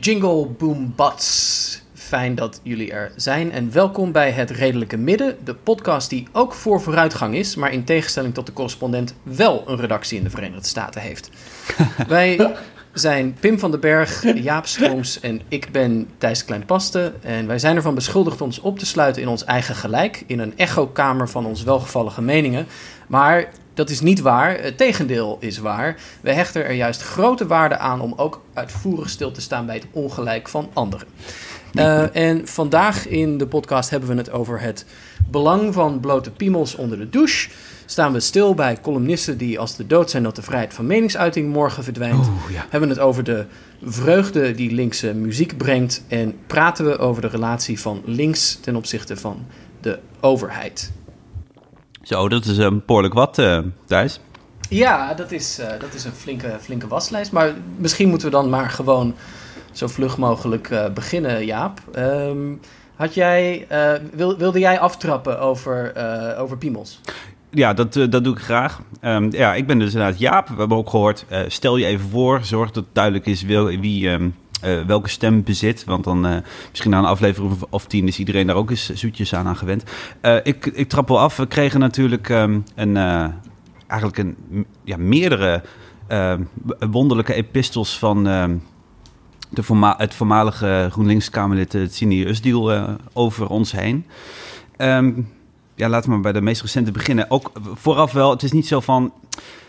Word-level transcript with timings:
Jingle 0.00 0.46
Boom 0.46 0.92
Bats. 0.96 1.82
Fijn 1.94 2.34
dat 2.34 2.60
jullie 2.62 2.92
er 2.92 3.12
zijn 3.16 3.52
en 3.52 3.72
welkom 3.72 4.12
bij 4.12 4.30
Het 4.30 4.50
Redelijke 4.50 4.96
Midden, 4.96 5.36
de 5.44 5.54
podcast 5.54 6.10
die 6.10 6.28
ook 6.32 6.54
voor 6.54 6.80
vooruitgang 6.80 7.34
is, 7.34 7.54
maar 7.54 7.72
in 7.72 7.84
tegenstelling 7.84 8.34
tot 8.34 8.46
de 8.46 8.52
correspondent 8.52 9.14
wel 9.22 9.62
een 9.66 9.76
redactie 9.76 10.18
in 10.18 10.24
de 10.24 10.30
Verenigde 10.30 10.66
Staten 10.68 11.00
heeft. 11.00 11.30
Wij 12.08 12.56
zijn 12.92 13.36
Pim 13.40 13.58
van 13.58 13.70
den 13.70 13.80
Berg, 13.80 14.22
Jaap 14.42 14.66
Strooms 14.66 15.20
en 15.20 15.40
ik 15.48 15.68
ben 15.72 16.08
Thijs 16.18 16.44
Kleinpaste. 16.44 17.12
En 17.20 17.46
wij 17.46 17.58
zijn 17.58 17.76
ervan 17.76 17.94
beschuldigd 17.94 18.40
ons 18.40 18.60
op 18.60 18.78
te 18.78 18.86
sluiten 18.86 19.22
in 19.22 19.28
ons 19.28 19.44
eigen 19.44 19.74
gelijk, 19.74 20.24
in 20.26 20.38
een 20.38 20.52
echokamer 20.56 21.28
van 21.28 21.46
ons 21.46 21.62
welgevallige 21.62 22.22
meningen. 22.22 22.66
Maar 23.06 23.48
dat 23.74 23.90
is 23.90 24.00
niet 24.00 24.20
waar, 24.20 24.62
het 24.62 24.76
tegendeel 24.76 25.36
is 25.40 25.58
waar. 25.58 25.96
We 26.20 26.32
hechten 26.32 26.64
er 26.64 26.72
juist 26.72 27.02
grote 27.02 27.46
waarde 27.46 27.78
aan 27.78 28.00
om 28.00 28.12
ook 28.16 28.42
uitvoerig 28.54 29.08
stil 29.08 29.30
te 29.30 29.40
staan 29.40 29.66
bij 29.66 29.74
het 29.74 29.86
ongelijk 29.90 30.48
van 30.48 30.70
anderen. 30.72 31.06
Uh, 31.72 32.16
en 32.16 32.48
vandaag 32.48 33.08
in 33.08 33.38
de 33.38 33.46
podcast 33.46 33.90
hebben 33.90 34.08
we 34.08 34.14
het 34.14 34.30
over 34.30 34.60
het 34.60 34.84
belang 35.30 35.74
van 35.74 36.00
blote 36.00 36.30
piemels 36.30 36.74
onder 36.74 36.98
de 36.98 37.10
douche. 37.10 37.50
Staan 37.90 38.12
we 38.12 38.20
stil 38.20 38.54
bij 38.54 38.80
columnisten 38.80 39.38
die 39.38 39.58
als 39.58 39.76
de 39.76 39.86
dood 39.86 40.10
zijn 40.10 40.22
dat 40.22 40.36
de 40.36 40.42
vrijheid 40.42 40.74
van 40.74 40.86
meningsuiting 40.86 41.52
morgen 41.52 41.84
verdwijnt. 41.84 42.26
Oeh, 42.26 42.50
ja. 42.50 42.66
Hebben 42.68 42.88
we 42.88 42.94
het 42.94 43.04
over 43.04 43.24
de 43.24 43.46
vreugde 43.82 44.54
die 44.54 44.72
linkse 44.72 45.14
muziek 45.14 45.56
brengt. 45.56 46.04
En 46.08 46.38
praten 46.46 46.84
we 46.84 46.98
over 46.98 47.22
de 47.22 47.28
relatie 47.28 47.80
van 47.80 48.02
links 48.04 48.58
ten 48.60 48.76
opzichte 48.76 49.16
van 49.16 49.46
de 49.80 49.98
overheid. 50.20 50.92
Zo, 52.02 52.28
dat 52.28 52.44
is 52.44 52.56
een 52.56 52.82
behoorlijk 52.86 53.14
wat, 53.14 53.38
eh 53.38 53.58
Thijs. 53.84 54.20
Ja, 54.68 55.14
dat 55.14 55.32
is, 55.32 55.58
eh, 55.58 55.80
dat 55.80 55.94
is 55.94 56.04
een 56.04 56.12
flinke, 56.12 56.56
flinke 56.60 56.86
waslijst. 56.86 57.32
Maar 57.32 57.54
misschien 57.76 58.08
moeten 58.08 58.26
we 58.26 58.34
dan 58.34 58.48
maar 58.48 58.70
gewoon 58.70 59.14
zo 59.72 59.86
vlug 59.86 60.18
mogelijk 60.18 60.70
eh, 60.70 60.90
beginnen, 60.92 61.44
Jaap. 61.44 61.80
Ehm, 61.92 62.54
had 62.94 63.14
jij, 63.14 63.66
eh, 63.68 63.92
wil, 64.12 64.36
wilde 64.36 64.58
jij 64.58 64.78
aftrappen 64.78 65.40
over, 65.40 65.92
eh, 65.92 66.40
over 66.40 66.58
piemels? 66.58 67.00
Ja, 67.50 67.74
dat, 67.74 67.96
eh, 67.96 68.10
dat 68.10 68.24
doe 68.24 68.34
ik 68.34 68.40
graag. 68.40 68.80
Ehm, 69.00 69.28
ja, 69.30 69.54
ik 69.54 69.66
ben 69.66 69.78
dus 69.78 69.92
inderdaad 69.92 70.18
Jaap. 70.18 70.48
We 70.48 70.54
hebben 70.58 70.76
ook 70.76 70.90
gehoord, 70.90 71.24
eh, 71.28 71.40
stel 71.48 71.76
je 71.76 71.86
even 71.86 72.08
voor. 72.08 72.44
Zorg 72.44 72.70
dat 72.70 72.84
het 72.84 72.94
duidelijk 72.94 73.26
is 73.26 73.42
wie 73.42 74.10
ehm, 74.10 74.28
eh, 74.60 74.80
welke 74.86 75.08
stem 75.08 75.42
bezit. 75.42 75.84
Want 75.84 76.04
dan 76.04 76.42
misschien 76.70 76.90
na 76.90 76.98
een 76.98 77.04
aflevering 77.04 77.52
of, 77.70 77.86
tien 77.86 78.06
is 78.06 78.18
iedereen 78.18 78.46
daar 78.46 78.56
ook 78.56 78.70
eens 78.70 78.90
zoetjes 78.92 79.34
aan, 79.34 79.46
aan 79.46 79.56
gewend. 79.56 79.84
Ik, 80.42 80.66
ik 80.66 80.88
trap 80.88 81.08
wel 81.08 81.20
af. 81.20 81.36
We 81.36 81.46
kregen 81.46 81.80
natuurlijk 81.80 82.28
ehm, 82.28 82.60
een, 82.74 82.96
eigenlijk 83.86 84.18
een, 84.18 84.36
ja, 84.84 84.96
meerdere 84.96 85.62
wonderlijke 86.90 87.34
epistels 87.34 87.98
van... 87.98 88.24
de 89.50 89.62
voorma- 89.62 89.94
het 89.98 90.14
voormalige 90.14 90.88
GroenLinks-Kamerlid 90.90 91.96
Tini 91.96 92.24
Usdiel 92.24 92.86
over 93.12 93.48
ons 93.48 93.72
heen. 93.72 94.06
Ehm, 94.76 95.12
ja, 95.80 95.88
laten 95.88 96.08
we 96.08 96.14
maar 96.14 96.32
bij 96.32 96.32
de 96.32 96.40
meest 96.40 96.60
recente 96.60 96.90
beginnen. 96.90 97.30
Ook 97.30 97.52
vooraf 97.74 98.12
wel, 98.12 98.30
het 98.30 98.42
is 98.42 98.52
niet 98.52 98.66
zo 98.66 98.80
van 98.80 99.12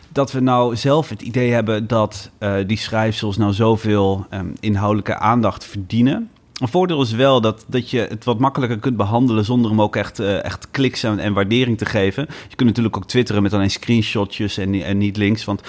dat 0.10 0.32
we 0.32 0.40
nou 0.40 0.76
zelf 0.76 1.10
het 1.10 1.22
idee 1.22 1.52
hebben 1.52 1.88
dat 1.88 2.30
eh, 2.38 2.54
die 2.68 2.78
schrijfsels 2.78 3.38
nou 3.38 3.54
zoveel 3.54 4.26
ehm, 4.30 4.48
inhoudelijke 4.60 5.18
aandacht 5.18 5.66
verdienen. 5.66 6.30
Een 6.62 6.68
voordeel 6.68 7.02
is 7.02 7.12
wel 7.12 7.42
dat, 7.42 7.66
dat 7.68 7.90
je 7.90 8.00
het 8.10 8.24
wat 8.24 8.40
makkelijker 8.40 8.80
kunt 8.80 8.98
behandelen 8.98 9.46
zonder 9.46 9.72
hem 9.72 9.82
ook 9.82 9.96
echt, 9.96 10.20
eh, 10.20 10.44
echt 10.44 10.68
kliks 10.72 11.04
en, 11.04 11.20
en 11.20 11.34
waardering 11.34 11.78
te 11.78 11.86
geven. 11.86 12.28
Je 12.48 12.56
kunt 12.56 12.70
natuurlijk 12.70 12.98
ook 12.98 13.08
twitteren 13.08 13.44
met 13.44 13.54
alleen 13.54 13.72
screenshotjes 13.72 14.58
en, 14.58 14.74
en 14.74 14.98
niet 14.98 15.18
links. 15.18 15.46
Want 15.46 15.62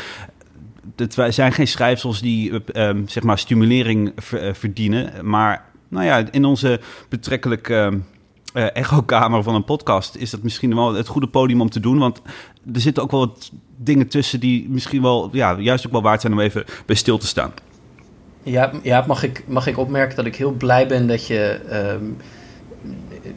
het 0.97 1.17
zijn 1.29 1.53
geen 1.53 1.69
schrijfsels 1.69 2.21
die 2.21 2.51
eh, 2.51 2.89
ehm, 2.89 3.07
zeg 3.07 3.23
maar 3.23 3.39
stimulering 3.39 4.13
eh, 4.33 4.53
verdienen. 4.53 5.29
Maar 5.29 5.65
nou 5.89 6.05
ja, 6.05 6.25
in 6.31 6.45
onze 6.45 6.81
betrekkelijk 7.09 7.69
ehm, 7.69 7.99
eh, 8.53 8.77
echokamer 8.77 9.43
van 9.43 9.55
een 9.55 9.65
podcast 9.65 10.15
is 10.15 10.31
dat 10.31 10.43
misschien 10.43 10.75
wel 10.75 10.95
het 10.95 11.07
goede 11.07 11.27
podium 11.27 11.61
om 11.61 11.71
te 11.71 11.81
doen. 11.81 11.99
Want 11.99 12.23
er 12.75 12.81
zitten 12.81 13.03
ook 13.03 13.11
wel 13.11 13.21
wat 13.21 13.51
dingen 13.77 14.09
tussen 14.09 14.41
die 14.41 14.69
misschien 14.69 15.03
wel 15.03 15.29
ja, 15.33 15.57
juist 15.59 15.87
ook 15.87 15.93
wel 15.93 16.03
waard 16.03 16.21
zijn 16.21 16.33
om 16.33 16.41
even 16.41 16.65
bij 16.87 16.97
stil 16.97 17.19
te 17.19 17.27
staan. 17.27 17.53
Ja, 18.43 18.73
ja 18.83 19.05
mag, 19.07 19.23
ik, 19.23 19.45
mag 19.47 19.67
ik 19.67 19.79
opmerken 19.79 20.17
dat 20.17 20.27
ik 20.27 20.37
heel 20.37 20.53
blij 20.53 20.87
ben 20.87 21.07
dat 21.07 21.27
je 21.27 21.61
ehm, 21.69 22.05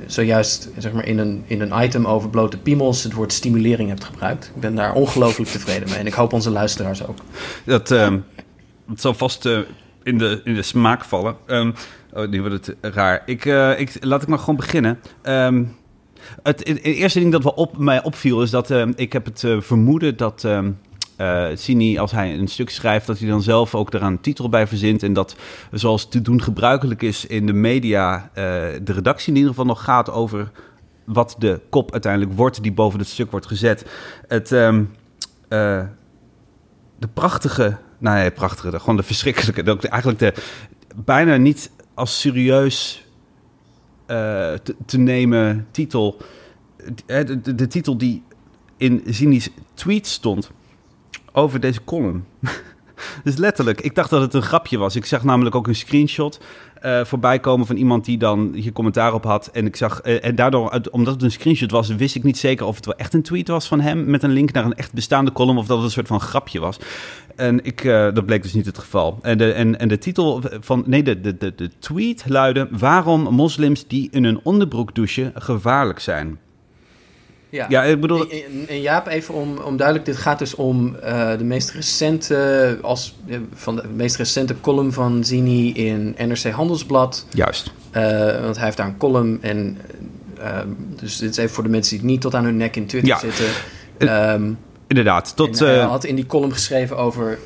zojuist 0.07 0.69
zeg 0.77 0.93
maar, 0.93 1.05
in, 1.05 1.17
een, 1.17 1.43
in 1.47 1.61
een 1.61 1.83
item 1.83 2.07
over 2.07 2.29
blote 2.29 2.57
piemels 2.57 3.03
het 3.03 3.13
woord 3.13 3.33
stimulering 3.33 3.89
hebt 3.89 4.03
gebruikt. 4.03 4.51
Ik 4.55 4.61
ben 4.61 4.75
daar 4.75 4.93
ongelooflijk 4.93 5.49
tevreden 5.49 5.89
mee 5.89 5.97
en 5.97 6.07
ik 6.07 6.13
hoop 6.13 6.33
onze 6.33 6.49
luisteraars 6.49 7.07
ook. 7.07 7.17
Dat, 7.65 7.91
ehm, 7.91 8.19
dat 8.87 9.01
zal 9.01 9.13
vast 9.13 9.45
eh, 9.45 9.59
in, 10.03 10.17
de, 10.17 10.41
in 10.43 10.55
de 10.55 10.61
smaak 10.61 11.03
vallen. 11.03 11.35
Ehm, 11.45 11.71
oh, 12.15 12.29
nu 12.29 12.41
wordt 12.41 12.67
het 12.67 12.75
raar. 12.81 13.21
Ik, 13.25 13.45
eh, 13.45 13.79
ik, 13.79 13.97
laat 13.99 14.21
ik 14.21 14.27
maar 14.27 14.39
gewoon 14.39 14.55
beginnen. 14.55 14.99
Ehm, 15.21 15.63
het, 16.43 16.65
eerste 16.83 17.19
ding 17.19 17.31
dat 17.31 17.43
wel 17.43 17.53
op, 17.53 17.77
mij 17.77 18.03
opviel 18.03 18.41
is 18.41 18.49
dat 18.49 18.71
ehm, 18.71 18.91
ik 18.95 19.13
heb 19.13 19.25
het 19.25 19.43
eh, 19.43 19.61
vermoeden 19.61 20.17
dat 20.17 20.43
ehm 20.43 20.71
eh, 21.15 21.47
Sini, 21.53 21.99
als 21.99 22.11
hij 22.11 22.33
een 22.33 22.47
stuk 22.47 22.69
schrijft, 22.69 23.07
dat 23.07 23.19
hij 23.19 23.27
dan 23.27 23.41
zelf 23.41 23.75
ook 23.75 23.93
eraan 23.93 24.11
een 24.11 24.21
titel 24.21 24.49
bij 24.49 24.67
verzint. 24.67 25.03
En 25.03 25.13
dat, 25.13 25.35
zoals 25.71 26.09
te 26.09 26.21
doen 26.21 26.41
gebruikelijk 26.41 27.01
is 27.01 27.25
in 27.25 27.45
de 27.45 27.53
media, 27.53 28.29
eh, 28.33 28.43
de 28.83 28.93
redactie 28.93 29.29
in 29.29 29.35
ieder 29.35 29.49
geval 29.49 29.65
nog 29.65 29.83
gaat 29.83 30.11
over 30.11 30.51
wat 31.03 31.35
de 31.39 31.61
kop 31.69 31.91
uiteindelijk 31.91 32.33
wordt 32.33 32.63
die 32.63 32.71
boven 32.71 32.99
het 32.99 33.07
stuk 33.07 33.31
wordt 33.31 33.45
gezet. 33.45 33.85
Het, 34.27 34.51
eh, 34.51 34.79
de 36.99 37.07
prachtige, 37.13 37.77
nou 37.97 38.17
nee, 38.17 38.31
prachtige, 38.31 38.79
gewoon 38.79 38.97
de 38.97 39.03
verschrikkelijke, 39.03 39.63
de, 39.63 39.77
eigenlijk 39.89 40.19
de 40.19 40.33
bijna 40.95 41.35
niet 41.35 41.71
als 41.95 42.19
serieus 42.19 43.05
eh, 44.05 44.53
te, 44.85 44.97
nemen 44.97 45.67
titel. 45.71 46.17
Eh, 47.05 47.25
De, 47.25 47.41
de, 47.41 47.55
de 47.55 47.67
titel 47.67 47.97
die 47.97 48.23
in 48.77 49.01
Zini's 49.05 49.49
tweet 49.73 50.07
stond 50.07 50.51
over 51.31 51.59
deze 51.59 51.83
column. 51.83 52.25
dus 53.23 53.35
letterlijk, 53.35 53.81
ik 53.81 53.95
dacht 53.95 54.09
dat 54.09 54.21
het 54.21 54.33
een 54.33 54.41
grapje 54.41 54.77
was. 54.77 54.95
Ik 54.95 55.05
zag 55.05 55.23
namelijk 55.23 55.55
ook 55.55 55.67
een 55.67 55.75
screenshot 55.75 56.39
eh, 56.85 57.05
voorbij 57.05 57.39
komen 57.39 57.65
van 57.65 57.75
iemand 57.75 58.05
die 58.05 58.17
dan 58.17 58.51
hier 58.53 58.71
commentaar 58.71 59.13
op 59.13 59.23
had. 59.23 59.49
En 59.53 59.65
ik 59.65 59.75
zag, 59.75 60.01
eh, 60.01 60.25
en 60.25 60.35
daardoor, 60.35 60.81
omdat 60.91 61.13
het 61.13 61.23
een 61.23 61.31
screenshot 61.31 61.71
was, 61.71 61.87
wist 61.87 62.15
ik 62.15 62.23
niet 62.23 62.37
zeker 62.37 62.65
of 62.65 62.75
het 62.75 62.85
wel 62.85 62.95
echt 62.95 63.13
een 63.13 63.21
tweet 63.21 63.47
was 63.47 63.67
van 63.67 63.81
hem 63.81 64.09
met 64.09 64.23
een 64.23 64.31
link 64.31 64.51
naar 64.51 64.65
een 64.65 64.73
echt 64.73 64.93
bestaande 64.93 65.31
column 65.31 65.57
of 65.57 65.65
dat 65.67 65.77
het 65.77 65.85
een 65.85 65.91
soort 65.91 66.07
van 66.07 66.19
grapje 66.19 66.59
was. 66.59 66.77
En 67.35 67.65
ik, 67.65 67.83
eh, 67.83 68.13
dat 68.13 68.25
bleek 68.25 68.41
dus 68.43 68.53
niet 68.53 68.65
het 68.65 68.77
geval. 68.77 69.19
En 69.21 69.37
de, 69.37 69.51
en, 69.51 69.79
en 69.79 69.87
de 69.87 69.97
titel 69.97 70.41
van, 70.59 70.83
nee, 70.85 71.03
de, 71.03 71.21
de, 71.21 71.37
de, 71.37 71.55
de 71.55 71.69
tweet 71.79 72.23
luidde: 72.27 72.67
Waarom 72.71 73.21
moslims 73.21 73.87
die 73.87 74.07
in 74.11 74.23
hun 74.23 74.39
onderbroek 74.43 74.95
douchen 74.95 75.31
gevaarlijk 75.35 75.99
zijn. 75.99 76.39
Ja, 77.49 77.65
Ja, 77.69 77.83
ik 77.83 78.01
bedoel, 78.01 78.25
En, 78.67 78.81
Jaap, 78.81 79.07
even 79.07 79.33
om, 79.33 79.57
om 79.57 79.77
duidelijk, 79.77 80.05
dit 80.05 80.17
gaat 80.17 80.39
dus 80.39 80.55
om 80.55 80.95
eh, 80.95 81.37
de 81.37 81.43
meest 81.43 81.69
recente, 81.71 82.77
als, 82.81 83.15
eh, 83.27 83.37
van 83.53 83.75
de 83.75 83.83
meest 83.95 84.15
recente 84.15 84.55
column 84.61 84.91
van 84.93 85.23
Zini 85.23 85.73
in 85.73 86.15
NRC 86.17 86.43
Handelsblad. 86.43 87.25
juist. 87.29 87.71
Eh, 87.91 88.41
want 88.41 88.55
hij 88.55 88.65
heeft 88.65 88.77
daar 88.77 88.87
een 88.87 88.97
column 88.97 89.37
en 89.41 89.77
eh, 90.39 90.57
dus 90.99 91.17
dit 91.17 91.29
is 91.29 91.37
even 91.37 91.53
voor 91.55 91.63
de 91.63 91.69
mensen 91.69 91.97
die 91.97 92.05
niet 92.05 92.21
tot 92.21 92.35
aan 92.35 92.43
hun 92.43 92.57
nek 92.57 92.75
in 92.75 92.85
Twitter 92.85 93.09
Ja. 93.11 93.19
zitten. 93.19 93.45
Ehm, 93.97 94.51
Inderdaad. 94.87 95.35
Tot, 95.35 95.59
hij 95.59 95.79
had 95.79 96.03
in 96.03 96.15
die 96.15 96.25
column 96.25 96.53
geschreven 96.53 96.97
over 96.97 97.39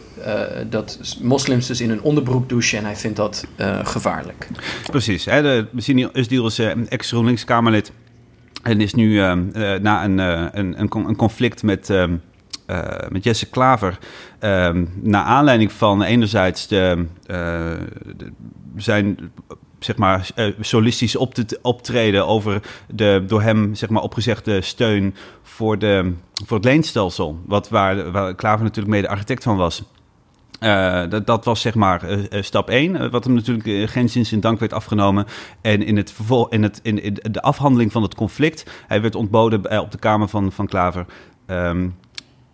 dat 0.70 1.00
moslims 1.22 1.68
dus 1.68 1.82
in 1.82 1.90
hun 1.90 2.02
onderbroek 2.02 2.50
douchen 2.50 2.78
en 2.78 2.84
hij 2.86 2.96
vindt 2.96 3.18
dat 3.18 3.46
gevaarlijk. 3.84 4.48
Precies. 4.92 5.26
Hè, 5.26 5.42
de 5.42 5.68
Sini 5.78 6.08
Usdiel 6.14 6.46
is 6.46 6.60
ex-GroenLinks-Kamerlid. 6.90 7.92
En 8.64 8.82
is 8.82 8.94
nu 8.94 9.20
eh, 9.20 9.32
eh, 9.74 9.82
na 9.82 10.04
een, 10.04 10.20
eh, 10.20 10.46
een, 10.52 10.80
een, 10.80 10.90
een 10.92 11.16
conflict 11.16 11.64
met, 11.64 11.90
ehm, 11.90 12.16
eh, 12.66 13.10
met 13.10 13.24
Jesse 13.24 13.50
Klaver... 13.50 13.98
ehm 14.40 14.86
naar 15.02 15.24
aanleiding 15.24 15.72
van 15.72 16.02
enerzijds 16.04 16.68
de, 16.68 17.06
de- 17.26 18.32
zijn 18.76 19.32
zeg 19.80 19.98
maar, 19.98 20.30
solistisch 20.60 21.16
op 21.16 21.34
te, 21.34 21.60
optreden 21.62 22.28
over 22.28 22.62
de 22.88 23.24
door 23.28 23.42
hem 23.42 23.76
zeg 23.76 23.90
maar, 23.90 24.02
opgezegde 24.02 24.62
steun 24.62 25.16
voor, 25.44 25.78
de, 25.80 26.14
voor 26.46 26.58
het 26.58 26.66
leenstelsel. 26.66 27.40
Wat, 27.46 27.70
waar, 27.70 28.12
waar 28.12 28.36
Klaver 28.36 28.64
natuurlijk 28.64 28.96
mede 28.96 29.10
architect 29.10 29.44
van 29.44 29.58
was. 29.58 29.84
Eh, 30.60 31.04
dat, 31.10 31.28
dat 31.28 31.46
was 31.46 31.62
zeg 31.62 31.76
maar 31.76 32.04
eh, 32.04 32.32
eh, 32.32 32.44
stap 32.44 32.70
1, 32.70 33.12
wat 33.12 33.24
hem 33.24 33.34
natuurlijk 33.34 33.90
geen 33.90 34.10
zins 34.10 34.32
in 34.32 34.40
dank 34.40 34.60
werd 34.60 34.74
afgenomen. 34.74 35.26
En 35.62 35.84
in, 35.84 35.98
het 35.98 36.12
vervol 36.12 36.50
in, 36.50 36.64
het, 36.64 36.80
in, 36.84 37.04
in 37.04 37.18
de 37.32 37.42
afhandeling 37.42 37.92
van 37.92 38.02
het 38.02 38.16
conflict, 38.16 38.72
hij 38.88 39.02
werd 39.02 39.16
ontboden 39.16 39.82
op 39.82 39.92
de 39.92 39.98
kamer 39.98 40.28
van, 40.28 40.52
van 40.52 40.68
Klaver. 40.68 41.06
Ehm, 41.46 41.90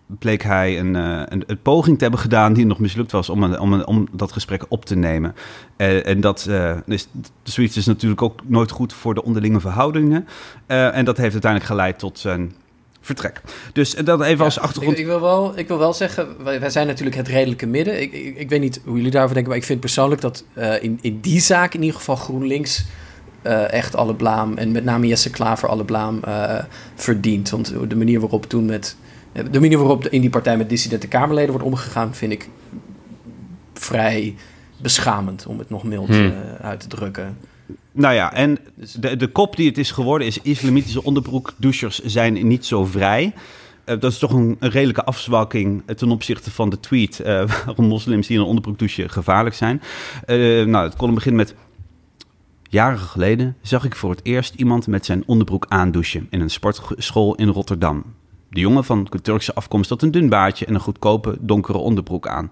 bleek 0.07 0.43
hij 0.43 0.79
een, 0.79 0.95
een, 1.33 1.61
poging 1.61 1.97
te 1.97 2.03
hebben 2.03 2.21
gedaan 2.21 2.53
die 2.53 2.65
nog 2.65 2.79
mislukt 2.79 3.11
was 3.11 3.29
om, 3.29 3.43
een, 3.43 3.59
om, 3.59 3.73
een, 3.73 3.87
om 3.87 4.07
dat 4.11 4.31
gesprek 4.31 4.65
op 4.67 4.85
te 4.85 4.95
nemen. 4.95 5.35
En 5.77 6.21
dat 6.21 6.49
is, 6.85 7.07
zoiets 7.43 7.77
is 7.77 7.85
natuurlijk 7.85 8.21
ook 8.21 8.39
nooit 8.45 8.71
goed 8.71 8.93
voor 8.93 9.13
de 9.13 9.23
onderlinge 9.23 9.59
verhoudingen. 9.59 10.27
En 10.67 11.05
dat 11.05 11.17
heeft 11.17 11.33
uiteindelijk 11.33 11.71
geleid 11.71 11.99
tot 11.99 12.19
zijn 12.19 12.53
vertrek. 13.05 13.41
Dus 13.73 13.93
dat 13.93 14.21
even 14.21 14.45
als 14.45 14.59
achtergrond. 14.59 14.97
Ik, 14.97 15.03
ik, 15.03 15.05
wil 15.05 15.21
wel, 15.21 15.57
ik 15.57 15.67
wil 15.67 15.77
wel 15.77 15.93
zeggen, 15.93 16.43
wij, 16.43 16.59
wij 16.59 16.69
zijn 16.69 16.87
natuurlijk 16.87 17.15
het 17.15 17.27
redelijke 17.27 17.65
midden. 17.65 18.01
Ik, 18.01 18.13
ik, 18.13 18.37
ik 18.37 18.49
weet 18.49 18.59
niet 18.61 18.81
hoe 18.85 18.95
jullie 18.95 19.11
daarover 19.11 19.33
denken, 19.33 19.51
maar 19.51 19.61
ik 19.61 19.67
vind 19.67 19.79
persoonlijk 19.79 20.21
dat 20.21 20.43
eh, 20.53 20.83
in, 20.83 20.99
in 21.01 21.19
die 21.19 21.39
zaak 21.39 21.73
in 21.73 21.81
ieder 21.81 21.97
geval 21.97 22.15
GroenLinks 22.15 22.85
eh, 23.41 23.71
echt 23.71 23.95
alle 23.95 24.15
blaam, 24.15 24.57
en 24.57 24.71
met 24.71 24.83
name 24.83 25.07
Jesse 25.07 25.29
Klaver 25.29 25.69
alle 25.69 25.85
blaam 25.85 26.19
eh, 26.23 26.63
verdient. 26.95 27.49
Want 27.49 27.73
de 27.89 27.95
manier 27.95 28.19
waarop 28.19 28.45
toen 28.45 28.65
met, 28.65 28.95
de 29.51 29.59
manier 29.59 29.77
waarop 29.77 30.07
in 30.07 30.21
die 30.21 30.29
partij 30.29 30.57
met 30.57 30.69
dissidente 30.69 31.07
Kamerleden 31.07 31.51
wordt 31.51 31.65
omgegaan, 31.65 32.15
vind 32.15 32.31
ik 32.31 32.49
vrij 33.73 34.35
beschamend, 34.81 35.45
om 35.45 35.59
het 35.59 35.69
nog 35.69 35.83
mild 35.83 36.07
Hmm. 36.07 36.33
uit 36.61 36.79
te 36.79 36.87
drukken. 36.87 37.37
Nou 37.91 38.13
ja, 38.13 38.33
en 38.33 38.57
Dus- 38.75 38.93
de, 38.93 39.15
de 39.15 39.27
kop 39.27 39.55
die 39.55 39.67
het 39.67 39.77
is 39.77 39.91
geworden 39.91 40.27
is... 40.27 40.41
islamitische 40.41 41.03
onderbroekdouchers 41.03 41.99
zijn 41.99 42.47
niet 42.47 42.65
zo 42.65 42.85
vrij. 42.85 43.33
Eh, 43.83 43.99
dat 43.99 44.11
is 44.11 44.17
toch 44.17 44.31
een, 44.31 44.55
een 44.59 44.69
redelijke 44.69 45.03
afzwakking 45.03 45.83
eh, 45.85 45.95
ten 45.95 46.11
opzichte 46.11 46.51
van 46.51 46.69
de 46.69 46.79
tweet... 46.79 47.19
eh, 47.19 47.47
waarom 47.65 47.85
moslims 47.85 48.27
die 48.27 48.35
in 48.35 48.41
een 48.41 48.47
onderbroek 48.47 48.79
douchen 48.79 49.09
gevaarlijk 49.09 49.55
zijn. 49.55 49.81
Eh, 50.25 50.37
nou, 50.65 50.85
het 50.85 50.95
kon 50.95 51.13
begin 51.13 51.35
met... 51.35 51.55
Jaren 52.69 52.99
geleden 52.99 53.55
zag 53.61 53.83
ik 53.85 53.95
voor 53.95 54.09
het 54.09 54.19
eerst 54.23 54.53
iemand 54.55 54.87
met 54.87 55.05
zijn 55.05 55.23
onderbroek 55.25 55.65
aandouchen... 55.69 56.27
in 56.29 56.41
een 56.41 56.49
sportschool 56.49 57.35
in 57.35 57.47
Rotterdam. 57.47 58.03
De 58.49 58.59
jongen 58.59 58.83
van 58.83 59.09
Turkse 59.21 59.53
afkomst 59.53 59.89
had 59.89 60.01
een 60.01 60.11
dun 60.11 60.29
baardje... 60.29 60.65
en 60.65 60.73
een 60.73 60.79
goedkope 60.79 61.37
donkere 61.39 61.77
onderbroek 61.77 62.27
aan 62.27 62.51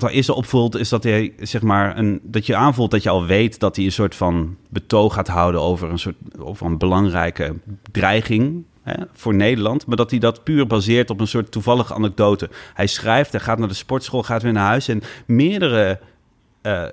wat 0.00 0.10
eerst 0.10 0.28
al 0.28 0.36
opvalt, 0.36 0.74
is 0.76 0.88
dat 0.88 1.02
hij 1.02 1.32
zeg 1.38 1.62
maar 1.62 1.98
een, 1.98 2.20
dat 2.22 2.46
je 2.46 2.56
aanvoelt 2.56 2.90
dat 2.90 3.02
je 3.02 3.08
al 3.08 3.26
weet 3.26 3.60
dat 3.60 3.76
hij 3.76 3.84
een 3.84 3.92
soort 3.92 4.14
van 4.14 4.56
betoog 4.68 5.14
gaat 5.14 5.28
houden 5.28 5.60
over 5.60 5.90
een 5.90 5.98
soort 5.98 6.16
over 6.38 6.66
een 6.66 6.78
belangrijke 6.78 7.54
dreiging 7.90 8.64
hè, 8.82 9.04
voor 9.12 9.34
Nederland, 9.34 9.86
maar 9.86 9.96
dat 9.96 10.10
hij 10.10 10.18
dat 10.18 10.44
puur 10.44 10.66
baseert 10.66 11.10
op 11.10 11.20
een 11.20 11.26
soort 11.26 11.52
toevallige 11.52 11.94
anekdote. 11.94 12.50
Hij 12.74 12.86
schrijft, 12.86 13.32
hij 13.32 13.40
gaat 13.40 13.58
naar 13.58 13.68
de 13.68 13.74
sportschool, 13.74 14.22
gaat 14.22 14.42
weer 14.42 14.52
naar 14.52 14.66
huis 14.66 14.88
en 14.88 15.02
meerdere 15.26 16.00
eh, 16.62 16.84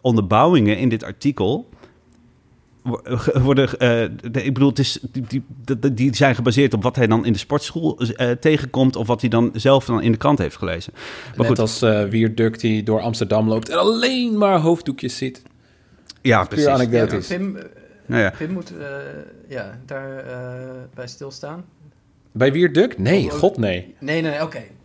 onderbouwingen 0.00 0.78
in 0.78 0.88
dit 0.88 1.04
artikel 1.04 1.68
worden, 3.42 3.68
eh, 3.78 3.88
de- 4.30 4.44
ik 4.44 4.52
bedoel, 4.54 4.68
het 4.68 4.78
is, 4.78 4.98
die, 5.12 5.24
die, 5.28 5.94
die- 5.94 6.14
zijn 6.16 6.34
gebaseerd 6.34 6.74
op 6.74 6.82
wat 6.82 6.96
hij 6.96 7.06
dan 7.06 7.24
in 7.24 7.32
de 7.32 7.38
sportschool 7.38 7.98
eh, 7.98 8.30
tegenkomt 8.30 8.96
of 8.96 9.06
wat 9.06 9.20
hij 9.20 9.30
dan 9.30 9.50
zelf 9.54 9.84
dan 9.84 10.02
in 10.02 10.12
de 10.12 10.18
krant 10.18 10.38
heeft 10.38 10.56
gelezen. 10.56 10.92
Maar 10.94 11.34
Net 11.36 11.46
goed, 11.46 11.58
als 11.58 11.82
eh 11.82 12.04
Wierduk 12.04 12.60
die 12.60 12.82
door 12.82 13.00
Amsterdam 13.00 13.48
loopt 13.48 13.68
en 13.68 13.78
alleen 13.78 14.38
maar 14.38 14.58
hoofddoekjes 14.60 15.16
ziet. 15.16 15.42
ja, 16.22 16.38
Puur 16.38 16.48
precies. 16.48 16.66
anekdotisch. 16.66 17.28
Ja, 17.28 17.36
Pim, 17.36 17.56
eh, 17.56 17.64
Nou 18.06 18.22
ja. 18.22 18.32
Pim 18.38 18.52
moet 18.52 18.72
eh, 18.78 18.86
ja, 19.48 19.78
daar 19.86 20.16
eh, 20.18 20.58
bij 20.94 21.06
stilstaan. 21.06 21.64
Bij 22.32 22.52
Wierduk? 22.52 22.98
Nee, 22.98 23.30
god 23.30 23.56
nee. 23.56 23.94
Nee, 23.98 24.22
nee, 24.22 24.30
nee, 24.30 24.40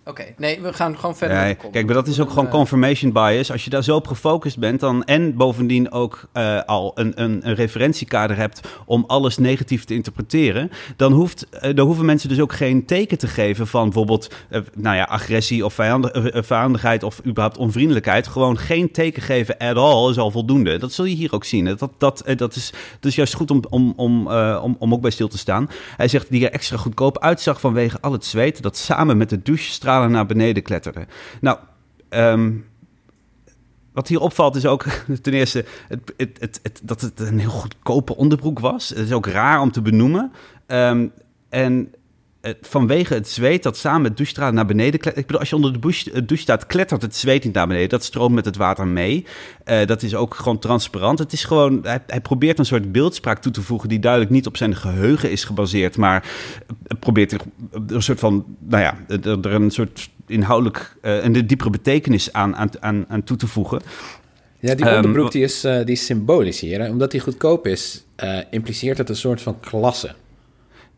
oké. 0.05 0.23
Nee, 0.37 0.61
we 0.61 0.73
gaan 0.73 0.97
gewoon 0.97 1.17
verder. 1.17 1.55
Kop. 1.55 1.71
kijk, 1.71 1.85
maar 1.85 1.95
dat 1.95 2.07
is 2.07 2.19
ook 2.19 2.29
gewoon 2.29 2.45
Eh, 2.45 2.51
confirmation 2.51 3.11
bias. 3.11 3.51
Als 3.51 3.63
je 3.63 3.69
daar 3.69 3.83
zo 3.83 3.95
op 3.95 4.07
gefocust 4.07 4.59
bent 4.59 4.79
dan, 4.79 5.03
en 5.03 5.35
bovendien 5.35 5.91
ook 5.91 6.27
eh, 6.33 6.61
al 6.65 6.91
een, 6.95 7.21
een, 7.21 7.47
een 7.47 7.55
referentiekader 7.55 8.37
hebt 8.37 8.61
om 8.85 9.03
alles 9.07 9.37
negatief 9.37 9.85
te 9.85 9.93
interpreteren, 9.93 10.71
dan, 10.95 11.11
hoeft, 11.11 11.49
eh, 11.49 11.75
dan 11.75 11.85
hoeven 11.85 12.05
mensen 12.05 12.29
dus 12.29 12.39
ook 12.39 12.53
geen 12.53 12.85
teken 12.85 13.17
te 13.17 13.27
geven 13.27 13.67
van 13.67 13.83
bijvoorbeeld 13.83 14.33
nou 14.73 14.95
ja, 14.95 15.03
agressie 15.03 15.65
of 15.65 15.73
vijandig, 15.73 16.11
vijandigheid 16.45 17.03
of 17.03 17.19
überhaupt 17.25 17.57
onvriendelijkheid. 17.57 18.27
Gewoon 18.27 18.57
geen 18.57 18.91
teken 18.91 19.21
geven 19.21 19.57
at 19.57 19.75
all 19.75 20.09
is 20.09 20.17
al 20.17 20.31
voldoende. 20.31 20.77
Dat 20.77 20.93
zul 20.93 21.05
je 21.05 21.15
hier 21.15 21.33
ook 21.33 21.43
zien. 21.43 21.65
Dat, 21.65 21.91
dat, 21.97 22.23
dat, 22.35 22.55
is, 22.55 22.69
dat 22.99 23.11
is 23.11 23.15
juist 23.15 23.33
goed 23.33 23.51
om, 23.51 23.61
om, 23.69 23.93
om, 23.95 24.27
om, 24.55 24.75
om 24.79 24.93
ook 24.93 25.01
bij 25.01 25.11
stil 25.11 25.27
te 25.27 25.37
staan. 25.37 25.69
Hij 25.97 26.07
zegt 26.07 26.29
die 26.29 26.45
er 26.45 26.51
extra 26.51 26.77
goedkoop 26.77 27.19
uitzag 27.19 27.59
vanwege 27.59 27.97
al 28.01 28.11
het 28.11 28.25
zweet 28.25 28.61
dat 28.61 28.77
samen 28.77 29.17
met 29.17 29.29
de 29.29 29.41
naar 29.99 30.25
beneden 30.25 30.63
kletterde. 30.63 31.05
Nou, 31.41 31.57
ehm, 32.09 32.51
wat 33.93 34.07
hier 34.07 34.19
opvalt 34.19 34.55
is 34.55 34.65
ook 34.65 34.85
ten 35.21 35.33
eerste 35.33 35.65
het, 35.87 36.13
het, 36.17 36.59
het, 36.63 36.81
dat 36.83 37.01
het 37.01 37.19
een 37.19 37.39
heel 37.39 37.49
goedkope 37.49 38.15
onderbroek 38.15 38.59
was. 38.59 38.89
Het 38.89 38.97
is 38.97 39.11
ook 39.11 39.25
raar 39.25 39.61
om 39.61 39.71
te 39.71 39.81
benoemen. 39.81 40.31
Ehm, 40.65 41.07
en 41.49 41.93
vanwege 42.61 43.13
het 43.13 43.29
zweet 43.29 43.63
dat 43.63 43.77
samen 43.77 44.01
met 44.01 44.17
douchestralen 44.17 44.53
naar 44.53 44.65
beneden 44.65 44.99
klettert. 44.99 45.17
Ik 45.17 45.25
bedoel, 45.25 45.39
als 45.39 45.49
je 45.49 45.55
onder 45.55 45.73
de 45.73 45.79
douche, 45.79 46.11
eh, 46.11 46.21
douche 46.25 46.43
staat, 46.43 46.65
klettert 46.65 47.01
het 47.01 47.15
zweet 47.15 47.43
niet 47.43 47.53
naar 47.53 47.67
beneden. 47.67 47.89
Dat 47.89 48.03
stroomt 48.03 48.35
met 48.35 48.45
het 48.45 48.57
water 48.57 48.87
mee. 48.87 49.25
Eh, 49.63 49.85
dat 49.85 50.03
is 50.03 50.15
ook 50.15 50.35
gewoon 50.35 50.59
transparant. 50.59 51.19
Het 51.19 51.33
is 51.33 51.43
gewoon, 51.43 51.79
hij, 51.83 51.99
hij 52.07 52.21
probeert 52.21 52.59
een 52.59 52.65
soort 52.65 52.91
beeldspraak 52.91 53.41
toe 53.41 53.51
te 53.51 53.61
voegen 53.61 53.89
die 53.89 53.99
duidelijk 53.99 54.31
niet 54.31 54.47
op 54.47 54.57
zijn 54.57 54.75
geheugen 54.75 55.31
is 55.31 55.43
gebaseerd, 55.43 55.97
maar 55.97 56.23
eh, 56.87 56.99
probeert 56.99 57.31
er 57.31 57.39
een 57.87 58.03
soort 58.03 58.19
van, 58.19 58.45
nou 58.59 58.83
ja, 58.83 58.97
er, 59.07 59.45
een 59.53 59.71
soort 59.71 60.09
inhoudelijk 60.27 60.95
eh, 61.01 61.23
een 61.23 61.47
diepere 61.47 61.69
betekenis 61.69 62.33
aan, 62.33 62.55
aan, 62.55 62.69
aan, 62.79 63.05
aan 63.07 63.23
toe 63.23 63.37
te 63.37 63.47
voegen. 63.47 63.81
Ja, 64.59 64.75
die 64.75 64.85
Ehm, 64.85 64.95
onderbroek 64.95 65.31
die 65.31 65.43
is, 65.43 65.63
eh, 65.63 65.75
die 65.75 65.95
is 65.95 66.05
symbolisch 66.05 66.59
hier. 66.59 66.81
Hè? 66.81 66.89
Omdat 66.89 67.11
die 67.11 67.19
goedkoop 67.19 67.67
is, 67.67 68.03
eh, 68.15 68.37
impliceert 68.49 68.97
het 68.97 69.09
een 69.09 69.15
soort 69.15 69.41
van 69.41 69.59
klasse. 69.59 70.13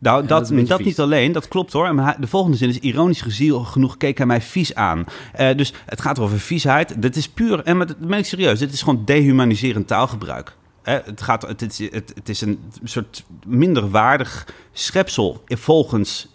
Nou, 0.04 0.26
dat 0.26 0.52
dat, 0.66 0.84
niet 0.84 1.00
alleen, 1.00 1.32
dat 1.32 1.48
klopt 1.48 1.72
hoor. 1.72 1.94
Maar 1.94 2.16
de 2.20 2.26
volgende 2.26 2.56
zin 2.56 2.68
is 2.68 2.78
ironisch 2.78 3.20
gezien 3.20 3.64
genoeg 3.64 3.96
keek 3.96 4.18
hij 4.18 4.26
mij 4.26 4.40
vies 4.40 4.74
aan. 4.74 5.04
Eh, 5.32 5.56
dus 5.56 5.72
het 5.86 6.00
gaat 6.00 6.18
over 6.18 6.40
viesheid. 6.40 7.02
Dit 7.02 7.16
is 7.16 7.28
puur, 7.28 7.62
en 7.62 7.76
maar 7.76 7.86
dat 7.86 8.00
meen 8.00 8.18
ik 8.18 8.24
serieus, 8.24 8.58
dit 8.58 8.72
is 8.72 8.82
gewoon 8.82 9.04
dehumaniserend 9.04 9.86
taalgebruik. 9.86 10.56
Eh, 10.82 10.96
het, 11.04 11.22
gaat, 11.22 11.42
het, 11.42 11.62
is, 11.62 11.78
het, 11.78 12.12
het 12.14 12.28
is 12.28 12.40
een 12.40 12.58
soort 12.82 13.24
minderwaardig 13.46 14.46
schepsel 14.72 15.42
volgens 15.46 16.28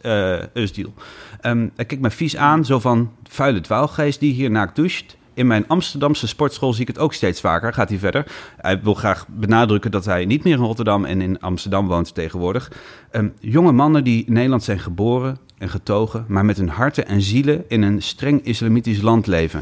Usdiel. 0.54 0.94
Ehm 1.42 1.68
hij 1.76 1.86
kijkt 1.86 2.02
mij 2.02 2.12
vies 2.12 2.36
aan, 2.36 2.66
zo 2.66 2.80
van 2.80 3.12
vuile 3.24 3.62
dwaalgeest 3.62 4.20
die 4.20 4.34
hier 4.34 4.52
naakt 4.52 4.76
doucht. 4.76 5.18
In 5.40 5.48
mijn 5.48 5.68
Amsterdamse 5.68 6.28
sportschool 6.28 6.74
zie 6.74 6.82
ik 6.82 6.88
het 6.88 6.98
ook 7.00 7.14
steeds 7.14 7.42
vaker, 7.42 7.74
gaat 7.74 7.90
hij 7.90 7.98
verder. 7.98 8.26
Hij 8.58 8.82
wil 8.82 8.94
graag 8.94 9.26
benadrukken 9.28 9.92
dat 9.92 10.06
hij 10.06 10.26
niet 10.26 10.44
meer 10.44 10.54
in 10.58 10.64
Rotterdam 10.64 11.06
en 11.06 11.22
in 11.22 11.40
Amsterdam 11.40 11.88
woont 11.88 12.14
tegenwoordig. 12.14 12.72
Ehm, 13.12 13.28
jonge 13.40 13.72
mannen 13.72 14.04
die 14.04 14.26
in 14.26 14.34
Nederland 14.34 14.64
zijn 14.64 14.80
geboren 14.80 15.38
en 15.58 15.70
getogen, 15.70 16.26
maar 16.28 16.46
met 16.46 16.58
hun 16.58 16.70
harten 16.70 17.08
en 17.08 17.22
zielen 17.22 17.64
in 17.68 17.82
een 17.82 18.02
streng 18.02 18.46
islamitisch 18.46 19.02
land 19.02 19.28
leven. 19.28 19.60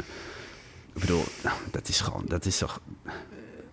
Ik 0.94 1.00
bedoel, 1.02 1.24
dat 1.72 1.88
is 1.88 2.02
gewoon, 2.02 2.24
dat 2.28 2.46
is 2.46 2.58
toch... 2.58 2.80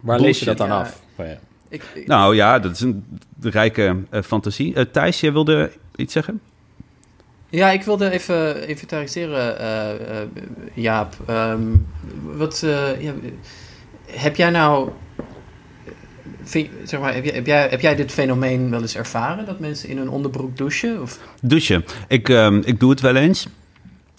Waar 0.01 0.21
lees 0.21 0.39
je 0.39 0.45
dat 0.45 0.59
dan 0.59 0.71
af? 0.71 1.03
Oh, 1.17 1.27
ja. 1.27 1.39
Ik, 1.69 1.83
ik- 1.95 2.07
Nou 2.07 2.35
ja, 2.35 2.59
dat 2.59 2.73
is 2.73 2.81
een 2.81 3.05
rijke 3.41 3.97
eh, 4.11 4.23
fantasie. 4.23 4.75
Eh, 4.75 4.85
Thijs, 4.93 5.21
jij 5.21 5.33
wilde 5.33 5.71
iets 5.97 6.13
zeggen? 6.13 6.41
Ja, 7.55 7.71
ik 7.71 7.83
wilde 7.83 8.11
even 8.11 8.69
inventariseren, 8.69 9.59
eh, 9.59 10.21
Jaap. 10.75 11.15
Ehm, 11.27 11.63
wat, 12.23 12.63
eh, 12.63 13.03
ja, 13.03 13.13
heb 14.07 14.37
jij 14.37 14.51
nou... 14.51 14.91
Zeg 16.85 17.01
maar, 17.01 17.15
heb, 17.15 17.25
jij, 17.25 17.35
heb, 17.35 17.47
jij, 17.47 17.69
heb 17.69 17.81
jij 17.81 17.95
dit 17.95 18.13
fenomeen 18.13 18.71
wel 18.71 18.81
eens 18.81 18.97
ervaren? 18.97 19.47
Dat 19.47 19.59
mensen 19.59 19.89
in 19.89 19.97
hun 19.99 20.09
onderbroek 20.09 20.57
douchen? 20.57 21.03
Of, 21.03 21.19
Douchen. 21.43 21.85
Ik, 22.09 22.29
ehm, 22.29 22.61
ik 22.65 22.81
doe 22.81 22.91
het 22.91 23.01
wel 23.01 23.17
eens. 23.17 23.47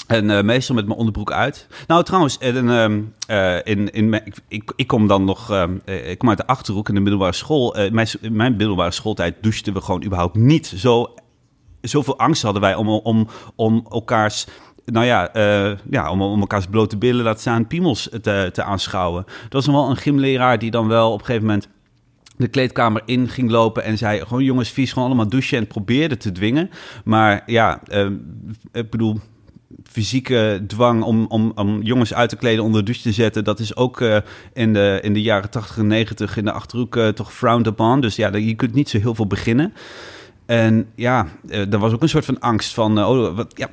En 0.08 0.46
meestal 0.46 0.76
met 0.76 0.86
mijn 0.86 0.98
onderbroek 0.98 1.32
uit. 1.32 1.68
Nou, 1.88 2.04
trouwens, 2.04 2.38
en, 2.38 2.70
ehm, 2.70 3.02
eh, 3.28 3.74
in, 3.74 3.92
in, 3.94 4.10
mijn- 4.10 4.34
ik, 4.48 4.72
ik, 4.76 4.88
kom 4.88 5.08
dan 5.08 5.24
nog. 5.24 5.68
ik 5.86 6.18
kom 6.18 6.30
uit 6.30 6.38
de 6.38 6.48
achterhoek 6.48 6.90
in 6.90 6.96
de 6.96 7.02
middelbare 7.02 7.34
school. 7.34 7.76
Mijn, 7.92 8.08
in 8.22 8.36
mijn 8.36 8.56
middelbare 8.56 8.92
schooltijd 8.92 9.36
douchten 9.42 9.74
we 9.74 9.82
gewoon 9.82 10.04
überhaupt 10.04 10.36
niet. 10.36 10.68
Zo, 10.68 11.14
zoveel 11.88 12.18
angst 12.18 12.42
hadden 12.42 12.62
wij 12.62 12.76
om, 12.76 12.90
om, 12.90 13.28
om 13.56 13.86
elkaars. 13.90 14.48
Nou 14.86 15.06
ja, 15.06 15.34
eh, 15.34 15.78
ja 15.90 16.12
om, 16.12 16.22
om 16.22 16.40
elkaars 16.40 16.66
blote 16.66 16.98
billen, 16.98 17.24
laten 17.24 17.40
staan, 17.40 17.68
piemels 17.68 18.10
te, 18.22 18.50
te 18.54 18.64
aanschouwen. 18.64 19.24
Er 19.28 19.48
was 19.50 19.66
nog 19.66 19.76
wel 19.76 19.90
een 19.90 19.98
gymleraar 19.98 20.60
die 20.60 20.72
dan 20.72 20.88
wel 20.88 21.12
op 21.12 21.20
een 21.20 21.26
gegeven 21.26 21.48
moment 21.48 21.68
de 22.38 22.48
kleedkamer 22.48 23.02
in 23.06 23.30
ging 23.30 23.52
lopen 23.52 23.84
en 23.84 23.98
zei: 23.98 24.20
gewoon 24.20 24.44
jongens, 24.44 24.70
vies, 24.70 24.94
gewoon 24.94 25.08
allemaal 25.08 25.30
douchen 25.30 25.58
en 25.58 25.68
probeerde 25.68 26.18
te 26.18 26.32
dwingen. 26.32 26.70
Maar 27.04 27.44
ja, 27.46 27.82
eh, 27.88 28.08
ik 28.72 28.90
bedoel, 28.90 29.20
fysieke 29.84 30.64
dwang 30.68 31.04
om, 31.04 31.26
om, 31.28 31.52
om 31.56 31.82
jongens 31.82 32.14
uit 32.14 32.30
te 32.30 32.36
kleden 32.36 32.64
onder 32.64 32.80
de 32.80 32.86
douche 32.86 33.02
te 33.02 33.12
zetten, 33.12 33.44
dat 33.44 33.60
is 33.60 33.76
ook 33.76 34.02
eh, 34.02 34.18
in, 34.54 34.74
de, 34.74 35.00
in 35.02 35.14
de 35.14 35.22
jaren 35.22 35.50
80 35.50 35.78
en 35.78 35.88
90 35.88 36.38
in 36.38 36.46
de 36.46 36.52
achterhoek 36.52 36.96
eh, 36.96 37.08
toch 37.08 37.34
frowned 37.34 37.68
upon. 37.68 38.02
Dus 38.02 38.16
ja, 38.16 38.36
je 38.36 38.56
kunt 38.56 38.74
niet 38.74 38.90
zo 38.90 38.98
heel 38.98 39.16
veel 39.16 39.28
beginnen. 39.28 39.74
En 40.46 40.88
ja, 40.96 41.28
eh, 41.48 41.74
er 41.74 41.80
was 41.80 41.94
ook 41.94 42.02
een 42.02 42.10
soort 42.10 42.26
van 42.26 42.40
angst 42.40 42.74
van, 42.74 42.98
eh, 42.98 43.10
oh, 43.10 43.36
wat, 43.36 43.54
ja, 43.56 43.70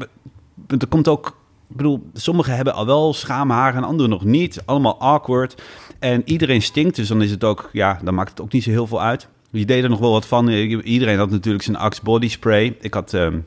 er 0.67 0.87
komt 0.89 1.09
ook, 1.09 1.27
ik 1.69 1.77
bedoel, 1.77 2.11
sommigen 2.13 2.57
hebben 2.57 2.75
al 2.75 2.87
wel 2.87 3.15
schaamhaar 3.15 3.75
en 3.75 3.85
anderen 3.85 4.11
nog 4.11 4.25
niet. 4.25 4.63
Allemaal 4.65 5.01
awkward. 5.01 5.63
En 5.99 6.23
iedereen 6.25 6.63
stinkt, 6.63 6.97
dus 6.97 7.09
dan 7.09 7.23
is 7.23 7.31
het 7.31 7.45
ook, 7.45 7.71
ja, 7.73 8.01
dan 8.03 8.15
maakt 8.15 8.31
het 8.31 8.41
ook 8.41 8.53
niet 8.53 8.63
zo 8.63 8.71
heel 8.71 8.87
veel 8.87 9.03
uit. 9.03 9.29
Je 9.51 9.65
deed 9.65 9.83
er 9.83 9.91
nog 9.91 9.99
wel 9.99 10.13
wat 10.13 10.27
van. 10.27 10.49
Iedereen 10.49 11.19
had 11.19 11.31
natuurlijk 11.31 11.65
zijn 11.65 11.77
Axe 11.77 12.01
body 12.03 12.29
spray. 12.29 12.77
Ik 12.81 12.95
had 12.95 13.15
ehm, 13.15 13.39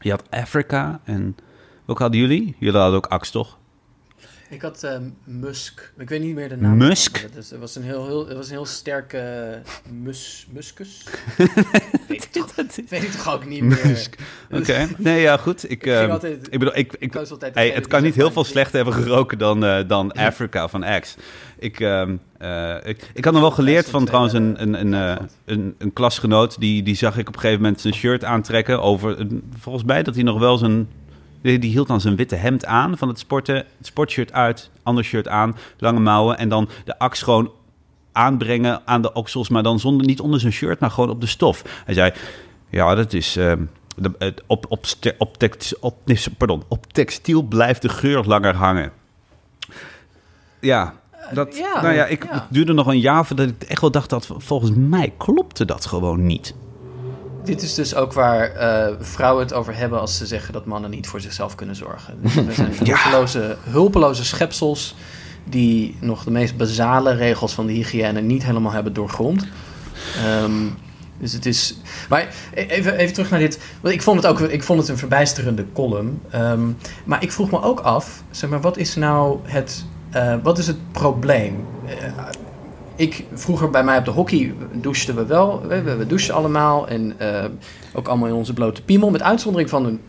Je 0.00 0.10
had 0.10 0.22
Africa 0.30 1.00
en... 1.04 1.36
Welke 1.84 2.02
hadden 2.02 2.20
jullie? 2.20 2.56
Jullie 2.58 2.80
hadden 2.80 2.96
ook 2.96 3.06
Axe, 3.06 3.32
toch? 3.32 3.57
Ik 4.50 4.62
had 4.62 4.82
ehm, 4.82 5.02
Musk. 5.24 5.92
Ik 5.98 6.08
weet 6.08 6.20
niet 6.20 6.34
meer 6.34 6.48
de 6.48 6.56
naam. 6.56 6.76
Musk? 6.76 7.22
Dat 7.22 7.44
is, 7.44 7.50
het 7.50 7.60
was 7.60 7.76
een 7.76 7.82
heel, 7.82 8.06
heel, 8.06 8.26
het 8.26 8.36
was 8.36 8.46
een 8.46 8.52
heel 8.52 8.64
sterke 8.66 9.18
eh, 9.18 9.92
mus, 9.92 10.46
muskus. 10.50 11.04
weet, 12.08 12.24
ik 12.24 12.30
toch, 12.30 12.54
weet 12.88 13.02
ik 13.02 13.10
toch 13.10 13.32
ook 13.34 13.46
niet 13.46 13.62
meer. 13.62 13.86
Musk. 13.86 14.16
Oké. 14.50 14.88
Nee, 14.96 15.20
ja, 15.20 15.36
goed. 15.36 15.64
Ik, 15.64 15.70
Ik 15.70 15.86
ehm, 15.86 16.10
altijd- 16.10 16.46
ik 16.50 16.58
bedoel, 16.58 16.76
ik, 16.76 16.96
Ik 16.98 17.16
altijd 17.16 17.54
hey, 17.54 17.70
het 17.70 17.86
kan 17.86 18.02
niet 18.02 18.14
heel 18.14 18.30
veel 18.30 18.44
slechter 18.44 18.76
hebben 18.76 18.94
geroken 18.94 19.38
dan, 19.38 19.64
eh, 19.64 19.88
dan 19.88 20.12
Africa 20.12 20.68
van 20.68 20.82
Axe. 20.82 21.16
Ik, 21.58 21.80
ehm, 21.80 22.16
eh, 22.38 22.76
ik, 22.84 23.10
ik 23.14 23.24
had 23.24 23.32
nog 23.32 23.42
wel 23.42 23.50
geleerd 23.50 23.90
van 23.90 24.04
trouwens 24.04 24.34
een, 24.34 24.62
een, 24.62 24.80
een, 24.80 24.94
eh, 24.94 25.24
een, 25.44 25.74
een 25.78 25.92
klasgenoot. 25.92 26.60
Die, 26.60 26.82
die 26.82 26.94
zag 26.94 27.18
ik 27.18 27.28
op 27.28 27.34
een 27.34 27.40
gegeven 27.40 27.62
moment 27.62 27.80
zijn 27.80 27.94
shirt 27.94 28.24
aantrekken. 28.24 28.82
Over, 28.82 29.26
volgens 29.58 29.84
mij 29.84 30.02
dat 30.02 30.14
hij 30.14 30.24
nog 30.24 30.38
wel 30.38 30.58
zijn... 30.58 30.88
Die, 31.42 31.58
die 31.58 31.70
hield 31.70 31.88
dan 31.88 32.00
zijn 32.00 32.16
witte 32.16 32.34
hemd 32.34 32.64
aan 32.64 32.98
van 32.98 33.08
het 33.08 33.18
sporten. 33.18 33.56
Het 33.56 33.86
sportshirt 33.86 34.32
uit, 34.32 34.70
ander 34.82 35.04
shirt 35.04 35.28
aan, 35.28 35.56
lange 35.78 36.00
mouwen. 36.00 36.38
En 36.38 36.48
dan 36.48 36.68
de 36.84 36.98
aks 36.98 37.22
gewoon 37.22 37.52
aanbrengen 38.12 38.80
aan 38.84 39.02
de 39.02 39.12
oksels. 39.12 39.48
Maar 39.48 39.62
dan 39.62 39.80
zonder, 39.80 40.06
niet 40.06 40.20
onder 40.20 40.40
zijn 40.40 40.52
shirt, 40.52 40.80
maar 40.80 40.90
gewoon 40.90 41.10
op 41.10 41.20
de 41.20 41.26
stof. 41.26 41.82
Hij 41.84 41.94
zei, 41.94 42.12
ja, 42.70 42.94
dat 42.94 43.12
is... 43.12 43.36
ehm, 43.36 43.62
de, 43.96 44.34
op, 44.46 44.66
op, 44.68 44.86
op, 45.18 45.36
text, 45.36 45.78
op, 45.78 45.96
pardon, 46.38 46.62
op 46.68 46.92
textiel 46.92 47.42
blijft 47.42 47.82
de 47.82 47.88
geur 47.88 48.24
langer 48.24 48.54
hangen. 48.54 48.92
Ja, 50.60 50.94
dat, 51.32 51.56
ja, 51.56 51.82
nou 51.82 51.94
ja, 51.94 52.06
ik, 52.06 52.24
ja. 52.24 52.32
het 52.32 52.42
duurde 52.48 52.72
nog 52.72 52.86
een 52.86 53.00
jaar 53.00 53.26
voordat 53.26 53.48
ik 53.48 53.62
echt 53.62 53.80
wel 53.80 53.90
dacht 53.90 54.10
dat 54.10 54.28
volgens 54.36 54.70
mij 54.74 55.12
klopte 55.16 55.64
dat 55.64 55.86
gewoon 55.86 56.26
niet. 56.26 56.54
Dit 57.48 57.62
is 57.62 57.74
dus 57.74 57.94
ook 57.94 58.12
waar 58.12 58.50
eh, 58.52 58.94
vrouwen 59.00 59.42
het 59.44 59.52
over 59.52 59.76
hebben 59.76 60.00
als 60.00 60.16
ze 60.16 60.26
zeggen 60.26 60.52
dat 60.52 60.64
mannen 60.64 60.90
niet 60.90 61.06
voor 61.06 61.20
zichzelf 61.20 61.54
kunnen 61.54 61.76
zorgen. 61.76 62.18
Dus 62.22 62.34
we 62.34 62.52
zijn 62.52 62.72
hulpeloze, 62.84 63.56
hulpeloze 63.62 64.24
schepsels 64.24 64.94
die 65.44 65.96
nog 66.00 66.24
de 66.24 66.30
meest 66.30 66.56
basale 66.56 67.14
regels 67.14 67.52
van 67.52 67.66
de 67.66 67.72
hygiëne 67.72 68.20
niet 68.20 68.44
helemaal 68.44 68.72
hebben 68.72 68.92
doorgrond. 68.92 69.46
Ehm, 70.24 70.52
dus 71.18 71.32
het 71.32 71.46
is. 71.46 71.76
Maar 72.08 72.28
even, 72.54 72.96
even 72.96 73.14
terug 73.14 73.30
naar 73.30 73.40
dit. 73.40 73.58
Want 73.80 73.94
ik 73.94 74.02
vond 74.02 74.22
het 74.22 74.26
ook 74.26 74.40
ik 74.40 74.62
vond 74.62 74.80
het 74.80 74.88
een 74.88 74.98
verbijsterende 74.98 75.64
column. 75.72 76.20
Ehm, 76.30 76.68
maar 77.04 77.22
ik 77.22 77.32
vroeg 77.32 77.50
me 77.50 77.62
ook 77.62 77.80
af, 77.80 78.22
zeg 78.30 78.50
maar, 78.50 78.60
wat 78.60 78.76
is 78.76 78.94
nou 78.94 79.38
het. 79.42 79.84
eh, 80.10 80.34
wat 80.42 80.58
is 80.58 80.66
het 80.66 80.92
probleem? 80.92 81.64
Eh, 81.86 81.94
ik, 82.98 83.24
vroeger 83.32 83.70
bij 83.70 83.84
mij 83.84 83.98
op 83.98 84.04
de 84.04 84.10
hockey 84.10 84.54
douchten 84.72 85.14
we 85.14 85.26
wel. 85.26 85.62
We, 85.66 85.96
we, 85.96 86.06
douchen 86.06 86.34
allemaal. 86.34 86.88
En 86.88 87.14
eh, 87.18 87.44
ook 87.92 88.08
allemaal 88.08 88.28
in 88.28 88.34
onze 88.34 88.52
blote 88.52 88.82
piemel. 88.82 89.10
Met 89.10 89.22
uitzondering 89.22 89.70
van 89.70 89.84
een 89.84 90.00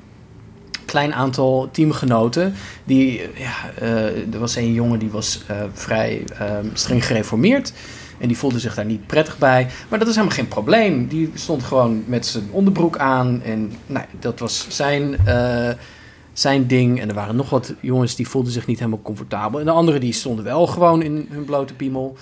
klein 0.89 1.13
aantal 1.13 1.69
teamgenoten. 1.72 2.53
Die, 2.84 3.22
eh, 3.22 3.39
ja, 3.39 3.55
eh, 3.79 4.34
er 4.34 4.39
was 4.39 4.55
een 4.55 4.74
jongen 4.74 5.00
die 5.00 5.10
was 5.10 5.43
vrij 5.74 6.24
eh, 6.38 6.55
streng 6.74 7.05
gereformeerd. 7.05 7.74
En 8.17 8.27
die 8.27 8.38
voelde 8.38 8.60
zich 8.60 8.75
daar 8.75 8.86
niet 8.86 9.08
prettig 9.08 9.38
bij. 9.38 9.67
Maar 9.89 10.00
dat 10.00 10.08
is 10.08 10.15
helemaal 10.15 10.38
geen 10.38 10.48
probleem. 10.48 11.08
Die 11.08 11.31
stond 11.34 11.63
gewoon 11.63 12.03
met 12.05 12.25
zijn 12.25 12.48
onderbroek 12.51 12.98
aan. 12.98 13.41
En 13.43 13.72
nou, 13.86 14.05
dat 14.19 14.39
was 14.39 14.65
zijn, 14.69 15.17
zijn 16.34 16.67
ding. 16.67 17.01
En 17.01 17.10
er 17.10 17.15
waren 17.15 17.36
nog 17.36 17.50
wat 17.50 17.74
jongens 17.79 18.15
die 18.15 18.27
voelden 18.27 18.51
zich 18.51 18.65
niet 18.65 18.79
helemaal 18.79 19.01
comfortabel. 19.01 19.60
En 19.60 19.65
de 19.65 19.72
anderen 19.72 20.01
die 20.01 20.13
stonden 20.13 20.46
wel 20.46 20.67
gewoon 20.67 21.01
in 21.01 21.27
hun 21.29 21.46
blote 21.46 21.74
piemel. 21.74 22.17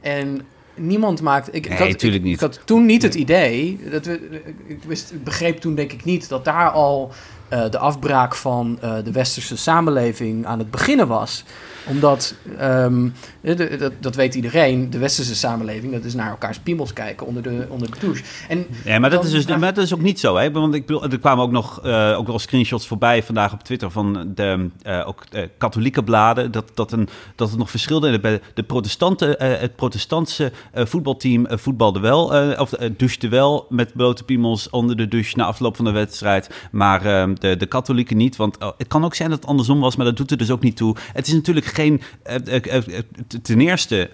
En 0.00 0.40
niemand 0.74 1.22
maakte... 1.22 1.50
Ik, 1.50 1.64
ik 1.64 1.78
Nee, 1.78 1.78
had, 1.78 2.02
ik, 2.02 2.22
niet. 2.22 2.34
Ik 2.34 2.40
had 2.40 2.60
toen 2.64 2.86
niet 2.86 3.02
het 3.02 3.14
idee... 3.14 3.80
Dat 3.90 4.06
we, 4.06 4.42
ik, 4.66 4.82
wist, 4.82 5.12
ik 5.12 5.24
begreep 5.24 5.58
toen 5.58 5.74
denk 5.74 5.92
ik 5.92 6.04
niet 6.04 6.28
dat 6.28 6.44
daar 6.44 6.70
al 6.70 7.12
eh, 7.48 7.70
de 7.70 7.78
afbraak 7.78 8.34
van 8.34 8.78
eh, 8.80 8.94
de 9.04 9.12
westerse 9.12 9.56
samenleving 9.56 10.46
aan 10.46 10.58
het 10.58 10.70
beginnen 10.70 11.08
was. 11.08 11.44
Omdat, 11.86 12.34
ehm, 12.58 13.08
de- 13.40 13.54
de- 13.54 13.76
dat, 13.76 13.92
dat 14.00 14.14
weet 14.14 14.34
iedereen, 14.34 14.90
de 14.90 14.98
westerse 14.98 15.34
samenleving... 15.34 15.92
dat 15.92 16.04
is 16.04 16.14
naar 16.14 16.30
elkaars 16.30 16.58
piemels 16.58 16.92
kijken 16.92 17.26
onder 17.26 17.42
de, 17.42 17.66
onder 17.68 17.90
de 17.90 17.98
douche. 18.00 18.24
En 18.48 18.66
Ja, 18.84 18.98
maar 18.98 19.10
dat 19.10 19.24
is 19.24 19.30
dus 19.30 19.46
maar 19.46 19.74
dat 19.74 19.84
is 19.84 19.94
ook 19.94 20.00
niet 20.00 20.20
zo, 20.20 20.36
hè? 20.36 20.50
Want 20.50 20.74
ik 20.74 20.86
bedoel, 20.86 21.02
er 21.04 21.18
kwamen 21.18 21.44
ook 21.44 21.50
nog 21.50 21.80
eh, 21.82 22.14
ook 22.18 22.26
wel 22.26 22.38
screenshots 22.38 22.86
voorbij 22.86 23.22
vandaag 23.22 23.52
op 23.52 23.62
Twitter 23.62 23.90
van 23.90 24.32
de 24.34 24.68
eh, 24.82 25.08
ook 25.08 25.24
eh, 25.30 25.42
katholieke 25.58 26.04
bladen 26.04 26.50
dat 26.52 26.70
dat 26.74 26.92
een 26.92 27.08
dat 27.34 27.48
het 27.48 27.58
nog 27.58 27.70
verschilde. 27.70 28.20
Bij 28.20 28.40
de 28.54 28.62
protestanten, 28.62 29.34
het 29.38 29.76
protestantse 29.76 30.52
voetbalteam 30.74 31.46
voetbalde 31.50 32.00
wel 32.00 32.24
of 32.58 32.80
uh, 32.80 32.88
douchte 32.96 33.28
wel 33.28 33.66
met 33.68 33.92
blote 33.94 34.24
piemels 34.24 34.70
onder 34.70 34.96
de 34.96 35.08
douche 35.08 35.36
na 35.36 35.44
afloop 35.44 35.76
van 35.76 35.84
de 35.84 35.90
wedstrijd, 35.90 36.50
maar 36.70 37.04
eh, 37.04 37.28
de 37.38 37.56
de 37.56 37.66
katholieken 37.66 38.16
niet. 38.16 38.36
Want 38.36 38.58
oh, 38.58 38.70
het 38.78 38.86
kan 38.88 39.04
ook 39.04 39.14
zijn 39.14 39.30
dat 39.30 39.38
het 39.38 39.48
andersom 39.48 39.80
was, 39.80 39.96
maar 39.96 40.06
dat 40.06 40.16
doet 40.16 40.30
er 40.30 40.36
dus 40.36 40.50
ook 40.50 40.62
niet 40.62 40.76
toe. 40.76 40.96
Het 41.12 41.26
is 41.26 41.32
natuurlijk 41.32 41.66
geen 41.72 42.02
eh, 42.22 42.34
eh, 42.46 42.74
eh, 42.74 43.02
ten 43.42 43.60
eerste 43.60 44.10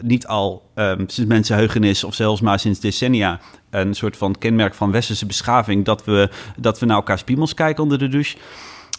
niet 0.00 0.26
al 0.26 0.70
eh, 0.74 0.92
sinds 0.96 1.24
mensenheugenis 1.24 2.04
of 2.04 2.14
zelfs 2.14 2.40
maar 2.40 2.58
sinds 2.58 2.80
decennia 2.80 3.40
een 3.70 3.94
soort 3.94 4.16
van 4.16 4.38
kenmerk 4.38 4.74
van 4.74 4.90
westerse 4.90 5.26
beschaving 5.26 5.84
dat 5.84 6.04
we, 6.04 6.30
dat 6.56 6.78
we 6.78 6.86
naar 6.86 6.96
elkaars 6.96 7.22
piemels 7.22 7.54
kijken 7.54 7.82
onder 7.82 7.98
de 7.98 8.08
douche. 8.08 8.36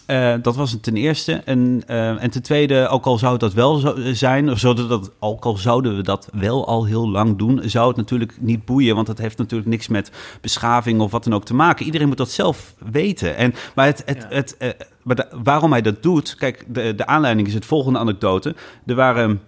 Eh, 0.08 0.34
dat 0.42 0.56
was 0.56 0.72
het 0.72 0.82
ten 0.82 0.96
eerste. 0.96 1.32
En, 1.32 1.82
eh, 1.86 2.22
en 2.22 2.30
ten 2.30 2.42
tweede, 2.42 2.88
ook 2.88 3.04
al 3.06 3.18
zou 3.18 3.38
dat 3.38 3.52
wel 3.52 3.76
zo 3.76 3.94
zijn, 4.12 4.50
of 4.50 4.58
zouden 4.58 4.88
dat, 4.88 5.10
ook 5.18 5.44
al 5.44 5.56
zouden 5.56 5.96
we 5.96 6.02
dat 6.02 6.28
wel 6.32 6.66
al 6.66 6.84
heel 6.84 7.08
lang 7.10 7.38
doen, 7.38 7.60
zou 7.64 7.88
het 7.88 7.96
natuurlijk 7.96 8.36
niet 8.40 8.64
boeien, 8.64 8.94
want 8.94 9.08
het 9.08 9.18
heeft 9.18 9.38
natuurlijk 9.38 9.70
niks 9.70 9.88
met 9.88 10.10
beschaving 10.40 11.00
of 11.00 11.10
wat 11.10 11.24
dan 11.24 11.34
ook 11.34 11.44
te 11.44 11.54
maken. 11.54 11.86
Iedereen 11.86 12.08
moet 12.08 12.16
dat 12.16 12.30
zelf 12.30 12.74
weten. 12.90 13.36
En, 13.36 13.54
maar 13.74 13.86
het, 13.86 14.02
het, 14.06 14.26
Ja. 14.30 14.36
het, 14.36 14.56
eh, 14.56 14.68
maar 15.02 15.16
de- 15.16 15.28
waarom 15.42 15.72
hij 15.72 15.82
dat 15.82 16.02
doet, 16.02 16.34
kijk, 16.34 16.64
de, 16.68 16.94
de 16.94 17.06
aanleiding 17.06 17.46
is 17.48 17.54
het 17.54 17.66
volgende 17.66 17.98
anekdote. 17.98 18.54
Er 18.86 18.94
waren 18.94 19.40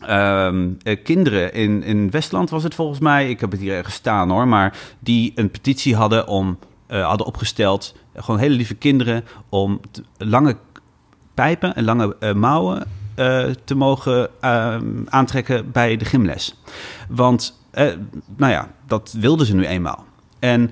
ehm, 0.00 0.68
eh, 0.82 0.96
kinderen 1.04 1.52
in, 1.52 1.82
in 1.82 2.10
Westland, 2.10 2.50
was 2.50 2.62
het 2.62 2.74
volgens 2.74 2.98
mij, 2.98 3.28
ik 3.28 3.40
heb 3.40 3.50
het 3.50 3.60
hier 3.60 3.74
ergens 3.76 3.94
staan 3.94 4.30
hoor, 4.30 4.48
maar 4.48 4.78
die 4.98 5.32
een 5.34 5.50
petitie 5.50 5.96
hadden 5.96 6.26
om 6.26 6.58
hadden 6.88 7.26
opgesteld, 7.26 7.94
gewoon 8.14 8.40
hele 8.40 8.54
lieve 8.54 8.74
kinderen, 8.74 9.24
om 9.48 9.80
lange 10.16 10.56
pijpen 11.40 11.74
en 11.74 11.84
lange 11.84 12.16
eh, 12.20 12.32
mouwen 12.32 12.86
eh, 13.14 13.44
te 13.64 13.74
mogen 13.74 14.28
ehm, 14.40 14.84
aantrekken 15.08 15.70
bij 15.70 15.96
de 15.96 16.04
gymles. 16.04 16.62
Want, 17.08 17.60
eh, 17.70 17.86
nou 18.36 18.52
ja, 18.52 18.68
dat 18.86 19.16
wilden 19.18 19.46
ze 19.46 19.54
nu 19.54 19.66
eenmaal. 19.66 20.04
En, 20.38 20.70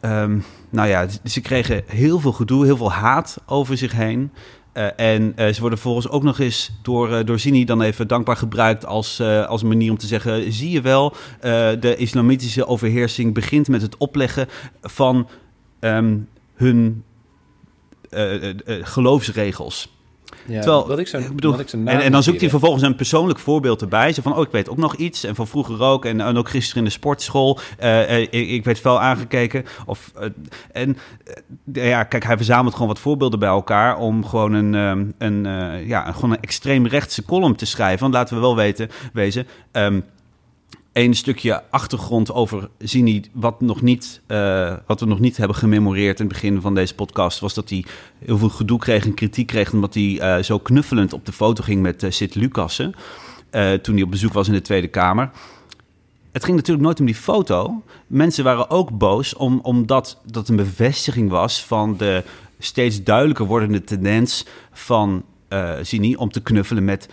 ehm, 0.00 0.38
nou 0.70 0.88
ja, 0.88 1.06
ze 1.24 1.40
kregen 1.40 1.82
heel 1.86 2.20
veel 2.20 2.32
gedoe, 2.32 2.64
heel 2.64 2.76
veel 2.76 2.92
haat 2.92 3.38
over 3.46 3.76
zich 3.76 3.92
heen. 3.92 4.32
En 4.96 5.34
ze 5.36 5.60
worden 5.60 5.78
volgens 5.78 6.08
ook 6.08 6.22
nog 6.22 6.38
eens 6.38 6.72
door, 6.82 7.24
door 7.24 7.38
Zini 7.38 7.64
dan 7.64 7.82
even 7.82 8.08
dankbaar 8.08 8.36
gebruikt 8.36 8.86
als, 8.86 9.20
als 9.20 9.62
manier 9.62 9.90
om 9.90 9.98
te 9.98 10.06
zeggen: 10.06 10.52
zie 10.52 10.70
je 10.70 10.80
wel, 10.80 11.14
de 11.80 11.94
islamitische 11.96 12.66
overheersing 12.66 13.34
begint 13.34 13.68
met 13.68 13.82
het 13.82 13.96
opleggen 13.96 14.48
van 14.82 15.28
ehm, 15.80 16.16
hun 16.54 17.04
eh, 18.10 18.54
geloofsregels. 18.82 19.92
Ja, 20.46 20.60
Terwijl, 20.60 20.88
wat 20.88 20.98
ik 20.98 21.06
zo, 21.06 21.18
ik 21.18 21.34
bedoel, 21.34 21.50
wat 21.50 21.60
ik 21.60 21.68
zo 21.68 21.76
en, 21.76 22.00
en 22.00 22.12
dan 22.12 22.22
zoekt 22.22 22.40
hij 22.40 22.50
vervolgens 22.50 22.82
een 22.82 22.94
persoonlijk 22.94 23.38
voorbeeld 23.38 23.82
erbij. 23.82 24.12
Zo 24.12 24.22
van, 24.22 24.36
oh, 24.36 24.42
ik 24.42 24.50
weet 24.50 24.68
ook 24.68 24.76
nog 24.76 24.94
iets. 24.94 25.24
En 25.24 25.34
van 25.34 25.46
vroeger 25.46 25.82
ook. 25.82 26.04
En, 26.04 26.20
en 26.20 26.36
ook 26.36 26.48
gisteren 26.48 26.78
in 26.78 26.84
de 26.84 26.94
sportschool. 26.94 27.58
ik, 28.08 28.32
ik 28.32 28.64
werd 28.64 28.78
fel 28.80 29.00
aangekeken. 29.00 29.64
Of, 29.86 30.12
en 30.72 30.96
ja, 31.72 32.04
kijk, 32.04 32.24
hij 32.24 32.36
verzamelt 32.36 32.72
gewoon 32.72 32.88
wat 32.88 32.98
voorbeelden 32.98 33.38
bij 33.38 33.48
elkaar... 33.48 33.96
om 33.96 34.24
gewoon 34.26 34.52
een, 34.52 34.74
ehm, 34.74 35.06
een, 35.18 35.44
ja, 35.86 36.12
gewoon 36.12 36.30
een 36.30 36.40
extreem 36.40 36.86
rechtse 36.86 37.24
column 37.24 37.56
te 37.56 37.66
schrijven. 37.66 38.00
Want 38.00 38.14
laten 38.14 38.34
we 38.34 38.40
wel 38.40 38.56
weten, 38.56 38.88
wezen... 39.12 39.46
ehm, 39.72 40.00
een 40.94 41.14
stukje 41.14 41.62
achtergrond 41.70 42.32
over 42.32 42.68
Zini, 42.78 43.22
wat, 43.32 43.60
nog 43.60 43.82
niet, 43.82 44.20
eh, 44.26 44.74
wat 44.86 45.00
we 45.00 45.06
nog 45.06 45.18
niet 45.18 45.36
hebben 45.36 45.56
gememoreerd 45.56 46.20
in 46.20 46.24
het 46.24 46.34
begin 46.34 46.60
van 46.60 46.74
deze 46.74 46.94
podcast, 46.94 47.38
was 47.38 47.54
dat 47.54 47.68
hij 47.68 47.84
heel 48.18 48.38
veel 48.38 48.48
gedoe 48.48 48.78
kreeg 48.78 49.04
en 49.04 49.14
kritiek 49.14 49.46
kreeg 49.46 49.72
omdat 49.72 49.94
hij 49.94 50.18
eh, 50.20 50.42
zo 50.42 50.58
knuffelend 50.58 51.12
op 51.12 51.26
de 51.26 51.32
foto 51.32 51.62
ging 51.62 51.82
met 51.82 52.02
uh, 52.02 52.10
Sid 52.10 52.34
Lucassen 52.34 52.94
toen 53.82 53.94
hij 53.94 54.02
op 54.02 54.10
bezoek 54.10 54.32
was 54.32 54.48
in 54.48 54.52
de 54.52 54.60
Tweede 54.60 54.88
Kamer. 54.88 55.30
Het 56.32 56.44
ging 56.44 56.56
natuurlijk 56.56 56.84
nooit 56.84 57.00
om 57.00 57.06
die 57.06 57.14
foto. 57.14 57.82
Mensen 58.06 58.44
waren 58.44 58.70
ook 58.70 58.98
boos 58.98 59.34
om, 59.34 59.60
omdat 59.62 60.20
dat 60.24 60.48
een 60.48 60.56
bevestiging 60.56 61.30
was 61.30 61.64
van 61.64 61.96
de 61.96 62.24
steeds 62.58 63.02
duidelijker 63.02 63.46
wordende 63.46 63.84
tendens 63.84 64.46
van 64.72 65.24
Zini 65.82 66.16
om 66.16 66.30
te 66.30 66.42
knuffelen 66.42 66.84
met 66.84 67.08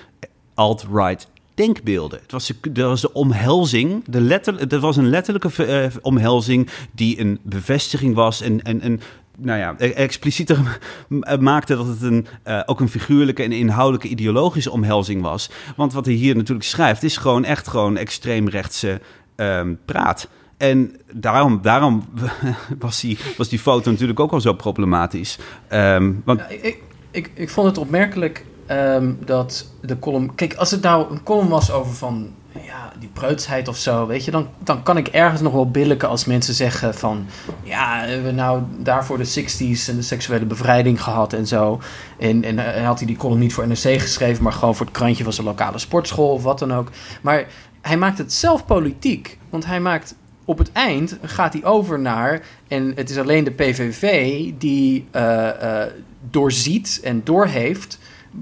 alt-right 0.53 1.27
denkbeelden. 1.53 2.19
Het 2.21 2.31
was 2.31 2.53
de, 2.71 2.83
was 2.83 3.01
de 3.01 3.13
omhelzing, 3.13 4.03
de 4.05 4.21
letter, 4.21 4.67
dat 4.67 4.81
was 4.81 4.97
een 4.97 5.09
letterlijke 5.09 5.49
uh, 5.67 5.95
omhelzing 6.01 6.69
die 6.91 7.19
een 7.19 7.39
bevestiging 7.43 8.15
was 8.15 8.41
en, 8.41 8.61
en, 8.61 8.81
en 8.81 9.01
nou 9.37 9.59
ja, 9.59 9.77
explicieter 9.77 10.79
maakte 11.39 11.75
dat 11.75 11.87
het 11.87 12.01
een, 12.01 12.27
uh, 12.47 12.61
ook 12.65 12.79
een 12.79 12.89
figuurlijke 12.89 13.43
en 13.43 13.51
inhoudelijke 13.51 14.07
ideologische 14.07 14.71
omhelzing 14.71 15.21
was. 15.21 15.49
Want 15.75 15.93
wat 15.93 16.05
hij 16.05 16.13
hier 16.13 16.35
natuurlijk 16.35 16.67
schrijft 16.67 17.03
is 17.03 17.17
gewoon 17.17 17.43
echt 17.43 17.67
gewoon 17.67 17.97
extreemrechtse 17.97 19.01
um, 19.35 19.79
praat. 19.85 20.27
En 20.57 20.95
daarom, 21.11 21.61
daarom 21.61 22.05
was, 22.79 23.01
die, 23.01 23.17
was 23.37 23.49
die 23.49 23.59
foto 23.59 23.91
natuurlijk 23.91 24.19
ook 24.19 24.31
al 24.31 24.41
zo 24.41 24.53
problematisch. 24.53 25.37
Ehm, 25.67 26.13
want 26.25 26.41
ik, 26.49 26.77
ik, 27.11 27.31
ik 27.33 27.49
vond 27.49 27.67
het 27.67 27.77
opmerkelijk 27.77 28.45
ehm, 28.71 29.13
dat 29.25 29.65
de 29.81 29.99
column... 29.99 30.35
Kijk, 30.35 30.53
als 30.53 30.71
het 30.71 30.81
nou 30.81 31.11
een 31.11 31.23
column 31.23 31.49
was 31.49 31.71
over 31.71 31.93
van... 31.93 32.29
Ja, 32.65 32.91
die 32.99 33.09
preutsheid 33.13 33.67
of 33.67 33.77
zo, 33.77 34.07
weet 34.07 34.25
je... 34.25 34.31
Dan, 34.31 34.47
dan 34.59 34.83
kan 34.83 34.97
ik 34.97 35.07
ergens 35.07 35.41
nog 35.41 35.53
wel 35.53 35.71
billijken 35.71 36.09
als 36.09 36.25
mensen 36.25 36.53
zeggen 36.53 36.93
van... 36.93 37.25
Ja, 37.63 38.01
we 38.05 38.11
hebben 38.11 38.35
nou 38.35 38.61
daarvoor 38.77 39.17
de 39.17 39.27
60s 39.27 39.89
en 39.89 39.95
de 39.95 40.01
seksuele 40.01 40.45
bevrijding 40.45 41.03
gehad 41.03 41.33
en 41.33 41.47
zo. 41.47 41.81
En, 42.19 42.43
en 42.43 42.75
eh, 42.75 42.85
had 42.85 42.97
hij 42.97 43.07
die 43.07 43.17
column 43.17 43.39
niet 43.39 43.53
voor 43.53 43.67
NRC 43.67 43.99
geschreven... 44.01 44.43
maar 44.43 44.53
gewoon 44.53 44.75
voor 44.75 44.85
het 44.85 44.95
krantje 44.95 45.23
van 45.23 45.33
zijn 45.33 45.47
lokale 45.47 45.79
sportschool 45.79 46.31
of 46.31 46.43
wat 46.43 46.59
dan 46.59 46.73
ook. 46.73 46.89
Maar 47.21 47.45
hij 47.81 47.97
maakt 47.97 48.17
het 48.17 48.33
zelf 48.33 48.65
politiek. 48.65 49.37
Want 49.49 49.65
hij 49.65 49.79
maakt 49.79 50.15
op 50.45 50.57
het 50.57 50.71
eind 50.71 51.17
gaat 51.21 51.53
hij 51.53 51.63
over 51.63 51.99
naar, 51.99 52.41
en 52.67 52.91
het 52.95 53.09
is 53.09 53.17
alleen 53.17 53.43
de 53.43 53.51
PVV 53.51 54.43
die 54.57 55.07
eh, 55.11 55.81
eh, 55.83 55.91
doorziet 56.29 56.99
en 57.03 57.21
doorheeft 57.23 57.99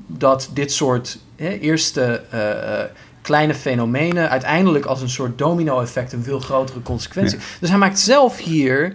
dat 0.07 0.49
dit 0.53 0.71
soort 0.71 1.19
hè, 1.35 1.49
eerste 1.49 2.21
eh, 2.29 2.79
eh, 2.81 2.85
kleine 3.21 3.53
fenomenen 3.53 4.29
uiteindelijk 4.29 4.85
als 4.85 5.01
een 5.01 5.09
soort 5.09 5.37
domino-effect 5.37 6.13
een 6.13 6.23
veel 6.23 6.39
grotere 6.39 6.81
consequentie. 6.81 7.37
Dus 7.59 7.69
hij 7.69 7.77
maakt 7.77 7.99
zelf 7.99 8.37
hier 8.37 8.93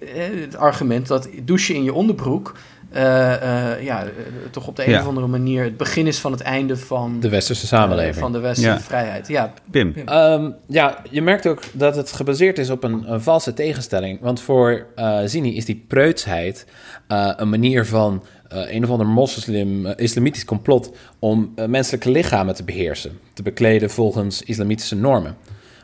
eh, 0.00 0.40
het 0.40 0.56
argument 0.56 1.06
dat 1.06 1.28
douchen 1.42 1.74
in 1.74 1.84
je 1.84 1.92
onderbroek. 1.94 2.54
eh, 2.90 3.72
eh, 3.72 3.82
ja, 3.82 4.04
toch 4.50 4.66
op 4.66 4.76
de 4.76 4.84
een 4.84 4.90
Ja. 4.90 5.00
of 5.00 5.06
andere 5.06 5.26
manier 5.26 5.64
het 5.64 5.76
begin 5.76 6.06
is 6.06 6.18
van 6.18 6.32
het 6.32 6.40
einde 6.40 6.76
van 6.76 7.20
De 7.20 7.28
westerse 7.28 7.66
samenleving. 7.66 8.16
van 8.16 8.32
de 8.32 8.38
westerse 8.38 8.70
Ja. 8.70 8.80
vrijheid. 8.80 9.28
Ja, 9.28 9.52
Pim, 9.70 9.94
Ehm, 10.04 10.50
ja, 10.66 11.02
je 11.10 11.22
merkt 11.22 11.46
ook 11.46 11.62
dat 11.72 11.96
het 11.96 12.12
gebaseerd 12.12 12.58
is 12.58 12.70
op 12.70 12.84
een, 12.84 13.12
een 13.12 13.20
valse 13.22 13.54
tegenstelling. 13.54 14.20
Want 14.20 14.40
voor 14.40 14.86
eh 14.94 15.18
Zini 15.24 15.56
is 15.56 15.64
die 15.64 15.84
preutsheid 15.88 16.66
eh, 17.08 17.32
een 17.36 17.48
manier 17.48 17.86
van 17.86 18.24
eh, 18.48 18.74
een 18.74 18.84
of 18.84 18.90
ander 18.90 19.06
moslim, 19.06 19.86
eh, 19.86 19.92
islamitisch 19.96 20.44
complot 20.44 20.90
om 21.18 21.52
eh, 21.54 21.66
menselijke 21.66 22.10
lichamen 22.10 22.54
te 22.54 22.64
beheersen, 22.64 23.18
te 23.32 23.42
bekleden 23.42 23.90
volgens 23.90 24.42
islamitische 24.42 24.96
normen. 24.96 25.36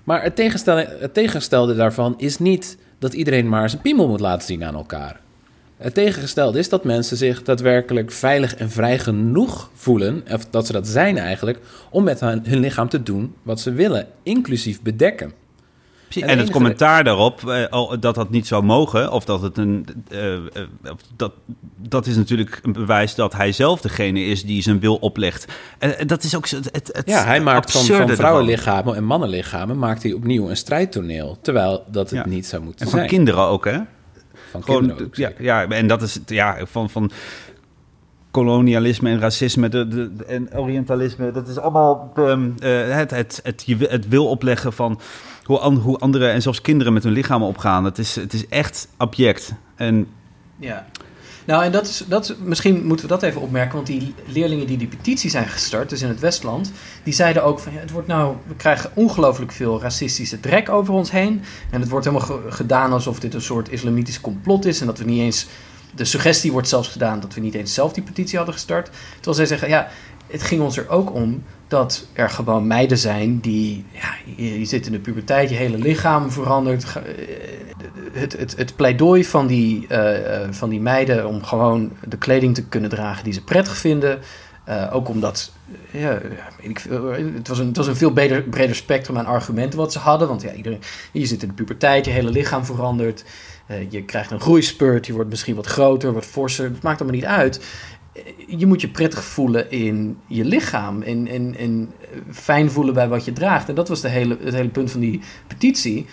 Maar 0.04 0.22
het, 0.22 0.36
tegenstelde, 0.36 1.72
het 1.72 1.76
daarvan 1.76 2.14
is 2.16 2.38
niet 2.38 2.78
dat 2.98 3.14
iedereen 3.14 3.48
maar 3.48 3.70
zijn 3.70 3.82
piemel 3.82 4.08
moet 4.08 4.20
laten 4.20 4.46
zien 4.46 4.64
aan 4.64 4.74
elkaar. 4.74 5.20
Het 5.76 5.94
tegengestelde 5.94 6.58
is 6.58 6.68
dat 6.68 6.84
mensen 6.84 7.16
zich 7.16 7.42
daadwerkelijk 7.42 8.12
veilig 8.12 8.54
en 8.54 8.70
vrij 8.70 8.98
genoeg 8.98 9.70
voelen, 9.74 10.24
of 10.32 10.46
dat 10.50 10.66
ze 10.66 10.72
dat 10.72 10.88
zijn 10.88 11.18
eigenlijk, 11.18 11.58
om 11.90 12.04
met 12.04 12.20
hun 12.20 12.58
lichaam 12.58 12.88
te 12.88 13.02
doen 13.02 13.34
wat 13.42 13.60
ze 13.60 13.72
willen, 13.72 14.06
inclusief 14.22 14.82
bedekken. 14.82 15.41
En, 16.20 16.38
het 16.38 16.50
commentaar 16.50 17.04
daarop, 17.04 17.48
eh, 17.48 17.92
dat 18.00 18.14
dat 18.14 18.30
niet 18.30 18.46
zou 18.46 18.62
mogen, 18.64 19.12
of 19.12 19.24
dat 19.24 19.42
het 19.42 19.58
een. 19.58 19.86
eh, 20.08 20.34
eh, 20.34 20.40
dat, 21.16 21.32
dat 21.76 22.06
is 22.06 22.16
natuurlijk 22.16 22.60
een 22.62 22.72
bewijs 22.72 23.14
dat 23.14 23.32
hij 23.32 23.52
zelf 23.52 23.80
degene 23.80 24.24
is 24.24 24.44
die 24.44 24.62
zijn 24.62 24.80
wil 24.80 24.96
oplegt. 24.96 25.52
En 25.78 26.06
dat 26.06 26.22
is 26.22 26.36
ook 26.36 26.46
zo- 26.46 26.56
het, 26.56 26.68
het, 26.72 26.88
het 26.92 27.08
Ja, 27.08 27.24
hij 27.24 27.40
maakt 27.40 27.70
van, 27.72 27.84
van 27.84 28.00
ervan. 28.00 28.16
vrouwenlichamen 28.16 28.96
en 28.96 29.04
mannenlichamen 29.04 29.78
maakt 29.78 30.02
hij 30.02 30.12
opnieuw 30.12 30.48
een 30.50 30.56
strijdtoneel, 30.56 31.38
terwijl 31.42 31.84
dat 31.90 32.10
het 32.10 32.18
Ja. 32.18 32.26
niet 32.28 32.46
zou 32.46 32.62
moeten 32.62 32.80
En 32.84 32.90
van 32.90 32.98
zijn. 32.98 33.10
kinderen 33.10 33.42
ook, 33.44 33.64
hè? 33.64 33.78
Van 34.50 34.62
Gewoon, 34.62 34.80
kinderen 34.80 35.06
ook, 35.06 35.14
ja, 35.14 35.30
ja, 35.38 35.68
en 35.68 35.86
dat 35.86 36.02
is 36.02 36.14
het, 36.14 36.30
ja, 36.30 36.56
van, 36.66 36.90
van 36.90 37.10
kolonialisme 38.30 39.10
en 39.10 39.20
racisme 39.20 39.68
de, 39.68 39.88
de, 39.88 40.16
de- 40.16 40.24
en 40.24 40.48
orientalisme. 40.56 41.30
Dat 41.32 41.48
is 41.48 41.58
allemaal 41.58 42.12
eh, 42.16 42.38
het, 42.96 43.10
het, 43.10 43.40
het, 43.42 43.64
het 43.78 44.08
wil 44.08 44.26
opleggen 44.28 44.72
van 44.72 45.00
hoe, 45.42 45.58
an, 45.58 45.76
hoe 45.76 45.98
anderen 45.98 46.32
en 46.32 46.42
zelfs 46.42 46.60
kinderen 46.60 46.92
met 46.92 47.02
hun 47.02 47.12
lichamen 47.12 47.48
opgaan. 47.48 47.84
Het 47.84 47.98
is, 47.98 48.16
het 48.16 48.32
is 48.32 48.48
echt 48.48 48.88
abject. 48.96 49.52
En 49.76 50.06
Ja. 50.56 50.86
Nou, 51.46 51.64
en 51.64 51.72
dat 51.72 51.86
is, 51.88 52.04
dat 52.08 52.24
is, 52.24 52.34
misschien 52.44 52.86
moeten 52.86 53.06
we 53.06 53.12
dat 53.12 53.22
even 53.22 53.40
opmerken, 53.40 53.74
want 53.74 53.86
die 53.86 54.14
leerlingen 54.26 54.66
die 54.66 54.76
die 54.76 54.86
petitie 54.88 55.30
zijn 55.30 55.48
gestart, 55.48 55.88
dus 55.88 56.02
in 56.02 56.08
het 56.08 56.20
Westland, 56.20 56.72
die 57.04 57.12
zeiden 57.14 57.44
ook 57.44 57.58
van, 57.58 57.72
het 57.74 57.90
wordt 57.90 58.06
nou, 58.08 58.36
we 58.46 58.54
krijgen 58.54 58.90
ongelooflijk 58.94 59.52
veel 59.52 59.80
racistische 59.80 60.40
drek 60.40 60.68
over 60.68 60.94
ons 60.94 61.10
heen. 61.10 61.42
En 61.70 61.80
het 61.80 61.88
wordt 61.88 62.06
helemaal 62.06 62.26
ge- 62.26 62.50
gedaan 62.50 62.92
alsof 62.92 63.20
dit 63.20 63.34
een 63.34 63.40
soort 63.42 63.70
islamitisch 63.70 64.20
complot 64.20 64.64
is 64.64 64.80
en 64.80 64.86
dat 64.86 64.98
we 64.98 65.04
niet 65.04 65.20
eens, 65.20 65.46
de 65.94 66.04
suggestie 66.04 66.52
wordt 66.52 66.68
zelfs 66.68 66.88
gedaan 66.88 67.20
dat 67.20 67.34
we 67.34 67.40
niet 67.40 67.54
eens 67.54 67.74
zelf 67.74 67.92
die 67.92 68.02
petitie 68.02 68.36
hadden 68.36 68.54
gestart. 68.54 68.90
Terwijl 69.14 69.36
zij 69.36 69.46
zeggen, 69.46 69.68
ja, 69.68 69.88
het 70.26 70.42
ging 70.42 70.62
ons 70.62 70.76
er 70.76 70.88
ook 70.88 71.14
om 71.14 71.42
dat 71.72 72.06
er 72.12 72.30
gewoon 72.30 72.66
meiden 72.66 72.98
zijn 72.98 73.40
die, 73.40 73.84
ja, 73.92 74.14
je, 74.36 74.58
je 74.58 74.64
zit 74.64 74.86
in 74.86 74.92
de 74.92 74.98
puberteit, 74.98 75.48
je 75.48 75.54
hele 75.54 75.78
lichaam 75.78 76.30
verandert. 76.30 76.84
Eh, 76.84 77.02
Het, 78.12 78.38
het, 78.38 78.56
het 78.56 78.76
pleidooi 78.76 79.24
van 79.24 79.46
die, 79.46 79.86
eh, 79.88 80.42
eh, 80.42 80.48
van 80.50 80.68
die 80.68 80.80
meiden 80.80 81.26
om 81.26 81.42
gewoon 81.44 81.92
de 82.08 82.16
kleding 82.16 82.54
te 82.54 82.64
kunnen 82.64 82.90
dragen 82.90 83.24
die 83.24 83.32
ze 83.32 83.44
prettig 83.44 83.76
vinden. 83.76 84.18
ook 84.92 85.08
omdat, 85.08 85.52
ja, 85.90 86.20
ik 86.58 86.78
het 87.34 87.48
was 87.48 87.58
een, 87.58 87.66
het 87.66 87.76
was 87.76 87.86
een 87.86 87.96
veel 87.96 88.12
breder, 88.12 88.42
breder 88.42 88.76
spectrum 88.76 89.18
aan 89.18 89.26
argumenten 89.26 89.78
wat 89.78 89.92
ze 89.92 89.98
hadden. 89.98 90.28
Want 90.28 90.42
ja, 90.42 90.52
iedereen, 90.52 90.80
je 91.12 91.26
zit 91.26 91.42
in 91.42 91.48
de 91.48 91.54
puberteit, 91.54 92.04
je 92.04 92.10
hele 92.10 92.30
lichaam 92.30 92.64
verandert. 92.64 93.24
je 93.88 94.02
krijgt 94.04 94.30
een 94.30 94.40
groeispurt, 94.40 95.06
je 95.06 95.12
wordt 95.12 95.30
misschien 95.30 95.56
wat 95.56 95.66
groter, 95.66 96.12
wat 96.12 96.26
forser. 96.26 96.64
Het 96.64 96.82
maakt 96.82 97.00
allemaal 97.00 97.20
niet 97.20 97.28
uit 97.28 97.60
je 98.46 98.66
moet 98.66 98.80
je 98.80 98.88
prettig 98.88 99.24
voelen 99.24 99.70
in 99.70 100.18
je 100.26 100.44
lichaam 100.44 101.02
en, 101.02 101.26
en, 101.26 101.56
en 101.58 101.90
fijn 102.30 102.70
voelen 102.70 102.94
bij 102.94 103.08
wat 103.08 103.24
je 103.24 103.32
draagt. 103.32 103.68
En 103.68 103.74
dat 103.74 103.88
was 103.88 104.00
de 104.00 104.08
hele, 104.08 104.36
het 104.40 104.54
hele 104.54 104.68
punt 104.68 104.90
van 104.90 105.00
die 105.00 105.20
petitie. 105.46 106.06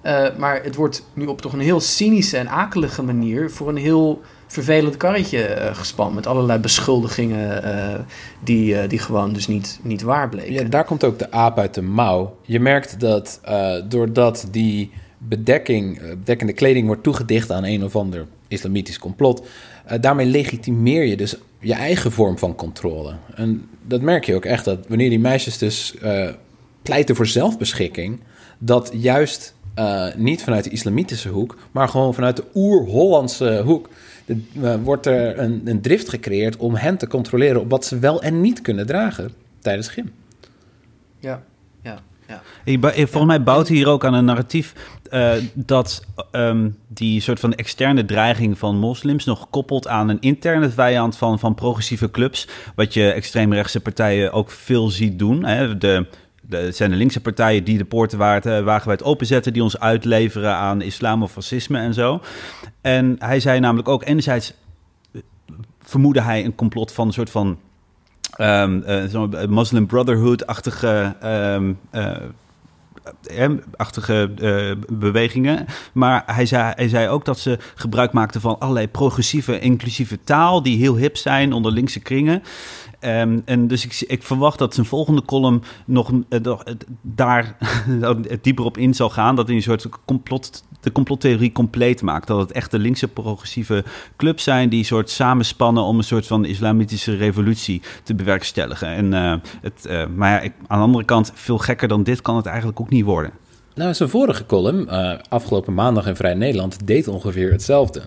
Eh, 0.00 0.26
maar 0.38 0.62
het 0.62 0.74
wordt 0.74 1.06
nu 1.12 1.26
op 1.26 1.40
toch 1.40 1.52
een 1.52 1.60
heel 1.60 1.80
cynische 1.80 2.36
en 2.36 2.48
akelige 2.48 3.02
manier 3.02 3.50
voor 3.50 3.68
een 3.68 3.76
heel 3.76 4.22
vervelend 4.46 4.96
karretje 4.96 5.44
eh, 5.44 5.74
gespannen. 5.74 6.14
Met 6.14 6.26
allerlei 6.26 6.58
beschuldigingen 6.58 7.62
eh, 7.62 8.00
die, 8.42 8.78
eh, 8.78 8.88
die 8.88 8.98
gewoon 8.98 9.32
dus 9.32 9.46
niet, 9.46 9.80
niet 9.82 10.02
waar 10.02 10.28
bleken. 10.28 10.52
Ja, 10.52 10.62
daar 10.62 10.84
komt 10.84 11.04
ook 11.04 11.18
de 11.18 11.30
aap 11.30 11.58
uit 11.58 11.74
de 11.74 11.82
mouw. 11.82 12.36
Je 12.42 12.60
merkt 12.60 13.00
dat 13.00 13.40
eh, 13.42 13.74
doordat 13.88 14.48
die 14.50 14.90
bedekking, 15.18 15.98
eh, 15.98 16.08
bedekkende 16.08 16.52
kleding 16.52 16.86
wordt 16.86 17.02
toegedicht 17.02 17.50
aan 17.50 17.64
een 17.64 17.84
of 17.84 17.96
ander 17.96 18.26
islamitisch 18.48 18.98
complot, 18.98 19.46
eh, 19.84 20.00
daarmee 20.00 20.26
legitimeer 20.26 21.04
je 21.04 21.16
dus 21.16 21.36
je 21.58 21.74
eigen 21.74 22.12
vorm 22.12 22.38
van 22.38 22.54
controle. 22.54 23.14
En 23.34 23.68
dat 23.82 24.00
merk 24.00 24.24
je 24.24 24.34
ook 24.34 24.44
echt, 24.44 24.64
dat 24.64 24.88
wanneer 24.88 25.10
die 25.10 25.18
meisjes 25.18 25.58
dus 25.58 25.98
eh, 25.98 26.28
pleiten 26.82 27.16
voor 27.16 27.26
zelfbeschikking, 27.26 28.20
dat 28.58 28.90
juist 28.94 29.54
eh, 29.74 30.14
niet 30.16 30.42
vanuit 30.42 30.64
de 30.64 30.70
islamitische 30.70 31.28
hoek, 31.28 31.56
maar 31.70 31.88
gewoon 31.88 32.14
vanuit 32.14 32.36
de 32.36 32.44
oer-Hollandse 32.54 33.62
hoek, 33.64 33.88
wordt 34.82 35.06
er 35.06 35.38
een, 35.38 35.62
een 35.64 35.80
drift 35.80 36.08
gecreëerd 36.08 36.56
om 36.56 36.74
hen 36.74 36.96
te 36.96 37.06
controleren 37.06 37.60
op 37.60 37.70
wat 37.70 37.84
ze 37.84 37.98
wel 37.98 38.22
en 38.22 38.40
niet 38.40 38.60
kunnen 38.60 38.86
dragen 38.86 39.32
tijdens 39.58 39.88
gym. 39.88 40.12
ja, 41.18 41.42
ja. 41.82 41.98
Ik 42.64 42.80
volgens 42.82 43.24
mij 43.24 43.42
bouwt 43.42 43.68
hij 43.68 43.76
hier 43.76 43.88
ook 43.88 44.04
aan 44.04 44.14
een 44.14 44.24
narratief 44.24 44.74
eh, 45.10 45.32
dat 45.54 46.04
ehm, 46.30 46.70
die 46.88 47.20
soort 47.20 47.40
van 47.40 47.54
externe 47.54 48.04
dreiging 48.04 48.58
van 48.58 48.76
moslims 48.76 49.24
nog 49.24 49.50
koppelt 49.50 49.88
aan 49.88 50.08
een 50.08 50.20
interne 50.20 50.70
vijand 50.70 51.16
van, 51.16 51.38
van 51.38 51.54
progressieve 51.54 52.10
clubs. 52.10 52.48
Wat 52.74 52.94
je 52.94 53.10
extreemrechtse 53.10 53.80
partijen 53.80 54.32
ook 54.32 54.50
veel 54.50 54.88
ziet 54.88 55.18
doen. 55.18 55.44
Hè. 55.44 55.78
De, 55.78 56.06
de, 56.42 56.56
het 56.56 56.76
zijn 56.76 56.90
de 56.90 56.96
linkse 56.96 57.20
partijen 57.20 57.64
die 57.64 57.78
de 57.78 57.84
poorten 57.84 58.18
eh, 58.42 58.64
wagenwijd 58.64 59.02
openzetten, 59.02 59.52
die 59.52 59.62
ons 59.62 59.80
uitleveren 59.80 60.54
aan 60.54 60.82
islam 60.82 61.22
of 61.22 61.32
fascisme 61.32 61.78
en 61.78 61.94
zo. 61.94 62.20
En 62.80 63.16
hij 63.18 63.40
zei 63.40 63.60
namelijk 63.60 63.88
ook, 63.88 64.04
enerzijds 64.04 64.54
eh, 65.12 65.20
vermoedde 65.80 66.20
hij 66.20 66.44
een 66.44 66.54
complot 66.54 66.92
van 66.92 67.06
een 67.06 67.12
soort 67.12 67.30
van 67.30 67.58
zo'n 69.08 69.34
Muslim 69.48 69.86
Brotherhood-achtige 69.86 71.14
ehm, 71.20 71.72
eh, 71.90 72.06
eh, 72.06 72.16
achtige 73.76 74.30
eh, 74.36 74.96
bewegingen. 74.98 75.66
Maar 75.92 76.22
hij 76.26 76.46
zei, 76.46 76.72
hij 76.76 76.88
zei 76.88 77.08
ook 77.08 77.24
dat 77.24 77.38
ze 77.38 77.58
gebruik 77.74 78.12
maakten 78.12 78.40
van 78.40 78.58
allerlei 78.58 78.88
progressieve, 78.88 79.60
inclusieve 79.60 80.20
taal... 80.24 80.62
die 80.62 80.78
heel 80.78 80.96
hip 80.96 81.16
zijn 81.16 81.52
onder 81.52 81.72
linkse 81.72 82.00
kringen. 82.00 82.42
Ehm, 83.04 83.40
en 83.44 83.66
dus 83.66 83.84
ik, 83.84 84.04
ik 84.06 84.22
verwacht 84.22 84.58
dat 84.58 84.74
zijn 84.74 84.86
volgende 84.86 85.22
column 85.24 85.62
nog 85.86 86.12
eh, 86.28 86.40
daar 87.02 87.56
dieper 88.42 88.64
op 88.64 88.78
in 88.78 88.94
zal 88.94 89.10
gaan. 89.10 89.36
Dat 89.36 89.46
hij 89.46 89.56
een 89.56 89.62
soort 89.62 89.88
complot, 90.04 90.64
de 90.84 90.92
complottheorie 90.92 91.52
compleet 91.52 92.02
maakt. 92.02 92.26
Dat 92.26 92.38
het 92.38 92.52
echt 92.52 92.70
de 92.70 92.78
linkse 92.78 93.08
progressieve 93.08 93.84
clubs 94.16 94.44
zijn 94.44 94.68
die 94.68 94.78
een 94.78 94.84
soort 94.84 95.10
samenspannen 95.10 95.82
om 95.82 95.98
een 95.98 96.04
soort 96.04 96.26
van 96.26 96.44
islamitische 96.44 97.16
revolutie 97.16 97.82
te 98.02 98.14
bewerkstelligen. 98.14 98.88
En, 98.88 99.14
eh, 99.14 99.34
het, 99.62 99.86
eh, 99.86 100.06
maar 100.06 100.30
ja, 100.30 100.40
ik, 100.40 100.52
aan 100.66 100.78
de 100.78 100.84
andere 100.84 101.04
kant, 101.04 101.32
veel 101.34 101.58
gekker 101.58 101.88
dan 101.88 102.02
dit 102.02 102.22
kan 102.22 102.36
het 102.36 102.46
eigenlijk 102.46 102.80
ook 102.80 102.90
niet 102.90 103.04
worden. 103.04 103.30
Nou, 103.74 103.94
zijn 103.94 104.08
vorige 104.08 104.46
column, 104.46 104.88
eh, 104.88 105.18
afgelopen 105.28 105.74
maandag 105.74 106.06
in 106.06 106.16
Vrij 106.16 106.34
Nederland, 106.34 106.86
deed 106.86 107.08
ongeveer 107.08 107.50
hetzelfde. 107.52 108.02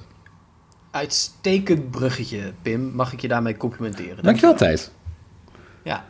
Uitstekend 0.92 1.92
bruggetje, 1.92 2.40
Pim. 2.62 2.92
Mag 2.96 3.14
ik 3.14 3.22
je 3.22 3.28
daarmee 3.28 3.58
complimenteren? 3.58 4.24
Dankjewel, 4.24 4.56
Thijs. 4.56 4.90
Ja. 5.84 6.06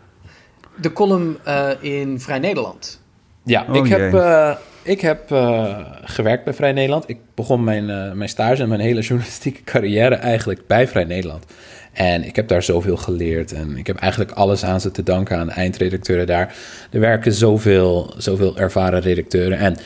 De 0.76 0.94
column 0.94 1.38
eh, 1.44 1.70
in 1.80 2.20
Vrij 2.20 2.40
Nederland. 2.40 3.02
Ja, 3.44 3.66
Oh 3.70 3.76
ik, 3.76 3.88
heb, 3.88 4.12
jee. 4.12 4.22
eh, 4.22 4.56
ik 4.88 5.02
heb 5.02 5.32
eh, 5.32 5.80
gewerkt 6.04 6.44
bij 6.44 6.54
Vrij 6.54 6.72
Nederland. 6.72 7.10
Ik 7.10 7.18
begon 7.36 7.64
mijn, 7.64 7.90
eh, 7.90 8.12
mijn 8.12 8.30
stage 8.30 8.62
en 8.62 8.70
mijn 8.70 8.82
hele 8.82 9.02
journalistieke 9.02 9.64
carrière 9.64 10.16
eigenlijk 10.16 10.68
bij 10.68 10.88
Vrij 10.88 11.04
Nederland. 11.04 11.46
En 11.94 12.24
ik 12.24 12.36
heb 12.36 12.48
daar 12.48 12.64
zoveel 12.64 12.98
geleerd. 12.98 13.52
En 13.52 13.78
ik 13.78 13.88
heb 13.88 13.98
eigenlijk 13.98 14.32
alles 14.32 14.64
aan 14.64 14.82
ze 14.82 14.92
te 14.92 15.04
danken 15.04 15.38
aan 15.38 15.48
de 15.48 15.54
eindredacteuren 15.54 16.28
daar. 16.28 16.56
Er 16.92 17.00
werken 17.00 17.34
zoveel, 17.34 18.14
zoveel 18.18 18.58
ervaren 18.58 19.00
redacteuren. 19.00 19.58
En 19.58 19.78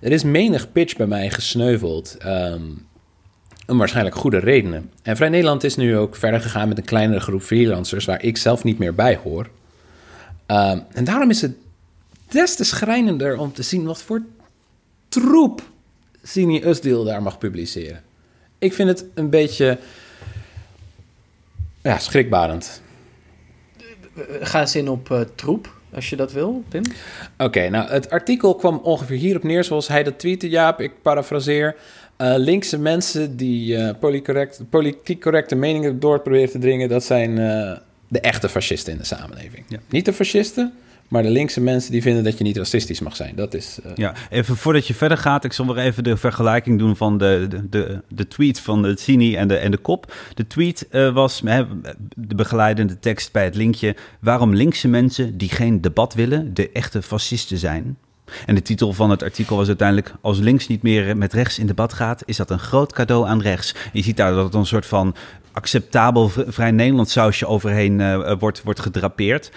er 0.00 0.12
is 0.12 0.22
menig 0.22 0.72
pitch 0.72 0.96
bij 0.96 1.06
mij 1.06 1.30
gesneuveld. 1.30 2.16
ehm, 2.18 2.62
om 3.66 3.78
waarschijnlijk 3.78 4.16
goede 4.16 4.38
redenen. 4.38 4.90
En 5.02 5.16
Vrij 5.16 5.28
Nederland 5.28 5.64
is 5.64 5.76
nu 5.76 5.96
ook 5.96 6.16
verder 6.16 6.40
gegaan 6.40 6.68
met 6.68 6.78
een 6.78 6.84
kleinere 6.84 7.20
groep 7.20 7.42
freelancers... 7.42 8.04
waar 8.04 8.22
ik 8.22 8.36
zelf 8.36 8.64
niet 8.64 8.78
meer 8.78 8.94
bij 8.94 9.20
hoor. 9.22 9.48
Ehm, 10.46 10.78
en 10.92 11.04
daarom 11.04 11.30
is 11.30 11.40
het 11.40 11.52
des 12.28 12.56
te 12.56 12.64
schrijnender 12.64 13.38
om 13.38 13.52
te 13.52 13.62
zien 13.62 13.84
wat 13.84 14.02
voor 14.02 14.22
troep 15.08 15.62
Sini 16.22 16.62
Usdeel 16.64 17.04
daar 17.04 17.22
mag 17.22 17.38
publiceren. 17.38 18.02
Ik 18.58 18.72
vind 18.72 18.88
het 18.88 19.04
een 19.14 19.30
beetje 19.30 19.78
ja, 21.82 21.98
schrikbarend. 21.98 22.82
Ga 24.40 24.60
eens 24.60 24.74
in 24.74 24.88
op 24.88 25.10
eh, 25.10 25.20
troep, 25.34 25.74
als 25.94 26.10
je 26.10 26.16
dat 26.16 26.32
wil, 26.32 26.64
Pim. 26.68 26.82
Oké, 27.38 27.68
nou 27.68 27.90
het 27.90 28.10
artikel 28.10 28.54
kwam 28.54 28.76
ongeveer 28.76 29.18
hierop 29.18 29.42
neer 29.42 29.64
zoals 29.64 29.88
hij 29.88 30.02
dat 30.02 30.18
tweette, 30.18 30.48
Jaap. 30.48 30.80
Ik 30.80 30.92
parafraseer. 31.02 31.76
Eh, 32.18 32.34
linkse 32.36 32.78
mensen 32.78 33.36
die 33.36 33.76
eh, 33.76 33.94
polycorrect, 34.00 34.60
politiek 34.70 35.20
correcte 35.20 35.54
meningen 35.54 36.00
door 36.00 36.20
proberen 36.20 36.50
te 36.50 36.58
dringen... 36.58 36.88
dat 36.88 37.04
zijn 37.04 37.38
eh, 37.38 37.76
de 38.08 38.20
echte 38.20 38.48
fascisten 38.48 38.92
in 38.92 38.98
de 38.98 39.04
samenleving. 39.04 39.64
Ja. 39.68 39.78
Niet 39.88 40.04
de 40.04 40.12
fascisten, 40.12 40.72
maar 41.08 41.22
de 41.22 41.30
linkse 41.30 41.60
mensen 41.60 41.92
die 41.92 42.02
vinden 42.02 42.24
dat 42.24 42.38
je 42.38 42.44
niet 42.44 42.56
racistisch 42.56 43.00
mag 43.00 43.16
zijn. 43.16 43.34
Dat 43.36 43.54
is... 43.54 43.78
eh, 43.84 43.90
Ja, 43.94 44.14
even 44.30 44.56
voordat 44.56 44.86
je 44.86 44.94
verder 44.94 45.18
gaat, 45.18 45.44
ik 45.44 45.52
zal 45.52 45.66
weer 45.74 45.84
even 45.84 46.04
de 46.04 46.16
vergelijking 46.16 46.78
doen 46.78 46.96
van 46.96 47.18
de, 47.18 47.46
de, 47.70 48.02
de, 48.08 48.28
tweet 48.28 48.60
van 48.60 48.82
de 48.82 48.96
Cini 48.98 49.36
en 49.36 49.48
de, 49.48 49.56
en 49.56 49.70
de 49.70 49.76
kop. 49.76 50.14
De 50.34 50.46
tweet 50.46 50.88
eh, 50.88 51.12
was 51.12 51.42
hè, 51.44 51.64
de 52.16 52.34
begeleidende 52.34 52.98
tekst 52.98 53.32
bij 53.32 53.44
het 53.44 53.54
linkje: 53.54 53.96
waarom 54.20 54.54
linkse 54.54 54.88
mensen 54.88 55.38
die 55.38 55.48
geen 55.48 55.80
debat 55.80 56.14
willen, 56.14 56.54
de 56.54 56.70
echte 56.70 57.02
fascisten 57.02 57.58
zijn. 57.58 57.96
En 58.46 58.54
de 58.54 58.62
titel 58.62 58.92
van 58.92 59.10
het 59.10 59.22
artikel 59.22 59.56
was 59.56 59.66
uiteindelijk: 59.66 60.14
Als 60.20 60.38
links 60.38 60.66
niet 60.66 60.82
meer 60.82 61.16
met 61.16 61.32
rechts 61.32 61.58
in 61.58 61.66
debat 61.66 61.92
gaat, 61.92 62.22
is 62.26 62.36
dat 62.36 62.50
een 62.50 62.58
groot 62.58 62.92
cadeau 62.92 63.26
aan 63.28 63.40
rechts. 63.40 63.74
Je 63.92 64.02
ziet 64.02 64.16
daar 64.16 64.32
dat 64.32 64.44
het 64.44 64.54
een 64.54 64.66
soort 64.66 64.86
van 64.86 65.14
acceptabel 65.58 66.28
vrij 66.28 66.70
Nederlands 66.70 67.12
sausje 67.12 67.46
overheen 67.46 68.00
eh, 68.00 68.38
wordt, 68.38 68.62
wordt 68.62 68.80
gedrapeerd. 68.80 69.50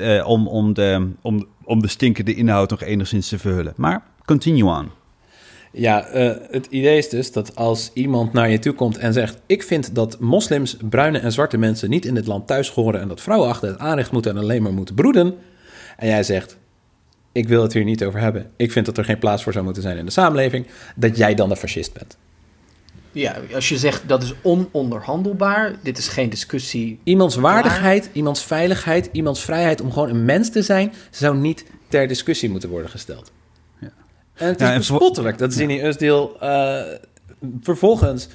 eh, 0.00 0.28
om, 0.28 0.48
om, 0.48 0.74
de, 0.74 1.10
om, 1.22 1.46
om 1.64 1.82
de 1.82 1.88
stinkende 1.88 2.34
inhoud 2.34 2.70
nog 2.70 2.82
enigszins 2.82 3.28
te 3.28 3.38
verhullen. 3.38 3.72
Maar 3.76 4.02
continue 4.24 4.64
on. 4.64 4.90
Ja, 5.72 6.06
eh, 6.06 6.36
het 6.50 6.66
idee 6.66 6.98
is 6.98 7.08
dus 7.08 7.32
dat 7.32 7.56
als 7.56 7.90
iemand 7.94 8.32
naar 8.32 8.50
je 8.50 8.58
toe 8.58 8.72
komt 8.72 8.98
en 8.98 9.12
zegt: 9.12 9.40
Ik 9.46 9.62
vind 9.62 9.94
dat 9.94 10.20
moslims, 10.20 10.76
bruine 10.90 11.18
en 11.18 11.32
zwarte 11.32 11.58
mensen 11.58 11.90
niet 11.90 12.04
in 12.04 12.14
dit 12.14 12.26
land 12.26 12.46
thuis 12.46 12.70
horen 12.70 13.00
en 13.00 13.08
dat 13.08 13.20
vrouwen 13.20 13.48
achter 13.48 13.68
het 13.68 13.78
aanrecht 13.78 14.12
moeten 14.12 14.30
en 14.36 14.42
alleen 14.42 14.62
maar 14.62 14.72
moeten 14.72 14.94
broeden. 14.94 15.34
En 15.96 16.08
jij 16.08 16.22
zegt: 16.22 16.56
Ik 17.32 17.48
wil 17.48 17.62
het 17.62 17.72
hier 17.72 17.84
niet 17.84 18.04
over 18.04 18.20
hebben. 18.20 18.50
Ik 18.56 18.72
vind 18.72 18.86
dat 18.86 18.98
er 18.98 19.04
geen 19.04 19.18
plaats 19.18 19.42
voor 19.42 19.52
zou 19.52 19.64
moeten 19.64 19.82
zijn 19.82 19.96
in 19.96 20.04
de 20.04 20.10
samenleving. 20.10 20.66
Dat 20.96 21.16
jij 21.16 21.34
dan 21.34 21.48
de 21.48 21.56
fascist 21.56 21.92
bent. 21.92 22.16
Ja, 23.12 23.36
als 23.54 23.68
je 23.68 23.78
zegt 23.78 24.02
dat 24.08 24.22
is 24.22 24.34
ononderhandelbaar, 24.42 25.74
dit 25.82 25.98
is 25.98 26.08
geen 26.08 26.30
discussie. 26.30 26.98
Iemands 27.04 27.36
waardigheid, 27.36 28.10
iemands 28.12 28.44
veiligheid, 28.44 29.08
iemands 29.12 29.44
vrijheid 29.44 29.80
om 29.80 29.92
gewoon 29.92 30.08
een 30.08 30.24
mens 30.24 30.50
te 30.50 30.62
zijn, 30.62 30.92
zou 31.10 31.36
niet 31.36 31.64
ter 31.88 32.08
discussie 32.08 32.50
moeten 32.50 32.68
worden 32.68 32.90
gesteld. 32.90 33.32
Ja. 33.80 33.90
En 34.34 34.46
het 34.46 34.60
is 34.60 34.68
Ja, 34.68 34.76
bespottelijk 34.76 35.38
dat 35.38 35.52
Zini 35.52 35.82
Usdeel 35.86 36.40
eh, 36.40 36.80
vervolgens 37.62 38.28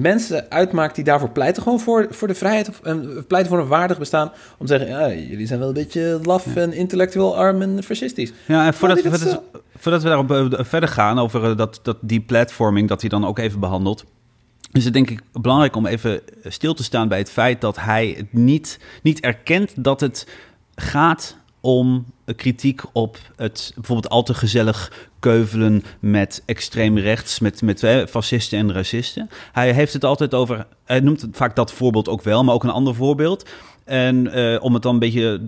mensen 0.00 0.50
uitmaakt 0.50 0.94
die 0.94 1.04
daarvoor 1.04 1.30
pleiten, 1.30 1.62
gewoon 1.62 1.80
voor, 1.80 2.06
voor 2.10 2.28
de 2.28 2.34
vrijheid 2.34 2.68
of, 2.68 2.80
en 2.82 3.24
pleiten 3.26 3.50
voor 3.50 3.60
een 3.60 3.68
waardig 3.68 3.98
bestaan, 3.98 4.32
om 4.58 4.66
te 4.66 4.78
zeggen, 4.78 4.88
ja, 4.88 5.12
jullie 5.12 5.46
zijn 5.46 5.58
wel 5.58 5.68
een 5.68 5.74
beetje 5.74 6.20
laf 6.22 6.56
en 6.56 6.72
intellectueel 6.72 7.36
arm 7.36 7.62
en 7.62 7.82
fascistisch. 7.82 8.32
Ja, 8.46 8.66
en 8.66 8.74
voordat, 8.74 9.02
die 9.02 9.10
dat 9.10 9.20
voordat, 9.20 9.42
voordat 9.76 10.02
we 10.02 10.08
daarop 10.08 10.30
eh, 10.30 10.64
verder 10.64 10.88
gaan 10.88 11.18
over 11.18 11.44
eh, 11.44 11.56
dat, 11.56 11.80
dat, 11.82 11.96
die 12.00 12.20
platforming, 12.20 12.88
dat 12.88 13.00
hij 13.00 13.10
dan 13.10 13.26
ook 13.26 13.38
even 13.38 13.60
behandelt. 13.60 14.04
Is 14.72 14.84
het 14.84 14.92
denk 14.92 15.10
ik 15.10 15.20
belangrijk 15.32 15.76
om 15.76 15.86
even 15.86 16.20
stil 16.44 16.74
te 16.74 16.82
staan 16.82 17.08
bij 17.08 17.18
het 17.18 17.30
feit 17.30 17.60
dat 17.60 17.76
hij 17.76 18.14
het 18.16 18.32
niet, 18.32 18.78
niet 19.02 19.20
erkent 19.20 19.84
dat 19.84 20.00
het 20.00 20.26
gaat 20.74 21.36
om 21.68 22.04
kritiek 22.36 22.82
op 22.92 23.18
het 23.36 23.72
bijvoorbeeld 23.74 24.12
al 24.12 24.22
te 24.22 24.34
gezellig 24.34 24.92
keuvelen 25.18 25.84
met 26.00 26.42
extreem 26.46 26.98
rechts, 26.98 27.38
met, 27.38 27.62
met 27.62 28.04
fascisten 28.08 28.58
en 28.58 28.72
racisten. 28.72 29.28
Hij 29.52 29.72
heeft 29.72 29.92
het 29.92 30.04
altijd 30.04 30.34
over, 30.34 30.66
hij 30.84 31.00
noemt 31.00 31.26
vaak 31.32 31.56
dat 31.56 31.72
voorbeeld 31.72 32.08
ook 32.08 32.22
wel, 32.22 32.44
maar 32.44 32.54
ook 32.54 32.64
een 32.64 32.70
ander 32.70 32.94
voorbeeld. 32.94 33.48
En 33.84 34.32
eh, 34.32 34.62
om 34.62 34.74
het 34.74 34.82
dan 34.82 34.92
een 34.92 34.98
beetje 34.98 35.40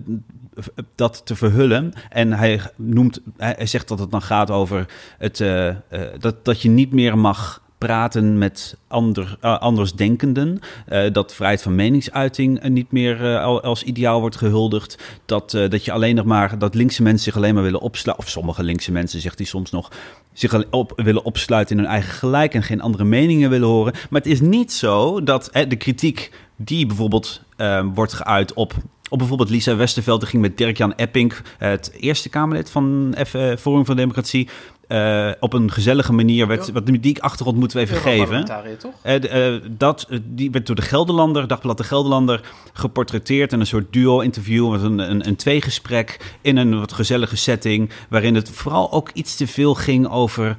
eh, 0.55 0.63
dat 0.95 1.21
te 1.25 1.35
verhullen. 1.35 1.93
En 2.09 2.33
hij 2.33 2.61
noemt, 2.75 3.21
hij, 3.37 3.65
zegt 3.65 3.87
dat 3.87 3.99
het 3.99 4.11
dan 4.11 4.21
gaat 4.21 4.51
over 4.51 4.85
het, 5.17 5.39
eh, 5.39 5.75
dat, 6.19 6.45
dat 6.45 6.61
je 6.61 6.69
niet 6.69 6.91
meer 6.91 7.17
mag 7.17 7.61
praten 7.85 8.37
met 8.37 8.77
ander, 8.87 9.37
eh, 9.39 9.57
andersdenkenden. 9.59 10.59
Eh, 10.85 11.11
dat 11.11 11.33
vrijheid 11.33 11.61
van 11.61 11.75
meningsuiting 11.75 12.59
eh, 12.59 12.69
niet 12.69 12.91
meer 12.91 13.37
al- 13.39 13.61
als 13.61 13.83
ideaal 13.83 14.19
wordt 14.19 14.35
gehuldigd. 14.35 14.97
Dat, 15.25 15.51
dat 15.51 15.85
je 15.85 15.91
alleen 15.91 16.15
nog 16.15 16.25
maar, 16.25 16.57
dat 16.59 16.75
linkse 16.75 17.03
mensen 17.03 17.23
zich 17.23 17.35
alleen 17.35 17.53
maar 17.53 17.63
willen 17.63 17.81
opsluiten. 17.81 18.25
Of 18.25 18.31
sommige 18.31 18.63
linkse 18.63 18.91
mensen, 18.91 19.21
zegt 19.21 19.37
hij 19.37 19.47
soms 19.47 19.71
nog, 19.71 19.91
zich 20.33 20.63
op, 20.69 20.93
willen 20.95 21.23
opsluiten 21.25 21.77
in 21.77 21.83
hun 21.83 21.91
eigen 21.91 22.13
gelijk 22.13 22.53
en 22.53 22.63
geen 22.63 22.81
andere 22.81 23.03
meningen 23.03 23.49
willen 23.49 23.67
horen. 23.67 23.93
Maar 24.09 24.21
het 24.21 24.31
is 24.31 24.41
niet 24.41 24.73
zo 24.73 25.23
dat 25.23 25.49
eh, 25.49 25.69
de 25.69 25.75
kritiek 25.75 26.31
die 26.55 26.85
bijvoorbeeld 26.85 27.41
eh, 27.57 27.85
wordt 27.93 28.13
geuit 28.13 28.53
op 28.53 28.73
op 29.09 29.17
bijvoorbeeld 29.17 29.49
Lisa 29.49 29.75
Westerveld, 29.75 30.19
die 30.19 30.29
ging 30.29 30.41
met 30.41 30.57
Dirk-Jan 30.57 30.93
Epping, 30.95 31.33
het 31.57 31.91
eerste 31.99 32.29
Kamerlid 32.29 32.69
van 32.69 33.15
F, 33.27 33.35
Forum 33.59 33.85
van 33.85 33.95
Democratie, 33.95 34.49
eh, 34.91 35.31
op 35.39 35.53
een 35.53 35.71
gezellige 35.71 36.13
manier. 36.13 36.47
Werd, 36.47 36.71
wat, 36.71 36.85
die 36.85 37.23
achtergrond 37.23 37.57
moeten 37.57 37.77
we 37.77 37.83
even 37.83 37.97
geven. 37.97 38.45
Toch? 38.77 38.91
Eh, 39.01 39.53
eh, 39.55 39.61
dat, 39.69 40.07
die 40.23 40.51
werd 40.51 40.67
door 40.67 40.75
de 40.75 40.81
Gelderlander, 40.81 41.47
Dagblad 41.47 41.77
de 41.77 41.83
Gelderlander, 41.83 42.41
geportretteerd 42.73 43.53
in 43.53 43.59
een 43.59 43.67
soort 43.67 43.93
duo-interview 43.93 44.71
met 44.71 44.81
een, 44.81 44.99
een, 44.99 45.27
een 45.27 45.35
tweegesprek 45.35 46.37
in 46.41 46.57
een 46.57 46.79
wat 46.79 46.93
gezellige 46.93 47.37
setting, 47.37 47.89
waarin 48.09 48.35
het 48.35 48.49
vooral 48.49 48.91
ook 48.91 49.09
iets 49.13 49.35
te 49.35 49.47
veel 49.47 49.75
ging 49.75 50.09
over 50.09 50.55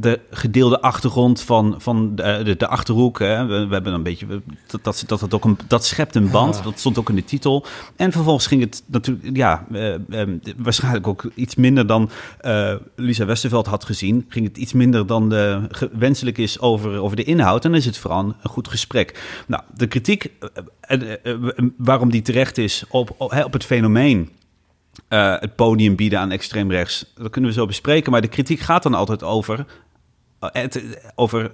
de 0.00 0.20
gedeelde 0.30 0.80
achtergrond 0.80 1.42
van, 1.42 1.74
van 1.78 2.14
de, 2.14 2.40
de, 2.44 2.56
de 2.56 2.66
Achterhoek. 2.68 3.18
Hè. 3.18 3.46
We, 3.46 3.66
we 3.66 3.72
hebben 3.72 3.92
een 3.92 4.02
beetje, 4.02 4.26
dat, 4.66 4.84
dat, 4.84 5.04
dat, 5.06 5.20
dat, 5.20 5.34
ook 5.34 5.44
een, 5.44 5.58
dat 5.68 5.84
schept 5.84 6.14
een 6.14 6.30
band, 6.30 6.62
dat 6.62 6.78
stond 6.78 6.98
ook 6.98 7.08
in 7.08 7.14
de 7.14 7.24
titel. 7.24 7.64
En 7.96 8.12
vervolgens 8.12 8.46
ging 8.46 8.60
het 8.62 8.82
natuurlijk, 8.86 9.36
ja, 9.36 9.66
eh, 9.72 9.94
eh, 9.94 10.28
waarschijnlijk 10.56 11.06
ook 11.06 11.30
iets 11.34 11.54
minder 11.54 11.86
dan 11.86 12.10
eh, 12.40 12.74
Lisa 12.96 13.24
Westerveld 13.24 13.66
had 13.66 13.84
gezien. 13.84 14.24
Ging 14.28 14.46
het 14.46 14.56
iets 14.56 14.72
minder 14.72 15.06
dan 15.06 15.34
eh, 15.34 15.62
ge- 15.68 15.90
wenselijk 15.92 16.38
is 16.38 16.60
over, 16.60 16.98
over 17.00 17.16
de 17.16 17.24
inhoud. 17.24 17.64
En 17.64 17.70
dan 17.70 17.78
is 17.80 17.86
het 17.86 17.98
vooral 17.98 18.20
een, 18.20 18.34
een 18.42 18.50
goed 18.50 18.68
gesprek. 18.68 19.42
Nou, 19.46 19.62
de 19.74 19.86
kritiek, 19.86 20.24
eh, 20.24 20.48
eh, 20.80 21.12
eh, 21.22 21.32
eh, 21.32 21.64
waarom 21.76 22.10
die 22.10 22.22
terecht 22.22 22.58
is 22.58 22.84
op, 22.88 23.14
op, 23.16 23.42
op 23.44 23.52
het 23.52 23.64
fenomeen 23.64 24.30
eh, 25.08 25.34
het 25.40 25.54
podium 25.56 25.96
bieden 25.96 26.18
aan 26.18 26.30
extreem 26.30 26.70
rechts. 26.70 27.12
Dat 27.14 27.30
kunnen 27.30 27.50
we 27.50 27.56
zo 27.56 27.66
bespreken. 27.66 28.12
Maar 28.12 28.20
de 28.20 28.28
kritiek 28.28 28.60
gaat 28.60 28.82
dan 28.82 28.94
altijd 28.94 29.22
over, 29.22 29.58
eh, 29.58 29.64
het, 30.40 30.82
over 31.14 31.52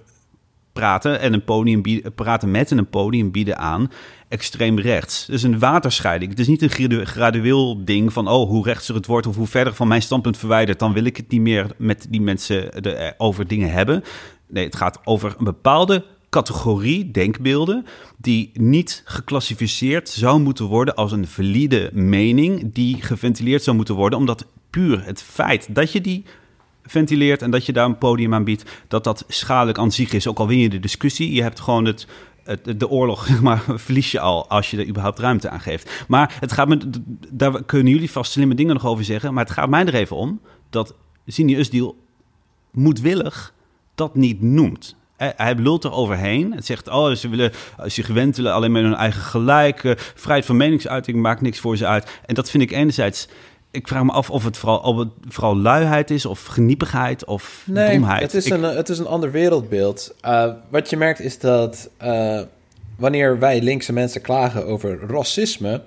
praten 0.73 1.21
en 1.21 1.33
een 1.33 1.45
podium 1.45 1.83
bieden, 1.83 2.15
praten 2.15 2.51
met 2.51 2.71
en 2.71 2.79
een 2.79 2.91
podium 2.91 3.31
bieden 3.31 3.59
aan 3.59 3.91
extreem 4.29 4.79
rechts. 4.79 5.27
Dus 5.27 5.43
een 5.43 5.59
waterscheiding. 5.59 6.31
Het 6.31 6.41
is 6.41 6.47
niet 6.49 6.63
een 6.63 6.71
gradu- 6.71 7.05
gradueel 7.05 7.85
ding 7.85 8.13
van 8.13 8.29
oh, 8.29 8.49
hoe 8.49 8.65
rechtser 8.65 8.95
het 8.95 9.07
wordt 9.07 9.27
of 9.27 9.37
hoe 9.37 9.47
verder 9.47 9.75
van 9.75 9.89
mijn 9.89 10.03
standpunt 10.03 10.39
verwijderd, 10.39 10.79
dan 10.79 10.93
wil 10.93 11.05
ik 11.05 11.17
het 11.17 11.29
niet 11.31 11.41
meer 11.41 11.67
met 11.77 12.07
die 12.11 12.21
mensen 12.21 12.83
de- 12.83 12.93
eh, 12.93 13.13
over 13.17 13.47
dingen 13.47 13.73
hebben. 13.73 14.03
Nee, 14.49 14.65
het 14.65 14.77
gaat 14.77 15.01
over 15.05 15.35
een 15.39 15.45
bepaalde 15.45 16.05
categorie 16.31 17.11
denkbeelden 17.11 17.87
die 18.17 18.51
niet 18.55 19.03
geclassificeerd 19.05 20.09
zou 20.09 20.41
moeten 20.41 20.65
worden 20.65 20.95
als 20.95 21.13
een 21.13 21.27
valide 21.27 21.91
mening 21.93 22.73
die 22.73 23.03
geventileerd 23.03 23.63
zou 23.63 23.77
moeten 23.77 23.95
worden, 23.95 24.19
omdat 24.19 24.47
puur 24.71 25.05
het 25.05 25.23
feit 25.23 25.75
dat 25.75 25.93
je 25.93 26.01
die 26.01 26.25
ventileert 26.87 27.43
en 27.43 27.51
dat 27.51 27.67
je 27.67 27.73
daar 27.73 27.85
een 27.85 27.99
podium 27.99 28.35
aan 28.35 28.45
biedt, 28.45 28.85
dat 28.89 29.05
dat 29.05 29.25
schadelijk 29.29 29.79
aan 29.79 29.93
zich 29.93 30.13
is. 30.13 30.27
Ook 30.27 30.39
al 30.39 30.47
win 30.47 30.59
je 30.59 30.69
de 30.69 30.81
discussie, 30.81 31.33
je 31.33 31.43
hebt 31.43 31.61
gewoon 31.61 31.85
het, 31.85 32.07
de 32.79 32.89
oorlog, 32.89 33.29
maar, 33.41 33.63
verlies 33.67 34.11
je 34.11 34.21
al 34.21 34.49
als 34.49 34.71
je 34.71 34.77
er 34.77 34.89
überhaupt 34.89 35.19
ruimte 35.19 35.51
aan 35.51 35.61
geeft. 35.61 36.05
Maar 36.09 36.37
het 36.41 36.53
gaat 36.53 36.69
me, 36.69 36.79
daar 37.31 37.65
kunnen 37.65 37.93
jullie 37.93 38.11
vast 38.11 38.33
slimme 38.33 38.55
dingen 38.55 38.75
nog 38.75 38.87
over 38.87 39.05
zeggen, 39.05 39.35
maar 39.35 39.45
het 39.45 39.53
gaat 39.53 39.69
mij 39.69 39.87
er 39.87 39.95
even 39.95 40.17
om 40.17 40.41
dat 40.71 40.95
Zini 41.25 41.57
Usdiel 41.57 41.97
moedwillig 42.71 43.55
dat 43.95 44.15
niet 44.15 44.43
noemt. 44.43 44.97
Hij, 45.17 45.55
lult 45.55 45.85
er 45.85 45.93
overheen. 45.93 46.53
Het 46.53 46.67
zegt, 46.67 46.89
oh, 46.89 47.11
ze 47.11 47.29
willen 47.29 47.53
zich 47.85 48.07
wentelen 48.07 48.53
alleen 48.53 48.73
met 48.73 48.83
hun 48.83 48.95
eigen 48.95 49.23
gelijk. 49.23 49.85
eh, 49.85 49.93
vrijheid 49.97 50.47
van 50.47 50.57
meningsuiting 50.57 51.19
maakt 51.19 51.41
niks 51.41 51.59
voor 51.59 51.77
ze 51.77 51.87
uit. 51.87 52.21
En 52.27 52.35
dat 52.35 52.51
vind 52.51 52.63
ik 52.63 52.73
enerzijds 52.73 53.29
ik 53.77 53.89
vraag 53.89 54.03
me 54.05 54.13
af 54.13 54.31
of 54.31 54.45
het 54.45 54.57
vooral, 54.57 54.79
of 54.79 54.99
het 54.99 55.09
vooral 55.29 55.57
luiheid 55.57 56.11
is, 56.11 56.27
of 56.27 56.45
geniepigheid, 56.45 57.25
of 57.25 57.63
domheid. 57.67 58.23
Het 58.23 58.35
is, 58.35 58.47
Ik- 58.47 58.53
een, 58.53 58.65
eh, 58.65 58.77
het 58.77 58.89
is 58.89 58.99
een 58.99 59.07
ander 59.07 59.31
wereldbeeld. 59.31 60.15
Eh, 60.21 60.51
wat 60.69 60.91
je 60.91 60.97
merkt 60.97 61.21
is 61.21 61.39
dat 61.39 61.91
eh, 61.97 62.41
wanneer 62.97 63.39
wij 63.39 63.61
linkse 63.61 63.93
mensen 63.93 64.21
klagen 64.21 64.67
over 64.67 64.99
racisme, 65.09 65.83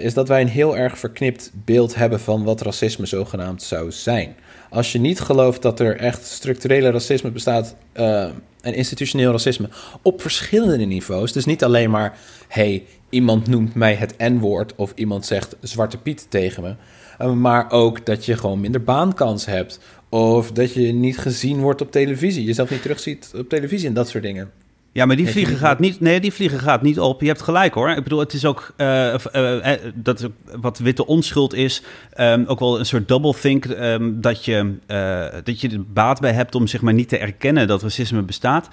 is 0.00 0.14
dat 0.14 0.28
wij 0.28 0.40
een 0.40 0.48
heel 0.48 0.76
erg 0.76 0.98
verknipt 0.98 1.50
beeld 1.54 1.94
hebben 1.94 2.20
van 2.20 2.44
wat 2.44 2.60
racisme 2.60 3.06
zogenaamd 3.06 3.62
zou 3.62 3.92
zijn. 3.92 4.36
Als 4.70 4.92
je 4.92 4.98
niet 4.98 5.20
gelooft 5.20 5.62
dat 5.62 5.80
er 5.80 5.96
echt 5.96 6.24
structurele 6.26 6.90
racisme 6.90 7.30
bestaat 7.30 7.74
en 7.92 8.74
institutioneel 8.74 9.30
racisme 9.30 9.68
op 10.02 10.20
verschillende 10.20 10.84
niveaus, 10.84 11.32
dus 11.32 11.44
niet 11.44 11.64
alleen 11.64 11.90
maar 11.90 12.16
hey, 12.48 12.84
iemand 13.10 13.46
noemt 13.46 13.74
mij 13.74 13.94
het 13.94 14.14
N-woord 14.18 14.72
of 14.76 14.92
iemand 14.94 15.26
zegt 15.26 15.56
zwarte 15.60 15.98
Piet 15.98 16.26
tegen 16.28 16.62
me, 16.62 16.74
maar 17.18 17.70
ook 17.70 18.06
dat 18.06 18.24
je 18.24 18.36
gewoon 18.36 18.60
minder 18.60 18.82
baankans 18.82 19.46
hebt. 19.46 19.80
Of 20.08 20.52
dat 20.52 20.72
je 20.74 20.92
niet 20.92 21.18
gezien 21.18 21.60
wordt 21.60 21.80
op 21.80 21.90
televisie. 21.92 22.44
Jezelf 22.44 22.70
niet 22.70 22.82
terugziet 22.82 23.32
op 23.36 23.48
televisie 23.48 23.88
en 23.88 23.94
dat 23.94 24.08
soort 24.08 24.22
dingen. 24.24 24.50
Ja, 24.92 25.06
maar 25.06 25.16
die 25.16 25.28
vliegen 25.28 25.56
gaat 25.56 25.78
niet. 25.78 26.00
Nee, 26.00 26.20
die 26.20 26.32
vliegen 26.32 26.58
gaat 26.58 26.82
niet 26.82 27.00
op. 27.00 27.20
Je 27.20 27.26
hebt 27.26 27.42
gelijk 27.42 27.74
hoor. 27.74 27.90
Ik 27.90 28.02
bedoel, 28.02 28.18
het 28.18 28.32
is 28.32 28.44
ook 28.44 28.72
eh, 28.76 29.14
eh, 29.14 29.72
eh, 29.72 29.80
dat 29.94 30.28
wat 30.60 30.78
witte 30.78 31.06
onschuld 31.06 31.54
is. 31.54 31.82
ehm, 32.12 32.44
ook 32.46 32.58
wel 32.58 32.78
een 32.78 32.86
soort 32.86 33.08
double 33.08 33.34
think 33.40 33.64
ehm, 33.64 34.10
dat 34.14 34.44
je 34.44 34.74
eh, 34.86 35.26
dat 35.44 35.60
je 35.60 35.68
er 35.68 35.84
baat 35.92 36.20
bij 36.20 36.32
hebt 36.32 36.54
om 36.54 36.66
zeg 36.66 36.80
maar 36.80 36.94
niet 36.94 37.08
te 37.08 37.18
erkennen 37.18 37.66
dat 37.66 37.82
racisme 37.82 38.22
bestaat. 38.22 38.68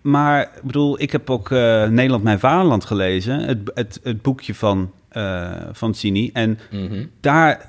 Maar 0.00 0.42
ik 0.42 0.62
bedoel, 0.62 1.00
ik 1.00 1.12
heb 1.12 1.30
ook 1.30 1.50
eh, 1.50 1.86
Nederland 1.88 2.22
mijn 2.22 2.38
vaderland 2.38 2.84
gelezen, 2.84 3.40
het, 3.40 3.58
het, 3.74 4.00
het 4.02 4.22
boekje 4.22 4.54
van 4.54 4.90
eh 5.12 5.50
van 5.72 5.94
Cini 5.94 6.30
en 6.32 6.58
daar 7.20 7.66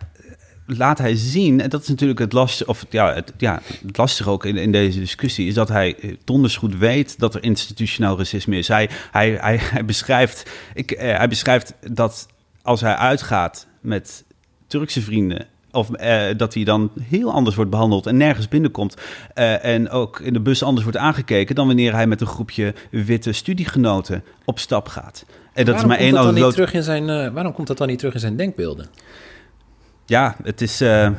laat 0.65 0.97
hij 0.97 1.15
zien, 1.15 1.62
en 1.62 1.69
dat 1.69 1.82
is 1.82 1.88
natuurlijk 1.88 2.19
het 2.19 2.34
lastige, 2.34 2.69
of 2.69 2.86
ja, 2.89 3.13
het, 3.13 3.34
ja, 3.38 3.62
het 3.86 3.97
lastige 3.97 4.29
ook 4.29 4.45
in, 4.45 4.58
in 4.58 4.71
deze 4.71 4.99
discussie, 4.99 5.47
is 5.47 5.53
dat 5.53 5.69
hij 5.69 6.17
donders 6.23 6.58
goed 6.58 6.75
weet 6.75 7.19
dat 7.19 7.36
er 7.36 7.43
institutioneel 7.43 8.17
racisme 8.17 8.58
is. 8.58 8.67
Hij, 8.67 8.89
hij, 9.12 9.38
hij, 9.41 9.58
hij, 9.62 9.86
beschrijft, 9.86 10.49
ik, 10.73 10.91
eh, 10.91 11.17
hij 11.17 11.27
beschrijft 11.27 11.73
dat 11.91 12.27
als 12.62 12.82
hij 12.82 12.95
uitgaat 12.95 13.67
met 13.82 14.23
Turkse 14.67 15.01
vrienden. 15.01 15.45
Of 15.71 15.91
eh, 15.91 16.38
dat 16.38 16.53
hij 16.53 16.63
dan 16.63 16.91
heel 17.01 17.32
anders 17.32 17.56
wordt 17.56 17.71
behandeld 17.71 18.06
en 18.06 18.17
nergens 18.17 18.47
binnenkomt. 18.47 18.97
en 19.34 19.89
ook 19.89 20.19
in 20.19 20.34
de 20.34 20.39
bus 20.39 20.63
anders 20.63 20.84
wordt 20.84 20.99
aangekeken 20.99 21.56
dan 21.56 21.67
wanneer 21.67 21.93
hij 21.93 22.08
met 22.08 22.21
een 22.21 22.27
groepje 22.27 22.73
witte 22.91 23.32
studiegenoten 23.32 24.23
op 24.45 24.60
stap 24.60 24.88
gaat. 24.88 25.25
En 25.54 25.66
dat 25.66 25.76
waarom, 25.76 25.92
is 25.92 25.98
maar 25.98 26.06
één 26.06 26.13
dat 26.13 26.24
dan 26.24 26.34
niet 26.34 26.44
anekdote. 26.44 26.56
terug 26.56 26.74
in 26.74 26.84
zijn, 26.84 27.10
eh, 27.10 27.34
waarom 27.34 27.54
komt 27.54 27.68
dat 27.68 27.78
dan 27.78 27.88
niet 27.88 27.98
terug 27.98 28.13
in 28.13 28.20
zijn 28.20 28.36
denkbeelden? 28.36 28.88
Ja, 30.06 30.36
het 30.44 30.62
is 30.62 30.82
eh, 30.82 31.06
eh, 31.06 31.13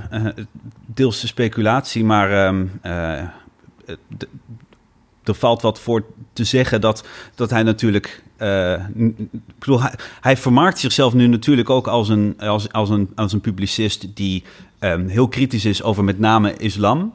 deels 0.86 1.20
de 1.20 1.26
speculatie, 1.26 2.04
maar 2.04 2.46
ehm, 2.46 2.66
eh, 2.82 3.22
er 5.24 5.34
valt 5.34 5.62
wat 5.62 5.80
voor 5.80 6.04
te 6.32 6.44
zeggen 6.44 6.80
dat, 6.80 7.04
dat 7.34 7.50
hij 7.50 7.62
natuurlijk. 7.62 8.22
ik 8.96 9.58
bedoel, 9.58 9.80
hij, 9.80 9.94
hij 10.20 10.36
vermaakt 10.36 10.78
zichzelf 10.78 11.14
nu 11.14 11.26
natuurlijk 11.26 11.70
ook 11.70 11.86
als 11.86 12.08
een, 12.08 12.34
als, 12.38 12.72
als 12.72 12.90
een, 12.90 13.10
als 13.14 13.32
een 13.32 13.40
publicist 13.40 14.16
die 14.16 14.44
ehm, 14.78 15.06
heel 15.06 15.28
kritisch 15.28 15.64
is 15.64 15.82
over 15.82 16.04
met 16.04 16.18
name 16.18 16.56
islam. 16.56 17.14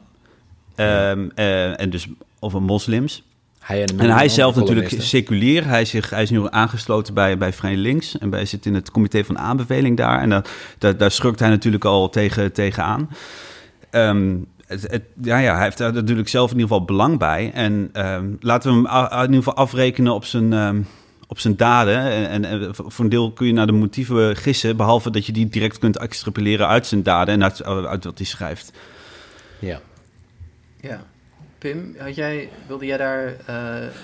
Ehm, 0.80 1.28
eh, 1.34 1.80
en 1.80 1.90
dus 1.90 2.06
over 2.38 2.62
moslims. 2.62 3.22
Hij 3.70 3.82
en, 3.82 3.98
En 3.98 4.10
hij 4.10 4.24
is 4.24 4.34
zelf 4.34 4.56
natuurlijk 4.56 4.94
seculier. 4.98 5.66
Hij, 5.66 5.80
is 5.80 5.90
zich, 5.90 6.10
hij 6.10 6.22
is 6.22 6.30
nu 6.30 6.46
aangesloten 6.50 7.14
bij, 7.14 7.38
bij 7.38 7.52
GroenLinks. 7.52 8.18
En 8.18 8.32
hij 8.32 8.44
zit 8.44 8.66
in 8.66 8.74
het 8.74 8.90
comité 8.90 9.24
van 9.24 9.38
aanbeveling 9.38 9.96
daar. 9.96 10.20
En 10.20 10.28
daar, 10.28 10.44
daar, 10.78 10.96
daar 10.96 11.10
schurkt 11.10 11.40
hij 11.40 11.48
natuurlijk 11.48 11.84
al 11.84 12.08
tegen, 12.10 12.52
tegenaan. 12.52 13.10
Ehm 13.90 14.36
het, 14.66 14.82
het- 14.90 15.02
ja, 15.22 15.38
ja, 15.38 15.54
hij 15.54 15.64
heeft 15.64 15.78
daar 15.78 15.92
natuurlijk 15.92 16.28
zelf 16.28 16.50
in 16.50 16.56
ieder 16.56 16.68
geval 16.70 16.84
belang 16.84 17.18
bij. 17.18 17.50
En 17.54 17.88
ehm, 17.92 18.26
laten 18.40 18.70
we 18.70 18.76
hem 18.76 18.86
a- 18.86 19.12
in 19.14 19.20
ieder 19.20 19.36
geval 19.36 19.54
afrekenen 19.54 20.12
op 20.12 20.24
zijn, 20.24 20.52
ehm, 20.52 20.80
op 21.26 21.38
zijn 21.38 21.56
daden. 21.56 21.98
En, 21.98 22.28
en, 22.28 22.44
en 22.44 22.74
voor 22.74 23.04
een 23.04 23.10
deel 23.10 23.32
kun 23.32 23.46
je 23.46 23.52
naar 23.52 23.66
de 23.66 23.72
motieven 23.72 24.36
gissen... 24.36 24.76
behalve 24.76 25.10
dat 25.10 25.26
je 25.26 25.32
die 25.32 25.48
direct 25.48 25.78
kunt 25.78 25.96
extrapoleren 25.98 26.66
uit 26.68 26.86
zijn 26.86 27.02
daden... 27.02 27.34
en 27.34 27.42
uit, 27.42 27.64
uit 27.64 28.04
wat 28.04 28.18
hij 28.18 28.26
schrijft. 28.26 28.72
Ja. 29.58 29.80
Ja. 30.80 31.02
Pim, 31.60 31.94
had 31.98 32.14
jij, 32.14 32.48
wilde 32.66 32.86
jij 32.86 32.96
daar 32.96 33.34
eh, 33.46 33.56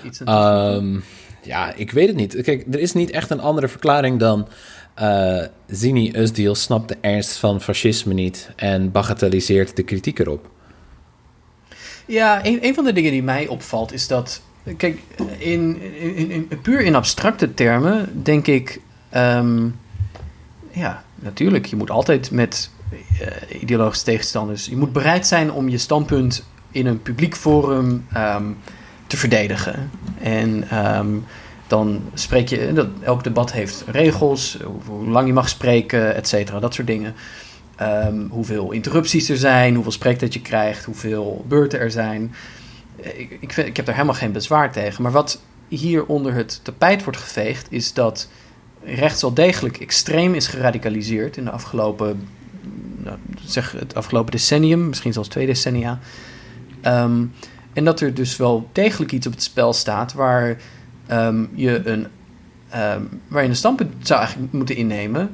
iets 0.05 0.21
aan? 0.23 0.75
Ehm, 0.75 0.99
ja, 1.41 1.73
ik 1.73 1.91
weet 1.91 2.07
het 2.07 2.15
niet. 2.15 2.41
Kijk, 2.41 2.65
er 2.71 2.79
is 2.79 2.93
niet 2.93 3.09
echt 3.09 3.29
een 3.29 3.39
andere 3.39 3.67
verklaring 3.67 4.19
dan... 4.19 4.47
eh 4.93 5.43
Zini 5.67 6.11
Usdiel 6.15 6.55
snapt 6.55 6.87
de 6.87 6.97
ernst 7.01 7.37
van 7.37 7.61
fascisme 7.61 8.13
niet... 8.13 8.49
en 8.55 8.91
bagatelliseert 8.91 9.75
de 9.75 9.83
kritiek 9.83 10.19
erop. 10.19 10.49
Ja, 12.05 12.45
een, 12.45 12.59
een 12.65 12.73
van 12.73 12.83
de 12.83 12.93
dingen 12.93 13.11
die 13.11 13.23
mij 13.23 13.47
opvalt 13.47 13.93
is 13.93 14.07
dat. 14.07 14.41
Kijk, 14.77 14.99
in, 15.37 15.81
in, 15.99 16.15
in, 16.15 16.31
in- 16.31 16.61
puur 16.61 16.79
in 16.81 16.95
abstracte 16.95 17.53
termen 17.53 18.23
denk 18.23 18.47
ik. 18.47 18.81
ehm, 19.09 19.67
ja, 20.71 21.03
natuurlijk. 21.15 21.65
Je 21.65 21.75
moet 21.75 21.89
altijd 21.89 22.31
met 22.31 22.69
eh, 23.21 23.61
ideologische 23.61 24.05
tegenstanders. 24.05 24.65
Je 24.65 24.77
moet 24.77 24.93
bereid 24.93 25.27
zijn 25.27 25.51
om 25.51 25.69
je 25.69 25.77
standpunt 25.77 26.43
in 26.71 26.85
een 26.85 27.01
publiek 27.01 27.35
forum 27.35 28.05
ehm, 28.13 28.45
te 29.07 29.17
verdedigen. 29.17 29.91
En 30.19 30.69
ehm, 30.69 31.07
dan 31.67 32.01
spreek 32.13 32.47
je. 32.47 32.73
Dat, 32.73 32.87
elk 33.01 33.23
debat 33.23 33.51
heeft 33.51 33.83
regels. 33.87 34.57
Hoe, 34.85 35.07
lang 35.07 35.27
je 35.27 35.33
mag 35.33 35.49
spreken, 35.49 36.15
et 36.15 36.27
cetera. 36.27 36.59
Dat 36.59 36.73
soort 36.73 36.87
dingen. 36.87 37.13
Ehm, 37.75 38.27
hoeveel 38.29 38.71
interrupties 38.71 39.29
er 39.29 39.37
zijn, 39.37 39.73
hoeveel 39.73 39.91
spreektijd 39.91 40.33
je 40.33 40.41
krijgt, 40.41 40.85
hoeveel 40.85 41.45
beurten 41.47 41.79
er 41.79 41.91
zijn. 41.91 42.33
Eh, 43.03 43.19
Ik, 43.19 43.37
ik, 43.39 43.53
vind, 43.53 43.67
ik 43.67 43.75
heb 43.75 43.85
daar 43.85 43.95
helemaal 43.95 44.17
geen 44.17 44.31
bezwaar 44.31 44.71
tegen. 44.71 45.03
Maar 45.03 45.11
wat 45.11 45.41
hier 45.67 46.05
onder 46.05 46.33
het 46.33 46.59
tapijt 46.63 47.03
wordt 47.03 47.19
geveegd, 47.19 47.67
is 47.69 47.93
dat 47.93 48.29
rechts 48.83 49.21
wel 49.21 49.33
degelijk 49.33 49.77
extreem 49.77 50.33
is 50.33 50.47
geradicaliseerd 50.47 51.37
in 51.37 51.43
de 51.43 51.51
afgelopen, 51.51 52.27
nou, 52.97 53.17
zeg 53.45 53.71
het 53.71 53.95
afgelopen 53.95 54.31
decennium, 54.31 54.87
misschien 54.87 55.13
zelfs 55.13 55.29
twee 55.29 55.45
decennia. 55.45 55.99
Ehm, 56.87 57.25
en 57.73 57.85
dat 57.85 57.99
er 57.99 58.13
dus 58.13 58.37
wel 58.37 58.69
degelijk 58.71 59.11
iets 59.11 59.27
op 59.27 59.33
het 59.33 59.43
spel 59.43 59.73
staat 59.73 60.13
waar 60.13 60.57
ehm, 61.07 61.45
je 61.53 61.81
een 61.87 62.07
ehm, 62.69 63.01
waar 63.27 63.43
je 63.43 63.49
een 63.49 63.55
standpunt 63.55 64.07
zou 64.07 64.19
eigenlijk 64.19 64.53
moeten 64.53 64.75
innemen. 64.75 65.29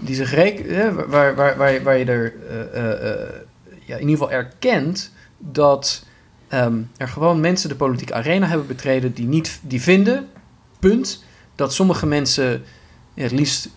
die 0.00 0.14
zich 0.14 0.34
reken, 0.34 0.94
waar, 1.08 1.34
waar, 1.34 1.56
waar, 1.56 1.82
waar 1.82 1.98
je 1.98 2.04
er 2.04 2.34
eh, 2.48 2.60
eh, 2.60 3.12
eh, 3.12 3.28
ja, 3.84 3.94
in 3.94 4.08
ieder 4.08 4.18
geval 4.18 4.30
erkent 4.30 5.12
dat 5.38 6.04
er 6.96 7.08
gewoon 7.08 7.40
mensen 7.40 7.68
de 7.68 7.74
politieke 7.74 8.14
arena 8.14 8.46
hebben 8.46 8.66
betreden 8.66 9.12
die, 9.12 9.26
niet, 9.26 9.60
die 9.62 9.82
vinden, 9.82 10.28
punt, 10.78 11.24
dat 11.54 11.74
sommige 11.74 12.06
mensen 12.06 12.62
het 13.14 13.32
liefst 13.32 13.68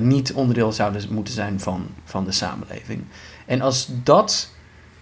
niet 0.00 0.32
onderdeel 0.32 0.72
zouden 0.72 1.02
moeten 1.10 1.34
zijn 1.34 1.60
van, 1.60 1.86
van 2.04 2.24
de 2.24 2.32
samenleving. 2.32 3.04
En 3.46 3.60
als 3.60 3.88
dat, 4.02 4.50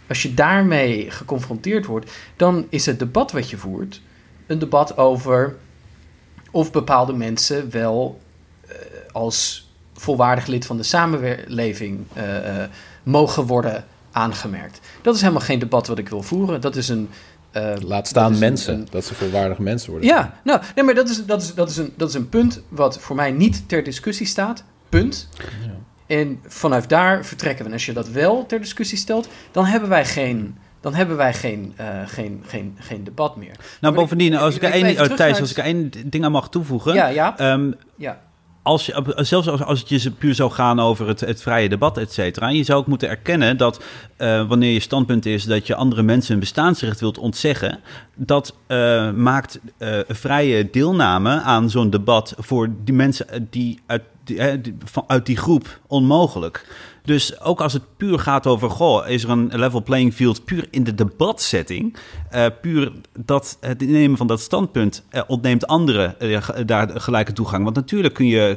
als 0.08 0.22
je 0.22 0.34
daarmee 0.34 1.10
geconfronteerd 1.10 1.86
wordt, 1.86 2.10
dan 2.36 2.66
is 2.68 2.86
het 2.86 2.98
debat 2.98 3.32
wat 3.32 3.50
je 3.50 3.56
voert 3.56 4.00
een 4.46 4.58
debat 4.58 4.96
over 4.96 5.56
of 6.50 6.72
bepaalde 6.72 7.12
mensen 7.12 7.70
wel 7.70 8.20
eh, 8.68 8.74
als 9.12 9.68
volwaardig 9.94 10.46
lid 10.46 10.66
van 10.66 10.76
de 10.76 10.82
samenleving 10.82 12.00
eh, 12.12 12.62
eh, 12.62 12.68
mogen 13.02 13.46
worden 13.46 13.84
aangemerkt. 14.12 14.80
Dat 15.02 15.14
is 15.14 15.20
helemaal 15.20 15.42
geen 15.42 15.58
debat 15.58 15.86
wat 15.86 15.98
ik 15.98 16.08
wil 16.08 16.22
voeren. 16.22 16.60
Dat 16.60 16.76
is 16.76 16.88
een. 16.88 17.08
eh, 17.50 17.72
Laat 17.80 18.08
staan 18.08 18.30
dat 18.30 18.40
mensen, 18.40 18.74
een- 18.74 18.88
dat 18.90 19.04
ze 19.04 19.14
volwaardige 19.14 19.62
mensen 19.62 19.90
worden. 19.90 20.08
ja, 20.08 20.38
nou, 20.44 20.60
nee, 20.74 20.84
maar 20.84 20.94
dat 20.94 21.08
is, 21.08 21.24
dat, 21.26 21.42
is, 21.42 21.54
dat, 21.54 21.70
is 21.70 21.76
een, 21.76 21.92
dat 21.96 22.08
is 22.08 22.14
een 22.14 22.28
punt 22.28 22.62
wat 22.68 22.98
voor 22.98 23.16
mij 23.16 23.30
niet 23.32 23.68
ter 23.68 23.82
discussie 23.84 24.26
staat. 24.26 24.64
Punt. 24.88 25.28
En 26.06 26.40
vanuit 26.46 26.88
daar 26.88 27.24
vertrekken 27.24 27.58
we. 27.64 27.68
En 27.70 27.72
als 27.76 27.86
je 27.86 27.92
dat 27.92 28.08
wel 28.08 28.46
ter 28.46 28.60
discussie 28.60 28.98
stelt, 28.98 29.28
dan 29.52 29.64
hebben 29.64 29.88
wij 29.88 30.04
geen, 30.04 30.56
dan 30.80 30.94
hebben 30.94 31.16
wij 31.16 31.34
geen, 31.34 31.72
eh, 31.76 31.86
geen, 32.06 32.42
geen, 32.46 32.76
geen 32.80 33.04
debat 33.04 33.36
meer. 33.36 33.54
Nou, 33.80 33.94
bovendien, 33.94 34.36
als 34.36 34.54
ik, 34.56 34.62
ik- 34.62 34.68
er 34.68 34.74
één, 34.74 35.00
oh, 35.10 35.16
Thijs, 35.16 35.40
als 35.40 35.50
ik 35.50 35.56
één 35.58 35.90
ding 36.06 36.24
aan 36.24 36.32
mag 36.32 36.48
toevoegen. 36.48 36.94
Ja, 36.94 37.06
ja, 37.06 37.38
Ehm, 37.38 37.70
ja. 37.96 38.20
als 38.62 38.86
je, 38.86 39.14
zelfs 39.16 39.48
als, 39.48 39.62
als 39.62 39.80
het 39.80 40.02
je 40.02 40.10
puur 40.10 40.34
zou 40.34 40.50
gaan 40.50 40.80
over 40.80 41.08
het, 41.08 41.20
het 41.20 41.42
vrije 41.42 41.68
debat, 41.68 41.98
et 41.98 42.12
cetera. 42.12 42.48
Je 42.48 42.62
zou 42.64 42.78
ook 42.78 42.86
moeten 42.86 43.08
erkennen 43.08 43.56
dat 43.56 43.82
eh, 44.16 44.48
wanneer 44.48 44.72
je 44.72 44.80
standpunt 44.80 45.26
is 45.26 45.44
dat 45.44 45.66
je 45.66 45.74
andere 45.74 46.02
mensen 46.02 46.30
hun 46.30 46.40
bestaansrecht 46.40 47.00
wilt 47.00 47.18
ontzeggen, 47.18 47.80
dat 48.14 48.56
eh, 48.66 49.10
maakt 49.12 49.60
eh, 49.78 49.98
vrije 50.08 50.70
deelname 50.70 51.40
aan 51.40 51.70
zo'n 51.70 51.90
debat 51.90 52.34
voor 52.38 52.68
die 52.84 52.94
mensen 52.94 53.28
eh, 53.28 53.40
die 53.50 53.80
uit 53.86 54.02
die, 54.24 54.76
van, 54.84 55.04
uit 55.06 55.26
die 55.26 55.36
groep 55.36 55.80
onmogelijk. 55.86 56.66
Dus 57.04 57.40
ook 57.40 57.60
als 57.60 57.72
het 57.72 57.82
puur 57.96 58.18
gaat 58.18 58.46
over, 58.46 58.70
goh, 58.70 59.08
is 59.08 59.24
er 59.24 59.30
een 59.30 59.50
level 59.52 59.82
playing 59.82 60.14
field 60.14 60.44
puur 60.44 60.66
in 60.70 60.84
de 60.84 60.94
debatsetting, 60.94 61.96
eh, 62.30 62.46
puur 62.60 62.92
dat 63.18 63.56
het 63.60 63.82
innemen 63.82 64.16
van 64.16 64.26
dat 64.26 64.40
standpunt 64.40 65.04
eh, 65.08 65.22
ontneemt 65.26 65.66
anderen 65.66 66.20
eh, 66.20 66.40
daar 66.66 67.00
gelijke 67.00 67.32
toegang. 67.32 67.64
Want 67.64 67.76
natuurlijk 67.76 68.14
kun 68.14 68.26
je, 68.26 68.56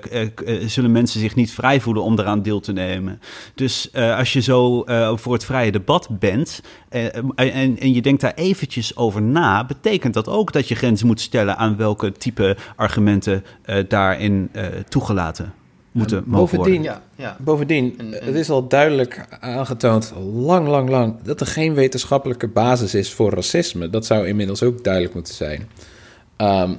zullen 0.66 0.92
mensen 0.92 1.20
zich 1.20 1.36
niet 1.36 1.52
vrij 1.52 1.82
voelen 1.82 2.04
om 2.04 2.20
eraan 2.20 2.42
deel 2.42 2.60
te 2.60 2.72
nemen. 2.72 3.22
Dus 3.56 3.94
als 3.94 4.34
je 4.34 4.42
zo 4.42 4.84
voor 5.16 5.34
het 5.34 5.46
vrije 5.46 5.72
debat 5.72 6.20
bent 6.20 6.62
en, 6.90 7.80
en 7.80 7.94
je 7.94 8.02
denkt 8.02 8.22
daar 8.22 8.34
eventjes 8.34 8.96
over 8.96 9.22
na, 9.22 9.66
betekent 9.66 10.14
dat 10.14 10.28
ook 10.28 10.52
dat 10.52 10.68
je 10.68 10.76
grenzen 10.76 11.08
moet 11.08 11.22
stellen 11.22 11.58
aan 11.58 11.78
welke 11.78 12.12
type 12.12 12.58
argumenten 12.76 13.44
daarin 13.88 14.52
toegelaten 14.90 15.57
moeten 15.98 16.24
mogen 16.26 16.56
worden. 16.58 16.74
Bovendien, 16.76 16.84
Ja, 16.84 17.02
ja. 17.16 17.36
Bovendien, 17.40 17.96
En- 17.98 18.20
en- 18.22 18.26
het 18.26 18.36
is 18.36 18.50
al 18.50 18.68
duidelijk 18.68 19.26
aangetoond, 19.40 20.14
lang, 20.34 20.68
lang, 20.68 20.90
lang, 20.90 21.16
dat 21.24 21.40
er 21.42 21.48
geen 21.48 21.74
wetenschappelijke 21.74 22.48
basis 22.48 22.94
is 22.96 23.14
voor 23.14 23.34
racisme. 23.34 23.90
Dat 23.90 24.06
zou 24.06 24.28
inmiddels 24.28 24.64
ook 24.64 24.84
duidelijk 24.84 25.14
moeten 25.14 25.34
zijn. 25.34 25.70
Ehm, 26.36 26.72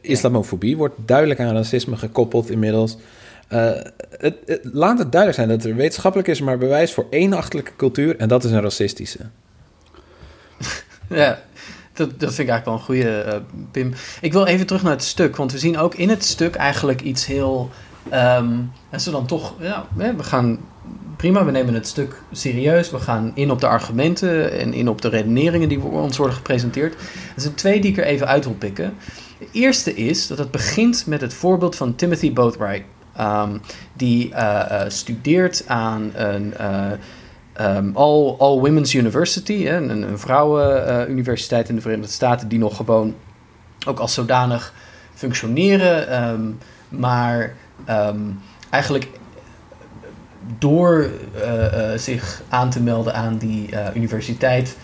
islamofobie 0.00 0.76
wordt 0.76 0.94
duidelijk 1.06 1.40
aan 1.40 1.54
racisme 1.54 1.96
gekoppeld 1.96 2.50
inmiddels. 2.50 2.96
Eh, 3.48 3.70
het, 4.18 4.34
het- 4.46 4.60
laat 4.72 4.98
het 4.98 5.12
duidelijk 5.12 5.42
zijn 5.42 5.58
dat 5.58 5.64
er 5.70 5.76
wetenschappelijk 5.76 6.28
is 6.28 6.40
maar 6.40 6.58
bewijs 6.58 6.92
voor 6.92 7.06
één 7.10 7.32
achterlijke 7.32 7.72
cultuur 7.76 8.16
en 8.16 8.28
dat 8.28 8.44
is 8.44 8.50
een 8.50 8.62
racistische. 8.62 9.18
Ja, 11.08 11.38
dat, 11.92 12.20
dat 12.20 12.34
vind 12.34 12.48
ik 12.48 12.54
eigenlijk 12.54 12.64
wel 12.64 12.74
een 12.74 12.80
goede, 12.80 13.20
eh, 13.20 13.40
Pim. 13.70 13.92
Ik 14.20 14.32
wil 14.32 14.46
even 14.46 14.66
terug 14.66 14.82
naar 14.82 14.92
het 14.92 15.04
stuk, 15.04 15.36
want 15.36 15.52
we 15.52 15.58
zien 15.58 15.78
ook 15.78 15.94
in 15.94 16.08
het 16.08 16.24
stuk 16.24 16.54
eigenlijk 16.54 17.00
iets 17.00 17.26
heel... 17.26 17.70
ehm 18.08 18.48
als 18.90 19.04
we 19.04 19.10
dan 19.10 19.26
toch, 19.26 19.54
ja, 19.60 19.86
we 19.94 20.22
gaan 20.22 20.58
prima, 21.16 21.44
we 21.44 21.50
nemen 21.50 21.74
het 21.74 21.86
stuk 21.86 22.22
serieus. 22.32 22.90
We 22.90 22.98
gaan 22.98 23.32
in 23.34 23.50
op 23.50 23.60
de 23.60 23.66
argumenten 23.66 24.52
en 24.58 24.72
in 24.72 24.88
op 24.88 25.02
de 25.02 25.08
redeneringen 25.08 25.68
die 25.68 25.82
ons 25.82 26.16
worden 26.16 26.36
gepresenteerd. 26.36 26.94
Er 27.34 27.40
zijn 27.40 27.54
twee 27.54 27.80
die 27.80 27.90
ik 27.90 27.98
er 27.98 28.04
even 28.04 28.26
uit 28.26 28.44
wil 28.44 28.54
pikken. 28.54 28.94
De 29.38 29.48
eerste 29.52 29.94
is 29.94 30.26
dat 30.26 30.38
het 30.38 30.50
begint 30.50 31.06
met 31.06 31.20
het 31.20 31.34
voorbeeld 31.34 31.76
van 31.76 31.94
Timothy 31.94 32.32
Boatwright. 32.32 32.84
ehm, 33.16 33.58
die 33.92 34.34
eh, 34.34 34.80
eh, 34.80 34.90
studeert 34.90 35.64
aan 35.66 36.10
een 36.14 36.54
eh, 36.56 36.90
ehm, 37.52 37.90
all, 37.92 38.34
all 38.38 38.58
Women's 38.58 38.94
University, 38.94 39.64
hè, 39.64 39.76
een, 39.76 40.02
een 40.02 40.18
vrouwenuniversiteit 40.18 41.68
in 41.68 41.74
de 41.74 41.80
Verenigde 41.80 42.12
Staten, 42.12 42.48
die 42.48 42.58
nog 42.58 42.76
gewoon 42.76 43.14
ook 43.86 43.98
als 43.98 44.14
zodanig 44.14 44.74
functioneren, 45.14 46.58
maar 46.88 47.54
ehm, 47.84 48.20
eigenlijk 48.70 49.08
door 50.58 51.10
eh, 51.34 51.92
eh, 51.92 51.98
zich 51.98 52.42
aan 52.48 52.70
te 52.70 52.80
melden 52.80 53.14
aan 53.14 53.38
die 53.38 53.70
eh, 53.70 53.96
universiteit, 53.96 54.76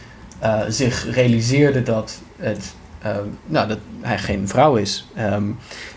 zich 0.68 1.14
realiseerde 1.14 1.82
dat, 1.82 2.20
het, 2.36 2.74
ehm, 3.02 3.26
nou, 3.46 3.68
dat 3.68 3.78
hij 4.00 4.18
geen 4.18 4.48
vrouw 4.48 4.76
is. 4.76 5.08
Ehm, 5.14 5.44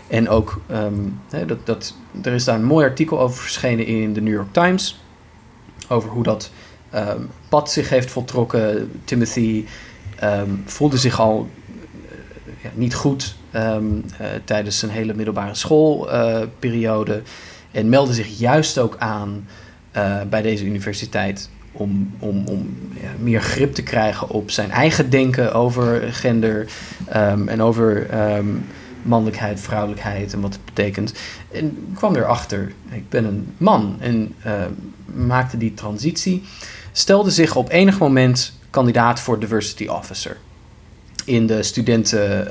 en 0.08 0.28
ook, 0.28 0.60
dat, 1.46 1.66
dat, 1.66 1.94
er 2.22 2.32
is 2.32 2.44
daar 2.44 2.54
een 2.54 2.64
mooi 2.64 2.86
artikel 2.86 3.20
over 3.20 3.42
verschenen 3.42 3.86
in 3.86 4.12
de 4.12 4.20
New 4.20 4.32
York 4.32 4.52
Times. 4.52 5.00
Over 5.88 6.10
hoe 6.10 6.22
dat 6.22 6.50
ehm, 6.90 7.20
pad 7.48 7.70
zich 7.70 7.88
heeft 7.88 8.10
voltrokken. 8.10 8.90
Timothy 9.04 9.64
voelde 10.64 10.96
zich 10.96 11.20
al 11.20 11.48
ja, 12.62 12.70
niet 12.74 12.94
goed 12.94 13.36
ehm, 13.54 13.84
eh, 14.18 14.26
tijdens 14.44 14.78
zijn 14.78 14.90
hele 14.90 15.14
middelbare 15.14 15.54
schoolperiode. 15.54 17.22
en 17.70 17.88
meldde 17.88 18.14
zich 18.14 18.38
juist 18.38 18.78
ook 18.78 18.96
aan 18.98 19.46
eh, 19.90 20.20
bij 20.30 20.42
deze 20.42 20.64
universiteit 20.64 21.50
om, 21.72 22.14
om, 22.18 22.46
om 22.46 22.78
ja, 23.02 23.08
meer 23.18 23.40
grip 23.40 23.74
te 23.74 23.82
krijgen 23.82 24.28
op 24.28 24.50
zijn 24.50 24.70
eigen 24.70 25.10
denken 25.10 25.54
over 25.54 26.12
gender 26.12 26.66
ehm, 27.08 27.48
en 27.48 27.62
over 27.62 28.10
ehm, 28.10 28.46
mannelijkheid, 29.02 29.60
vrouwelijkheid 29.60 30.32
en 30.32 30.40
wat 30.40 30.52
het 30.52 30.64
betekent. 30.64 31.14
En 31.52 31.86
kwam 31.94 32.16
erachter, 32.16 32.72
ik 32.90 33.08
ben 33.08 33.24
een 33.24 33.54
man 33.56 33.96
en 34.00 34.34
maakte 35.14 35.56
die 35.56 35.74
transitie. 35.74 36.42
Stelde 36.92 37.30
zich 37.30 37.56
op 37.56 37.70
enig 37.70 37.98
moment 37.98 38.58
kandidaat 38.70 39.20
voor 39.20 39.38
diversity 39.38 39.86
officer 39.86 40.36
in 41.24 41.46
de 41.46 41.62
studenten, 41.62 42.50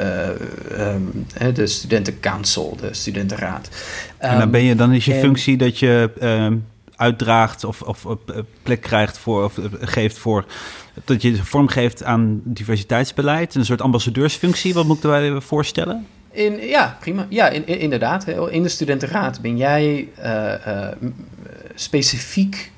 ehm, 0.78 1.02
hè, 1.34 1.52
de 1.52 1.68
studentencouncil, 1.68 2.78
de 2.82 2.90
studentenraad. 2.94 3.70
En 4.18 4.32
dan, 4.32 4.42
Ehm, 4.42 4.50
ben 4.50 4.64
je, 4.64 4.76
dan 4.76 4.94
is 4.94 5.06
je 5.06 5.14
en- 5.14 5.20
functie 5.20 5.58
dat 5.58 5.80
je 5.80 6.10
ehm, 6.20 6.58
uitdraagt 6.96 7.64
of, 7.64 7.82
of 7.82 8.06
eh, 8.06 8.36
plek 8.64 8.82
krijgt 8.82 9.18
voor, 9.18 9.44
of 9.44 9.58
eh, 9.58 9.66
geeft 9.82 10.18
voor, 10.18 10.46
dat 11.06 11.22
je 11.22 11.36
vorm 11.44 11.68
geeft 11.68 12.04
aan 12.04 12.42
diversiteitsbeleid. 12.44 13.56
Een 13.56 13.66
soort 13.66 13.82
ambassadeursfunctie, 13.82 14.74
wat 14.74 14.86
moet 14.86 14.98
ik 14.98 15.04
erbij 15.04 15.42
voorstellen? 15.42 16.08
In, 16.32 16.68
ja, 16.68 16.98
prima. 17.00 17.26
Ja, 17.30 17.50
in, 17.50 17.68
in- 17.68 17.80
inderdaad. 17.80 18.28
In 18.50 18.64
de 18.64 18.70
studentenraad 18.70 19.42
ben 19.42 19.58
jij 19.58 20.08
specifiek 21.76 22.72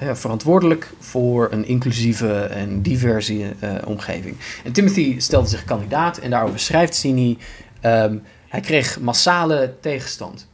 ja, 0.00 0.16
verantwoordelijk 0.16 0.92
voor 0.98 1.48
een 1.52 1.66
inclusieve 1.66 2.42
en 2.42 2.82
diverse 2.82 3.52
eh, 3.58 3.74
omgeving. 3.84 4.36
En 4.64 4.72
Timothy 4.72 5.20
stelde 5.20 5.48
zich 5.48 5.64
kandidaat 5.64 6.18
en 6.18 6.30
daarover 6.30 6.58
schrijft 6.58 6.94
Sini... 6.94 7.38
ehm, 7.80 8.16
hij 8.48 8.60
kreeg 8.60 9.00
massale 9.00 9.74
tegenstand. 9.80 10.48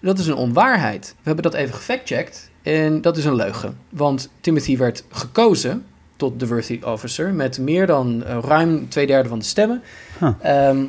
Dat 0.00 0.18
is 0.18 0.26
een 0.26 0.34
onwaarheid. 0.34 1.14
We 1.16 1.22
hebben 1.22 1.42
dat 1.42 1.54
even 1.54 1.74
gefactcheckt 1.74 2.50
en 2.62 3.00
dat 3.00 3.16
is 3.16 3.24
een 3.24 3.34
leugen. 3.34 3.76
Want 3.88 4.28
Timothy 4.40 4.76
werd 4.76 5.04
gekozen 5.10 5.84
tot 6.16 6.40
diversity 6.40 6.84
officer 6.84 7.32
met 7.32 7.58
meer 7.58 7.86
dan 7.86 8.24
eh, 8.24 8.38
ruim 8.42 8.88
twee 8.88 9.06
derde 9.06 9.28
van 9.28 9.38
de 9.38 9.44
stemmen. 9.44 9.82
Huh. 10.18 10.30
Ehm, 10.40 10.84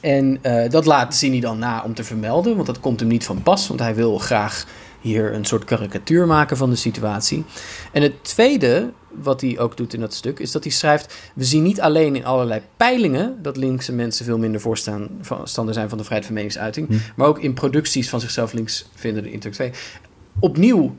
en 0.00 0.38
eh, 0.42 0.70
dat 0.70 0.86
laat 0.86 1.14
Zini 1.14 1.40
dan 1.40 1.58
na 1.58 1.82
om 1.82 1.94
te 1.94 2.04
vermelden, 2.04 2.54
want 2.54 2.66
dat 2.66 2.80
komt 2.80 3.00
hem 3.00 3.08
niet 3.08 3.24
van 3.24 3.42
pas, 3.42 3.68
want 3.68 3.80
hij 3.80 3.94
wil 3.94 4.18
graag 4.18 4.66
hier 5.00 5.34
een 5.34 5.44
soort 5.44 5.64
karikatuur 5.64 6.26
maken 6.26 6.56
van 6.56 6.70
de 6.70 6.76
situatie. 6.76 7.44
En 7.92 8.02
het 8.02 8.24
tweede, 8.24 8.90
wat 9.08 9.40
hij 9.40 9.58
ook 9.58 9.76
doet 9.76 9.94
in 9.94 10.00
dat 10.00 10.14
stuk, 10.14 10.38
is 10.38 10.50
dat 10.50 10.62
hij 10.62 10.72
schrijft: 10.72 11.14
We 11.34 11.44
zien 11.44 11.62
niet 11.62 11.80
alleen 11.80 12.16
in 12.16 12.24
allerlei 12.24 12.60
peilingen 12.76 13.42
dat 13.42 13.56
linkse 13.56 13.92
mensen 13.92 14.24
veel 14.24 14.38
minder 14.38 14.60
voorstander 14.60 15.74
zijn 15.74 15.88
van 15.88 15.98
de 15.98 16.04
vrijheid 16.04 16.26
van 16.26 16.34
meningsuiting, 16.34 16.88
Hm. 16.88 16.94
maar 17.16 17.26
ook 17.28 17.38
in 17.38 17.54
producties 17.54 18.08
van 18.08 18.20
zichzelf 18.20 18.52
links 18.52 18.88
vindende 18.94 19.30
intellectuelen. 19.30 19.76
Opnieuw, 20.38 20.94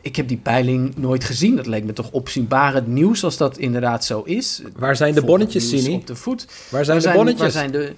ik 0.00 0.16
heb 0.16 0.28
die 0.28 0.36
peiling 0.36 0.96
nooit 0.96 1.24
gezien. 1.24 1.56
Dat 1.56 1.66
leek 1.66 1.84
me 1.84 1.92
toch 1.92 2.10
opzienbarend 2.10 2.86
nieuws 2.86 3.24
als 3.24 3.36
dat 3.36 3.58
inderdaad 3.58 4.04
zo 4.04 4.22
is. 4.22 4.62
Waar 4.76 4.96
zijn 4.96 5.14
de 5.14 5.22
bonnetjes, 5.24 5.68
Sini? 5.68 5.94
Op 5.94 6.06
de 6.06 6.16
voet. 6.16 6.46
Waar 6.68 6.84
zijn 6.84 7.00
Waar 7.00 7.12
de 7.12 7.16
bonnetjes? 7.18 7.42
Waar 7.42 7.50
zijn 7.50 7.70
de, 7.70 7.94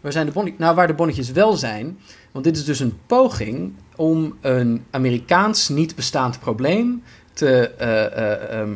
waar 0.00 0.12
zijn 0.12 0.26
de 0.26 0.32
bonnetjes? 0.32 0.60
Nou, 0.60 0.74
waar 0.74 0.86
de 0.86 0.94
bonnetjes 0.94 1.30
wel 1.30 1.52
zijn, 1.56 1.98
want 2.36 2.48
dit 2.48 2.56
is 2.56 2.64
dus 2.64 2.80
een 2.80 2.98
poging 3.06 3.72
om 3.94 4.36
een 4.40 4.84
Amerikaans 4.90 5.68
niet 5.68 5.94
bestaand 5.94 6.40
probleem 6.40 7.02
te, 7.32 7.68
eh, 7.68 8.04
eh, 8.04 8.60
ehm, 8.60 8.74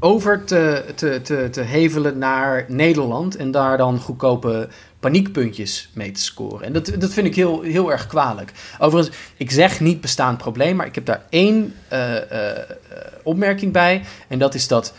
over 0.00 0.44
te, 0.44 0.84
te, 0.94 1.20
te, 1.22 1.48
te 1.50 1.60
hevelen 1.60 2.18
naar 2.18 2.64
Nederland 2.68 3.36
en 3.36 3.50
daar 3.50 3.76
dan 3.76 3.98
goedkope 3.98 4.68
paniekpuntjes 5.00 5.90
mee 5.94 6.10
te 6.10 6.20
scoren. 6.20 6.66
En 6.66 6.72
dat, 6.72 6.92
dat 6.98 7.12
vind 7.12 7.26
ik 7.26 7.34
heel, 7.34 7.60
heel 7.60 7.92
erg 7.92 8.06
kwalijk. 8.06 8.52
Overigens, 8.78 9.16
ik 9.36 9.50
zeg 9.50 9.80
niet 9.80 10.00
bestaand 10.00 10.38
probleem, 10.38 10.76
maar 10.76 10.86
ik 10.86 10.94
heb 10.94 11.06
daar 11.06 11.26
één 11.28 11.74
eh, 11.88 12.14
opmerking 13.22 13.72
bij. 13.72 14.04
En 14.28 14.38
dat 14.38 14.54
is 14.54 14.68
dat 14.68 14.94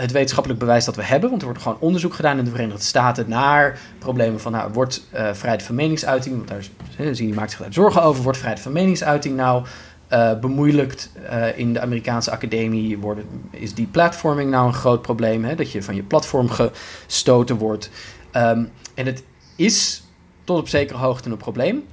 het 0.00 0.12
wetenschappelijk 0.12 0.60
bewijs 0.60 0.84
dat 0.84 0.96
we 0.96 1.04
hebben, 1.04 1.30
want 1.30 1.42
er 1.42 1.48
wordt 1.48 1.62
gewoon 1.62 1.80
onderzoek 1.80 2.14
gedaan 2.14 2.38
in 2.38 2.44
de 2.44 2.50
Verenigde 2.50 2.82
Staten 2.82 3.28
naar 3.28 3.78
problemen 3.98 4.40
van, 4.40 4.52
nou, 4.52 4.72
wordt 4.72 5.06
eh, 5.10 5.32
vrijheid 5.32 5.62
van 5.62 5.74
meningsuiting, 5.74 6.36
want 6.36 6.48
daar 6.48 7.14
zie 7.14 7.26
je, 7.26 7.34
maakt 7.34 7.50
zich 7.50 7.60
daar 7.60 7.72
zorgen 7.72 8.02
over, 8.02 8.22
wordt 8.22 8.38
vrijheid 8.38 8.62
van 8.62 8.72
meningsuiting 8.72 9.36
nou 9.36 9.66
eh, 10.08 10.38
bemoeilijkt 10.38 11.10
eh, 11.28 11.58
in 11.58 11.72
de 11.72 11.80
Amerikaanse 11.80 12.30
academie? 12.30 12.98
Worden, 12.98 13.24
is 13.50 13.74
die 13.74 13.86
platforming 13.86 14.50
nou 14.50 14.66
een 14.66 14.74
groot 14.74 15.02
probleem, 15.02 15.44
hè, 15.44 15.54
dat 15.54 15.72
je 15.72 15.82
van 15.82 15.94
je 15.94 16.02
platform 16.02 16.48
gestoten 16.50 17.56
wordt? 17.56 17.90
Ehm, 18.30 18.64
en 18.94 19.06
het 19.06 19.22
is 19.56 20.02
tot 20.44 20.58
op 20.58 20.68
zekere 20.68 20.98
hoogte 20.98 21.30
een 21.30 21.36
probleem 21.36 21.84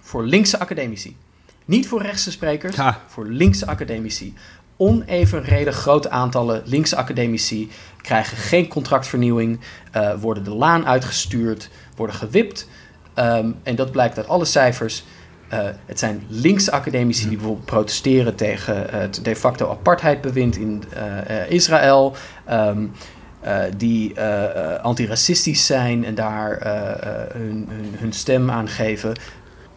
voor 0.00 0.24
linkse 0.24 0.58
academici. 0.58 1.16
Niet 1.64 1.88
voor 1.88 2.02
rechtse 2.02 2.30
sprekers, 2.30 2.76
Ha. 2.76 3.00
voor 3.06 3.26
linkse 3.26 3.66
academici. 3.66 4.34
Onevenredig 4.76 5.76
grote 5.76 6.10
aantallen 6.10 6.62
linkse 6.64 6.96
academici 6.96 7.70
krijgen 8.00 8.36
geen 8.36 8.68
contractvernieuwing, 8.68 9.60
eh, 9.92 10.12
worden 10.20 10.44
de 10.44 10.54
laan 10.54 10.86
uitgestuurd, 10.86 11.70
worden 11.96 12.16
gewipt. 12.16 12.68
Ehm, 13.14 13.50
en 13.62 13.76
dat 13.76 13.90
blijkt 13.92 14.16
uit 14.16 14.28
alle 14.28 14.44
cijfers. 14.44 15.04
Eh, 15.48 15.58
het 15.86 15.98
zijn 15.98 16.22
linkse 16.28 16.72
academici 16.72 17.28
die 17.28 17.36
bijvoorbeeld 17.36 17.66
protesteren 17.66 18.34
tegen 18.34 18.86
het 18.90 19.20
de 19.22 19.36
facto 19.36 19.70
apartheidbewind 19.70 20.56
in 20.56 20.82
eh, 20.94 21.42
eh, 21.42 21.50
Israël. 21.50 22.16
ehm, 22.46 22.86
eh, 23.40 23.62
die 23.76 24.14
eh, 24.14 24.74
eh, 24.74 24.82
antiracistisch 24.82 25.66
zijn 25.66 26.04
en 26.04 26.14
daar 26.14 26.56
eh, 26.58 26.90
eh, 26.90 27.30
hun, 27.32 27.66
hun, 27.70 27.94
hun 27.96 28.12
stem 28.12 28.50
aan 28.50 28.68
geven. 28.68 29.14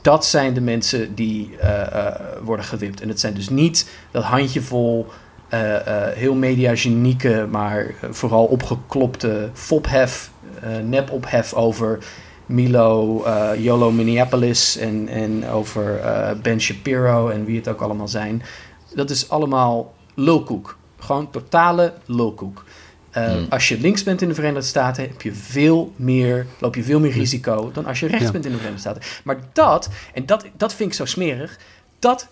Dat 0.06 0.26
zijn 0.26 0.54
de 0.54 0.62
mensen 0.62 1.16
die 1.16 1.58
eh, 1.60 1.82
eh, 1.82 2.16
worden 2.44 2.66
gewipt. 2.66 3.02
En 3.02 3.08
het 3.08 3.20
zijn 3.20 3.34
dus 3.34 3.50
niet 3.50 3.90
dat 4.12 4.24
handjevol 4.24 5.08
eh, 5.50 5.60
heel 6.14 6.36
mediagenieke, 6.36 7.48
maar 7.52 7.94
vooral 8.10 8.46
opgeklopte 8.46 9.50
fophef, 9.54 10.32
nep-ophef 10.84 11.54
over 11.54 12.00
Milo, 12.46 13.24
Yolo 13.58 13.92
Minneapolis 13.92 14.78
en, 14.78 15.08
en 15.08 15.50
over 15.50 16.02
Ben 16.42 16.62
Shapiro 16.62 17.30
en 17.30 17.46
wie 17.46 17.56
het 17.56 17.68
ook 17.68 17.82
allemaal 17.82 18.08
zijn. 18.08 18.44
Dat 18.96 19.10
is 19.10 19.30
allemaal 19.30 19.94
lulkoek. 20.14 20.78
Gewoon 21.00 21.30
totale 21.30 21.94
lulkoek. 22.06 22.64
Eh, 23.16 23.32
Hmm. 23.32 23.46
Als 23.50 23.68
je 23.68 23.80
links 23.80 24.04
bent 24.04 24.22
in 24.22 24.28
de 24.28 24.34
Verenigde 24.34 24.62
Staten, 24.68 25.04
heb 25.04 25.22
je 25.22 25.34
veel 25.34 25.94
meer, 25.96 26.46
loop 26.60 26.76
je 26.76 26.84
veel 26.84 27.00
meer 27.00 27.12
risico 27.12 27.72
dan 27.74 27.86
als 27.86 28.00
je 28.00 28.08
rechts 28.08 28.26
Ja. 28.26 28.32
bent 28.32 28.46
in 28.46 28.52
de 28.52 28.58
Verenigde 28.58 28.82
Staten. 28.90 29.02
Maar 29.24 29.38
dat, 29.54 29.90
en 30.14 30.26
dat, 30.26 30.46
dat 30.58 30.74
vind 30.74 30.90
ik 30.90 30.96
zo 30.96 31.06
smerig, 31.06 31.60
dat 32.00 32.28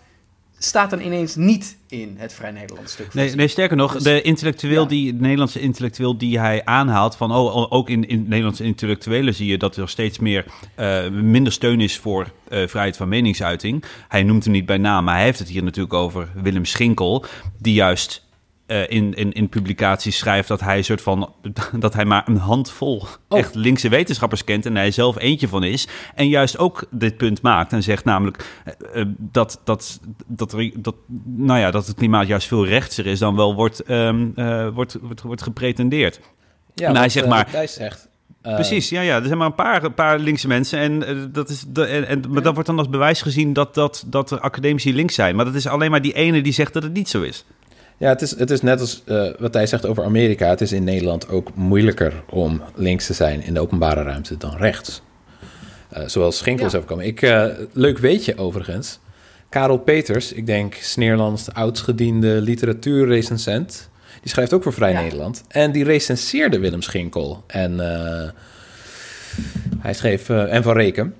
staat 0.57 0.89
dan 0.89 1.01
ineens 1.01 1.35
niet 1.35 1.77
in 1.89 2.15
het 2.17 2.33
Vrij 2.33 2.51
Nederlands 2.51 2.91
stuk. 2.91 3.13
Nee, 3.13 3.35
nee, 3.35 3.47
sterker 3.47 3.77
nog, 3.77 3.93
Dus- 3.93 4.03
de 4.03 4.21
intellectueel 4.21 4.81
ja. 4.81 4.87
die, 4.87 5.15
de 5.15 5.21
Nederlandse 5.21 5.59
intellectueel 5.59 6.17
die 6.17 6.39
hij 6.39 6.65
aanhaalt, 6.65 7.15
van 7.15 7.31
oh, 7.31 7.71
ook 7.71 7.89
in, 7.89 8.07
in 8.07 8.23
Nederlandse 8.27 8.63
intellectuelen 8.63 9.33
zie 9.35 9.47
je 9.47 9.57
dat 9.57 9.75
er 9.77 9.89
steeds 9.89 10.19
meer 10.19 10.45
eh, 10.75 11.09
minder 11.09 11.51
steun 11.51 11.81
is 11.81 11.97
voor 11.97 12.31
eh, 12.49 12.67
vrijheid 12.67 12.97
van 12.97 13.07
meningsuiting. 13.09 13.83
Hij 14.07 14.23
noemt 14.23 14.43
hem 14.43 14.53
niet 14.53 14.65
bij 14.65 14.77
naam, 14.77 15.03
maar 15.03 15.15
hij 15.15 15.23
heeft 15.23 15.39
het 15.39 15.49
hier 15.49 15.63
natuurlijk 15.63 15.93
over 15.93 16.27
Willem 16.35 16.65
Schinkel, 16.65 17.25
die 17.61 17.73
juist 17.73 18.25
eh, 18.65 18.89
in, 18.89 19.13
in, 19.13 19.31
in 19.31 19.49
publicaties 19.49 20.17
schrijft 20.17 20.47
dat 20.47 20.59
hij 20.59 20.81
soort 20.81 21.01
van 21.01 21.33
dat 21.79 21.93
hij 21.93 22.05
maar 22.05 22.27
een 22.27 22.37
handvol 22.37 23.05
Oh. 23.27 23.39
echt 23.39 23.55
linkse 23.55 23.89
wetenschappers 23.89 24.43
kent 24.43 24.65
en 24.65 24.75
hij 24.75 24.91
zelf 24.91 25.17
eentje 25.19 25.47
van 25.47 25.63
is. 25.63 25.87
En 26.15 26.27
juist 26.29 26.57
ook 26.57 26.85
dit 26.91 27.17
punt 27.17 27.41
maakt 27.41 27.73
en 27.73 27.83
zegt 27.83 28.05
namelijk 28.05 28.45
eh, 28.65 29.01
eh, 29.01 29.07
dat, 29.17 29.61
dat, 29.63 29.99
dat, 30.27 30.55
dat, 30.75 30.95
nou 31.25 31.59
ja, 31.59 31.71
dat 31.71 31.87
het 31.87 31.95
klimaat 31.95 32.27
juist 32.27 32.47
veel 32.47 32.65
rechtser 32.65 33.05
is 33.05 33.19
dan 33.19 33.35
wel 33.35 33.55
wordt, 33.55 33.79
ehm, 33.79 34.27
eh, 34.35 34.67
wordt, 34.67 34.97
wordt, 35.01 35.21
wordt 35.21 35.41
gepretendeerd. 35.41 36.19
Ja, 36.75 36.87
En 36.87 36.95
hij 36.95 37.09
zegt 37.09 37.27
maar- 37.27 37.47
zegt. 37.65 38.07
eh, 38.41 38.53
Precies, 38.55 38.89
ja, 38.89 39.01
ja. 39.01 39.15
Er 39.19 39.25
zijn 39.25 39.37
maar 39.37 39.47
een 39.47 39.55
paar, 39.55 39.83
een 39.83 39.93
paar 39.93 40.19
linkse 40.19 40.47
mensen. 40.47 40.79
En, 40.79 41.29
dat 41.31 41.49
is 41.49 41.63
de, 41.67 41.85
en, 41.85 42.07
en, 42.07 42.23
maar 42.29 42.41
dat 42.41 42.53
wordt 42.53 42.67
dan 42.69 42.77
als 42.77 42.89
bewijs 42.89 43.21
gezien 43.21 43.53
dat, 43.53 43.73
dat, 43.73 44.03
dat 44.07 44.31
er 44.31 44.39
academici 44.39 44.93
links 44.93 45.15
zijn. 45.15 45.35
Maar 45.35 45.45
dat 45.45 45.55
is 45.55 45.67
alleen 45.67 45.91
maar 45.91 46.01
die 46.01 46.13
ene 46.13 46.41
die 46.41 46.53
zegt 46.53 46.73
dat 46.73 46.83
het 46.83 46.93
niet 46.93 47.09
zo 47.09 47.21
is. 47.21 47.45
Ja, 48.03 48.09
het 48.09 48.21
is, 48.21 48.37
het 48.39 48.51
is 48.51 48.61
net 48.61 48.79
als 48.79 49.01
eh, 49.05 49.27
wat 49.39 49.53
hij 49.53 49.67
zegt 49.67 49.85
over 49.85 50.03
Amerika. 50.03 50.49
Het 50.49 50.61
is 50.61 50.71
in 50.71 50.83
Nederland 50.83 51.29
ook 51.29 51.55
moeilijker 51.55 52.23
om 52.29 52.61
links 52.75 53.05
te 53.05 53.13
zijn 53.13 53.43
in 53.43 53.53
de 53.53 53.59
openbare 53.59 54.03
ruimte 54.03 54.37
dan 54.37 54.57
rechts. 54.57 55.01
Eh, 55.89 56.03
zoals 56.05 56.37
Schinkel 56.37 56.65
is 56.65 56.71
Ja. 56.71 56.77
overkomen. 56.77 57.05
Ik, 57.05 57.21
eh, 57.21 57.45
leuk 57.73 57.97
weetje 57.97 58.37
overigens. 58.37 58.99
Karel 59.49 59.77
Peters, 59.77 60.33
ik 60.33 60.45
denk 60.45 60.73
Sneerlands 60.73 61.53
oudstgediende 61.53 62.41
literatuurrecensent. 62.41 63.89
Die 64.21 64.31
schrijft 64.31 64.53
ook 64.53 64.63
voor 64.63 64.73
Vrij 64.73 64.91
Ja. 64.91 65.01
Nederland. 65.01 65.43
En 65.47 65.71
die 65.71 65.83
recenseerde 65.83 66.59
Willem 66.59 66.81
Schinkel. 66.81 67.43
En 67.47 67.79
hij 69.79 69.93
schreef... 69.93 70.29
en 70.29 70.63
Van 70.63 70.73
Reken. 70.73 71.15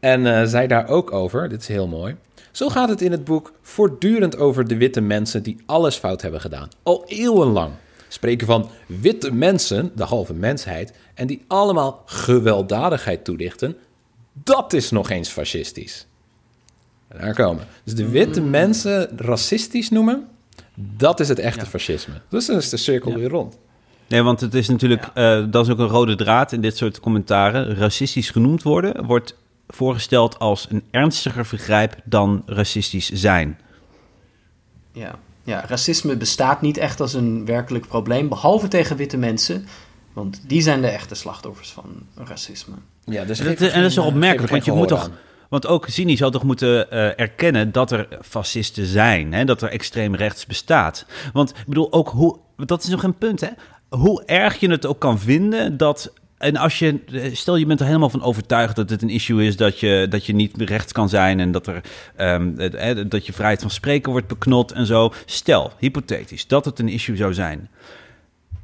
En 0.00 0.48
zei 0.48 0.66
daar 0.66 0.88
ook 0.88 1.12
over, 1.12 1.48
dit 1.48 1.60
is 1.60 1.68
heel 1.68 1.86
mooi... 1.88 2.16
Zo 2.50 2.68
gaat 2.68 2.88
het 2.88 3.00
in 3.02 3.10
het 3.12 3.24
boek 3.24 3.52
voortdurend 3.62 4.36
over 4.36 4.68
de 4.68 4.76
witte 4.76 5.00
mensen 5.00 5.42
die 5.42 5.56
alles 5.66 5.96
fout 5.96 6.22
hebben 6.22 6.40
gedaan. 6.40 6.68
Al 6.82 7.04
eeuwenlang. 7.06 7.72
Spreken 8.08 8.46
van 8.46 8.70
witte 8.86 9.32
mensen, 9.32 9.92
de 9.94 10.04
halve 10.04 10.34
mensheid, 10.34 10.92
en 11.14 11.26
die 11.26 11.44
allemaal 11.46 12.02
gewelddadigheid 12.06 13.24
toedichten. 13.24 13.76
Dat 14.32 14.72
is 14.72 14.90
nog 14.90 15.10
eens 15.10 15.28
fascistisch. 15.28 16.06
Daar 17.08 17.34
komen. 17.34 17.66
Dus 17.84 17.94
de 17.94 18.08
witte 18.08 18.40
mensen 18.40 19.08
racistisch 19.16 19.90
noemen, 19.90 20.28
dat 20.74 21.20
is 21.20 21.28
het 21.28 21.38
echte 21.38 21.66
fascisme. 21.66 22.14
Dus 22.28 22.46
dan 22.46 22.56
is 22.56 22.68
de 22.68 22.76
cirkel 22.76 23.10
Ja. 23.10 23.16
weer 23.16 23.28
rond. 23.28 23.58
Nee, 24.06 24.22
want 24.22 24.40
het 24.40 24.54
is 24.54 24.68
natuurlijk, 24.68 25.10
eh, 25.14 25.44
dat 25.50 25.66
is 25.66 25.72
ook 25.72 25.78
een 25.78 25.86
rode 25.88 26.14
draad 26.16 26.52
in 26.52 26.60
dit 26.60 26.76
soort 26.76 27.00
commentaren. 27.00 27.74
Racistisch 27.76 28.30
genoemd 28.30 28.62
worden 28.62 29.06
wordt 29.06 29.36
voorgesteld 29.70 30.38
als 30.38 30.66
een 30.70 30.82
ernstiger 30.90 31.46
vergrijp 31.46 31.96
dan 32.04 32.42
racistisch 32.46 33.10
zijn. 33.10 33.58
Ja. 34.92 35.18
ja, 35.44 35.64
racisme 35.66 36.16
bestaat 36.16 36.60
niet 36.60 36.76
echt 36.76 37.00
als 37.00 37.14
een 37.14 37.44
werkelijk 37.44 37.86
probleem, 37.86 38.28
behalve 38.28 38.68
tegen 38.68 38.96
witte 38.96 39.16
mensen. 39.16 39.66
Want 40.12 40.40
die 40.46 40.62
zijn 40.62 40.80
de 40.80 40.88
echte 40.88 41.14
slachtoffers 41.14 41.70
van 41.70 41.84
racisme. 42.14 42.74
Ja, 43.04 43.24
dus 43.24 43.38
En 43.38 43.44
dat, 43.44 43.58
en 43.58 43.80
dat 43.80 43.90
is 43.90 43.94
toch 43.94 44.06
opmerkelijk, 44.06 44.52
want 44.52 44.64
je 44.64 44.72
moet 44.72 44.88
toch... 44.88 45.10
Want 45.48 45.66
ook 45.66 45.88
Zini 45.88 46.16
zou 46.16 46.30
toch 46.30 46.42
moeten 46.42 46.90
eh, 46.90 47.20
erkennen 47.20 47.72
dat 47.72 47.92
er 47.92 48.08
fascisten 48.22 48.86
zijn, 48.86 49.32
hè? 49.32 49.44
dat 49.44 49.62
er 49.62 49.68
extreem 49.68 50.14
rechts 50.14 50.46
bestaat. 50.46 51.06
Want 51.32 51.50
ik 51.50 51.66
bedoel, 51.66 51.92
ook 51.92 52.08
hoe, 52.08 52.38
dat 52.56 52.82
is 52.82 52.88
nog 52.88 53.02
een 53.02 53.18
punt, 53.18 53.40
hè? 53.40 53.48
Hoe 53.88 54.24
erg 54.24 54.60
je 54.60 54.70
het 54.70 54.86
ook 54.86 54.98
kan 54.98 55.18
vinden 55.18 55.76
dat. 55.76 56.12
En 56.40 56.56
als 56.56 56.78
je, 56.78 57.00
stel 57.32 57.56
je 57.56 57.66
bent 57.66 57.80
er 57.80 57.86
helemaal 57.86 58.10
van 58.10 58.22
overtuigd 58.22 58.76
dat 58.76 58.90
het 58.90 59.02
een 59.02 59.10
issue 59.10 59.46
is 59.46 59.56
dat 59.56 59.80
je, 59.80 60.06
dat 60.10 60.26
je 60.26 60.32
niet 60.32 60.52
rechts 60.56 60.92
kan 60.92 61.08
zijn 61.08 61.40
en 61.40 61.52
dat, 61.52 61.66
er, 61.66 61.80
ehm, 62.16 62.58
eh, 62.58 62.90
eh, 62.90 63.06
dat 63.08 63.26
je 63.26 63.32
vrijheid 63.32 63.60
van 63.60 63.70
spreken 63.70 64.12
wordt 64.12 64.26
beknot 64.26 64.72
en 64.72 64.86
zo. 64.86 65.12
Stel, 65.24 65.72
hypothetisch, 65.78 66.46
dat 66.46 66.64
het 66.64 66.78
een 66.78 66.88
issue 66.88 67.16
zou 67.16 67.34
zijn 67.34 67.68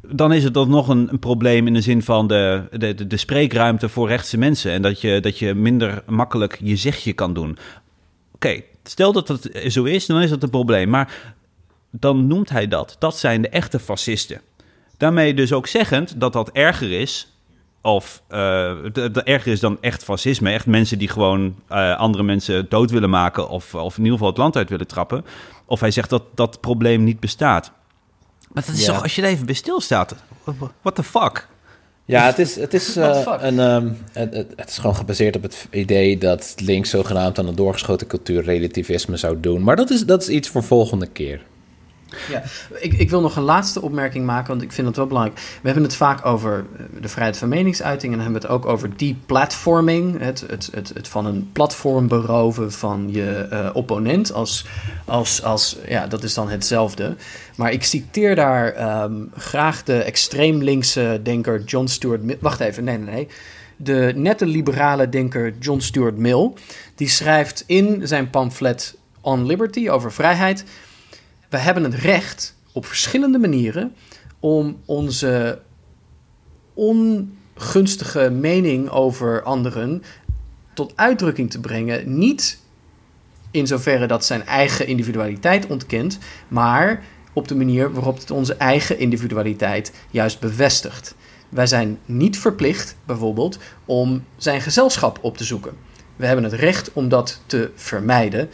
dan 0.08 0.32
is 0.32 0.44
het 0.44 0.54
dan 0.54 0.68
nog 0.68 0.88
een, 0.88 1.08
een 1.10 1.18
probleem 1.18 1.66
in 1.66 1.74
de 1.74 1.80
zin 1.80 2.02
van 2.02 2.26
de, 2.26 2.62
de, 2.70 2.94
de, 2.94 3.06
de 3.06 3.16
spreekruimte 3.16 3.88
voor 3.88 4.08
rechtse 4.08 4.38
mensen. 4.38 4.72
En 4.72 4.82
dat 4.82 5.00
je, 5.00 5.20
dat 5.20 5.38
je 5.38 5.54
minder 5.54 6.02
makkelijk 6.06 6.58
je 6.62 6.76
zegje 6.76 7.12
kan 7.12 7.34
doen. 7.34 7.58
Oké, 8.34 8.60
stel 8.84 9.12
dat 9.12 9.26
dat 9.26 9.48
zo 9.68 9.84
is, 9.84 10.06
dan 10.06 10.22
is 10.22 10.30
dat 10.30 10.42
een 10.42 10.50
probleem. 10.50 10.88
Maar 10.88 11.34
dan 11.90 12.26
noemt 12.26 12.50
hij 12.50 12.68
dat. 12.68 12.96
Dat 12.98 13.18
zijn 13.18 13.42
de 13.42 13.48
echte 13.48 13.78
fascisten. 13.78 14.40
Daarmee 14.96 15.34
dus 15.34 15.52
ook 15.52 15.66
zeggend 15.66 16.20
dat 16.20 16.32
dat 16.32 16.50
erger 16.50 16.92
is. 16.92 17.35
Of 17.86 18.22
eh, 18.28 18.72
dat 18.92 19.16
erger 19.16 19.52
is 19.52 19.60
dan 19.60 19.78
echt 19.80 20.04
fascisme. 20.04 20.50
Echt 20.50 20.66
mensen 20.66 20.98
die 20.98 21.08
gewoon 21.08 21.54
eh, 21.68 21.96
andere 21.96 22.24
mensen 22.24 22.66
dood 22.68 22.90
willen 22.90 23.10
maken. 23.10 23.48
Of, 23.48 23.74
of 23.74 23.92
in 23.92 24.02
ieder 24.02 24.12
geval 24.12 24.28
het 24.28 24.36
land 24.36 24.56
uit 24.56 24.70
willen 24.70 24.86
trappen. 24.86 25.24
Of 25.66 25.80
hij 25.80 25.90
zegt 25.90 26.10
dat 26.10 26.22
dat 26.34 26.60
probleem 26.60 27.04
niet 27.04 27.20
bestaat. 27.20 27.72
Maar 28.52 28.64
dat 28.66 28.74
is 28.74 28.86
Ja. 28.86 28.92
toch, 28.92 29.02
als 29.02 29.14
je 29.14 29.22
er 29.22 29.28
even 29.28 29.46
bij 29.46 29.54
stilstaat. 29.54 30.14
What 30.82 30.94
the 30.94 31.02
fuck? 31.02 31.48
Ja, 32.04 32.26
het 32.26 32.38
is, 32.38 32.56
het 32.56 32.74
is, 32.74 32.96
eh, 32.96 33.36
een, 33.40 33.60
ehm, 33.60 33.88
het, 34.12 34.34
het, 34.56 34.68
is 34.68 34.78
gewoon 34.78 34.96
gebaseerd 34.96 35.36
op 35.36 35.42
het 35.42 35.68
idee 35.70 36.18
dat 36.18 36.54
links 36.56 36.90
zogenaamd 36.90 37.38
aan 37.38 37.46
een 37.48 37.54
doorgeschoten 37.54 38.06
cultuurrelativisme 38.06 39.16
zou 39.16 39.40
doen. 39.40 39.62
Maar 39.62 39.76
dat 39.76 39.90
is, 39.90 40.06
dat 40.06 40.22
is 40.22 40.28
iets 40.28 40.48
voor 40.48 40.62
volgende 40.62 41.06
keer. 41.06 41.40
Ja, 42.28 42.42
ik, 42.78 42.92
ik 42.92 43.10
wil 43.10 43.20
nog 43.20 43.36
een 43.36 43.42
laatste 43.42 43.82
opmerking 43.82 44.26
maken, 44.26 44.48
want 44.48 44.62
ik 44.62 44.72
vind 44.72 44.86
het 44.86 44.96
wel 44.96 45.06
belangrijk. 45.06 45.38
We 45.38 45.66
hebben 45.66 45.82
het 45.82 45.94
vaak 45.94 46.26
over 46.26 46.66
eh, 46.76 46.84
de 47.00 47.08
vrijheid 47.08 47.36
van 47.36 47.48
meningsuiting 47.48 48.12
en 48.12 48.18
dan 48.18 48.32
hebben 48.32 48.42
we 48.42 48.46
het 48.46 48.56
ook 48.56 48.72
over 48.72 48.96
deplatforming. 48.96 50.20
Het, 50.20 50.44
het, 50.48 50.68
het, 50.72 50.90
het 50.94 51.08
van 51.08 51.26
een 51.26 51.50
platform 51.52 52.08
beroven 52.08 52.72
van 52.72 53.08
je 53.10 53.46
eh, 53.50 53.70
opponent. 53.72 54.32
Als, 54.32 54.66
als, 55.04 55.42
als, 55.42 55.76
ja, 55.88 56.06
dat 56.06 56.22
is 56.22 56.34
dan 56.34 56.48
hetzelfde. 56.48 57.16
Maar 57.56 57.72
ik 57.72 57.84
citeer 57.84 58.34
daar 58.34 58.72
ehm, 58.72 59.14
graag 59.36 59.82
de 59.82 60.02
extreem 60.02 60.62
linkse 60.62 61.20
denker 61.22 61.64
John 61.64 61.86
Stuart 61.86 62.22
Mill. 62.22 62.38
Wacht 62.40 62.60
even, 62.60 62.84
nee, 62.84 62.98
nee, 62.98 63.14
nee. 63.14 63.28
De 63.76 64.12
nette 64.14 64.46
liberale 64.46 65.08
denker 65.08 65.54
John 65.58 65.80
Stuart 65.80 66.16
Mill. 66.16 66.52
Die 66.94 67.08
schrijft 67.08 67.64
in 67.66 68.00
zijn 68.06 68.30
pamflet 68.30 68.96
On 69.20 69.46
Liberty 69.46 69.88
over 69.88 70.12
vrijheid. 70.12 70.64
We 71.56 71.62
hebben 71.62 71.84
het 71.84 71.94
recht 71.94 72.56
op 72.72 72.86
verschillende 72.86 73.38
manieren 73.38 73.94
om 74.40 74.80
onze 74.84 75.60
ongunstige 76.74 78.30
mening 78.30 78.88
over 78.88 79.42
anderen 79.42 80.02
tot 80.74 80.92
uitdrukking 80.96 81.50
te 81.50 81.60
brengen. 81.60 82.18
Niet 82.18 82.60
in 83.50 83.66
zoverre 83.66 84.06
dat 84.06 84.24
zijn 84.24 84.46
eigen 84.46 84.86
individualiteit 84.86 85.66
ontkent, 85.66 86.18
maar 86.48 87.02
op 87.32 87.48
de 87.48 87.54
manier 87.56 87.92
waarop 87.92 88.18
het 88.18 88.30
onze 88.30 88.54
eigen 88.54 88.98
individualiteit 88.98 89.92
juist 90.10 90.40
bevestigt. 90.40 91.14
Wij 91.48 91.66
zijn 91.66 91.98
niet 92.04 92.38
verplicht, 92.38 92.96
bijvoorbeeld, 93.04 93.58
om 93.84 94.24
zijn 94.36 94.60
gezelschap 94.60 95.18
op 95.22 95.36
te 95.36 95.44
zoeken. 95.44 95.72
We 96.16 96.26
hebben 96.26 96.44
het 96.44 96.52
recht 96.52 96.92
om 96.92 97.08
dat 97.08 97.40
te 97.46 97.70
vermijden. 97.74 98.48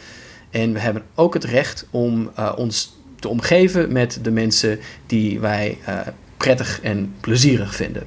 En 0.53 0.73
we 0.73 0.79
hebben 0.79 1.03
ook 1.15 1.33
het 1.33 1.43
recht 1.43 1.87
om 1.89 2.31
eh, 2.35 2.53
ons 2.55 2.97
te 3.19 3.27
omgeven 3.27 3.91
met 3.91 4.19
de 4.21 4.31
mensen 4.31 4.79
die 5.05 5.39
wij 5.39 5.77
eh, 5.85 5.99
prettig 6.37 6.81
en 6.81 7.13
plezierig 7.19 7.75
vinden. 7.75 8.03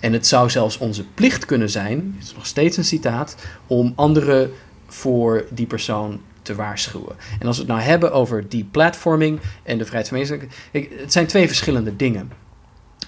En 0.00 0.12
het 0.12 0.26
zou 0.26 0.50
zelfs 0.50 0.78
onze 0.78 1.04
plicht 1.04 1.44
kunnen 1.44 1.70
zijn, 1.70 2.14
het 2.16 2.26
is 2.26 2.34
nog 2.34 2.46
steeds 2.46 2.76
een 2.76 2.84
citaat, 2.84 3.36
om 3.66 3.92
anderen 3.96 4.50
voor 4.86 5.44
die 5.50 5.66
persoon 5.66 6.20
te 6.42 6.54
waarschuwen. 6.54 7.16
En 7.38 7.46
als 7.46 7.56
we 7.56 7.62
het 7.62 7.72
nou 7.72 7.84
hebben 7.84 8.12
over 8.12 8.48
die 8.48 8.64
platforming 8.64 9.40
en 9.62 9.78
de 9.78 9.84
vrijheid 9.84 10.08
van 10.08 10.18
meningsuiting, 10.18 11.00
het 11.00 11.12
zijn 11.12 11.26
twee 11.26 11.46
verschillende 11.46 11.96
dingen. 11.96 12.30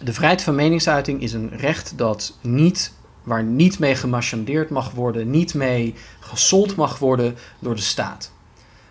De 0.02 0.12
vrijheid 0.12 0.42
van 0.42 0.54
meningsuiting 0.54 1.22
is 1.22 1.32
een 1.32 1.50
recht 1.56 1.92
dat 1.96 2.38
niet 2.40 2.92
waar 3.22 3.44
niet 3.44 3.78
mee 3.78 3.94
gemarchandeerd 3.94 4.70
mag 4.70 4.90
worden, 4.90 5.30
niet 5.30 5.54
mee 5.54 5.94
gesold 6.20 6.76
mag 6.76 6.98
worden 6.98 7.36
door 7.58 7.74
de 7.74 7.80
staat. 7.80 8.34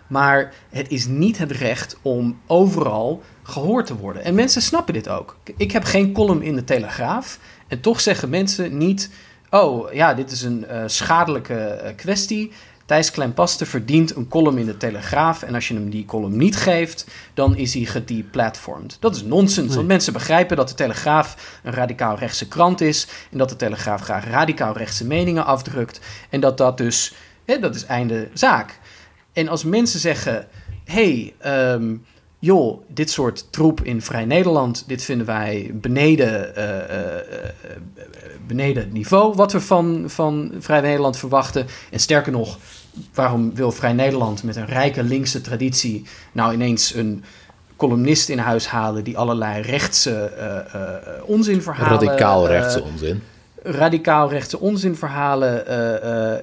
Maar 0.06 0.52
het 0.70 0.88
is 0.88 1.06
niet 1.06 1.38
het 1.38 1.50
recht 1.50 1.96
om 2.02 2.40
overal 2.46 3.22
gehoord 3.42 3.86
te 3.86 3.96
worden. 3.96 4.24
En 4.24 4.34
mensen 4.34 4.62
snappen 4.62 4.94
dit 4.94 5.08
ook. 5.08 5.36
Ik 5.56 5.72
heb 5.72 5.84
geen 5.84 6.12
column 6.12 6.42
in 6.42 6.54
de 6.54 6.64
Telegraaf. 6.64 7.38
En 7.68 7.80
toch 7.80 8.00
zeggen 8.00 8.28
mensen 8.28 8.76
niet: 8.78 9.10
Oh 9.50 9.92
ja, 9.92 10.14
dit 10.14 10.30
is 10.30 10.42
een 10.42 10.66
uh, 10.70 10.82
schadelijke 10.86 11.80
uh, 11.84 11.90
kwestie. 11.96 12.52
Thijs 12.86 13.10
Klempaste 13.10 13.66
verdient 13.66 14.16
een 14.16 14.28
column 14.28 14.58
in 14.58 14.66
de 14.66 14.76
Telegraaf. 14.76 15.42
En 15.42 15.54
als 15.54 15.68
je 15.68 15.74
hem 15.74 15.90
die 15.90 16.04
column 16.04 16.36
niet 16.36 16.56
geeft, 16.56 17.06
dan 17.34 17.56
is 17.56 17.74
hij 17.74 17.84
gedeplatformed. 17.84 18.96
Dat 19.00 19.16
is 19.16 19.22
nonsens. 19.22 19.74
Want 19.74 19.86
mensen 19.86 20.12
begrijpen 20.12 20.56
dat 20.56 20.68
de 20.68 20.74
Telegraaf 20.74 21.58
een 21.62 21.72
radicaal 21.72 22.18
rechtse 22.18 22.48
krant 22.48 22.80
is. 22.80 23.06
En 23.30 23.38
dat 23.38 23.48
de 23.48 23.56
Telegraaf 23.56 24.00
graag 24.00 24.30
radicaal 24.30 24.76
rechtse 24.76 25.06
meningen 25.06 25.44
afdrukt. 25.44 26.00
En 26.30 26.40
dat 26.40 26.58
dat 26.58 26.78
dus, 26.78 27.14
hè, 27.44 27.58
dat 27.58 27.74
is 27.74 27.84
einde 27.84 28.28
zaak. 28.32 28.78
En 29.36 29.48
als 29.48 29.64
mensen 29.64 30.00
zeggen: 30.00 30.46
hey, 30.84 31.34
um, 31.46 32.04
joh, 32.38 32.80
dit 32.88 33.10
soort 33.10 33.46
troep 33.52 33.80
in 33.80 34.02
Vrij 34.02 34.24
Nederland, 34.24 34.84
dit 34.86 35.02
vinden 35.02 35.26
wij 35.26 35.70
beneden, 35.74 36.52
uh, 36.58 36.64
uh, 36.64 36.76
beneden 38.46 38.82
het 38.82 38.92
niveau 38.92 39.34
wat 39.34 39.52
we 39.52 39.60
van, 39.60 40.04
van 40.06 40.52
Vrij 40.58 40.80
Nederland 40.80 41.16
verwachten. 41.16 41.66
En 41.90 42.00
sterker 42.00 42.32
nog, 42.32 42.58
waarom 43.14 43.54
wil 43.54 43.72
Vrij 43.72 43.92
Nederland 43.92 44.42
met 44.42 44.56
een 44.56 44.66
rijke 44.66 45.02
linkse 45.02 45.40
traditie 45.40 46.04
nou 46.32 46.52
ineens 46.52 46.94
een 46.94 47.24
columnist 47.76 48.28
in 48.28 48.38
huis 48.38 48.66
halen 48.66 49.04
die 49.04 49.18
allerlei 49.18 49.62
rechtse 49.62 50.32
uh, 50.38 51.28
onzinverhalen... 51.28 52.06
Radicaal 52.06 52.46
rechtse 52.46 52.82
onzin. 52.82 53.22
Radicaal 53.66 54.30
rechtse 54.30 54.60
onzinverhalen 54.60 55.64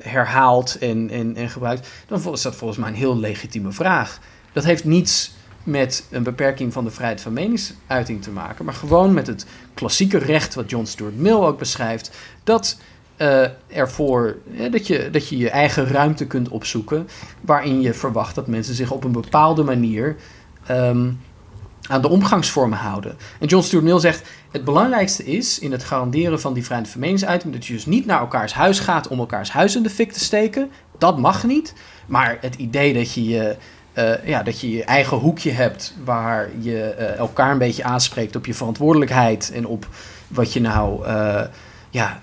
herhaalt 0.01 0.77
en, 0.77 1.09
en, 1.09 1.35
en 1.35 1.49
gebruikt. 1.49 1.87
Dan 2.07 2.33
is 2.33 2.41
dat 2.41 2.55
volgens 2.55 2.79
mij 2.79 2.89
een 2.89 2.95
heel 2.95 3.17
legitieme 3.17 3.71
vraag. 3.71 4.19
Dat 4.53 4.63
heeft 4.63 4.83
niets 4.83 5.33
met 5.63 6.07
een 6.11 6.23
beperking 6.23 6.73
van 6.73 6.83
de 6.83 6.91
vrijheid 6.91 7.21
van 7.21 7.33
meningsuiting 7.33 8.21
te 8.21 8.31
maken, 8.31 8.65
maar 8.65 8.73
gewoon 8.73 9.13
met 9.13 9.27
het 9.27 9.45
klassieke 9.73 10.17
recht 10.17 10.53
wat 10.53 10.69
John 10.69 10.85
Stuart 10.85 11.17
Mill 11.17 11.33
ook 11.33 11.59
beschrijft, 11.59 12.11
dat 12.43 12.77
uh, 13.17 13.45
ervoor 13.67 14.37
dat, 14.71 14.87
je, 14.87 15.09
dat 15.09 15.29
je 15.29 15.37
je 15.37 15.49
eigen 15.49 15.87
ruimte 15.87 16.27
kunt 16.27 16.49
opzoeken, 16.49 17.07
waarin 17.41 17.81
je 17.81 17.93
verwacht 17.93 18.35
dat 18.35 18.47
mensen 18.47 18.75
zich 18.75 18.91
op 18.91 19.03
een 19.03 19.11
bepaalde 19.11 19.63
manier 19.63 20.15
um, 20.71 21.19
aan 21.93 22.01
de 22.01 22.09
omgangsvormen 22.09 22.77
houden. 22.77 23.17
En 23.39 23.47
John 23.47 23.63
Stuart 23.63 23.85
Mill 23.85 23.99
zegt: 23.99 24.27
het 24.51 24.63
belangrijkste 24.63 25.25
is 25.25 25.59
in 25.59 25.71
het 25.71 25.83
garanderen 25.83 26.41
van 26.41 26.53
die 26.53 26.63
vrijheid 26.63 26.89
van 26.89 26.99
meningsuiting 26.99 27.53
dat 27.53 27.65
je 27.65 27.73
dus 27.73 27.85
niet 27.85 28.05
naar 28.05 28.19
elkaars 28.19 28.53
huis 28.53 28.79
gaat 28.79 29.07
om 29.07 29.19
elkaars 29.19 29.51
huis 29.51 29.75
in 29.75 29.83
de 29.83 29.89
fik 29.89 30.11
te 30.11 30.19
steken. 30.19 30.71
Dat 30.97 31.17
mag 31.17 31.43
niet. 31.43 31.73
Maar 32.05 32.37
het 32.41 32.55
idee 32.55 32.93
dat 32.93 33.13
je 33.13 33.27
je 33.27 33.55
uh, 33.97 34.25
ja, 34.25 34.43
dat 34.43 34.59
je 34.59 34.71
je 34.71 34.83
eigen 34.83 35.17
hoekje 35.17 35.51
hebt 35.51 35.93
waar 36.03 36.49
je 36.59 36.95
uh, 36.99 37.17
elkaar 37.17 37.51
een 37.51 37.57
beetje 37.57 37.83
aanspreekt 37.83 38.35
op 38.35 38.45
je 38.45 38.53
verantwoordelijkheid 38.53 39.51
en 39.51 39.67
op 39.67 39.87
wat 40.27 40.53
je 40.53 40.61
nou, 40.61 41.07
uh, 41.07 41.41
ja, 41.89 42.19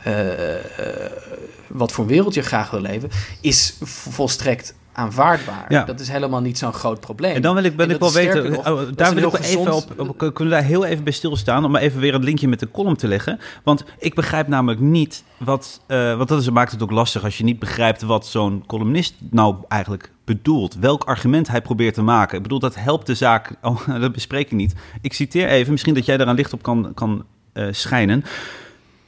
wat 1.67 1.93
voor 1.93 2.07
wereld 2.07 2.35
je 2.35 2.43
graag 2.43 2.71
wil 2.71 2.81
leven, 2.81 3.11
is 3.41 3.77
volstrekt 3.83 4.75
aanvaardbaar. 5.01 5.65
Ja. 5.69 5.85
Dat 5.85 6.01
is 6.01 6.09
helemaal 6.09 6.41
niet 6.41 6.59
zo'n 6.59 6.73
groot 6.73 7.01
probleem. 7.01 7.35
En 7.35 7.43
dan 7.43 7.55
wil 7.55 7.65
ik, 7.65 7.77
ben 7.77 7.91
ik 7.91 7.99
wel 7.99 8.13
weten, 8.13 8.51
nog, 8.51 8.69
oh, 8.69 8.81
daar 8.95 9.15
wil 9.15 9.25
ik 9.25 9.31
wel 9.31 9.41
even 9.41 9.73
op, 9.75 9.93
op, 9.97 10.19
kunnen 10.19 10.45
we 10.45 10.49
daar 10.49 10.63
heel 10.63 10.85
even 10.85 11.05
bij 11.05 11.13
stilstaan, 11.13 11.65
om 11.65 11.71
maar 11.71 11.81
even 11.81 12.01
weer 12.01 12.15
een 12.15 12.25
linkje 12.25 12.49
met 12.49 12.61
de 12.61 12.71
column 12.71 12.97
te 12.97 13.09
leggen. 13.09 13.41
Want 13.65 13.85
ik 13.99 14.15
begrijp 14.15 14.49
namelijk 14.49 14.81
niet 14.81 15.25
wat, 15.39 15.81
uh, 15.89 16.17
want 16.17 16.29
dat 16.29 16.41
is, 16.41 16.51
maakt 16.51 16.73
het 16.73 16.83
ook 16.83 16.91
lastig 16.91 17.25
als 17.25 17.39
je 17.39 17.45
niet 17.45 17.59
begrijpt 17.59 18.03
wat 18.03 18.27
zo'n 18.27 18.65
columnist 18.67 19.15
nou 19.31 19.57
eigenlijk 19.69 20.11
bedoelt. 20.25 20.75
Welk 20.75 21.05
argument 21.05 21.49
hij 21.49 21.63
probeert 21.63 21.95
te 21.95 22.03
maken. 22.03 22.37
Ik 22.37 22.43
bedoel, 22.43 22.59
dat 22.59 22.75
helpt 22.75 23.07
de 23.07 23.15
zaak, 23.15 23.55
oh, 23.63 23.89
dat 24.01 24.13
bespreek 24.13 24.47
ik 24.47 24.57
niet. 24.57 24.75
Ik 25.01 25.13
citeer 25.13 25.49
even, 25.49 25.73
misschien 25.73 25.95
dat 25.95 26.07
jij 26.07 26.17
daar 26.17 26.29
een 26.29 26.35
licht 26.35 26.53
op 26.53 26.63
kan, 26.63 26.93
kan 26.95 27.25
uh, 27.55 27.67
schijnen. 27.71 28.25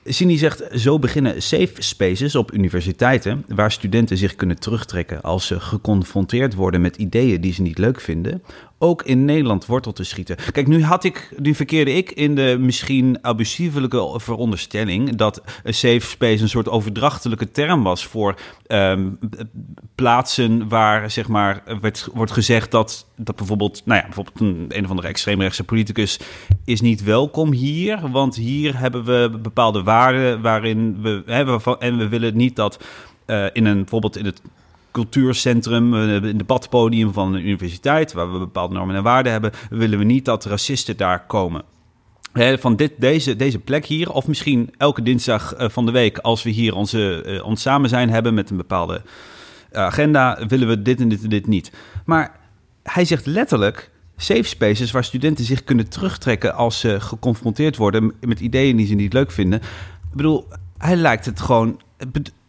Sini 0.04 0.38
zegt, 0.38 0.62
zo 0.74 0.98
beginnen 0.98 1.42
safe 1.42 1.72
spaces 1.78 2.34
op 2.34 2.52
universiteiten 2.52 3.44
waar 3.48 3.72
studenten 3.72 4.16
zich 4.16 4.34
kunnen 4.34 4.58
terugtrekken 4.58 5.22
als 5.22 5.46
ze 5.46 5.60
geconfronteerd 5.60 6.54
worden 6.54 6.80
met 6.80 6.96
ideeën 6.96 7.40
die 7.40 7.52
ze 7.52 7.62
niet 7.62 7.78
leuk 7.78 8.00
vinden, 8.00 8.42
ook 8.78 9.02
in 9.02 9.24
Nederland 9.24 9.66
wortel 9.66 9.92
te 9.92 10.04
schieten. 10.04 10.36
Kijk, 10.52 10.66
nu 10.66 10.84
had 10.84 11.04
ik, 11.04 11.34
nu 11.38 11.54
verkeerde 11.54 11.92
ik 11.92 12.10
in 12.10 12.34
de 12.34 12.56
misschien 12.60 13.18
abusievelijke 13.20 14.14
veronderstelling 14.14 15.16
dat 15.16 15.42
een 15.62 15.74
safe 15.74 16.00
space 16.00 16.42
een 16.42 16.48
soort 16.48 16.68
overdrachtelijke 16.68 17.50
term 17.50 17.82
was 17.82 18.06
voor 18.06 18.34
um, 18.66 19.18
plaatsen 19.94 20.68
waar 20.68 21.10
zeg 21.10 21.28
maar 21.28 21.62
werd, 21.80 22.08
wordt 22.14 22.32
gezegd 22.32 22.70
dat, 22.70 23.06
dat 23.24 23.36
bijvoorbeeld, 23.36 23.82
nou 23.84 24.00
ja, 24.00 24.04
bijvoorbeeld 24.04 24.40
een, 24.40 24.66
een 24.68 24.84
of 24.84 24.90
andere 24.90 25.08
extreemrechtse 25.08 25.64
politicus 25.64 26.18
is 26.64 26.80
niet 26.80 27.02
welkom 27.02 27.52
hier, 27.52 28.10
want 28.10 28.36
hier 28.36 28.78
hebben 28.78 29.04
we 29.04 29.38
bepaalde 29.42 29.82
waarden 29.82 30.40
waarin 30.40 31.02
we 31.02 31.22
hebben 31.26 31.60
en 31.78 31.98
we 31.98 32.08
willen 32.08 32.36
niet 32.36 32.56
dat 32.56 32.84
uh, 33.26 33.46
in 33.52 33.64
een 33.64 33.76
bijvoorbeeld 33.76 34.16
in 34.16 34.24
het 34.24 34.42
cultuurcentrum, 34.90 35.94
een 35.94 36.36
debatpodium 36.36 37.12
van 37.12 37.34
een 37.34 37.46
universiteit, 37.46 38.12
waar 38.12 38.32
we 38.32 38.38
bepaalde 38.38 38.74
normen 38.74 38.96
en 38.96 39.02
waarden 39.02 39.32
hebben, 39.32 39.52
willen 39.70 39.98
we 39.98 40.04
niet 40.04 40.24
dat 40.24 40.44
racisten 40.44 40.96
daar 40.96 41.26
komen. 41.26 41.62
van 42.58 42.76
dit, 42.76 42.92
deze, 42.98 43.36
deze 43.36 43.58
plek 43.58 43.84
hier, 43.86 44.10
of 44.10 44.26
misschien 44.26 44.74
elke 44.76 45.02
dinsdag 45.02 45.58
uh, 45.58 45.68
van 45.68 45.86
de 45.86 45.92
week, 45.92 46.18
als 46.18 46.42
we 46.42 46.50
hier 46.50 46.74
onze, 46.74 47.40
ons 47.44 47.62
samen 47.62 47.88
zijn 47.88 48.10
hebben 48.10 48.34
met 48.34 48.50
een 48.50 48.56
bepaalde 48.56 49.02
agenda, 49.72 50.46
willen 50.48 50.68
we 50.68 50.82
dit 50.82 51.00
en 51.00 51.08
dit 51.08 51.22
en 51.22 51.28
dit 51.28 51.46
niet. 51.46 51.72
Maar 52.04 52.40
hij 52.82 53.04
zegt 53.04 53.26
letterlijk 53.26 53.90
safe 54.16 54.42
spaces 54.42 54.90
waar 54.90 55.04
studenten 55.04 55.44
zich 55.44 55.64
kunnen 55.64 55.88
terugtrekken 55.88 56.54
als 56.54 56.80
ze 56.80 57.00
geconfronteerd 57.00 57.76
worden 57.76 58.12
met 58.20 58.40
ideeën 58.40 58.76
die 58.76 58.86
ze 58.86 58.94
niet 58.94 59.12
leuk 59.12 59.30
vinden. 59.30 59.60
Ik 60.10 60.16
bedoel, 60.16 60.48
hij 60.78 60.96
lijkt 60.96 61.24
het 61.24 61.40
gewoon, 61.40 61.80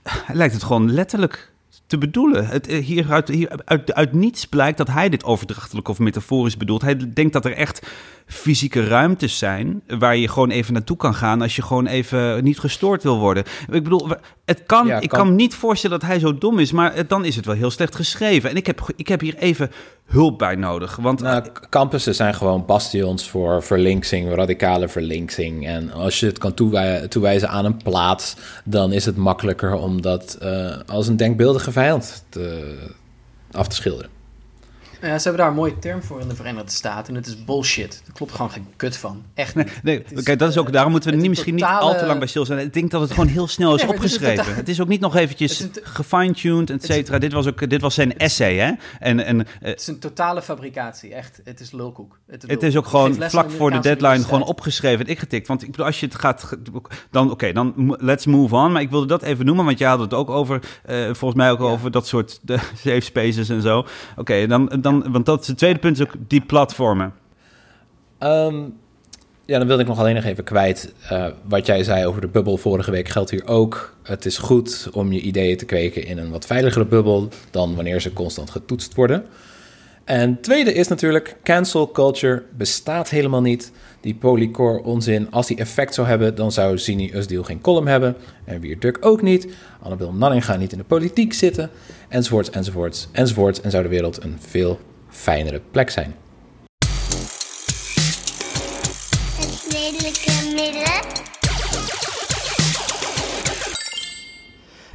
hij 0.03 0.35
lijkt 0.35 0.53
het 0.53 0.63
gewoon 0.63 0.91
letterlijk 0.91 1.52
te 1.93 1.99
bedoelen. 1.99 2.47
Het, 2.47 2.67
eh, 2.67 2.83
hier, 2.83 3.11
uit, 3.11 3.27
hier 3.27 3.49
uit, 3.65 3.93
uit 3.93 4.13
niets 4.13 4.45
blijkt 4.45 4.77
dat 4.77 4.87
hij 4.87 5.09
dit 5.09 5.23
overdrachtelijk 5.23 5.87
of 5.87 5.99
metaforisch 5.99 6.57
bedoelt. 6.57 6.81
Hij 6.81 7.13
denkt 7.13 7.33
dat 7.33 7.45
er 7.45 7.55
echt 7.55 7.87
fysieke 8.25 8.87
ruimtes 8.87 9.37
zijn 9.37 9.83
waar 9.87 10.17
je 10.17 10.27
gewoon 10.27 10.49
even 10.49 10.73
naartoe 10.73 10.97
kan 10.97 11.15
gaan 11.15 11.41
als 11.41 11.55
je 11.55 11.61
gewoon 11.61 11.87
even 11.87 12.43
niet 12.43 12.59
gestoord 12.59 13.03
wil 13.03 13.19
worden. 13.19 13.43
Ik 13.71 13.83
bedoel, 13.83 14.07
het 14.45 14.63
kan, 14.65 14.91
ik 14.91 15.09
kan. 15.09 15.27
me 15.27 15.33
niet 15.33 15.55
voorstellen 15.55 15.99
dat 15.99 16.09
hij 16.09 16.19
zo 16.19 16.37
dom 16.37 16.59
is, 16.59 16.71
maar 16.71 17.07
dan 17.07 17.25
is 17.25 17.35
het 17.35 17.45
wel 17.45 17.55
heel 17.55 17.71
slecht 17.71 17.95
geschreven. 17.95 18.49
En 18.49 18.55
ik 18.55 18.65
heb, 18.65 18.89
ik 18.95 19.07
heb 19.07 19.19
hier 19.19 19.35
even 19.37 19.71
hulp 20.05 20.37
bij 20.37 20.55
nodig. 20.55 20.95
Want 20.95 21.21
nou, 21.21 21.43
campussen 21.69 22.15
zijn 22.15 22.33
gewoon 22.33 22.65
bastions 22.65 23.29
voor 23.29 23.63
verlinksing, 23.63 24.35
radicale 24.35 24.87
verlinksing. 24.87 25.67
En 25.67 25.91
als 25.91 26.19
je 26.19 26.25
het 26.25 26.37
kan 26.37 26.53
toewijzen, 26.53 27.09
toewijzen 27.09 27.49
aan 27.49 27.65
een 27.65 27.77
plaats, 27.83 28.35
dan 28.63 28.91
is 28.91 29.05
het 29.05 29.15
makkelijker 29.15 29.73
om 29.73 30.01
dat 30.01 30.37
uh, 30.43 30.75
als 30.85 31.07
een 31.07 31.17
denkbeeldige 31.17 31.71
te, 32.29 32.77
af 33.51 33.67
te 33.67 33.75
schilderen. 33.75 34.09
Ja, 35.03 35.17
ze 35.17 35.23
hebben 35.23 35.41
daar 35.41 35.47
een 35.47 35.57
mooie 35.57 35.79
term 35.79 36.03
voor 36.03 36.19
in 36.19 36.27
de 36.27 36.35
Verenigde 36.35 36.71
Staten. 36.71 37.13
En 37.13 37.19
het 37.19 37.27
is 37.27 37.43
bullshit. 37.43 38.01
Daar 38.05 38.15
klopt 38.15 38.31
gewoon 38.31 38.51
geen 38.51 38.67
kut 38.75 38.97
van. 38.97 39.23
Echt 39.33 39.55
niet. 39.55 39.83
Nee, 39.83 40.03
nee 40.13 40.23
kijk, 40.23 40.39
dat 40.39 40.49
is 40.49 40.57
ook, 40.57 40.71
daarom 40.71 40.91
moeten 40.91 41.11
we 41.11 41.15
niet, 41.15 41.29
misschien 41.29 41.55
niet 41.55 41.63
al 41.63 41.97
te 41.97 42.05
lang 42.05 42.19
bij 42.19 42.27
zijn. 42.27 42.59
Ik 42.59 42.73
denk 42.73 42.91
dat 42.91 43.01
het 43.01 43.11
gewoon 43.11 43.27
heel 43.27 43.47
snel 43.47 43.75
is 43.75 43.85
opgeschreven. 43.85 44.55
Het 44.55 44.69
is, 44.69 44.81
ook 44.81 44.87
niet 44.87 44.99
nog 44.99 45.15
eventjes 45.15 45.67
gefine-tuned, 45.81 46.69
et 46.69 46.85
cetera. 46.85 47.17
Dit 47.17 47.33
was, 47.33 47.47
ook, 47.47 47.69
dit 47.69 47.81
was 47.81 47.93
zijn 47.93 48.17
essay, 48.17 48.55
hè? 48.55 48.71
En, 48.99 49.25
en, 49.25 49.39
uh, 49.39 49.45
het 49.59 49.79
is 49.79 49.87
een 49.87 49.99
totale 49.99 50.41
fabricatie, 50.41 51.13
echt. 51.13 51.41
Het 51.43 51.59
is 51.59 51.71
lulkoek. 51.71 52.19
Het 52.27 52.43
is, 52.43 52.49
het 52.49 52.63
is 52.63 52.77
ook 52.77 52.87
gewoon 52.87 53.15
vlak 53.19 53.51
voor 53.51 53.71
de 53.71 53.79
deadline 53.79 54.23
gewoon 54.23 54.43
opgeschreven 54.43 55.05
en 55.05 55.11
ingetikt. 55.11 55.47
Want 55.47 55.63
ik 55.63 55.71
bedoel, 55.71 55.85
als 55.85 55.99
je 55.99 56.05
het 56.05 56.15
gaat... 56.15 56.57
Dan, 57.11 57.23
oké, 57.23 57.33
okay, 57.33 57.53
dan 57.53 57.95
let's 57.99 58.25
move 58.25 58.55
on. 58.55 58.71
Maar 58.71 58.81
ik 58.81 58.89
wilde 58.89 59.07
dat 59.07 59.21
even 59.21 59.45
noemen, 59.45 59.65
want 59.65 59.77
je 59.77 59.85
had 59.85 59.99
het 59.99 60.13
ook 60.13 60.29
over... 60.29 60.59
Uh, 60.89 61.03
volgens 61.05 61.35
mij 61.35 61.51
ook 61.51 61.59
ja. 61.59 61.65
over 61.65 61.91
dat 61.91 62.07
soort 62.07 62.39
de 62.41 62.57
safe 62.57 62.99
spaces 62.99 63.49
en 63.49 63.61
zo. 63.61 63.77
Oké, 63.79 63.89
okay, 64.17 64.47
dan... 64.47 64.71
dan 64.81 64.91
want 65.01 65.25
dat 65.25 65.41
is 65.41 65.47
het 65.47 65.57
tweede 65.57 65.79
punt, 65.79 66.01
ook 66.01 66.13
die 66.27 66.41
platformen. 66.41 67.13
Um, 68.19 68.77
ja, 69.45 69.57
dan 69.57 69.67
wilde 69.67 69.81
ik 69.81 69.87
nog 69.87 69.99
alleen 69.99 70.15
nog 70.15 70.23
even 70.23 70.43
kwijt. 70.43 70.93
Uh, 71.11 71.25
wat 71.47 71.65
jij 71.65 71.83
zei 71.83 72.05
over 72.05 72.21
de 72.21 72.27
bubbel 72.27 72.57
vorige 72.57 72.91
week 72.91 73.09
geldt 73.09 73.29
hier 73.29 73.47
ook. 73.47 73.95
Het 74.03 74.25
is 74.25 74.37
goed 74.37 74.89
om 74.93 75.11
je 75.11 75.19
ideeën 75.19 75.57
te 75.57 75.65
kweken 75.65 76.05
in 76.05 76.17
een 76.17 76.29
wat 76.29 76.45
veiligere 76.45 76.85
bubbel 76.85 77.29
dan 77.51 77.75
wanneer 77.75 78.01
ze 78.01 78.13
constant 78.13 78.49
getoetst 78.49 78.95
worden. 78.95 79.25
En 80.03 80.41
tweede 80.41 80.73
is 80.73 80.87
natuurlijk, 80.87 81.37
cancel 81.43 81.91
culture 81.91 82.43
bestaat 82.57 83.09
helemaal 83.09 83.41
niet. 83.41 83.71
Die 84.03 84.15
polycore 84.15 84.83
onzin, 84.83 85.31
als 85.31 85.47
die 85.47 85.57
effect 85.57 85.93
zou 85.93 86.07
hebben, 86.07 86.35
dan 86.35 86.51
zou 86.51 86.77
Zini 86.77 87.11
Usdeel 87.13 87.43
geen 87.43 87.61
column 87.61 87.87
hebben. 87.87 88.15
En 88.45 88.59
Wierduk 88.59 88.97
ook 89.01 89.21
niet. 89.21 89.47
Annabel 89.81 90.13
Nanninga 90.13 90.55
niet 90.55 90.71
in 90.71 90.77
de 90.77 90.83
politiek 90.83 91.33
zitten. 91.33 91.69
Enzovoorts, 92.09 92.49
enzovoorts, 92.49 93.07
enzovoorts. 93.11 93.61
En 93.61 93.71
zou 93.71 93.83
de 93.83 93.89
wereld 93.89 94.23
een 94.23 94.37
veel 94.39 94.79
fijnere 95.09 95.61
plek 95.71 95.89
zijn. 95.89 96.15
Het 99.35 99.65
redelijke 99.69 100.31
midden. 100.55 101.21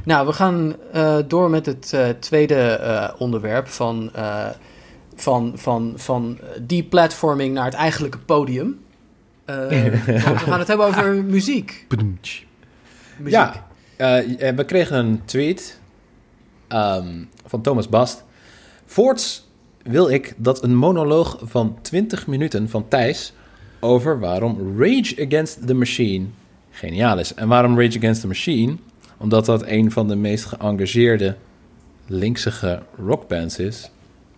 Nou, 0.03 0.27
we 0.27 0.33
gaan 0.33 0.75
eh, 0.91 1.17
door 1.27 1.49
met 1.49 1.65
het 1.65 1.93
eh, 1.93 2.09
tweede 2.09 2.55
eh, 2.55 3.09
onderwerp 3.17 3.67
van, 3.67 4.09
eh, 4.13 4.45
van, 5.15 5.51
van, 5.55 5.93
van 5.95 6.39
deplatforming 6.61 7.53
naar 7.53 7.65
het 7.65 7.73
eigenlijke 7.73 8.19
podium. 8.19 8.87
Eh, 9.49 9.67
we 10.05 10.19
gaan 10.37 10.59
het 10.59 10.67
hebben 10.67 10.85
over 10.85 11.23
muziek. 11.23 11.85
Ja, 13.25 13.67
eh, 13.95 14.55
we 14.55 14.63
kregen 14.65 14.97
een 14.97 15.21
tweet 15.25 15.79
ehm, 16.67 17.23
van 17.45 17.61
Thomas 17.61 17.89
Bast. 17.89 18.23
Voorts 18.85 19.47
wil 19.83 20.09
ik 20.09 20.33
dat 20.37 20.63
een 20.63 20.75
monoloog 20.75 21.39
van 21.43 21.77
20 21.81 22.27
minuten 22.27 22.69
van 22.69 22.87
Thijs 22.87 23.33
over 23.79 24.19
waarom 24.19 24.79
Rage 24.79 25.25
Against 25.27 25.67
the 25.67 25.73
Machine 25.73 26.25
geniaal 26.71 27.19
is. 27.19 27.33
En 27.33 27.47
waarom 27.47 27.79
Rage 27.79 27.97
Against 27.97 28.21
the 28.21 28.27
Machine? 28.27 28.75
Omdat 29.17 29.45
dat 29.45 29.67
een 29.67 29.91
van 29.91 30.07
de 30.07 30.15
meest 30.15 30.45
geëngageerde 30.45 31.35
linksige 32.07 32.83
rockbands 32.97 33.59
is 33.59 33.91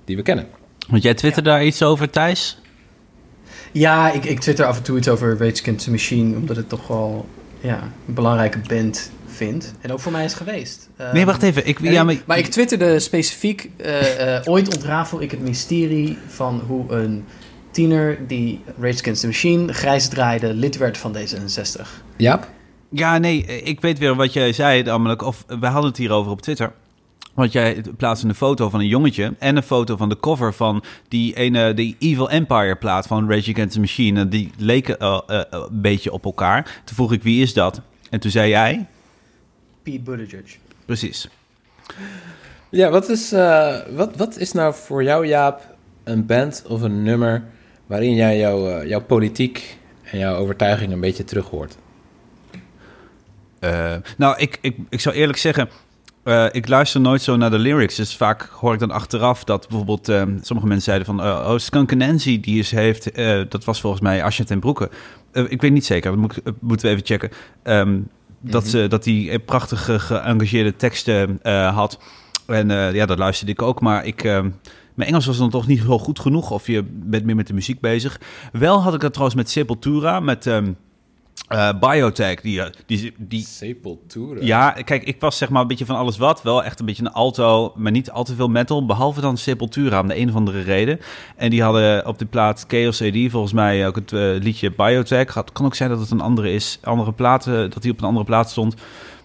die 0.05 0.15
we 0.15 0.21
kennen. 0.21 0.47
Want 0.89 1.03
jij 1.03 1.13
twitterde 1.13 1.49
daar 1.49 1.65
iets 1.65 1.83
over, 1.83 2.09
Thijs? 2.09 2.60
Ja, 3.71 4.11
ik, 4.11 4.25
ik 4.25 4.39
twitter 4.39 4.65
af 4.65 4.77
en 4.77 4.83
toe 4.83 4.97
iets 4.97 5.07
over 5.07 5.37
Rage 5.37 5.61
Against 5.61 5.83
the 5.85 5.91
Machine, 5.91 6.35
omdat 6.35 6.55
het 6.55 6.69
toch 6.69 6.87
wel 6.87 7.25
ja, 7.59 7.79
een 8.07 8.13
belangrijke 8.13 8.59
band 8.67 9.11
vind. 9.25 9.73
En 9.81 9.91
ook 9.91 9.99
voor 9.99 10.11
mij 10.11 10.23
is 10.25 10.33
geweest. 10.33 10.89
Eh, 10.95 11.13
Nee, 11.13 11.25
wacht 11.25 11.43
even. 11.43 11.67
Ik, 11.67 11.79
en 11.79 11.91
ja, 11.91 11.99
ik- 11.99 12.05
maar, 12.05 12.15
maar 12.25 12.37
ik 12.37 12.45
twitterde 12.47 12.99
specifiek, 12.99 13.69
eh, 13.77 14.35
eh, 14.35 14.41
ooit 14.45 14.73
ontrafel 14.75 15.21
ik 15.21 15.31
het 15.31 15.41
mysterie 15.41 16.17
van 16.27 16.61
hoe 16.67 16.91
een 16.91 17.23
tiener 17.71 18.17
die 18.27 18.59
Rage 18.79 18.99
Against 18.99 19.21
the 19.21 19.27
Machine 19.27 19.73
grijs 19.73 20.07
draaide, 20.07 20.53
lid 20.53 20.77
werd 20.77 20.97
van 20.97 21.15
D66. 21.17 21.87
Ja? 22.17 22.39
Ja, 22.89 23.17
nee, 23.17 23.45
ik 23.45 23.81
weet 23.81 23.99
weer 23.99 24.15
wat 24.15 24.33
jij 24.33 24.53
zei, 24.53 24.83
namelijk, 24.83 25.21
of 25.23 25.43
we 25.59 25.65
hadden 25.67 25.89
het 25.89 25.97
hierover 25.97 26.31
op 26.31 26.41
Twitter. 26.41 26.71
Want 27.33 27.51
jij 27.51 27.83
plaatste 27.97 28.27
een 28.27 28.35
foto 28.35 28.69
van 28.69 28.79
een 28.79 28.87
jongetje 28.87 29.33
en 29.39 29.55
een 29.55 29.63
foto 29.63 29.97
van 29.97 30.09
de 30.09 30.19
cover 30.19 30.53
van 30.53 30.83
die 31.07 31.35
ene, 31.35 31.73
die 31.73 31.95
Evil 31.99 32.29
Empire 32.29 32.75
plaat 32.75 33.07
van 33.07 33.31
Rage 33.31 33.51
Against 33.51 33.73
the 33.73 33.79
Machine. 33.79 34.19
En 34.19 34.29
die 34.29 34.51
leken 34.57 34.99
eh, 34.99 35.19
eh, 35.27 35.43
een 35.49 35.81
beetje 35.81 36.11
op 36.11 36.25
elkaar. 36.25 36.81
Toen 36.83 36.95
vroeg 36.95 37.13
ik, 37.13 37.23
wie 37.23 37.41
is 37.41 37.53
dat? 37.53 37.81
En 38.09 38.19
toen 38.19 38.31
zei 38.31 38.49
jij, 38.49 38.87
Pete 39.83 39.99
Buttigieg. 39.99 40.57
precies. 40.85 41.29
Ja, 42.69 42.89
wat 42.89 43.09
is, 43.09 43.31
eh, 43.31 43.79
wat, 43.89 44.15
wat 44.15 44.37
is 44.37 44.51
nou 44.51 44.73
voor 44.73 45.03
jou, 45.03 45.27
Jaap, 45.27 45.75
een 46.03 46.25
band 46.25 46.63
of 46.67 46.81
een 46.81 47.03
nummer 47.03 47.43
waarin 47.87 48.15
jij 48.15 48.37
jouw, 48.37 48.69
eh, 48.69 48.87
jouw 48.87 49.01
politiek 49.01 49.77
en 50.03 50.19
jouw 50.19 50.35
overtuiging 50.35 50.91
een 50.91 50.99
beetje 50.99 51.23
terug 51.23 51.49
hoort? 51.49 51.77
Eh, 53.59 53.95
nou, 54.17 54.37
ik, 54.37 54.57
ik, 54.61 54.77
ik 54.89 54.99
zou 54.99 55.15
eerlijk 55.15 55.37
zeggen, 55.37 55.69
eh, 56.23 56.45
ik 56.51 56.67
luister 56.67 57.01
nooit 57.01 57.21
zo 57.21 57.35
naar 57.35 57.49
de 57.49 57.59
lyrics. 57.59 57.95
Dus 57.95 58.15
vaak 58.15 58.41
hoor 58.41 58.73
ik 58.73 58.79
dan 58.79 58.91
achteraf 58.91 59.43
dat 59.43 59.67
bijvoorbeeld 59.67 60.09
eh, 60.09 60.23
sommige 60.41 60.67
mensen 60.67 60.81
zeiden 60.81 61.05
van... 61.05 61.21
eh, 61.21 61.49
oh, 61.51 61.57
Skunk 61.57 61.95
Nancy, 61.95 62.39
die 62.39 62.59
is, 62.59 62.71
heeft... 62.71 63.15
dat 63.49 63.63
was 63.63 63.81
volgens 63.81 64.01
mij 64.01 64.23
Asje 64.23 64.43
ten 64.43 64.59
Broeke. 64.59 64.89
Ik 65.31 65.61
weet 65.61 65.71
niet 65.71 65.85
zeker, 65.85 66.11
dat 66.11 66.19
moet, 66.19 66.41
moeten 66.59 66.87
we 66.87 66.93
even 66.93 67.05
checken. 67.05 67.29
Ehm, 67.63 67.99
dat, 68.39 68.67
ze, 68.67 68.87
dat 68.87 69.05
eh, 69.05 69.35
prachtige 69.45 69.99
geëngageerde 69.99 70.75
teksten 70.75 71.39
had. 71.73 71.99
En 72.47 72.69
ja, 72.93 73.05
dat 73.05 73.17
luisterde 73.17 73.51
ik 73.51 73.61
ook. 73.61 73.81
Maar 73.81 74.05
ik... 74.05 74.23
ehm, 74.23 74.49
mijn 74.93 75.09
Engels 75.09 75.25
was 75.25 75.37
dan 75.37 75.49
toch 75.49 75.67
niet 75.67 75.81
zo 75.81 75.99
goed 75.99 76.19
genoeg. 76.19 76.51
Of 76.51 76.67
je 76.67 76.83
bent 76.83 77.25
meer 77.25 77.35
met 77.35 77.47
de 77.47 77.53
muziek 77.53 77.79
bezig. 77.79 78.21
Wel 78.51 78.81
had 78.81 78.93
ik 78.93 78.99
dat 78.99 79.11
trouwens 79.11 79.37
met 79.37 79.49
Sepultura, 79.49 80.19
met... 80.19 80.47
ehm 80.47 80.71
eh, 81.51 81.69
Biotech, 81.79 82.41
die, 82.41 82.61
eh, 82.61 82.71
die, 82.85 83.13
die, 83.17 83.45
Sepultura. 83.45 84.39
ja, 84.41 84.71
kijk, 84.71 85.03
ik 85.03 85.19
was 85.19 85.37
zeg 85.37 85.49
maar 85.49 85.61
een 85.61 85.67
beetje 85.67 85.85
van 85.85 85.95
alles 85.95 86.17
wat. 86.17 86.41
Wel 86.41 86.63
echt 86.63 86.79
een 86.79 86.85
beetje 86.85 87.03
een 87.03 87.11
alto, 87.11 87.73
maar 87.75 87.91
niet 87.91 88.11
al 88.11 88.23
te 88.23 88.35
veel 88.35 88.47
metal. 88.47 88.85
Behalve 88.85 89.21
dan 89.21 89.37
Sepultura, 89.37 89.99
om 89.99 90.07
de 90.07 90.17
een 90.17 90.29
of 90.29 90.35
andere 90.35 90.61
reden. 90.61 90.99
En 91.35 91.49
die 91.49 91.63
hadden 91.63 92.07
op 92.07 92.19
de 92.19 92.25
plaat 92.25 92.65
Chaos 92.67 93.01
AD 93.01 93.15
volgens 93.29 93.53
mij 93.53 93.87
ook 93.87 93.95
het 93.95 94.13
eh, 94.13 94.19
liedje 94.19 94.71
Biotech. 94.71 95.33
Het 95.33 95.51
kan 95.51 95.65
ook 95.65 95.75
zijn 95.75 95.89
dat 95.89 95.99
het 95.99 96.11
een 96.11 96.21
andere 96.21 96.51
is. 96.51 96.79
Andere 96.83 97.11
plaat, 97.11 97.43
dat 97.43 97.81
die 97.81 97.91
op 97.91 97.97
een 97.97 98.07
andere 98.07 98.25
plaat 98.25 98.49
stond. 98.49 98.75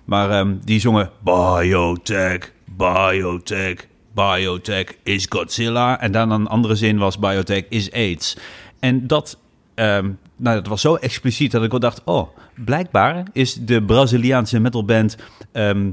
Maar 0.05 0.31
ehm, 0.31 0.55
die 0.65 0.81
zongen 0.81 1.11
Biotech, 1.21 2.53
Biotech, 2.77 3.87
Biotech 4.15 4.95
is 5.03 5.27
Godzilla. 5.29 6.01
En 6.01 6.13
dan 6.13 6.31
een 6.31 6.47
andere 6.47 6.75
zin 6.75 6.99
was 6.99 7.19
Biotech 7.19 7.65
is 7.69 7.93
AIDS. 7.93 8.37
En 8.81 9.07
dat, 9.07 9.39
ehm, 9.77 10.11
nou, 10.37 10.57
dat 10.57 10.67
was 10.67 10.81
zo 10.81 10.95
expliciet 10.95 11.51
dat 11.51 11.63
ik 11.63 11.71
wel 11.71 11.81
dacht... 11.81 12.03
oh, 12.05 12.29
blijkbaar 12.65 13.27
is 13.33 13.55
de 13.55 13.83
Braziliaanse 13.83 14.61
metalband... 14.61 15.17
ehm 15.53 15.87
eh, 15.87 15.93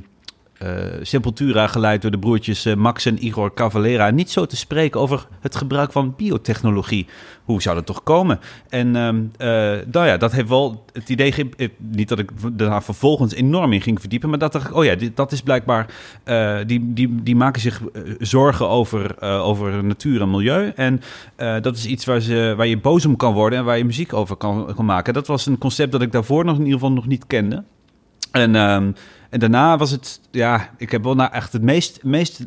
Sepultura, 1.01 1.67
geleid 1.67 2.01
door 2.01 2.11
de 2.11 2.19
broertjes 2.19 2.65
eh, 2.65 2.75
Max 2.75 3.05
en 3.05 3.25
Igor 3.25 3.53
Cavalera... 3.53 4.09
niet 4.09 4.31
zo 4.31 4.45
te 4.45 4.55
spreken 4.55 4.99
over 4.99 5.27
het 5.39 5.55
gebruik 5.55 5.91
van 5.91 6.13
biotechnologie. 6.17 7.07
Hoe 7.43 7.61
zou 7.61 7.75
dat 7.75 7.85
toch 7.85 8.03
komen? 8.03 8.39
En 8.69 8.95
ehm, 8.95 9.23
eh, 9.37 9.47
nou 9.91 10.07
ja, 10.07 10.17
dat 10.17 10.31
heeft 10.31 10.49
wel 10.49 10.85
het 10.93 11.09
idee... 11.09 11.33
eh, 11.57 11.69
niet 11.77 12.09
dat 12.09 12.19
ik 12.19 12.31
daarna 12.53 12.81
vervolgens 12.81 13.33
enorm 13.33 13.73
in 13.73 13.81
ging 13.81 13.99
verdiepen... 13.99 14.29
maar 14.29 14.39
dat 14.39 14.51
dacht 14.51 14.67
ik, 14.69 14.75
oh 14.75 14.83
ja, 14.83 14.95
dat 15.15 15.31
is 15.31 15.41
blijkbaar... 15.41 15.93
eh, 16.23 16.57
die, 16.65 16.93
die, 16.93 17.23
die 17.23 17.35
maken 17.35 17.61
zich 17.61 17.81
eh, 17.81 18.01
zorgen 18.19 18.69
over, 18.69 19.15
eh, 19.19 19.47
over 19.47 19.83
natuur 19.83 20.21
en 20.21 20.31
milieu. 20.31 20.71
En 20.75 21.01
eh, 21.35 21.61
dat 21.61 21.75
is 21.77 21.85
iets 21.85 22.05
waar, 22.05 22.19
ze, 22.19 22.53
waar 22.57 22.67
je 22.67 22.79
boos 22.79 23.05
om 23.05 23.15
kan 23.15 23.33
worden... 23.33 23.59
en 23.59 23.65
waar 23.65 23.77
je 23.77 23.85
muziek 23.85 24.13
over 24.13 24.35
kan, 24.35 24.73
kan 24.75 24.85
maken. 24.85 25.13
Dat 25.13 25.27
was 25.27 25.45
een 25.45 25.57
concept 25.57 25.91
dat 25.91 26.01
ik 26.01 26.11
daarvoor 26.11 26.45
nog 26.45 26.55
in 26.55 26.63
ieder 26.63 26.79
geval 26.79 26.93
nog 26.93 27.07
niet 27.07 27.27
kende. 27.27 27.63
En, 28.31 28.55
ehm, 28.55 28.91
en 29.33 29.39
daarna 29.39 29.77
was 29.77 29.91
het, 29.91 30.19
ja, 30.31 30.69
ik 30.77 30.91
heb 30.91 31.03
wel 31.03 31.15
naar 31.15 31.31
echt 31.31 31.53
het 31.53 31.61
meest, 31.61 32.03
meest 32.03 32.41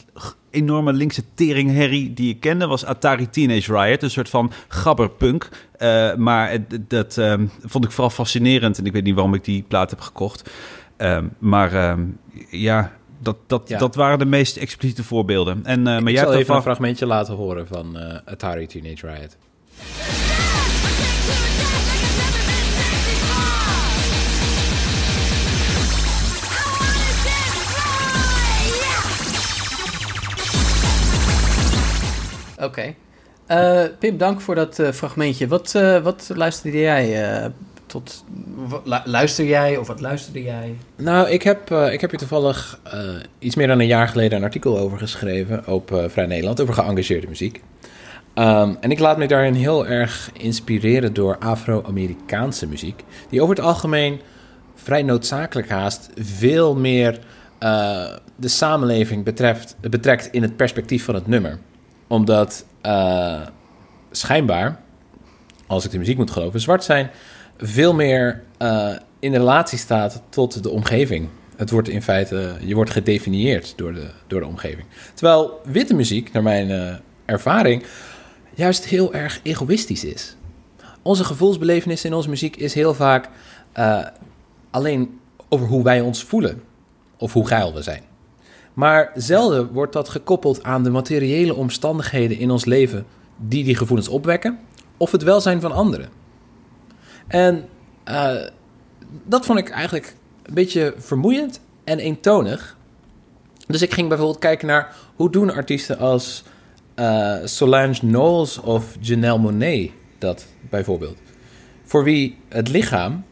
enorme 0.50 0.92
linkse 0.92 1.22
teringherrie 1.34 2.12
die 2.14 2.30
ik 2.34 2.40
kende, 2.40 2.66
was 2.66 2.84
Atari 2.84 3.30
Teenage 3.30 3.72
Riot, 3.78 4.02
een 4.02 4.10
soort 4.10 4.28
van 4.28 4.52
gabberpunk. 4.68 5.48
Eh, 5.78 6.14
maar 6.14 6.50
het- 6.50 6.78
dat 6.88 7.18
ehm, 7.18 7.46
vond 7.64 7.84
ik 7.84 7.90
vooral 7.90 8.10
fascinerend 8.10 8.78
en 8.78 8.84
ik 8.86 8.92
weet 8.92 9.04
niet 9.04 9.14
waarom 9.14 9.34
ik 9.34 9.44
die 9.44 9.64
plaat 9.68 9.90
heb 9.90 10.00
gekocht. 10.00 10.50
Ehm, 10.96 11.24
maar 11.38 11.72
ehm, 11.74 12.04
ja, 12.50 12.92
dat, 13.18 13.36
dat, 13.46 13.68
Ja. 13.68 13.78
dat 13.78 13.94
waren 13.94 14.18
de 14.18 14.24
meest 14.24 14.56
expliciete 14.56 15.04
voorbeelden. 15.04 15.60
En, 15.64 15.78
eh, 15.78 15.84
maar 15.84 15.98
ik 16.02 16.08
jij 16.16 16.24
zal 16.24 16.34
even 16.34 16.54
een 16.54 16.62
fragmentje 16.62 17.06
laten 17.06 17.34
horen 17.34 17.66
van 17.66 17.98
eh, 17.98 18.18
Atari 18.24 18.66
Teenage 18.66 19.06
Riot. 19.06 19.36
Oké. 32.60 32.94
Eh, 33.46 33.82
Pim, 33.98 34.18
dank 34.18 34.40
voor 34.40 34.54
dat 34.54 34.78
eh, 34.78 34.90
fragmentje. 34.92 35.48
Wat, 35.48 35.74
eh, 35.74 36.02
wat 36.02 36.30
luisterde 36.34 36.78
jij 36.78 37.24
eh, 37.42 37.46
tot... 37.86 38.24
lu- 38.84 38.96
luister 39.04 39.44
jij 39.44 39.76
of 39.76 39.86
wat 39.86 40.00
luisterde 40.00 40.42
jij? 40.42 40.76
Nou, 40.96 41.28
ik 41.30 41.42
heb, 41.42 41.70
eh, 41.70 41.92
ik 41.92 42.00
heb 42.00 42.10
hier 42.10 42.18
toevallig 42.18 42.80
eh, 42.92 43.00
iets 43.38 43.54
meer 43.54 43.66
dan 43.66 43.80
een 43.80 43.86
jaar 43.86 44.08
geleden 44.08 44.38
een 44.38 44.44
artikel 44.44 44.78
over 44.78 44.98
geschreven 44.98 45.66
op 45.66 45.92
eh, 45.92 46.04
Vrij 46.08 46.26
Nederland 46.26 46.60
over 46.60 46.74
geëngageerde 46.74 47.26
muziek. 47.28 47.62
Ehm, 48.34 48.74
en 48.80 48.90
ik 48.90 48.98
laat 48.98 49.18
me 49.18 49.26
daarin 49.26 49.54
heel 49.54 49.86
erg 49.86 50.30
inspireren 50.32 51.12
door 51.14 51.38
Afro-Amerikaanse 51.38 52.66
muziek, 52.66 53.02
die 53.30 53.42
over 53.42 53.56
het 53.56 53.64
algemeen 53.64 54.20
vrij 54.74 55.02
noodzakelijk 55.02 55.68
haast 55.68 56.10
veel 56.20 56.74
meer 56.76 57.18
eh, 57.58 58.04
de 58.36 58.48
samenleving 58.48 59.24
betreft, 59.24 59.76
betrekt 59.80 60.28
in 60.32 60.42
het 60.42 60.56
perspectief 60.56 61.04
van 61.04 61.14
het 61.14 61.26
nummer. 61.26 61.58
Omdat 62.06 62.64
eh, 62.80 63.40
schijnbaar, 64.10 64.80
als 65.66 65.84
ik 65.84 65.90
de 65.90 65.98
muziek 65.98 66.16
moet 66.16 66.30
geloven, 66.30 66.60
zwart 66.60 66.84
zijn 66.84 67.10
veel 67.58 67.94
meer 67.94 68.42
eh, 68.58 68.90
in 69.18 69.32
relatie 69.32 69.78
staat 69.78 70.22
tot 70.28 70.62
de 70.62 70.70
omgeving. 70.70 71.28
Het 71.56 71.70
wordt 71.70 71.88
in 71.88 72.02
feite, 72.02 72.56
je 72.60 72.74
wordt 72.74 72.90
gedefinieerd 72.90 73.72
door 73.76 73.94
de, 73.94 74.10
door 74.26 74.40
de 74.40 74.46
omgeving. 74.46 74.86
Terwijl 75.14 75.60
witte 75.64 75.94
muziek, 75.94 76.32
naar 76.32 76.42
mijn 76.42 76.70
eh, 76.70 76.94
ervaring, 77.24 77.84
juist 78.54 78.84
heel 78.84 79.14
erg 79.14 79.40
egoïstisch 79.42 80.04
is. 80.04 80.36
Onze 81.02 81.24
gevoelsbelevenis 81.24 82.04
in 82.04 82.14
onze 82.14 82.28
muziek 82.28 82.56
is 82.56 82.74
heel 82.74 82.94
vaak 82.94 83.28
alleen 84.70 85.20
over 85.48 85.66
hoe 85.66 85.84
wij 85.84 86.00
ons 86.00 86.22
voelen 86.22 86.62
of 87.16 87.32
hoe 87.32 87.46
geil 87.46 87.74
we 87.74 87.82
zijn. 87.82 88.02
Maar 88.76 89.10
zelden 89.14 89.72
wordt 89.72 89.92
dat 89.92 90.08
gekoppeld 90.08 90.62
aan 90.62 90.82
de 90.82 90.90
materiële 90.90 91.54
omstandigheden 91.54 92.38
in 92.38 92.50
ons 92.50 92.64
leven 92.64 93.06
die 93.36 93.64
die 93.64 93.76
gevoelens 93.76 94.08
opwekken, 94.08 94.58
of 94.96 95.12
het 95.12 95.22
welzijn 95.22 95.60
van 95.60 95.72
anderen. 95.72 96.08
En 97.26 97.68
eh, 98.04 98.34
dat 99.24 99.46
vond 99.46 99.58
ik 99.58 99.68
eigenlijk 99.68 100.14
een 100.42 100.54
beetje 100.54 100.94
vermoeiend 100.96 101.60
en 101.84 101.98
eentonig. 101.98 102.76
Dus 103.66 103.82
ik 103.82 103.94
ging 103.94 104.08
bijvoorbeeld 104.08 104.38
kijken 104.38 104.66
naar 104.66 104.94
hoe 105.16 105.30
doen 105.30 105.52
artiesten 105.52 105.98
als 105.98 106.44
eh, 106.94 107.36
Solange 107.44 107.98
Knowles 107.98 108.58
of 108.60 108.96
Janelle 109.00 109.38
Monáe 109.38 109.90
dat 110.18 110.46
bijvoorbeeld. 110.70 111.18
Voor 111.84 112.04
wie 112.04 112.38
het 112.48 112.68
lichaam 112.68 113.24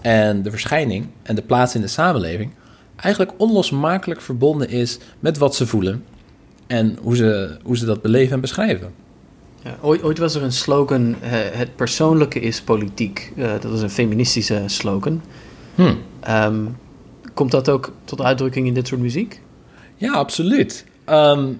en 0.00 0.42
de 0.42 0.50
verschijning 0.50 1.06
en 1.22 1.34
de 1.34 1.42
plaats 1.42 1.74
in 1.74 1.80
de 1.80 1.86
samenleving 1.86 2.52
eigenlijk 3.00 3.32
onlosmakelijk 3.36 4.20
verbonden 4.20 4.68
is 4.68 4.98
met 5.20 5.38
wat 5.38 5.54
ze 5.54 5.66
voelen 5.66 6.04
en 6.66 6.98
hoe 7.02 7.16
ze, 7.16 7.56
hoe 7.62 7.76
ze 7.76 7.84
dat 7.84 8.02
beleven 8.02 8.34
en 8.34 8.40
beschrijven. 8.40 8.92
Ja, 9.62 9.76
ooit, 9.80 10.02
ooit 10.02 10.18
was 10.18 10.34
er 10.34 10.42
een 10.42 10.52
slogan, 10.52 11.16
eh, 11.20 11.30
het 11.32 11.76
persoonlijke 11.76 12.40
is 12.40 12.62
politiek. 12.62 13.32
Eh, 13.36 13.50
dat 13.60 13.70
was 13.70 13.82
een 13.82 13.90
feministische 13.90 14.62
slogan. 14.66 15.22
Hm. 15.74 15.94
Ehm, 16.20 16.66
komt 17.34 17.50
dat 17.50 17.68
ook 17.68 17.92
tot 18.04 18.20
uitdrukking 18.22 18.66
in 18.66 18.74
dit 18.74 18.86
soort 18.86 19.00
muziek? 19.00 19.40
Ja, 19.96 20.12
absoluut. 20.12 20.84
Ehm, 21.04 21.52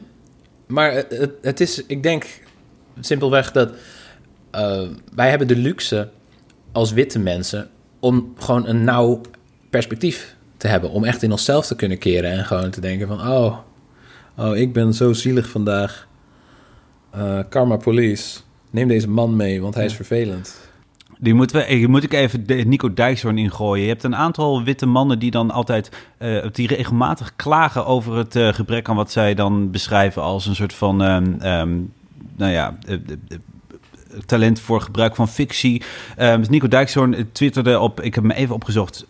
maar 0.66 0.92
het, 0.92 1.32
het 1.42 1.60
is, 1.60 1.86
ik 1.86 2.02
denk 2.02 2.26
simpelweg 3.00 3.52
dat 3.52 3.72
eh, 4.50 4.82
wij 5.14 5.28
hebben 5.30 5.48
de 5.48 5.56
luxe 5.56 6.08
als 6.72 6.92
witte 6.92 7.18
mensen 7.18 7.68
om 8.00 8.34
gewoon 8.38 8.66
een 8.66 8.84
nauw 8.84 9.20
perspectief 9.70 10.36
te 10.58 10.68
hebben. 10.68 10.90
Om 10.90 11.04
echt 11.04 11.22
in 11.22 11.32
onszelf 11.32 11.66
te 11.66 11.76
kunnen 11.76 11.98
keren 11.98 12.30
en 12.30 12.44
gewoon 12.44 12.70
te 12.70 12.80
denken 12.80 13.08
van... 13.08 13.20
oh, 13.20 13.56
oh 14.36 14.56
ik 14.56 14.72
ben 14.72 14.94
zo 14.94 15.12
zielig 15.12 15.48
vandaag. 15.48 16.06
Eh, 17.10 17.38
karma 17.48 17.76
Police, 17.76 18.40
neem 18.70 18.88
deze 18.88 19.08
man 19.08 19.36
mee, 19.36 19.60
want 19.62 19.74
hij 19.74 19.84
is 19.84 19.94
vervelend. 19.94 20.66
Die 21.18 21.34
moeten 21.34 21.56
we, 21.56 21.64
eh, 21.64 21.86
moet 21.86 22.02
ik 22.02 22.12
even 22.12 22.44
Nico 22.46 22.94
Dijkshoorn 22.94 23.38
ingooien. 23.38 23.82
Je 23.82 23.88
hebt 23.88 24.02
een 24.02 24.16
aantal 24.16 24.62
witte 24.62 24.86
mannen 24.86 25.18
die 25.18 25.30
dan 25.30 25.50
altijd, 25.50 25.90
eh, 26.18 26.46
die 26.52 26.66
regelmatig 26.66 27.32
klagen 27.36 27.86
over 27.86 28.16
het 28.16 28.38
gebrek 28.54 28.88
aan 28.88 28.96
wat 28.96 29.10
zij 29.10 29.34
dan 29.34 29.70
beschrijven 29.70 30.22
als 30.22 30.46
een 30.46 30.54
soort 30.54 30.74
van, 30.74 31.02
ehm, 31.02 31.80
nou 32.36 32.52
ja, 32.52 32.78
talent 34.26 34.60
voor 34.60 34.80
gebruik 34.80 35.16
van 35.16 35.28
fictie. 35.28 35.82
Ehm, 36.16 36.44
Nico 36.48 36.68
Dijkshoorn 36.68 37.28
twitterde 37.32 37.78
op, 37.78 38.00
ik 38.00 38.14
heb 38.14 38.24
hem 38.24 38.32
even 38.32 38.54
opgezocht, 38.54 39.06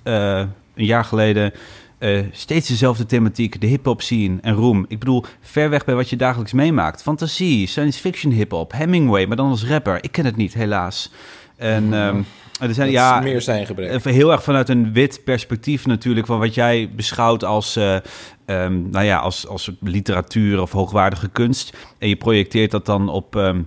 een 0.78 0.84
jaar 0.84 1.04
geleden. 1.04 1.52
eh, 1.98 2.20
steeds 2.32 2.68
dezelfde 2.68 3.06
thematiek, 3.06 3.60
de 3.60 3.66
hip-hop 3.66 4.02
scene 4.02 4.38
en 4.40 4.54
roem. 4.54 4.84
Ik 4.88 4.98
bedoel, 4.98 5.24
ver 5.40 5.70
weg 5.70 5.84
bij 5.84 5.94
wat 5.94 6.10
je 6.10 6.16
dagelijks 6.16 6.52
meemaakt. 6.52 7.02
Fantasie, 7.02 7.66
science 7.66 8.00
fiction 8.00 8.32
hip-hop, 8.32 8.72
Hemingway, 8.72 9.26
maar 9.26 9.36
dan 9.36 9.50
als 9.50 9.66
rapper. 9.66 9.98
Ik 10.00 10.12
ken 10.12 10.24
het 10.24 10.36
niet, 10.36 10.54
helaas. 10.54 11.10
En 11.56 11.94
ehm, 11.94 12.16
er 12.60 12.74
zijn, 12.74 12.86
Dat 12.86 12.96
ja, 12.96 13.20
meer 13.20 13.40
zijn 13.40 13.66
gebrek. 13.66 13.90
Even 13.90 14.12
heel 14.12 14.32
erg 14.32 14.42
vanuit 14.42 14.68
een 14.68 14.92
wit 14.92 15.20
perspectief 15.24 15.86
natuurlijk, 15.86 16.26
van 16.26 16.38
wat 16.38 16.54
jij 16.54 16.90
beschouwt 16.96 17.44
als, 17.44 17.76
eh, 17.76 17.96
ehm, 18.44 18.90
nou 18.90 19.04
ja, 19.04 19.18
als, 19.18 19.46
als 19.46 19.70
literatuur 19.80 20.60
of 20.60 20.72
hoogwaardige 20.72 21.28
kunst. 21.28 21.76
En 21.98 22.08
je 22.08 22.16
projecteert 22.16 22.70
dat 22.70 22.86
dan 22.86 23.08
op, 23.08 23.36
ehm, 23.36 23.62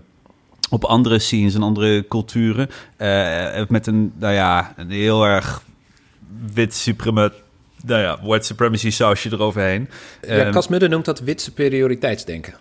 op 0.70 0.84
andere 0.84 1.20
scenes 1.20 1.56
en 1.56 1.64
andere 1.64 2.08
culturen. 2.08 2.70
eh, 2.98 3.64
met 3.68 3.88
een, 3.88 4.14
nou 4.20 4.34
ja, 4.34 4.74
een 4.78 4.92
heel 4.92 5.26
erg 5.26 5.64
wit 6.54 6.74
supreme, 6.74 7.32
nou 7.86 8.02
ja, 8.02 8.20
white 8.24 8.46
supremacy 8.46 8.90
sausje 8.92 9.30
eroverheen. 9.32 9.90
ja, 10.22 10.28
Ehm, 10.28 10.52
Cas 10.52 10.68
Mudde 10.68 10.88
noemt 10.88 11.06
dat 11.06 11.20
wit 11.20 11.42
superioriteitsdenken. 11.42 12.54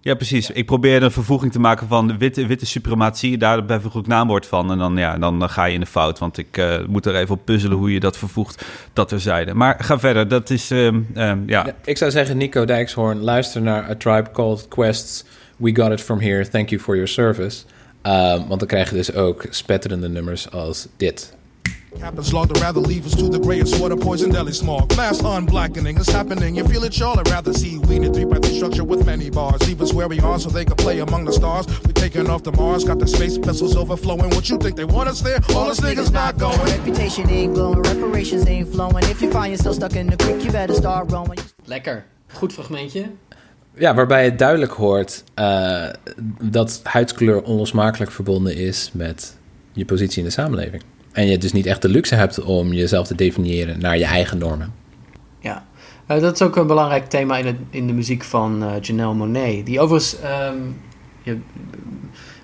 ja, 0.00 0.14
precies. 0.14 0.50
Ik 0.50 0.66
probeer 0.66 1.02
een 1.02 1.10
vervoeging 1.10 1.52
te 1.52 1.60
maken 1.60 1.88
van 1.88 2.18
witte, 2.18 2.46
witte 2.46 2.66
suprematie. 2.66 3.38
Daarbij 3.38 3.80
voeg 3.80 3.94
ik 3.96 4.06
naamwoord 4.06 4.46
van. 4.46 4.70
En 4.70 4.78
dan, 4.78 4.96
ja, 4.96 5.18
dan 5.18 5.50
ga 5.50 5.64
je 5.64 5.74
in 5.74 5.80
de 5.80 5.86
fout. 5.86 6.18
Want 6.18 6.38
ik 6.38 6.56
eh, 6.56 6.78
moet 6.86 7.06
er 7.06 7.14
even 7.16 7.34
op 7.34 7.44
puzzelen 7.44 7.76
hoe 7.76 7.92
je 7.92 8.00
dat 8.00 8.18
vervoegt. 8.18 8.64
Dat 8.92 9.08
terzijde. 9.08 9.54
Maar 9.54 9.76
ga 9.78 9.98
verder. 9.98 10.28
Dat 10.28 10.50
is, 10.50 10.70
ehm, 10.70 11.00
ehm, 11.14 11.38
ja. 11.46 11.74
Ik 11.84 11.96
zou 11.96 12.10
zeggen, 12.10 12.36
Nico 12.36 12.64
Dijkshoorn, 12.64 13.20
luister 13.20 13.62
naar 13.62 13.90
A 13.90 13.94
Tribe 13.94 14.30
Called 14.32 14.68
Quests. 14.68 15.24
We 15.56 15.74
got 15.76 15.92
it 15.92 16.00
from 16.00 16.20
here. 16.20 16.48
Thank 16.48 16.68
you 16.68 16.80
for 16.80 16.94
your 16.94 17.08
service. 17.10 17.64
Want 18.48 18.58
dan 18.58 18.66
krijg 18.68 18.90
je 18.90 18.96
dus 18.96 19.12
ook 19.14 19.46
spetterende 19.50 20.08
nummers 20.08 20.50
als 20.50 20.88
dit. 20.96 21.36
Captain's 21.96 22.32
law 22.32 22.44
to 22.44 22.60
rather 22.60 22.80
leave 22.80 23.06
us 23.06 23.14
to 23.14 23.28
the 23.28 23.38
grayest 23.38 23.80
water 23.80 23.96
poison 23.96 24.30
deli 24.30 24.52
smog. 24.52 24.94
Mass 24.96 25.22
unblackening 25.22 25.98
is 25.98 26.08
happening. 26.08 26.54
You 26.54 26.64
feel 26.64 26.84
it, 26.84 26.98
y'all. 26.98 27.18
I'd 27.18 27.28
rather 27.28 27.52
see 27.52 27.78
we 27.78 27.96
in 27.96 28.04
a 28.04 28.12
three 28.12 28.24
by 28.24 28.38
three 28.38 28.56
structure 28.56 28.84
with 28.84 29.06
many 29.06 29.30
bars. 29.30 29.66
Leave 29.66 29.80
us 29.80 29.92
where 29.92 30.08
we 30.08 30.20
are 30.20 30.38
so 30.38 30.50
they 30.50 30.64
can 30.64 30.76
play 30.76 31.00
among 31.00 31.24
the 31.24 31.32
stars. 31.32 31.66
We 31.84 31.92
taking 31.92 32.28
off 32.28 32.42
the 32.42 32.52
Mars, 32.52 32.84
got 32.84 32.98
the 32.98 33.06
space 33.06 33.36
vessels 33.36 33.74
overflowing. 33.76 34.30
What 34.30 34.48
you 34.50 34.58
think 34.58 34.76
they 34.76 34.84
want 34.84 35.08
us 35.08 35.20
there? 35.20 35.38
All 35.54 35.70
us 35.70 35.80
niggas 35.80 36.12
not 36.12 36.38
going. 36.38 36.58
Reputation 36.58 37.28
ain't 37.30 37.54
glowing, 37.54 37.82
reparations 37.82 38.46
ain't 38.46 38.68
flowing. 38.68 39.04
If 39.04 39.22
you 39.22 39.30
find 39.30 39.48
yourself 39.48 39.76
stuck 39.76 39.96
in 39.96 40.08
the 40.08 40.16
creek, 40.16 40.44
you 40.44 40.52
better 40.52 40.74
start 40.74 41.10
rowing. 41.10 41.38
Lekker. 41.64 42.04
Goed 42.32 42.52
fragmentje. 42.52 43.10
Ja, 43.74 43.94
waarbij 43.94 44.24
je 44.24 44.34
duidelijk 44.34 44.72
hoort 44.72 45.24
eh, 45.34 45.86
dat 46.42 46.80
huidskleur 46.82 47.42
onlosmakelijk 47.42 48.10
verbonden 48.10 48.56
is 48.56 48.90
met 48.92 49.36
je 49.72 49.84
positie 49.84 50.18
in 50.18 50.24
de 50.24 50.30
samenleving. 50.30 50.82
En 51.18 51.26
je 51.26 51.38
dus 51.38 51.52
niet 51.52 51.66
echt 51.66 51.82
de 51.82 51.88
luxe 51.88 52.14
hebt 52.14 52.40
om 52.40 52.72
jezelf 52.72 53.06
te 53.06 53.14
definiëren 53.14 53.80
naar 53.80 53.98
je 53.98 54.04
eigen 54.04 54.38
normen. 54.38 54.74
Ja. 55.40 55.66
Eh, 56.06 56.20
dat 56.20 56.34
is 56.34 56.42
ook 56.42 56.56
een 56.56 56.66
belangrijk 56.66 57.08
thema 57.08 57.36
in, 57.36 57.46
het, 57.46 57.56
in 57.70 57.86
de 57.86 57.92
muziek 57.92 58.24
van 58.24 58.62
eh, 58.62 58.80
Janelle 58.80 59.14
Monet. 59.14 59.66
Die 59.66 59.80
overigens 59.80 60.20
ehm, 60.20 60.56
je, 61.22 61.38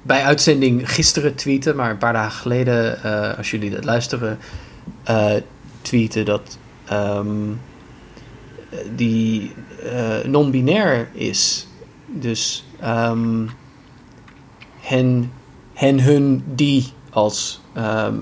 bij 0.02 0.22
uitzending 0.22 0.92
gisteren 0.92 1.34
tweette, 1.34 1.74
maar 1.74 1.90
een 1.90 1.98
paar 1.98 2.12
dagen 2.12 2.40
geleden, 2.40 3.02
eh, 3.02 3.36
als 3.38 3.50
jullie 3.50 3.70
dat 3.70 3.84
luisteren, 3.84 4.38
tweeten 5.82 6.24
dat 6.24 6.58
ehm, 6.84 7.52
die 8.96 9.52
non-binair 10.24 11.08
is. 11.12 11.66
Dus 12.06 12.64
ehm, 12.80 13.46
hen, 14.80 15.32
hen, 15.74 16.00
hun, 16.00 16.42
die 16.54 16.93
als 17.14 17.60
ehm, 17.72 18.14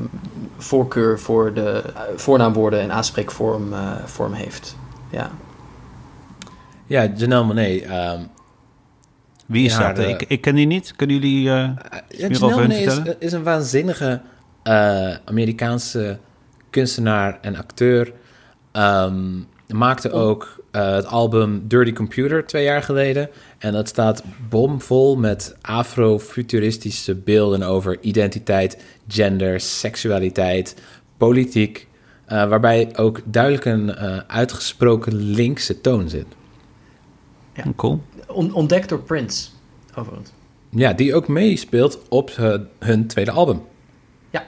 voorkeur 0.59 1.21
voor 1.21 1.55
de 1.55 1.83
eh, 1.95 2.01
voornaamwoorden 2.17 2.81
en 2.81 2.93
aanspreekvorm 2.93 3.73
eh, 3.73 3.93
vorm 4.05 4.33
heeft. 4.33 4.77
Ja. 5.11 5.31
Ja, 6.87 7.05
Janelle 7.17 7.45
Monáe. 7.45 7.83
ehm, 7.85 8.21
Wie 9.47 9.65
is 9.67 9.73
Ja, 9.77 9.87
dat? 9.93 9.97
de- 9.97 10.09
Ik, 10.09 10.23
ik 10.23 10.41
ken 10.41 10.55
die 10.55 10.67
niet. 10.67 10.93
Kunnen 10.97 11.17
jullie... 11.17 11.49
eh, 11.49 11.55
Ja, 11.55 12.29
meer 12.29 12.45
over 12.45 12.49
Janelle 12.61 12.85
Monáe 12.97 13.17
is, 13.19 13.33
een 13.33 13.43
waanzinnige 13.43 14.21
eh, 14.63 15.15
Amerikaanse 15.25 16.19
kunstenaar 16.71 17.39
en 17.41 17.57
acteur. 17.57 18.13
Ehm, 18.73 19.31
maakte 19.69 20.11
ook 20.13 20.61
eh, 20.71 20.95
het 20.95 21.07
album 21.07 21.63
Dirty 21.69 21.93
Computer 21.93 22.47
twee 22.47 22.65
jaar 22.65 22.83
geleden. 22.83 23.29
En 23.63 23.73
dat 23.73 23.89
staat 23.89 24.23
bomvol 24.49 25.17
met 25.17 25.55
afrofuturistische 25.61 27.15
beelden 27.15 27.63
over 27.63 27.99
identiteit, 28.01 28.83
gender, 29.09 29.61
seksualiteit, 29.61 30.77
politiek. 31.17 31.87
eh, 32.25 32.49
waarbij 32.49 32.97
ook 32.97 33.21
duidelijk 33.25 33.65
een 33.65 33.95
eh, 33.95 34.17
uitgesproken 34.27 35.15
linkse 35.15 35.81
toon 35.81 36.09
zit. 36.09 36.27
Cool. 37.77 38.03
On- 38.27 38.53
ontdekt 38.53 38.89
door 38.89 38.99
Prince, 39.03 39.49
overigens. 39.95 40.31
Ja, 40.71 40.93
die 40.93 41.15
ook 41.15 41.29
meespeelt 41.29 42.01
op 42.09 42.31
hun 42.79 43.07
tweede 43.07 43.31
album. 43.31 43.63
Ja, 44.31 44.47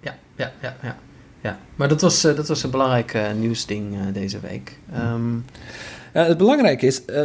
ja, 0.00 0.16
ja, 0.36 0.52
ja, 0.62 0.76
ja. 0.82 0.96
ja. 1.40 1.58
Maar 1.76 1.88
dat 1.88 2.00
was, 2.00 2.24
eh, 2.24 2.36
dat 2.36 2.48
was 2.48 2.62
een 2.62 2.70
belangrijk 2.70 3.18
nieuwsding 3.38 3.94
eh, 3.94 4.00
deze 4.12 4.40
week. 4.40 4.78
Ehm, 4.92 5.34
Ja, 6.14 6.24
het 6.24 6.38
belangrijke 6.38 6.86
is, 6.86 7.04
eh, 7.04 7.22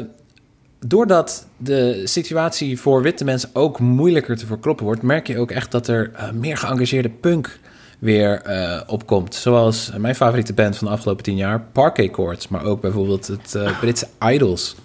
doordat 0.80 1.48
de 1.58 2.02
situatie 2.04 2.80
voor 2.80 3.02
witte 3.02 3.24
mensen 3.24 3.50
ook 3.54 3.80
moeilijker 3.80 4.38
te 4.38 4.46
verkroppen 4.46 4.86
wordt, 4.86 5.02
merk 5.02 5.28
je 5.28 5.40
ook 5.40 5.52
echt 5.52 5.72
dat 5.72 5.88
er 5.88 6.12
eh, 6.16 6.32
meer 6.32 6.58
geëngageerde 6.58 7.10
punk 7.10 7.60
weer 8.00 8.42
eh, 8.42 8.82
opkomt. 8.88 9.36
Zoals 9.36 9.92
mijn 9.98 10.16
favoriete 10.16 10.54
band 10.54 10.78
van 10.78 10.88
de 10.88 10.94
afgelopen 10.94 11.24
tien 11.24 11.36
jaar, 11.36 11.62
Parquet 11.62 12.12
Courts, 12.12 12.48
maar 12.48 12.64
ook 12.64 12.82
bijvoorbeeld 12.82 13.28
het 13.28 13.56
eh, 13.56 13.80
Britse 13.80 14.08
Idols. 14.32 14.76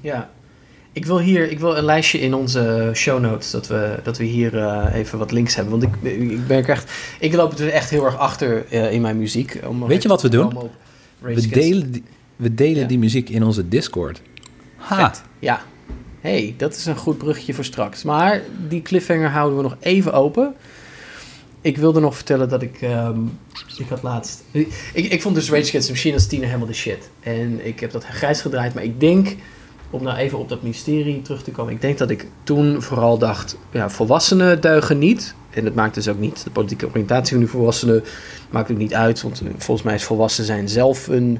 ja. 0.00 0.30
Ik 0.94 1.06
wil 1.06 1.20
hier 1.20 1.50
ik 1.50 1.58
wil 1.60 1.76
een 1.76 1.84
lijstje 1.84 2.20
in 2.20 2.34
onze 2.34 2.90
show 2.94 3.20
notes, 3.20 3.50
dat 3.50 3.66
we, 3.66 3.98
dat 4.02 4.18
we 4.18 4.24
hier 4.24 4.58
eh, 4.58 4.94
even 4.94 5.18
wat 5.18 5.30
links 5.32 5.54
hebben. 5.54 5.80
Want 5.80 5.94
ik, 6.02 6.12
ik 6.20 6.38
merk 6.48 6.68
echt, 6.68 6.90
ik 7.20 7.34
loop 7.34 7.52
er 7.52 7.68
echt 7.68 7.90
heel 7.90 8.04
erg 8.04 8.16
achter 8.18 8.66
eh, 8.70 8.92
in 8.92 9.00
mijn 9.00 9.18
muziek. 9.18 9.60
Om 9.66 9.86
Weet 9.86 10.02
je 10.02 10.08
wat 10.08 10.22
we 10.22 10.28
doen? 10.28 10.58
We 11.18 11.48
delen, 11.48 11.90
die, 11.92 12.04
we 12.36 12.54
delen 12.54 12.80
Ja. 12.80 12.86
die 12.86 12.98
muziek 12.98 13.28
in 13.28 13.42
onze 13.42 13.68
Discord. 13.68 14.22
Ha. 14.82 15.14
Ja. 15.38 15.62
hey, 16.20 16.54
dat 16.56 16.76
is 16.76 16.86
een 16.86 16.96
goed 16.96 17.18
bruggetje 17.18 17.54
voor 17.54 17.64
straks. 17.64 18.02
Maar 18.02 18.42
die 18.68 18.82
cliffhanger 18.82 19.28
houden 19.30 19.56
we 19.56 19.62
nog 19.62 19.76
even 19.80 20.12
open. 20.12 20.54
Ik 21.60 21.76
wilde 21.76 22.00
nog 22.00 22.14
vertellen 22.14 22.48
dat 22.48 22.62
ik... 22.62 22.80
ehm, 22.80 23.18
ik 23.78 23.88
had 23.88 24.02
laatst... 24.02 24.44
Ik, 24.52 24.72
ik 24.92 25.22
vond 25.22 25.34
dus 25.34 25.50
Rage 25.50 25.68
Against 25.68 25.86
the 25.86 25.92
Machine 25.92 26.14
als 26.14 26.26
tiener 26.26 26.46
helemaal 26.46 26.68
de 26.68 26.74
shit. 26.74 27.10
En 27.20 27.66
ik 27.66 27.80
heb 27.80 27.90
dat 27.90 28.04
grijs 28.04 28.40
gedraaid. 28.40 28.74
Maar 28.74 28.84
ik 28.84 29.00
denk, 29.00 29.36
om 29.90 30.02
nou 30.02 30.16
even 30.16 30.38
op 30.38 30.48
dat 30.48 30.62
mysterie 30.62 31.22
terug 31.22 31.42
te 31.42 31.50
komen... 31.50 31.72
Ik 31.72 31.80
denk 31.80 31.98
dat 31.98 32.10
ik 32.10 32.26
toen 32.42 32.82
vooral 32.82 33.18
dacht... 33.18 33.56
Ja, 33.70 33.90
volwassenen 33.90 34.60
deugen 34.60 34.98
niet. 34.98 35.34
En 35.50 35.64
dat 35.64 35.74
maakt 35.74 35.94
dus 35.94 36.08
ook 36.08 36.18
niet... 36.18 36.44
De 36.44 36.50
politieke 36.50 36.88
oriëntatie 36.88 37.32
van 37.32 37.44
die 37.44 37.52
volwassenen 37.52 38.04
maakt 38.50 38.70
ook 38.70 38.76
niet 38.76 38.94
uit. 38.94 39.22
Want 39.22 39.40
eh, 39.40 39.48
volgens 39.56 39.86
mij 39.86 39.94
is 39.94 40.04
volwassen 40.04 40.44
zijn 40.44 40.68
zelf 40.68 41.06
een... 41.06 41.38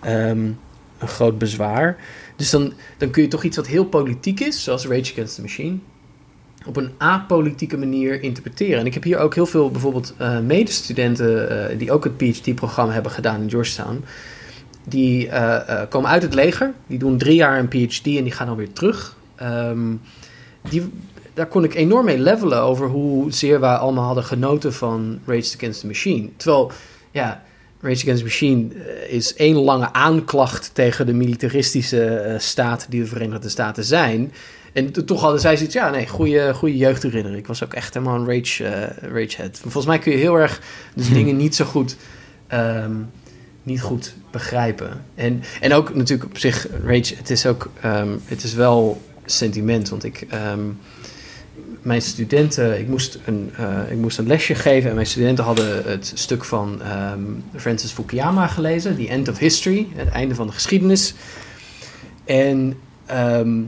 ehm, 0.00 0.48
een 0.98 1.08
groot 1.08 1.38
bezwaar. 1.38 1.96
Dus 2.36 2.50
dan, 2.50 2.72
dan 2.98 3.10
kun 3.10 3.22
je 3.22 3.28
toch 3.28 3.44
iets 3.44 3.56
wat 3.56 3.66
heel 3.66 3.84
politiek 3.84 4.40
is, 4.40 4.64
zoals 4.64 4.86
Rage 4.86 5.12
Against 5.12 5.34
the 5.34 5.42
Machine. 5.42 5.76
op 6.66 6.76
een 6.76 6.90
apolitieke 6.98 7.76
manier 7.76 8.22
interpreteren. 8.22 8.78
En 8.78 8.86
ik 8.86 8.94
heb 8.94 9.02
hier 9.02 9.18
ook 9.18 9.34
heel 9.34 9.46
veel 9.46 9.70
bijvoorbeeld 9.70 10.14
eh, 10.18 10.38
medestudenten 10.38 11.50
eh, 11.70 11.78
die 11.78 11.92
ook 11.92 12.04
het 12.04 12.16
PhD-programma 12.16 12.92
hebben 12.92 13.12
gedaan 13.12 13.40
in 13.40 13.50
Georgetown. 13.50 14.04
Die 14.84 15.28
eh, 15.28 15.82
komen 15.88 16.10
uit 16.10 16.22
het 16.22 16.34
leger, 16.34 16.72
die 16.86 16.98
doen 16.98 17.18
drie 17.18 17.34
jaar 17.34 17.58
een 17.58 17.68
PhD 17.68 18.06
en 18.06 18.22
die 18.22 18.32
gaan 18.32 18.46
dan 18.46 18.56
weer 18.56 18.72
terug. 18.72 19.16
Ehm, 19.36 19.92
die, 20.68 20.82
daar 21.34 21.46
kon 21.46 21.64
ik 21.64 21.74
enorm 21.74 22.04
mee 22.04 22.18
levelen 22.18 22.60
over 22.60 22.88
hoezeer 22.88 23.60
wij 23.60 23.74
allemaal 23.74 24.04
hadden 24.04 24.24
genoten 24.24 24.72
van 24.72 25.18
Rage 25.26 25.56
Against 25.56 25.80
the 25.80 25.86
Machine. 25.86 26.28
Terwijl, 26.36 26.72
ja, 27.10 27.42
Rage 27.84 28.02
Against 28.02 28.18
the 28.18 28.24
Machine 28.24 28.68
eh, 28.74 29.12
is 29.14 29.34
één 29.34 29.56
lange 29.56 29.92
aanklacht 29.92 30.70
tegen 30.72 31.06
de 31.06 31.12
militaristische 31.12 32.04
eh, 32.06 32.38
staat 32.38 32.86
die 32.88 33.00
de 33.00 33.06
Verenigde 33.06 33.48
Staten 33.48 33.84
zijn. 33.84 34.32
En 34.72 34.92
to- 34.92 35.04
toch 35.04 35.20
hadden 35.20 35.40
zij 35.40 35.56
zoiets, 35.56 35.74
ja, 35.74 35.90
nee, 35.90 36.06
goede, 36.08 36.54
goede 36.54 36.76
jeugdherinnering. 36.76 37.40
Ik 37.40 37.46
was 37.46 37.64
ook 37.64 37.74
echt 37.74 37.94
helemaal 37.94 38.16
een 38.20 38.26
rage, 38.38 38.64
eh, 38.66 39.10
ragehead. 39.12 39.58
Volgens 39.60 39.86
mij 39.86 39.98
kun 39.98 40.12
je 40.12 40.18
heel 40.18 40.34
erg 40.38 40.60
dus 40.94 41.08
dingen 41.08 41.36
niet 41.36 41.54
zo 41.54 41.64
goed, 41.64 41.96
ehm, 42.46 42.92
niet 43.62 43.80
goed 43.80 44.14
begrijpen. 44.30 45.04
En, 45.14 45.42
en 45.60 45.72
ook 45.72 45.94
natuurlijk 45.94 46.30
op 46.30 46.38
zich, 46.38 46.66
rage, 46.84 47.14
het 47.16 47.30
is 47.30 47.46
ook, 47.46 47.70
ehm, 47.80 48.08
het 48.24 48.42
is 48.44 48.54
wel 48.54 49.02
sentiment. 49.24 49.88
Want 49.88 50.04
ik, 50.04 50.26
ehm, 50.30 50.60
mijn 51.84 52.02
studenten, 52.02 52.78
ik 52.78 52.88
moest, 52.88 53.18
een, 53.24 53.50
eh, 53.56 53.90
ik 53.90 53.96
moest 53.96 54.18
een 54.18 54.26
lesje 54.26 54.54
geven 54.54 54.88
en 54.88 54.94
mijn 54.94 55.06
studenten 55.06 55.44
hadden 55.44 55.84
het 55.84 56.12
stuk 56.14 56.44
van 56.44 56.82
ehm, 56.82 57.20
Francis 57.56 57.90
Fukuyama 57.92 58.46
gelezen, 58.46 58.96
The 58.96 59.08
End 59.08 59.28
of 59.28 59.38
History, 59.38 59.88
het 59.94 60.08
einde 60.08 60.34
van 60.34 60.46
de 60.46 60.52
geschiedenis. 60.52 61.14
En 62.24 62.76
ehm, 63.06 63.62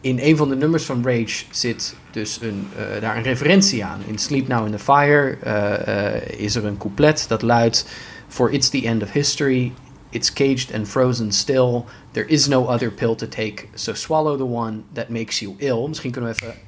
in 0.00 0.18
een 0.18 0.36
van 0.36 0.48
de 0.48 0.56
nummers 0.56 0.84
van 0.84 1.04
Rage 1.04 1.44
zit 1.50 1.96
dus 2.10 2.38
een, 2.40 2.66
eh, 2.76 3.00
daar 3.00 3.16
een 3.16 3.22
referentie 3.22 3.84
aan. 3.84 4.00
In 4.06 4.18
Sleep 4.18 4.48
Now 4.48 4.66
in 4.66 4.72
the 4.72 4.78
Fire 4.78 5.36
eh, 5.42 6.40
is 6.40 6.54
er 6.54 6.64
een 6.64 6.78
couplet 6.78 7.24
dat 7.28 7.42
luidt: 7.42 7.86
For 8.28 8.50
it's 8.50 8.68
the 8.68 8.86
end 8.86 9.02
of 9.02 9.12
history, 9.12 9.72
it's 10.10 10.32
caged 10.32 10.74
and 10.74 10.88
frozen 10.88 11.32
still. 11.32 11.82
There 12.10 12.26
is 12.26 12.46
no 12.46 12.64
other 12.64 12.90
pill 12.92 13.14
to 13.14 13.28
take, 13.28 13.64
so 13.74 13.94
swallow 13.94 14.36
the 14.36 14.46
one 14.46 14.82
that 14.92 15.08
makes 15.08 15.38
you 15.38 15.54
ill. 15.58 15.88
Misschien 15.88 16.10
kunnen 16.10 16.30
we 16.30 16.36
even 16.42 16.67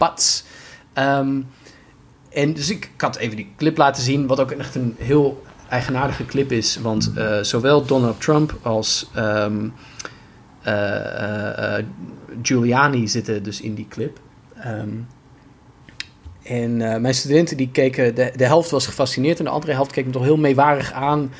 Pats. 0.00 0.44
Ehm, 0.92 1.40
en 2.30 2.52
dus 2.52 2.70
ik, 2.70 2.90
ik 2.94 3.00
had 3.00 3.16
even 3.16 3.36
die 3.36 3.52
clip 3.56 3.76
laten 3.76 4.02
zien, 4.02 4.26
wat 4.26 4.40
ook 4.40 4.50
echt 4.50 4.74
een 4.74 4.94
heel 4.98 5.42
eigenaardige 5.68 6.24
clip 6.24 6.52
is. 6.52 6.76
Want 6.76 7.12
eh, 7.16 7.40
zowel 7.40 7.84
Donald 7.84 8.20
Trump 8.20 8.58
als 8.62 9.10
ehm, 9.14 9.68
eh, 10.62 11.76
eh, 11.78 11.84
Giuliani 12.42 13.08
zitten 13.08 13.42
dus 13.42 13.60
in 13.60 13.74
die 13.74 13.86
clip. 13.88 14.18
Ehm, 14.56 14.88
en 16.42 16.76
mijn 16.76 17.14
studenten 17.14 17.56
die 17.56 17.70
keken, 17.70 18.14
de, 18.14 18.32
de 18.36 18.44
helft 18.44 18.70
was 18.70 18.86
gefascineerd 18.86 19.38
en 19.38 19.44
de 19.44 19.50
andere 19.50 19.72
helft 19.72 19.92
keek 19.92 20.06
me 20.06 20.12
toch 20.12 20.22
heel 20.22 20.36
meewarig 20.36 20.92
aan 20.92 21.32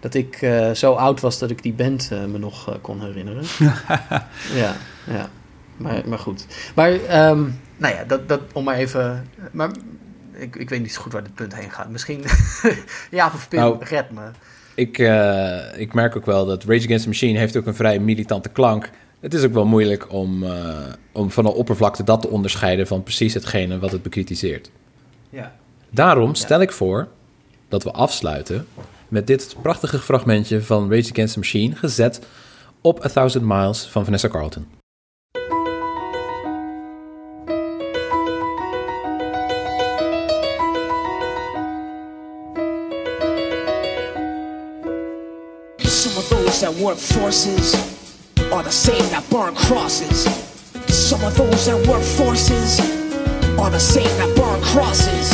dat 0.00 0.14
ik 0.14 0.50
zo 0.72 0.92
oud 0.92 1.20
was 1.20 1.38
dat 1.38 1.50
ik 1.50 1.62
die 1.62 1.72
band 1.72 2.10
me 2.10 2.38
nog 2.38 2.78
kon 2.80 3.00
herinneren. 3.00 3.44
ja, 4.62 4.76
ja. 5.04 5.30
Maar, 5.76 6.02
maar 6.06 6.18
goed. 6.18 6.46
Maar, 6.74 6.90
nou 7.76 7.94
ja, 7.94 8.04
dat, 8.04 8.28
dat 8.28 8.40
om 8.52 8.64
maar 8.64 8.76
even... 8.76 9.28
Maar 9.52 9.70
ik, 10.32 10.56
ik 10.56 10.68
weet 10.68 10.80
niet 10.80 10.92
zo 10.92 11.00
goed 11.00 11.12
waar 11.12 11.22
dit 11.22 11.34
punt 11.34 11.54
heen 11.54 11.70
gaat. 11.70 11.90
Misschien... 11.90 12.24
ja, 13.10 13.30
of 13.34 13.48
Pim, 13.48 13.58
Nou, 13.58 13.84
red 13.84 14.10
me. 14.10 14.30
Ik, 14.74 14.98
eh, 14.98 15.80
ik 15.80 15.94
merk 15.94 16.16
ook 16.16 16.26
wel 16.26 16.46
dat 16.46 16.64
Rage 16.64 16.84
Against 16.84 17.02
the 17.02 17.08
Machine 17.08 17.38
heeft 17.38 17.56
ook 17.56 17.66
een 17.66 17.74
vrij 17.74 17.98
militante 17.98 18.48
klank. 18.48 18.90
Het 19.20 19.34
is 19.34 19.44
ook 19.44 19.52
wel 19.52 19.66
moeilijk 19.66 20.12
om, 20.12 20.42
eh, 20.42 20.76
om 21.12 21.30
van 21.30 21.44
de 21.44 21.52
oppervlakte 21.52 22.04
dat 22.04 22.22
te 22.22 22.28
onderscheiden 22.28 22.86
van 22.86 23.02
precies 23.02 23.34
hetgene 23.34 23.78
wat 23.78 23.92
het 23.92 24.02
bekritiseert. 24.02 24.70
Ja. 25.30 25.54
Daarom 25.90 26.34
stel 26.34 26.60
ik 26.60 26.72
voor 26.72 27.08
dat 27.68 27.82
we 27.82 27.90
afsluiten 27.90 28.66
met 29.08 29.26
dit 29.26 29.56
prachtige 29.62 29.98
fragmentje 29.98 30.62
van 30.62 30.92
Rage 30.92 31.10
Against 31.10 31.32
the 31.32 31.38
Machine, 31.38 31.74
gezet 31.74 32.20
op 32.80 33.04
A 33.04 33.08
Thousand 33.08 33.44
Miles 33.44 33.84
van 33.84 34.04
Vanessa 34.04 34.28
Carlton. 34.28 34.75
Work 46.80 46.98
forces 46.98 47.74
are 48.52 48.62
the 48.62 48.70
same 48.70 49.08
that 49.10 49.24
burn 49.30 49.54
crosses. 49.54 50.24
Some 50.88 51.24
of 51.24 51.36
those 51.36 51.66
that 51.66 51.86
work 51.86 52.02
forces 52.02 52.80
are 53.58 53.70
the 53.70 53.78
same 53.80 54.04
that 54.18 54.34
burn 54.36 54.60
crosses. 54.62 55.30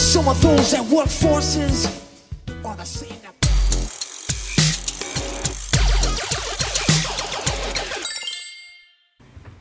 Some 0.00 0.28
of 0.28 0.40
those 0.42 0.72
that 0.72 0.84
work 0.84 1.08
forces 1.08 1.86
are 2.64 2.76
the 2.76 2.84
same 2.84 3.16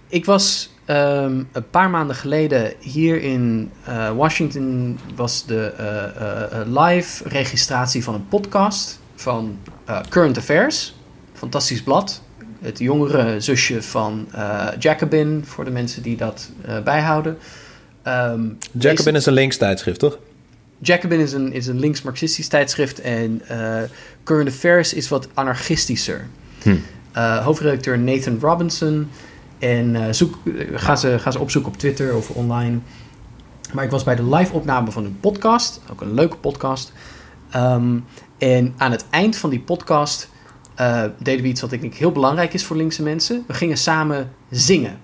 Ik 0.10 0.26
was 0.26 0.70
ehm, 0.86 1.44
een 1.52 1.70
paar 1.70 1.90
maanden 1.90 2.16
geleden 2.16 2.74
hier 2.80 3.22
in 3.22 3.72
eh, 3.84 4.12
Washington. 4.12 5.00
Was 5.16 5.46
de 5.46 5.66
eh, 5.66 6.60
eh, 6.62 6.68
live 6.68 7.30
registratie 7.30 8.04
van 8.04 8.14
een 8.14 8.28
podcast 8.28 9.00
van 9.16 9.60
Current 10.10 10.38
Affairs. 10.38 10.96
Fantastisch 11.36 11.84
blad. 11.84 12.22
Het 12.60 12.80
jongere 12.80 13.40
zusje 13.40 13.82
van 13.82 14.28
eh, 14.32 14.68
Jacobin, 14.80 15.44
voor 15.46 15.66
de 15.66 15.72
mensen 15.72 16.02
die 16.02 16.18
dat 16.18 16.50
eh, 16.66 16.82
bijhouden. 16.84 17.38
Ehm, 18.04 18.42
Jacobin 18.72 19.16
is 19.16 19.26
een 19.26 19.34
links 19.34 19.58
tijdschrift, 19.58 20.00
toch? 20.00 20.18
Jacobin 20.78 21.20
is 21.20 21.34
een, 21.34 21.54
is 21.54 21.68
een 21.68 21.80
links-marxistisch 21.80 22.48
tijdschrift 22.48 23.02
en 23.02 23.42
eh, 23.48 23.82
Current 24.24 24.50
Affairs 24.50 24.94
is 24.94 25.10
wat 25.10 25.28
anarchistischer. 25.34 26.28
Hm. 26.62 26.76
Hoofdredacteur 27.44 28.00
Nathan 28.00 28.38
Robinson. 28.42 29.10
En 29.60 30.16
zoek, 30.16 30.38
ga, 30.74 30.96
ze, 30.96 31.20
ga 31.20 31.32
ze 31.32 31.40
opzoeken 31.40 31.72
op 31.72 31.78
Twitter 31.78 32.16
of 32.16 32.30
online. 32.30 32.80
Maar 33.74 33.84
ik 33.84 33.90
was 33.90 34.04
bij 34.04 34.16
de 34.16 34.30
live-opname 34.30 34.92
van 34.92 35.06
een 35.06 35.20
podcast, 35.20 35.82
ook 35.92 36.02
een 36.02 36.14
leuke 36.14 36.38
podcast. 36.38 36.92
Ehm, 37.50 38.00
en 38.38 38.74
aan 38.78 38.92
het 38.92 39.06
eind 39.10 39.36
van 39.36 39.50
die 39.50 39.60
podcast 39.60 40.30
eh, 40.76 41.04
deden 41.18 41.42
we 41.42 41.50
iets 41.50 41.62
wat 41.62 41.72
ik 41.72 41.82
denk 41.82 41.94
heel 41.94 42.12
belangrijk 42.12 42.54
is 42.54 42.64
voor 42.64 42.76
linkse 42.76 43.04
mensen. 43.04 43.44
We 43.48 43.54
gingen 43.54 43.78
samen 43.78 44.32
zingen. 44.50 45.00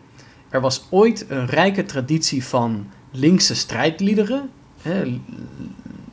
Er 0.50 0.62
was 0.62 0.88
ooit 0.90 1.26
een 1.28 1.46
rijke 1.46 1.86
traditie 1.86 2.46
van 2.46 2.88
linkse 3.12 3.56
strijdliederen. 3.56 4.50
Hè, 4.82 5.20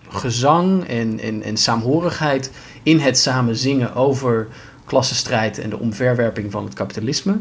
gezang 0.08 0.84
en, 0.84 1.20
en, 1.20 1.42
en 1.42 1.56
saamhorigheid 1.56 2.50
in 2.82 2.98
het 2.98 3.18
samen 3.18 3.56
zingen 3.56 3.94
over 3.94 4.48
klassenstrijd 4.84 5.58
en 5.58 5.70
de 5.70 5.78
omverwerping 5.78 6.52
van 6.52 6.64
het 6.64 6.74
kapitalisme. 6.74 7.38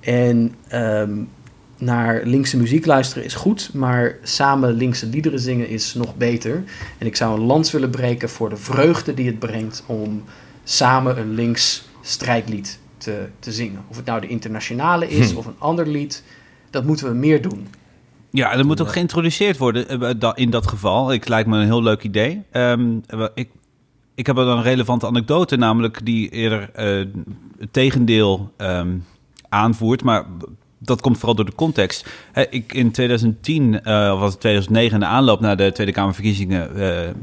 En 0.00 0.54
ehm, 0.68 1.12
naar 1.78 2.20
linkse 2.24 2.56
muziek 2.56 2.86
luisteren 2.86 3.24
is 3.24 3.34
goed, 3.34 3.70
maar 3.72 4.16
samen 4.22 4.72
linkse 4.72 5.06
liederen 5.06 5.40
zingen 5.40 5.68
is 5.68 5.94
nog 5.94 6.16
beter. 6.16 6.62
En 6.98 7.06
ik 7.06 7.16
zou 7.16 7.40
een 7.40 7.46
lans 7.46 7.70
willen 7.70 7.90
breken 7.90 8.28
voor 8.28 8.48
de 8.48 8.56
vreugde 8.56 9.14
die 9.14 9.26
het 9.26 9.38
brengt 9.38 9.82
om 9.86 10.22
samen 10.64 11.18
een 11.18 11.34
links 11.34 11.82
strijdlied 12.00 12.78
te, 12.98 13.28
te 13.38 13.52
zingen. 13.52 13.84
Of 13.88 13.96
het 13.96 14.06
nou 14.06 14.20
de 14.20 14.26
internationale 14.28 15.08
is 15.08 15.34
of 15.34 15.46
een 15.46 15.58
ander 15.58 15.86
lied, 15.88 16.24
dat 16.70 16.84
moeten 16.84 17.08
we 17.08 17.14
meer 17.14 17.42
doen. 17.42 17.66
Ja, 18.30 18.56
dat 18.56 18.64
moet 18.64 18.80
ook 18.80 18.92
geïntroduceerd 18.92 19.58
worden 19.58 19.88
eh, 19.88 20.10
da- 20.18 20.36
in 20.36 20.50
dat 20.50 20.66
geval. 20.66 21.12
Ik 21.12 21.28
lijkt 21.28 21.48
me 21.48 21.58
een 21.58 21.64
heel 21.64 21.82
leuk 21.82 22.02
idee. 22.02 22.42
Ehm, 22.50 22.98
ik, 23.34 23.50
ik 24.14 24.26
heb 24.26 24.36
wel 24.36 24.48
een 24.48 24.62
relevante 24.62 25.06
anekdote, 25.06 25.56
namelijk 25.56 26.04
die 26.04 26.28
eerder 26.28 26.70
eh, 26.72 27.06
het 27.58 27.72
tegendeel 27.72 28.52
ehm, 28.56 28.96
aanvoert. 29.48 30.02
Maar 30.02 30.24
dat 30.82 31.00
komt 31.00 31.16
vooral 31.16 31.34
door 31.34 31.44
de 31.44 31.54
context. 31.54 32.08
Ik 32.50 32.72
in 32.72 32.90
2010, 32.90 33.82
eh, 33.82 34.10
of 34.14 34.20
was 34.20 34.30
het 34.30 34.40
2009, 34.40 34.94
in 34.94 35.00
de 35.00 35.06
aanloop 35.06 35.40
naar 35.40 35.56
de 35.56 35.72
Tweede 35.72 35.92
Kamerverkiezingen 35.92 36.76
eh, 36.76 37.08
eh, 37.08 37.14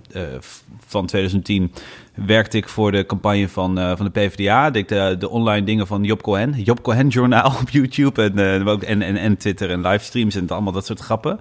van 0.86 1.06
2010, 1.06 1.72
werkte 2.14 2.58
ik 2.58 2.70
voor 2.70 2.92
de 2.92 3.06
campagne 3.06 3.50
van, 3.50 3.78
van 3.98 4.06
de 4.06 4.10
PvdA. 4.12 4.70
Deed 4.70 4.90
de, 4.90 5.30
online 5.30 5.66
dingen 5.66 5.88
van 5.88 6.04
Job 6.04 6.22
Cohen. 6.22 6.62
Job 6.64 6.82
Cohen 6.82 7.08
Journaal 7.08 7.54
op 7.62 7.70
YouTube 7.78 8.24
en, 8.24 8.68
en, 8.86 9.02
en, 9.02 9.18
en 9.18 9.38
Twitter 9.38 9.72
en 9.72 9.82
livestreams 9.82 10.36
en 10.36 10.50
allemaal 10.50 10.74
dat 10.74 10.86
soort 10.86 11.00
grappen. 11.00 11.40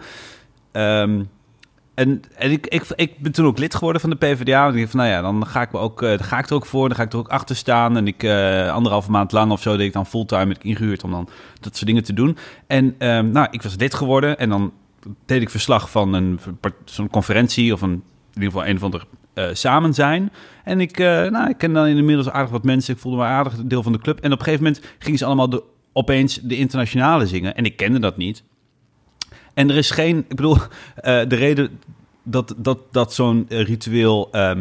Ehm, 0.73 1.23
en 1.97 2.23
en 2.35 2.51
ik, 2.51 2.67
ik, 2.67 2.83
ik 2.95 3.19
ben 3.19 3.33
toen 3.33 3.47
ook 3.47 3.59
lid 3.59 3.75
geworden 3.75 4.01
van 4.01 4.11
de 4.11 4.17
PvdA. 4.17 4.67
En 4.67 4.73
ik 4.75 4.79
dacht 4.79 4.91
van, 4.91 5.01
nou 5.01 5.13
ja, 5.13 5.23
dan 5.23 5.47
ga 5.47 5.63
ik, 5.63 5.75
ook, 5.75 6.03
eh, 6.03 6.19
ga 6.19 6.39
ik 6.39 6.49
er 6.49 6.55
ook 6.55 6.67
voor. 6.67 6.89
Dan 6.89 6.97
ga 6.97 7.03
ik 7.03 7.13
er 7.13 7.19
ook 7.19 7.29
achter 7.29 7.57
staan. 7.57 7.97
En 7.97 8.07
ik, 8.07 8.23
eh 8.23 8.73
anderhalve 8.73 9.11
maand 9.11 9.33
lang 9.33 9.53
of 9.53 9.63
zo, 9.63 9.77
deed 9.77 9.87
ik 9.87 9.93
dan 9.93 10.07
fulltime 10.07 10.47
met 10.47 10.65
ingehuurd 10.65 11.05
om 11.05 11.11
dan 11.11 11.29
dat 11.61 11.77
soort 11.77 11.87
dingen 11.87 12.05
te 12.05 12.13
doen. 12.13 12.37
En 12.67 12.95
ehm, 12.99 13.31
nou, 13.31 13.49
ik 13.51 13.63
was 13.63 13.77
lid 13.77 13.95
geworden. 13.95 14.39
En 14.39 14.49
dan 14.49 14.73
deed 15.27 15.43
ik 15.43 15.51
verslag 15.51 15.91
van 15.91 16.13
een 16.13 16.41
zo'n 16.85 17.11
conferentie 17.11 17.73
of 17.73 17.83
een, 17.83 17.91
in 17.91 18.03
ieder 18.35 18.51
geval 18.51 18.67
een 18.67 18.77
of 18.77 18.83
ander 18.83 19.07
eh, 19.35 19.49
samen 19.53 19.95
zijn. 19.95 20.33
En 20.65 20.81
ik, 20.81 20.99
nou, 20.99 21.49
ik 21.49 21.59
ken 21.59 21.73
dan 21.73 21.87
inmiddels 21.87 22.31
aardig 22.31 22.51
wat 22.51 22.65
mensen. 22.65 22.95
Ik 22.95 23.01
voelde 23.01 23.19
me 23.19 23.25
aardig 23.25 23.55
deel 23.65 23.83
van 23.83 23.93
de 23.93 23.99
club. 23.99 24.21
En 24.21 24.33
op 24.33 24.39
een 24.39 24.45
gegeven 24.45 24.65
moment 24.65 24.85
gingen 24.99 25.19
ze 25.19 25.25
allemaal 25.25 25.49
de, 25.49 25.63
opeens 25.93 26.41
de 26.43 26.57
internationale 26.57 27.27
zingen. 27.27 27.55
En 27.55 27.65
ik 27.65 27.77
kende 27.77 27.99
dat 27.99 28.17
niet. 28.17 28.43
En 29.57 29.71
er 29.71 29.77
is 29.77 29.91
geen, 29.91 30.19
ik 30.19 30.37
bedoel, 30.37 30.57
eh, 30.95 31.21
de 31.29 31.37
reden 31.37 31.81
dat, 32.23 32.55
dat, 32.57 32.79
dat 32.91 33.15
zo'n 33.15 33.47
ritueel 33.49 34.29
eh, 34.33 34.53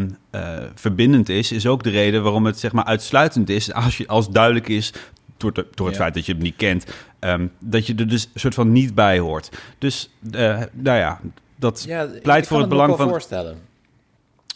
verbindend 0.76 1.30
is, 1.30 1.52
is 1.52 1.68
ook 1.68 1.84
de 1.84 1.90
reden 1.90 2.24
waarom 2.24 2.46
het 2.46 2.60
zeg 2.60 2.72
maar 2.72 2.84
uitsluitend 2.86 3.50
is. 3.50 3.74
Als, 3.74 3.98
je, 3.98 4.08
als 4.08 4.30
duidelijk 4.30 4.68
is, 4.68 4.94
door, 5.38 5.54
de- 5.54 5.68
door 5.74 5.86
het 5.88 5.96
Ja. 5.96 6.02
feit 6.02 6.14
dat 6.14 6.26
je 6.26 6.32
het 6.34 6.42
niet 6.42 6.56
kent, 6.56 6.86
ehm, 7.20 7.48
dat 7.60 7.88
je 7.88 7.96
er 7.96 8.08
dus 8.08 8.30
een 8.34 8.40
soort 8.40 8.54
van 8.54 8.72
niet 8.72 8.96
bij 8.96 9.20
hoort. 9.20 9.50
Dus, 9.78 10.10
eh, 10.32 10.62
nou 10.72 10.98
ja, 10.98 11.20
dat 11.56 11.84
Ja, 11.88 12.08
pleit 12.24 12.48
voor 12.48 12.60
het 12.60 12.70
me 12.70 12.74
ook 12.74 12.80
belang 12.82 12.88
wel 12.88 12.98
van. 12.98 13.10
voorstellen. 13.10 13.58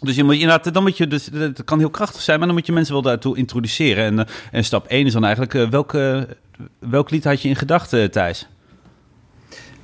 Dus 0.02 0.16
je 0.16 0.24
moet, 0.24 0.34
inderdaad, 0.34 0.74
dan 0.74 0.84
moet 0.84 0.98
je, 0.98 1.08
dus, 1.08 1.30
het 1.34 1.64
kan 1.64 1.80
heel 1.80 1.90
krachtig 1.90 2.22
zijn, 2.22 2.38
maar 2.38 2.48
dan 2.48 2.56
moet 2.58 2.66
je 2.66 2.72
mensen 2.72 2.94
wel 2.94 3.02
daartoe 3.02 3.38
introduceren. 3.38 4.04
En, 4.20 4.28
en 4.52 4.64
stap 4.64 4.86
1 4.88 5.06
is 5.06 5.14
dan 5.14 5.24
eigenlijk, 5.26 5.70
welke, 5.72 6.28
welk 6.80 7.10
lied 7.10 7.24
had 7.24 7.42
je 7.42 7.50
in 7.50 7.56
gedachten, 7.56 8.12
Thijs? 8.12 8.48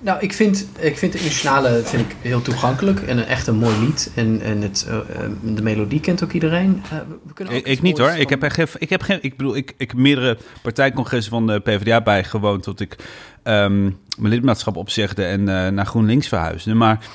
Nou, 0.06 0.20
ik 0.20 0.34
vind, 0.34 0.68
ik 0.80 0.97
vind 0.97 1.12
de 1.12 1.18
internationale 1.18 1.82
vind 1.84 2.01
ik 2.10 2.16
heel 2.22 2.41
toegankelijk 2.41 2.99
en 3.01 3.18
een 3.18 3.26
echt 3.26 3.47
een 3.47 3.56
mooi 3.58 3.80
lied. 3.80 4.12
En, 4.16 4.41
en 4.41 4.62
het, 4.62 4.86
eh, 4.89 4.97
eh, 4.97 5.30
de 5.43 5.62
melodie 5.62 5.99
kent 5.99 6.24
ook 6.24 6.32
iedereen. 6.32 6.82
Eh, 6.84 6.89
we- 6.89 7.18
we 7.28 7.34
kunnen 7.34 7.53
ook 7.53 7.66
Ik, 7.66 7.82
niet 7.82 7.97
hoor. 7.97 8.10
Ik 8.10 8.30
heb, 8.30 8.43
er 8.43 8.51
geen, 8.51 8.68
ik 8.78 8.89
heb 8.89 9.01
geen. 9.01 9.18
Ik 9.22 9.38
bedoel, 9.38 9.56
ik, 9.56 9.74
ik 9.78 9.91
heb 9.91 9.99
meerdere 9.99 10.38
partijcongressen 10.62 11.32
van 11.32 11.47
de 11.47 11.60
PvdA 11.60 12.01
bijgewoond 12.01 12.64
tot 12.64 12.80
ik 12.80 12.95
ehm, 13.43 13.82
mijn 13.84 14.34
lidmaatschap 14.34 14.76
opzegde 14.76 15.24
en 15.24 15.39
eh, 15.39 15.72
naar 15.72 15.86
GroenLinks 15.86 16.28
verhuisde. 16.28 16.74
Maar 16.74 17.06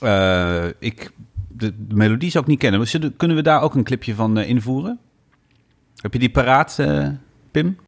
eh, 0.00 0.64
ik, 0.78 1.10
de, 1.48 1.72
de 1.88 1.94
melodie 1.94 2.30
zou 2.30 2.44
ik 2.44 2.50
niet 2.50 2.58
kennen. 2.58 2.88
Zullen- 2.88 3.16
Kunnen 3.16 3.36
we 3.36 3.42
daar 3.42 3.62
ook 3.62 3.74
een 3.74 3.84
clipje 3.84 4.14
van 4.14 4.38
invoeren? 4.38 4.98
Heb 5.96 6.12
je 6.12 6.18
die 6.18 6.30
paraat, 6.30 6.78
eh, 6.78 7.08
Pim? 7.50 7.78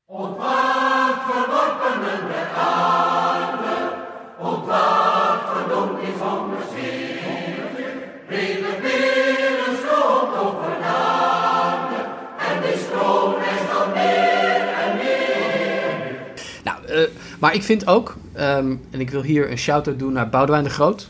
Maar 17.40 17.54
ik 17.54 17.62
vind 17.62 17.86
ook, 17.86 18.16
ehm, 18.32 18.74
en 18.90 19.00
ik 19.00 19.10
wil 19.10 19.22
hier 19.22 19.50
een 19.50 19.58
shout-out 19.58 19.98
doen 19.98 20.12
naar 20.12 20.28
Boudewijn 20.28 20.64
de 20.64 20.70
Groot. 20.70 21.08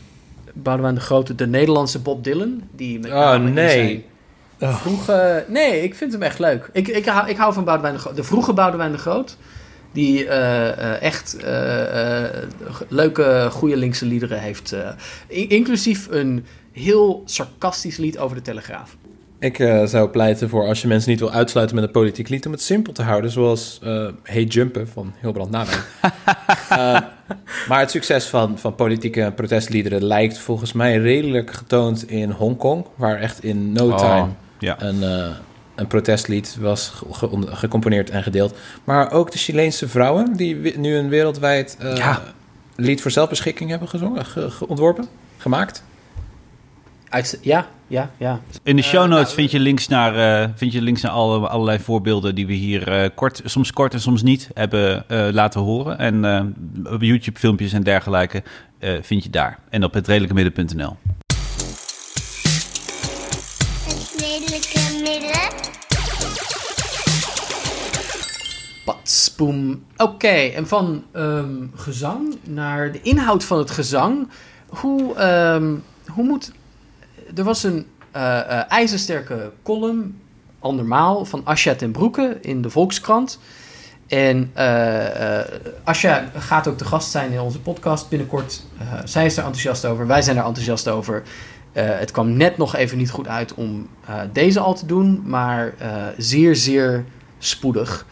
Boudewijn 0.53 0.95
de 0.95 1.01
Groot, 1.01 1.37
de 1.37 1.47
Nederlandse 1.47 1.99
Bob 1.99 2.23
Dylan. 2.23 2.61
Die 2.75 2.99
met 2.99 3.11
Oh, 3.11 3.35
nee. 3.35 3.69
zijn 4.59 4.73
Vroege, 4.75 5.45
nee, 5.47 5.83
ik 5.83 5.95
vind 5.95 6.11
hem 6.11 6.21
echt 6.21 6.39
leuk. 6.39 6.69
Ik, 6.73 6.87
ik, 6.87 7.05
hou, 7.05 7.29
ik 7.29 7.37
hou 7.37 7.53
van 7.53 7.63
Boudewijn 7.63 7.93
de 7.95 7.99
Groot. 8.01 8.15
De 8.15 8.23
vroege 8.23 8.53
Boudewijn 8.53 8.91
de 8.91 8.97
Groot. 8.97 9.37
Die 9.91 10.27
eh, 10.27 10.69
eh, 10.93 11.01
echt 11.01 11.35
eh, 11.37 12.23
leuke, 12.87 13.47
goede 13.51 13.77
linkse 13.77 14.05
liederen 14.05 14.39
heeft. 14.39 14.71
eh, 14.71 14.89
in- 15.27 15.49
inclusief 15.49 16.07
een 16.11 16.45
heel 16.71 17.21
sarcastisch 17.25 17.97
lied 17.97 18.17
over 18.17 18.35
de 18.35 18.41
Telegraaf. 18.41 18.95
Ik 19.41 19.59
eh, 19.59 19.85
zou 19.85 20.09
pleiten 20.09 20.49
voor 20.49 20.67
als 20.67 20.81
je 20.81 20.87
mensen 20.87 21.09
niet 21.09 21.19
wil 21.19 21.31
uitsluiten 21.31 21.75
met 21.75 21.85
een 21.85 21.91
politiek 21.91 22.29
lied, 22.29 22.45
om 22.45 22.51
het 22.51 22.61
simpel 22.61 22.93
te 22.93 23.01
houden, 23.03 23.31
zoals 23.31 23.79
eh 23.83 24.07
Hey 24.23 24.43
Jumpen 24.43 24.87
van 24.87 25.13
Hilbrand 25.21 25.51
Nawijn. 25.51 25.79
Eh, 26.69 26.99
maar 27.67 27.79
het 27.79 27.91
succes 27.91 28.25
van, 28.25 28.57
van 28.59 28.75
politieke 28.75 29.31
protestliederen 29.35 30.03
lijkt 30.05 30.37
volgens 30.37 30.73
mij 30.73 30.97
redelijk 30.97 31.51
getoond 31.53 32.09
in 32.09 32.29
Hongkong, 32.31 32.85
waar 32.95 33.19
echt 33.19 33.43
in 33.43 33.71
no 33.71 33.89
Oh, 33.89 33.97
time 33.97 34.27
ja. 34.59 34.81
een, 34.81 35.01
een 35.75 35.87
protestlied 35.87 36.57
was 36.59 36.89
ge- 36.89 37.05
ge- 37.11 37.47
gecomponeerd 37.55 38.09
en 38.09 38.23
gedeeld. 38.23 38.57
Maar 38.83 39.11
ook 39.11 39.31
de 39.31 39.37
Chileense 39.37 39.87
vrouwen, 39.87 40.33
die 40.35 40.77
nu 40.77 40.95
een 40.95 41.09
wereldwijd 41.09 41.77
Ja. 41.95 42.21
lied 42.75 43.01
voor 43.01 43.11
zelfbeschikking 43.11 43.69
hebben 43.69 43.87
gezongen, 43.89 44.25
ge- 44.25 44.49
ge- 44.51 44.67
ontworpen, 44.67 45.07
gemaakt. 45.37 45.83
Uit, 47.11 47.39
ja, 47.41 47.67
ja, 47.87 48.09
ja. 48.17 48.39
In 48.63 48.75
de 48.75 48.81
Eh, 48.81 48.87
show 48.87 49.07
notes 49.07 49.23
nou, 49.23 49.33
vind 49.35 49.51
je 49.51 49.59
links 49.59 49.87
naar, 49.87 50.43
eh, 50.43 50.49
vind 50.55 50.71
je 50.71 50.81
links 50.81 51.01
naar 51.01 51.11
alle, 51.11 51.47
allerlei 51.47 51.79
voorbeelden 51.79 52.35
die 52.35 52.47
we 52.47 52.53
hier 52.53 52.87
eh, 52.87 53.09
kort, 53.15 53.41
soms 53.45 53.71
kort 53.71 53.93
en 53.93 53.99
soms 54.01 54.21
niet 54.23 54.49
hebben 54.53 55.09
eh, 55.09 55.27
laten 55.31 55.61
horen. 55.61 55.97
En 55.97 56.25
eh, 56.25 56.43
YouTube-filmpjes 56.99 57.73
en 57.73 57.83
dergelijke 57.83 58.43
eh, 58.79 58.93
vind 59.01 59.23
je 59.23 59.29
daar. 59.29 59.59
En 59.69 59.83
op 59.83 59.93
het 59.93 60.07
redelijkemidden.nl. 60.07 60.97
Het 63.83 64.13
redelijke 64.17 64.79
midden. 65.03 65.49
Pats, 68.85 69.35
boem. 69.35 69.83
Oké, 69.97 70.27
en 70.27 70.67
van 70.67 71.03
ehm, 71.11 71.55
gezang 71.75 72.37
naar 72.43 72.91
de 72.91 73.01
inhoud 73.01 73.43
van 73.43 73.57
het 73.57 73.71
gezang. 73.71 74.29
Hoe, 74.67 75.15
ehm, 75.15 75.73
hoe 76.07 76.23
moet... 76.23 76.51
Er 77.35 77.43
was 77.43 77.63
een 77.63 77.85
eh, 78.11 78.71
ijzersterke 78.71 79.51
column, 79.63 80.21
andermaal, 80.59 81.25
van 81.25 81.41
Asja 81.43 81.75
ten 81.75 81.91
Broeke 81.91 82.37
in 82.41 82.61
de 82.61 82.69
Volkskrant. 82.69 83.39
En 84.07 84.51
eh 84.53 85.39
Asja 85.83 86.31
gaat 86.35 86.67
ook 86.67 86.77
te 86.77 86.85
gast 86.85 87.11
zijn 87.11 87.31
in 87.31 87.39
onze 87.39 87.59
podcast 87.59 88.09
binnenkort. 88.09 88.63
Zij 89.05 89.25
is 89.25 89.37
er 89.37 89.43
enthousiast 89.43 89.85
over, 89.85 90.07
wij 90.07 90.21
zijn 90.21 90.37
er 90.37 90.45
enthousiast 90.45 90.87
over. 90.87 91.23
Het 91.71 92.11
kwam 92.11 92.37
net 92.37 92.57
nog 92.57 92.75
even 92.75 92.97
niet 92.97 93.11
goed 93.11 93.27
uit 93.27 93.53
om 93.53 93.87
deze 94.31 94.59
al 94.59 94.73
te 94.73 94.85
doen, 94.85 95.21
maar 95.25 95.73
zeer, 96.17 96.55
zeer 96.55 97.05
spoedig 97.37 98.05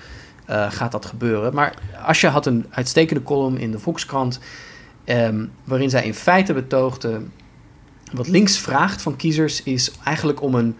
gaat 0.69 0.91
dat 0.91 1.05
gebeuren. 1.05 1.53
Maar 1.53 1.73
Asja 2.05 2.29
had 2.29 2.45
een 2.45 2.65
uitstekende 2.69 3.23
column 3.23 3.57
in 3.57 3.71
de 3.71 3.79
Volkskrant, 3.79 4.39
ehm, 5.03 5.45
waarin 5.63 5.89
zij 5.89 6.05
in 6.05 6.13
feite 6.13 6.53
betoogde... 6.53 7.21
wat 8.11 8.27
links 8.27 8.57
vraagt 8.57 9.01
van 9.01 9.15
kiezers 9.15 9.63
is 9.63 9.91
eigenlijk 10.03 10.41
om 10.41 10.55
een 10.55 10.75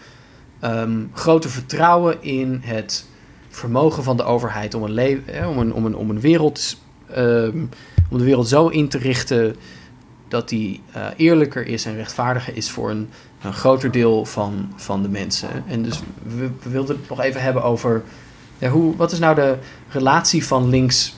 ehm, 0.59 1.03
groter 1.13 1.49
vertrouwen 1.49 2.23
in 2.23 2.61
het 2.63 3.05
vermogen 3.49 4.03
van 4.03 4.17
de 4.17 4.23
overheid 4.23 4.73
om 4.73 4.84
een, 4.84 5.27
eh, 5.27 5.49
om 5.49 5.57
een, 5.57 5.95
om 5.95 6.09
een 6.09 6.19
wereld, 6.19 6.77
ehm, 7.13 7.57
om 8.09 8.17
de 8.17 8.23
wereld 8.23 8.47
zo 8.47 8.67
in 8.67 8.88
te 8.88 8.97
richten 8.97 9.55
dat 10.27 10.49
die 10.49 10.82
eh, 10.91 11.05
eerlijker 11.15 11.67
is 11.67 11.86
en 11.86 11.95
rechtvaardiger 11.95 12.55
is 12.55 12.69
voor 12.69 12.89
een, 12.89 13.09
een 13.41 13.53
groter 13.53 13.91
deel 13.91 14.25
van, 14.25 14.73
van 14.75 15.01
de 15.01 15.09
mensen. 15.09 15.49
En 15.67 15.84
dus 15.84 15.99
we, 16.23 16.49
we 16.63 16.69
wilden 16.69 16.95
het 16.95 17.09
nog 17.09 17.21
even 17.21 17.41
hebben 17.41 17.63
over 17.63 18.03
ja, 18.57 18.69
hoe, 18.69 18.95
wat 18.95 19.11
is 19.11 19.19
nou 19.19 19.36
de 19.36 19.57
relatie 19.89 20.45
van 20.45 20.69
links 20.69 21.15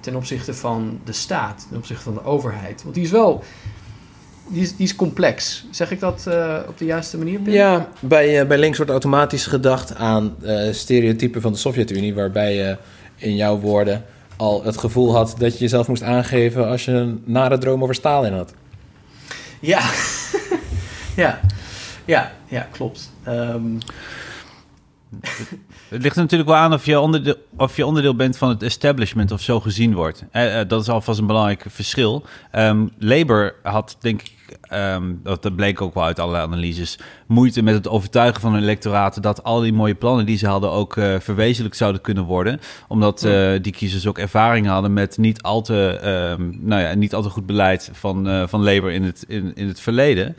ten 0.00 0.16
opzichte 0.16 0.54
van 0.54 1.00
de 1.04 1.12
staat, 1.12 1.66
ten 1.68 1.76
opzichte 1.76 2.02
van 2.02 2.14
de 2.14 2.24
overheid? 2.24 2.82
Want 2.82 2.94
die 2.94 3.04
is 3.04 3.10
wel, 3.10 3.44
die 4.48 4.62
is, 4.62 4.76
die 4.76 4.86
is 4.86 4.94
complex. 4.94 5.64
Zeg 5.70 5.90
ik 5.90 6.00
dat 6.00 6.26
eh, 6.26 6.58
op 6.68 6.78
de 6.78 6.84
juiste 6.84 7.18
manier? 7.18 7.38
Pim? 7.38 7.52
Ja, 7.52 7.88
bij, 8.00 8.40
eh, 8.40 8.46
bij 8.46 8.58
links 8.58 8.76
wordt 8.76 8.92
automatisch 8.92 9.46
gedacht 9.46 9.94
aan 9.94 10.36
eh, 10.42 10.72
stereotypen 10.72 11.40
van 11.40 11.52
de 11.52 11.58
Sovjet-Unie, 11.58 12.14
waarbij 12.14 12.54
je 12.54 12.76
in 13.16 13.36
jouw 13.36 13.58
woorden 13.58 14.04
al 14.36 14.64
het 14.64 14.76
gevoel 14.78 15.14
had 15.14 15.34
dat 15.38 15.52
je 15.52 15.58
jezelf 15.58 15.88
moest 15.88 16.02
aangeven 16.02 16.68
als 16.68 16.84
je 16.84 16.92
een 16.92 17.22
nare 17.24 17.58
droom 17.58 17.82
over 17.82 17.94
Stalin 17.94 18.32
had. 18.32 18.52
Ja, 19.60 19.80
ja, 21.16 21.40
ja, 22.04 22.32
ja 22.48 22.68
klopt. 22.70 23.12
Ehm, 23.24 23.78
Het 25.88 26.02
ligt 26.02 26.16
er 26.16 26.22
natuurlijk 26.22 26.50
wel 26.50 26.58
aan 26.58 26.72
of 26.72 26.86
je, 26.86 27.00
onderdeel, 27.00 27.34
of 27.56 27.76
je 27.76 27.86
onderdeel 27.86 28.16
bent 28.16 28.38
van 28.38 28.48
het 28.48 28.62
establishment 28.62 29.32
of 29.32 29.40
zo 29.40 29.60
gezien 29.60 29.94
wordt. 29.94 30.24
Eh, 30.30 30.60
eh, 30.60 30.68
dat 30.68 30.82
is 30.82 30.88
alvast 30.88 31.18
een 31.18 31.26
belangrijk 31.26 31.64
verschil. 31.68 32.24
Ehm, 32.50 32.86
Labour 32.98 33.54
had 33.62 33.96
denk 34.00 34.20
ik 34.22 34.34
ehm, 34.60 35.14
dat, 35.22 35.56
bleek 35.56 35.80
ook 35.80 35.94
wel 35.94 36.04
uit 36.04 36.18
allerlei 36.18 36.44
analyses, 36.44 36.98
moeite 37.26 37.62
met 37.62 37.74
het 37.74 37.88
overtuigen 37.88 38.40
van 38.40 38.52
hun 38.52 38.62
electoraten 38.62 39.22
dat 39.22 39.42
al 39.42 39.60
die 39.60 39.72
mooie 39.72 39.94
plannen 39.94 40.26
die 40.26 40.38
ze 40.38 40.46
hadden 40.46 40.70
ook 40.70 40.96
eh, 40.96 41.14
verwezenlijkt 41.18 41.76
zouden 41.76 42.00
kunnen 42.00 42.24
worden. 42.24 42.60
Omdat 42.88 43.20
die 43.62 43.72
kiezers 43.72 44.06
ook 44.06 44.18
ervaring 44.18 44.66
hadden 44.66 44.92
met 44.92 45.18
niet 45.18 45.42
al 45.42 45.62
te, 45.62 45.98
ehm, 46.02 46.50
nou 46.60 46.82
ja, 46.82 46.94
niet 46.94 47.14
al 47.14 47.22
te 47.22 47.28
goed 47.28 47.46
beleid 47.46 47.90
van, 47.92 48.48
van 48.48 48.64
Labour 48.64 48.92
in 48.92 49.02
het, 49.02 49.24
in, 49.28 49.52
in 49.54 49.68
het 49.68 49.80
verleden. 49.80 50.36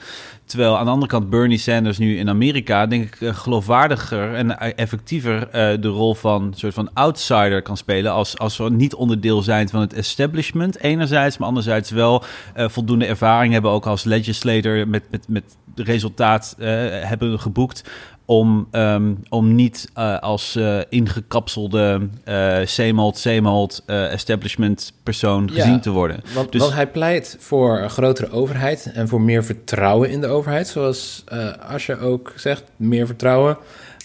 Terwijl 0.47 0.77
aan 0.77 0.85
de 0.85 0.91
andere 0.91 1.11
kant 1.11 1.29
Bernie 1.29 1.57
Sanders 1.57 1.97
nu 1.97 2.17
in 2.17 2.29
Amerika, 2.29 2.85
denk 2.85 3.03
ik, 3.03 3.21
eh, 3.21 3.35
geloofwaardiger 3.35 4.33
en 4.33 4.59
eh, 4.59 4.71
effectiever 4.75 5.47
eh, 5.49 5.81
de 5.81 5.87
rol 5.87 6.15
van 6.15 6.53
soort 6.55 6.73
van 6.73 6.89
outsider 6.93 7.61
kan 7.61 7.77
spelen. 7.77 8.11
Als, 8.11 8.37
als 8.37 8.57
we 8.57 8.69
niet 8.69 8.95
onderdeel 8.95 9.41
zijn 9.41 9.69
van 9.69 9.81
het 9.81 9.93
establishment, 9.93 10.79
enerzijds, 10.79 11.37
maar 11.37 11.47
anderzijds 11.47 11.91
wel 11.91 12.23
voldoende 12.55 13.05
ervaring 13.05 13.53
hebben, 13.53 13.71
ook 13.71 13.85
als 13.85 14.03
legislator 14.03 14.87
met, 14.87 15.03
met, 15.11 15.25
met 15.27 15.57
resultaat 15.85 16.55
eh, 16.57 16.67
hebben 16.89 17.39
geboekt. 17.39 17.83
Om, 18.30 18.67
ehm, 18.71 19.13
om 19.30 19.55
niet 19.55 19.89
eh, 19.93 20.19
als 20.19 20.55
eh, 20.55 20.80
ingekapselde 20.89 22.07
uh, 22.25 22.57
same 22.65 23.01
old, 23.01 23.17
same 23.17 23.49
old 23.49 23.84
eh, 23.86 24.11
establishment 24.11 24.93
persoon 25.03 25.49
Ja, 25.53 25.61
gezien 25.61 25.80
te 25.80 25.89
worden. 25.89 26.21
Want, 26.34 26.51
Dus- 26.51 26.61
want 26.61 26.73
hij 26.73 26.88
pleit 26.88 27.38
voor 27.39 27.80
een 27.80 27.89
grotere 27.89 28.32
overheid 28.32 28.91
en 28.93 29.07
voor 29.07 29.21
meer 29.21 29.43
vertrouwen 29.43 30.09
in 30.09 30.21
de 30.21 30.28
overheid, 30.28 30.67
zoals 30.67 31.23
eh 31.25 31.47
Asje 31.69 31.99
ook 31.99 32.34
zegt, 32.36 32.63
meer 32.75 33.05
vertrouwen. 33.05 33.57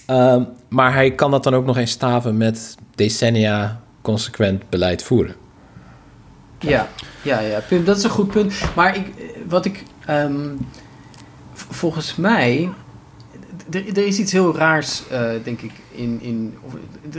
Ehm, 0.07 0.43
maar 0.69 0.93
hij 0.93 1.11
kan 1.11 1.31
dat 1.31 1.43
dan 1.45 1.55
ook 1.55 1.65
nog 1.67 1.77
eens 1.77 1.91
staven 1.91 2.37
met 2.37 2.77
decennia 2.95 3.81
consequent 4.03 4.63
beleid 4.69 5.03
voeren. 5.03 5.35
Ja, 6.59 6.89
ja, 7.23 7.41
ja, 7.41 7.61
punt. 7.69 7.87
dat 7.87 7.97
is 7.97 8.03
een 8.05 8.11
goed 8.11 8.31
punt. 8.31 8.55
Maar 8.77 8.97
ik, 8.97 9.13
wat 9.49 9.65
ik, 9.65 9.83
ehm, 10.07 10.49
volgens 11.55 12.17
mij, 12.17 12.71
er 13.75 13.89
er 13.89 14.07
is 14.07 14.19
iets 14.19 14.33
heel 14.33 14.57
raars, 14.57 15.03
eh, 15.11 15.31
denk 15.45 15.61
ik, 15.61 15.73
in, 15.91 16.19
in 16.23 16.55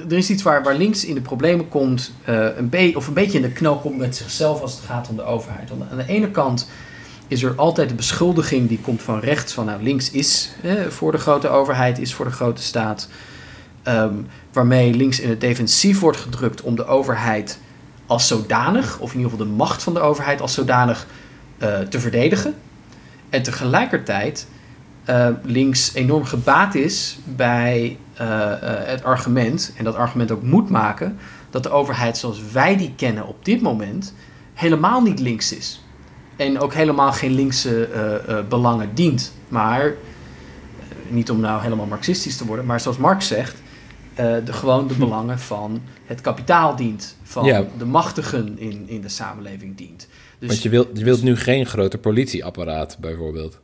er 0.10 0.18
is 0.18 0.30
iets 0.30 0.44
waar, 0.44 0.64
waar 0.64 0.76
links 0.76 1.06
in 1.06 1.14
de 1.14 1.22
problemen 1.22 1.70
komt, 1.70 2.14
eh, 2.24 2.48
een 2.58 2.96
of 2.96 3.08
een 3.08 3.14
beetje 3.14 3.38
in 3.38 3.44
de 3.44 3.52
knel 3.52 3.78
komt 3.78 3.98
met 3.98 4.16
zichzelf 4.16 4.62
als 4.62 4.72
het 4.76 4.86
gaat 4.86 5.10
om 5.10 5.16
de 5.16 5.24
overheid. 5.24 5.72
Aan 5.92 5.98
de 5.98 6.08
ene 6.08 6.32
kant 6.32 6.70
is 7.28 7.44
er 7.44 7.56
altijd 7.56 7.90
de 7.90 7.96
beschuldiging 7.96 8.68
die 8.68 8.80
komt 8.80 9.02
van 9.02 9.20
rechts, 9.20 9.54
van 9.54 9.66
nou, 9.66 9.84
links 9.84 10.12
is 10.12 10.52
voor 10.90 11.12
de 11.12 11.18
grote 11.18 11.48
overheid, 11.48 12.00
is 12.00 12.14
voor 12.14 12.26
de 12.26 12.32
grote 12.32 12.62
staat. 12.62 13.08
Ehm, 13.84 14.16
waarmee 14.54 14.94
links 14.94 15.20
in 15.20 15.30
het 15.30 15.42
defensief 15.42 16.00
wordt 16.00 16.18
gedrukt 16.18 16.62
om 16.62 16.76
de 16.76 16.86
overheid 16.86 17.60
als 18.06 18.28
zodanig, 18.28 19.00
of 19.00 19.12
in 19.12 19.18
ieder 19.18 19.32
geval 19.32 19.46
de 19.48 19.54
macht 19.54 19.84
van 19.84 19.94
de 19.94 20.00
overheid 20.00 20.42
als 20.42 20.54
zodanig 20.54 21.08
eh, 21.58 21.80
te 21.80 22.00
verdedigen. 22.00 22.56
En 23.30 23.44
tegelijkertijd 23.44 24.48
eh, 25.06 25.28
links 25.44 25.94
enorm 25.94 26.24
gebaat 26.24 26.76
is 26.76 27.18
bij 27.24 27.98
eh, 28.14 28.52
eh, 28.52 28.88
het 28.88 29.04
argument, 29.04 29.74
en 29.78 29.84
dat 29.84 29.96
argument 29.96 30.32
ook 30.32 30.44
moet 30.44 30.70
maken, 30.70 31.18
dat 31.50 31.64
de 31.64 31.70
overheid 31.70 32.18
zoals 32.18 32.42
wij 32.52 32.78
die 32.78 32.94
kennen 32.96 33.28
op 33.28 33.46
dit 33.46 33.62
moment 33.62 34.14
helemaal 34.54 35.02
niet 35.02 35.20
links 35.20 35.54
is. 35.54 35.84
En 36.36 36.60
ook 36.60 36.74
helemaal 36.74 37.12
geen 37.12 37.32
linkse 37.32 37.90
belangen 38.50 38.90
dient. 38.94 39.34
Maar, 39.48 39.94
niet 41.08 41.30
om 41.32 41.40
nou 41.40 41.62
helemaal 41.62 41.86
marxistisch 41.86 42.38
te 42.38 42.46
worden, 42.46 42.66
maar 42.66 42.80
zoals 42.80 42.98
Marx 42.98 43.28
zegt, 43.28 43.62
de, 44.16 44.54
gewoon 44.54 44.88
de 44.88 44.94
belangen 44.94 45.40
van 45.40 45.82
het 46.06 46.22
kapitaal 46.22 46.76
dient. 46.76 47.18
Van 47.24 47.46
Ja. 47.46 47.66
de 47.78 47.86
machtigen 47.86 48.60
in, 48.60 48.84
in 48.86 49.02
de 49.02 49.10
samenleving 49.10 49.78
dient. 49.78 50.08
Dus 50.40 50.50
Want 50.50 50.62
je 50.62 50.70
wilt, 50.70 50.88
je 50.94 51.04
wilt 51.04 51.24
nu 51.24 51.36
geen 51.36 51.66
groter 51.66 52.00
politieapparaat, 52.00 52.98
bijvoorbeeld. 53.00 53.60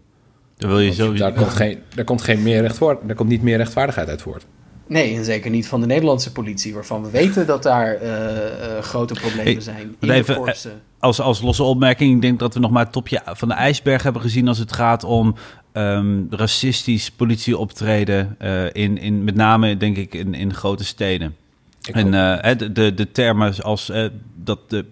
Dan 0.60 0.70
wil 0.70 0.80
je 0.80 0.94
zo. 0.94 1.14
daar, 1.14 1.34
komt 1.34 1.54
geen, 1.54 1.80
daar, 1.96 2.06
komt 2.06 2.22
geen 2.22 2.44
meer 2.44 2.62
rechtvaard, 2.62 3.00
daar 3.06 3.16
komt 3.16 3.30
niet 3.30 3.42
meer 3.42 3.58
rechtvaardigheid 3.58 4.10
uit 4.10 4.22
voort. 4.22 4.46
Nee, 4.88 5.16
en 5.16 5.26
zeker 5.26 5.52
niet 5.52 5.68
van 5.68 5.82
de 5.82 5.88
Nederlandse 5.88 6.32
politie, 6.32 6.74
waarvan 6.74 7.04
we 7.04 7.10
weten 7.10 7.48
dat 7.48 7.64
daar 7.64 7.96
eh, 7.96 8.78
eh, 8.78 8.84
grote 8.84 9.14
problemen 9.14 9.44
Hey, 9.54 9.62
zijn. 9.62 9.96
In 10.00 10.10
even, 10.10 10.34
de 10.34 10.40
korpsen. 10.40 10.82
als, 11.00 11.22
als 11.22 11.42
losse 11.42 11.64
opmerking, 11.64 12.16
ik 12.16 12.22
denk 12.22 12.40
dat 12.40 12.54
we 12.54 12.60
nog 12.60 12.72
maar 12.72 12.84
het 12.84 12.92
topje 12.94 13.22
van 13.26 13.48
de 13.48 13.54
ijsberg 13.54 14.04
hebben 14.04 14.22
gezien 14.22 14.48
als 14.48 14.58
het 14.58 14.74
gaat 14.74 15.04
om 15.04 15.36
ehm, 15.72 16.24
racistisch 16.30 17.12
politieoptreden. 17.12 18.36
eh 18.40 18.66
in, 18.72 18.98
in, 18.98 19.24
met 19.24 19.36
name, 19.36 19.78
denk 19.78 19.98
ik, 19.98 20.14
in, 20.14 20.34
in 20.34 20.54
grote 20.54 20.86
steden. 20.86 21.36
Ik 21.88 21.96
en 21.96 22.14
eh, 22.14 22.58
de, 22.58 22.72
de, 22.72 22.94
de 22.94 23.12
termen 23.12 23.64
als 23.64 23.90
eh, 23.90 24.06
dat 24.36 24.70
de 24.70 24.86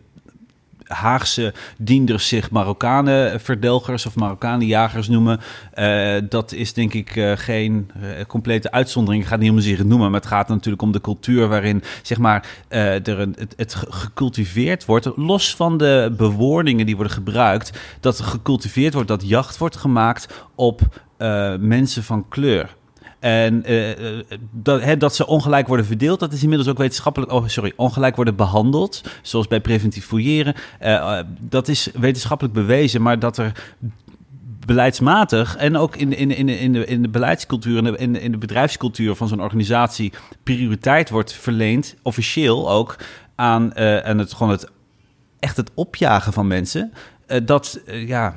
Haagse 0.87 1.53
dienders 1.77 2.27
zich 2.27 2.51
Marokkanen 2.51 3.39
verdelgers 3.41 4.05
of 4.05 4.15
Marokkanen 4.15 4.67
jagers 4.67 5.07
noemen. 5.07 5.39
eh, 5.73 6.15
dat 6.29 6.51
is 6.51 6.73
denk 6.73 6.93
ik 6.93 7.15
eh, 7.15 7.31
geen 7.35 7.91
eh, 8.01 8.25
complete 8.27 8.71
uitzondering. 8.71 9.29
Het 9.29 9.39
niet 9.39 9.51
om 9.51 9.59
zich 9.59 9.83
noemen, 9.83 10.11
maar 10.11 10.19
het 10.19 10.29
gaat 10.29 10.47
natuurlijk 10.47 10.81
om 10.81 10.91
de 10.91 11.01
cultuur 11.01 11.47
waarin 11.47 11.83
zeg 12.01 12.17
maar, 12.17 12.47
er 12.69 13.19
een, 13.19 13.35
het, 13.39 13.53
het 13.57 13.75
ge- 13.75 13.87
gecultiveerd 13.89 14.85
wordt. 14.85 15.09
Los 15.15 15.55
van 15.55 15.77
de 15.77 16.13
bewoordingen 16.17 16.85
die 16.85 16.95
worden 16.95 17.13
gebruikt, 17.13 17.71
dat 17.99 18.17
er 18.19 18.25
gecultiveerd 18.25 18.93
wordt, 18.93 19.07
dat 19.07 19.27
jacht 19.27 19.57
wordt 19.57 19.75
gemaakt 19.75 20.43
op 20.55 20.81
mensen 21.59 22.03
van 22.03 22.25
kleur. 22.29 22.75
En 23.19 23.63
eh, 23.63 24.17
eh, 24.17 24.23
dat, 24.51 24.99
dat 24.99 25.15
ze 25.15 25.27
ongelijk 25.27 25.67
worden 25.67 25.85
verdeeld, 25.85 26.19
dat 26.19 26.33
is 26.33 26.41
inmiddels 26.41 26.69
ook 26.69 26.77
wetenschappelijk, 26.77 27.31
oh, 27.31 27.47
sorry, 27.47 27.73
ongelijk 27.75 28.15
worden 28.15 28.35
behandeld, 28.35 29.01
zoals 29.21 29.47
bij 29.47 29.61
preventief 29.61 30.05
fouilleren. 30.05 30.53
Eh, 30.79 31.19
dat 31.39 31.67
is 31.67 31.89
wetenschappelijk 31.93 32.55
bewezen, 32.55 33.01
maar 33.01 33.19
dat 33.19 33.37
er 33.37 33.73
beleidsmatig 34.65 35.55
en 35.55 35.77
ook 35.77 35.95
in, 35.95 36.13
in, 36.13 36.31
in, 36.31 36.49
in, 36.49 36.73
de, 36.73 36.85
in 36.85 37.01
de 37.01 37.09
beleidscultuur 37.09 37.77
en 37.77 37.97
in 37.97 38.13
de, 38.13 38.21
in 38.21 38.31
de, 38.31 38.37
bedrijfscultuur 38.37 39.15
van 39.15 39.27
zo'n 39.27 39.41
organisatie 39.41 40.13
prioriteit 40.43 41.09
wordt 41.09 41.33
verleend, 41.33 41.95
officieel 42.01 42.71
ook, 42.71 42.95
aan, 43.35 43.75
aan 43.77 44.17
het, 44.17 44.33
gewoon 44.33 44.51
het, 44.51 44.67
echt 45.39 45.57
het 45.57 45.71
opjagen 45.73 46.33
van 46.33 46.47
mensen. 46.47 46.93
Dat, 47.43 47.79
ja, 47.85 48.35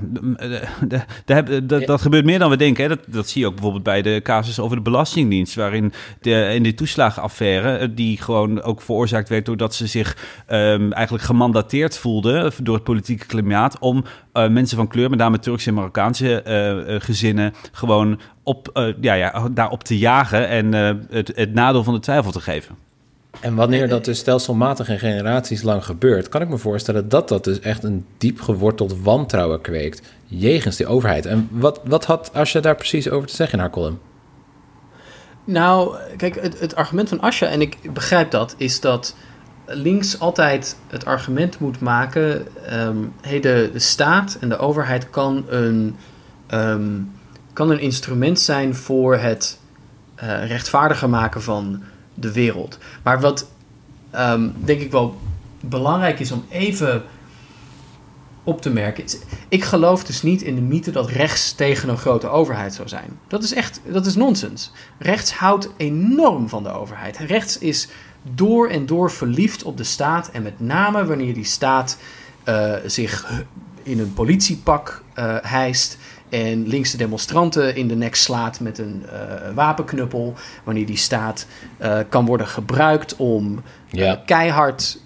de- 0.88 1.66
de- 1.66 1.84
dat, 1.84 2.00
gebeurt 2.00 2.24
meer 2.24 2.38
dan 2.38 2.50
we 2.50 2.56
denken. 2.56 2.82
Hè. 2.82 2.88
Dat, 2.88 3.00
dat 3.06 3.28
zie 3.28 3.40
je 3.40 3.46
ook 3.46 3.52
bijvoorbeeld 3.54 3.82
bij 3.84 4.02
de 4.02 4.20
casus 4.22 4.60
over 4.60 4.76
de 4.76 4.82
Belastingdienst. 4.82 5.54
Waarin 5.54 5.92
de, 6.20 6.50
in 6.54 6.62
die 6.62 6.74
toeslagenaffaire, 6.74 7.76
eh, 7.76 7.88
die 7.90 8.22
gewoon 8.22 8.62
ook 8.62 8.82
veroorzaakt 8.82 9.28
werd 9.28 9.46
doordat 9.46 9.74
ze 9.74 9.86
zich 9.86 10.16
ehm, 10.46 10.92
eigenlijk 10.92 11.24
gemandateerd 11.24 11.98
voelden 11.98 12.52
door 12.62 12.74
het 12.74 12.84
politieke 12.84 13.26
klimaat. 13.26 13.78
om 13.78 14.04
eh, 14.32 14.48
mensen 14.48 14.76
van 14.76 14.88
kleur, 14.88 15.10
met 15.10 15.18
name 15.18 15.38
Turkse 15.38 15.68
en 15.68 15.74
Marokkaanse 15.74 16.42
eh, 16.42 17.00
gezinnen, 17.00 17.54
gewoon 17.72 18.20
op, 18.42 18.94
ja, 19.00 19.14
ja, 19.14 19.48
daarop 19.52 19.84
te 19.84 19.98
jagen 19.98 20.48
en 20.48 20.72
het, 21.10 21.32
het 21.34 21.54
nadeel 21.54 21.84
van 21.84 21.94
de 21.94 22.00
twijfel 22.00 22.32
te 22.32 22.40
geven. 22.40 22.76
En 23.40 23.54
wanneer 23.54 23.88
dat 23.88 24.04
dus 24.04 24.18
stelselmatig 24.18 24.88
en 24.88 24.98
generaties 24.98 25.62
lang 25.62 25.84
gebeurt, 25.84 26.28
kan 26.28 26.42
ik 26.42 26.48
me 26.48 26.58
voorstellen 26.58 27.08
dat 27.08 27.28
dat 27.28 27.44
dus 27.44 27.60
echt 27.60 27.84
een 27.84 28.06
diep 28.18 28.40
geworteld 28.40 29.02
wantrouwen 29.02 29.60
kweekt 29.60 30.02
jegens 30.24 30.76
die 30.76 30.86
overheid. 30.86 31.26
En 31.26 31.48
wat, 31.50 31.80
wat 31.84 32.04
had 32.04 32.30
Asja 32.32 32.60
daar 32.60 32.76
precies 32.76 33.10
over 33.10 33.28
te 33.28 33.34
zeggen 33.34 33.58
in 33.58 33.64
haar 33.64 33.72
column? 33.72 33.98
Nou, 35.44 35.96
kijk, 36.16 36.42
het, 36.42 36.60
het 36.60 36.74
argument 36.74 37.08
van 37.08 37.20
Asja, 37.20 37.46
en 37.46 37.60
ik 37.60 37.92
begrijp 37.92 38.30
dat, 38.30 38.54
is 38.58 38.80
dat 38.80 39.14
links 39.66 40.20
altijd 40.20 40.76
het 40.88 41.04
argument 41.04 41.58
moet 41.58 41.80
maken: 41.80 42.46
ehm, 42.66 42.96
hey, 43.20 43.40
de, 43.40 43.70
de 43.72 43.78
staat 43.78 44.36
en 44.40 44.48
de 44.48 44.58
overheid 44.58 45.10
kan 45.10 45.44
een, 45.48 45.96
ehm, 46.46 46.98
kan 47.52 47.70
een 47.70 47.80
instrument 47.80 48.40
zijn 48.40 48.74
voor 48.74 49.16
het 49.16 49.58
eh, 50.14 50.46
rechtvaardiger 50.46 51.08
maken 51.08 51.42
van 51.42 51.82
de 52.14 52.32
wereld. 52.32 52.78
Maar 53.02 53.20
wat 53.20 53.48
ehm, 54.10 54.48
denk 54.64 54.80
ik 54.80 54.90
wel 54.90 55.18
belangrijk 55.60 56.20
is 56.20 56.32
om 56.32 56.44
even 56.48 57.02
op 58.44 58.62
te 58.62 58.70
merken. 58.70 59.04
is- 59.04 59.18
Ik 59.48 59.64
geloof 59.64 60.04
dus 60.04 60.22
niet 60.22 60.42
in 60.42 60.54
de 60.54 60.60
mythe 60.60 60.90
dat 60.90 61.08
rechts 61.08 61.52
tegen 61.52 61.88
een 61.88 61.98
grote 61.98 62.28
overheid 62.28 62.74
zou 62.74 62.88
zijn. 62.88 63.18
Dat 63.28 63.42
is 63.42 63.52
echt, 63.54 63.80
dat 63.92 64.06
is 64.06 64.14
nonsens. 64.14 64.72
Rechts 64.98 65.32
houdt 65.32 65.68
enorm 65.76 66.48
van 66.48 66.62
de 66.62 66.70
overheid. 66.72 67.16
Rechts 67.18 67.58
is 67.58 67.88
door 68.34 68.68
en 68.68 68.86
door 68.86 69.10
verliefd 69.10 69.62
op 69.62 69.76
de 69.76 69.84
staat. 69.84 70.30
En 70.30 70.42
met 70.42 70.60
name 70.60 71.04
wanneer 71.04 71.34
die 71.34 71.44
staat 71.44 71.96
eh, 72.44 72.74
zich 72.86 73.32
in 73.82 73.98
een 73.98 74.12
politiepak 74.12 75.02
eh 75.14 75.36
hijst. 75.42 75.98
En 76.30 76.68
linkse 76.68 76.96
demonstranten 76.96 77.74
in 77.74 77.88
de 77.88 77.96
nek 77.96 78.14
slaat 78.14 78.60
met 78.60 78.78
een 78.78 79.04
eh, 79.12 79.54
wapenknuppel. 79.54 80.34
Wanneer 80.64 80.86
die 80.86 80.96
staat 80.96 81.46
eh, 81.78 81.98
kan 82.08 82.26
worden 82.26 82.46
gebruikt 82.46 83.16
om 83.16 83.62
eh, 83.90 84.12
keihard 84.26 84.98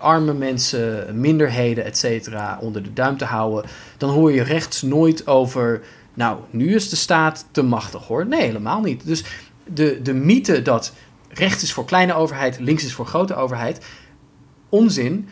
arme 0.00 0.34
mensen, 0.34 1.20
minderheden, 1.20 1.84
et 1.84 1.98
cetera, 1.98 2.58
onder 2.60 2.82
de 2.82 2.92
duim 2.92 3.16
te 3.16 3.24
houden. 3.24 3.70
Dan 3.96 4.10
hoor 4.10 4.32
je 4.32 4.42
rechts 4.42 4.82
nooit 4.82 5.26
over. 5.26 5.82
Nou, 6.14 6.38
nu 6.50 6.74
is 6.74 6.88
de 6.88 6.96
staat 6.96 7.46
te 7.50 7.62
machtig 7.62 8.06
hoor. 8.06 8.26
Nee, 8.26 8.42
helemaal 8.42 8.80
niet. 8.80 9.06
Dus 9.06 9.24
de, 9.64 10.02
de 10.02 10.14
mythe 10.14 10.62
dat 10.62 10.92
rechts 11.28 11.62
is 11.62 11.72
voor 11.72 11.84
kleine 11.84 12.14
overheid, 12.14 12.58
links 12.58 12.84
is 12.84 12.92
voor 12.92 13.06
grote 13.06 13.34
overheid. 13.34 13.86
Onzin. 14.68 15.28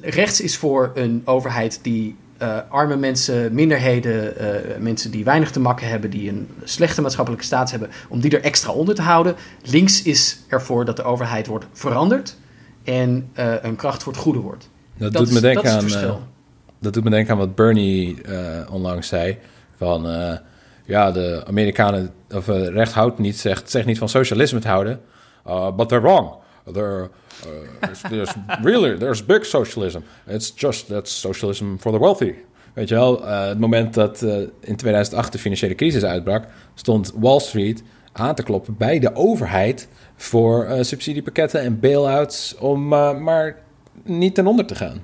Rechts 0.00 0.40
is 0.40 0.56
voor 0.56 0.90
een 0.94 1.22
overheid 1.24 1.78
die 1.82 2.16
eh, 2.38 2.58
arme 2.68 2.96
mensen, 2.96 3.54
minderheden, 3.54 4.36
eh, 4.38 4.78
mensen 4.78 5.10
die 5.10 5.24
weinig 5.24 5.50
te 5.50 5.60
makken 5.60 5.88
hebben, 5.88 6.10
die 6.10 6.28
een 6.28 6.48
slechte 6.64 7.00
maatschappelijke 7.02 7.44
status 7.46 7.70
hebben, 7.70 7.90
om 8.08 8.20
die 8.20 8.30
er 8.36 8.42
extra 8.44 8.72
onder 8.72 8.94
te 8.94 9.02
houden. 9.02 9.34
Links 9.62 10.02
is 10.02 10.38
ervoor 10.48 10.84
dat 10.84 10.96
de 10.96 11.02
overheid 11.02 11.46
wordt 11.46 11.66
veranderd 11.72 12.36
en 12.84 13.28
eh, 13.32 13.52
een 13.62 13.76
kracht 13.76 14.02
voor 14.02 14.12
het 14.12 14.22
goede 14.22 14.38
wordt. 14.38 14.68
Dat, 14.96 15.12
Dat 15.12 15.20
doet 15.20 15.28
is- 15.28 15.34
me 15.34 15.40
denken 15.40 15.62
dat 15.64 15.94
aan. 16.04 16.18
dat 16.78 16.92
doet 16.94 17.04
me 17.04 17.10
denken 17.10 17.32
aan 17.32 17.38
wat 17.38 17.54
Bernie 17.54 18.16
onlangs 18.70 19.08
zei. 19.08 19.38
Van 19.76 20.06
ja, 20.84 21.12
de 21.12 21.42
Amerikanen, 21.46 22.10
of 22.34 22.46
recht 22.48 22.92
houdt 22.92 23.18
niet, 23.18 23.38
zegt, 23.38 23.70
zegt 23.70 23.86
niet 23.86 23.98
van 23.98 24.08
socialisme 24.08 24.58
te 24.58 24.68
houden. 24.68 25.00
Uh, 25.46 25.72
but 25.72 25.88
they're 25.88 26.02
wrong. 26.02 26.30
There, 26.72 27.02
uh, 27.02 27.08
there's, 27.80 28.00
there's 28.00 28.34
really, 28.62 28.98
there's 28.98 29.24
big 29.24 29.44
socialism. 29.44 30.00
It's 30.26 30.50
just 30.50 30.88
that's 30.88 31.20
socialism 31.20 31.76
for 31.76 31.92
the 31.92 31.98
wealthy. 31.98 32.34
Weet 32.76 32.88
je 32.88 32.94
wel, 32.94 33.26
eh, 33.26 33.46
het 33.46 33.58
moment 33.58 33.94
dat 33.94 34.22
eh, 34.22 34.36
in 34.60 34.76
2008 34.76 35.32
de 35.32 35.38
financiële 35.38 35.74
crisis 35.74 36.04
uitbrak, 36.04 36.44
stond 36.74 37.12
Wall 37.18 37.40
Street 37.40 37.82
aan 38.12 38.34
te 38.34 38.42
kloppen 38.42 38.76
bij 38.76 38.98
de 38.98 39.14
overheid 39.14 39.88
voor 40.16 40.64
eh, 40.64 40.82
subsidiepakketten 40.82 41.60
en 41.60 41.80
bail-outs 41.80 42.56
om 42.58 42.88
maar 43.22 43.56
niet 44.02 44.34
ten 44.34 44.46
onder 44.46 44.66
te 44.66 44.74
gaan. 44.74 45.02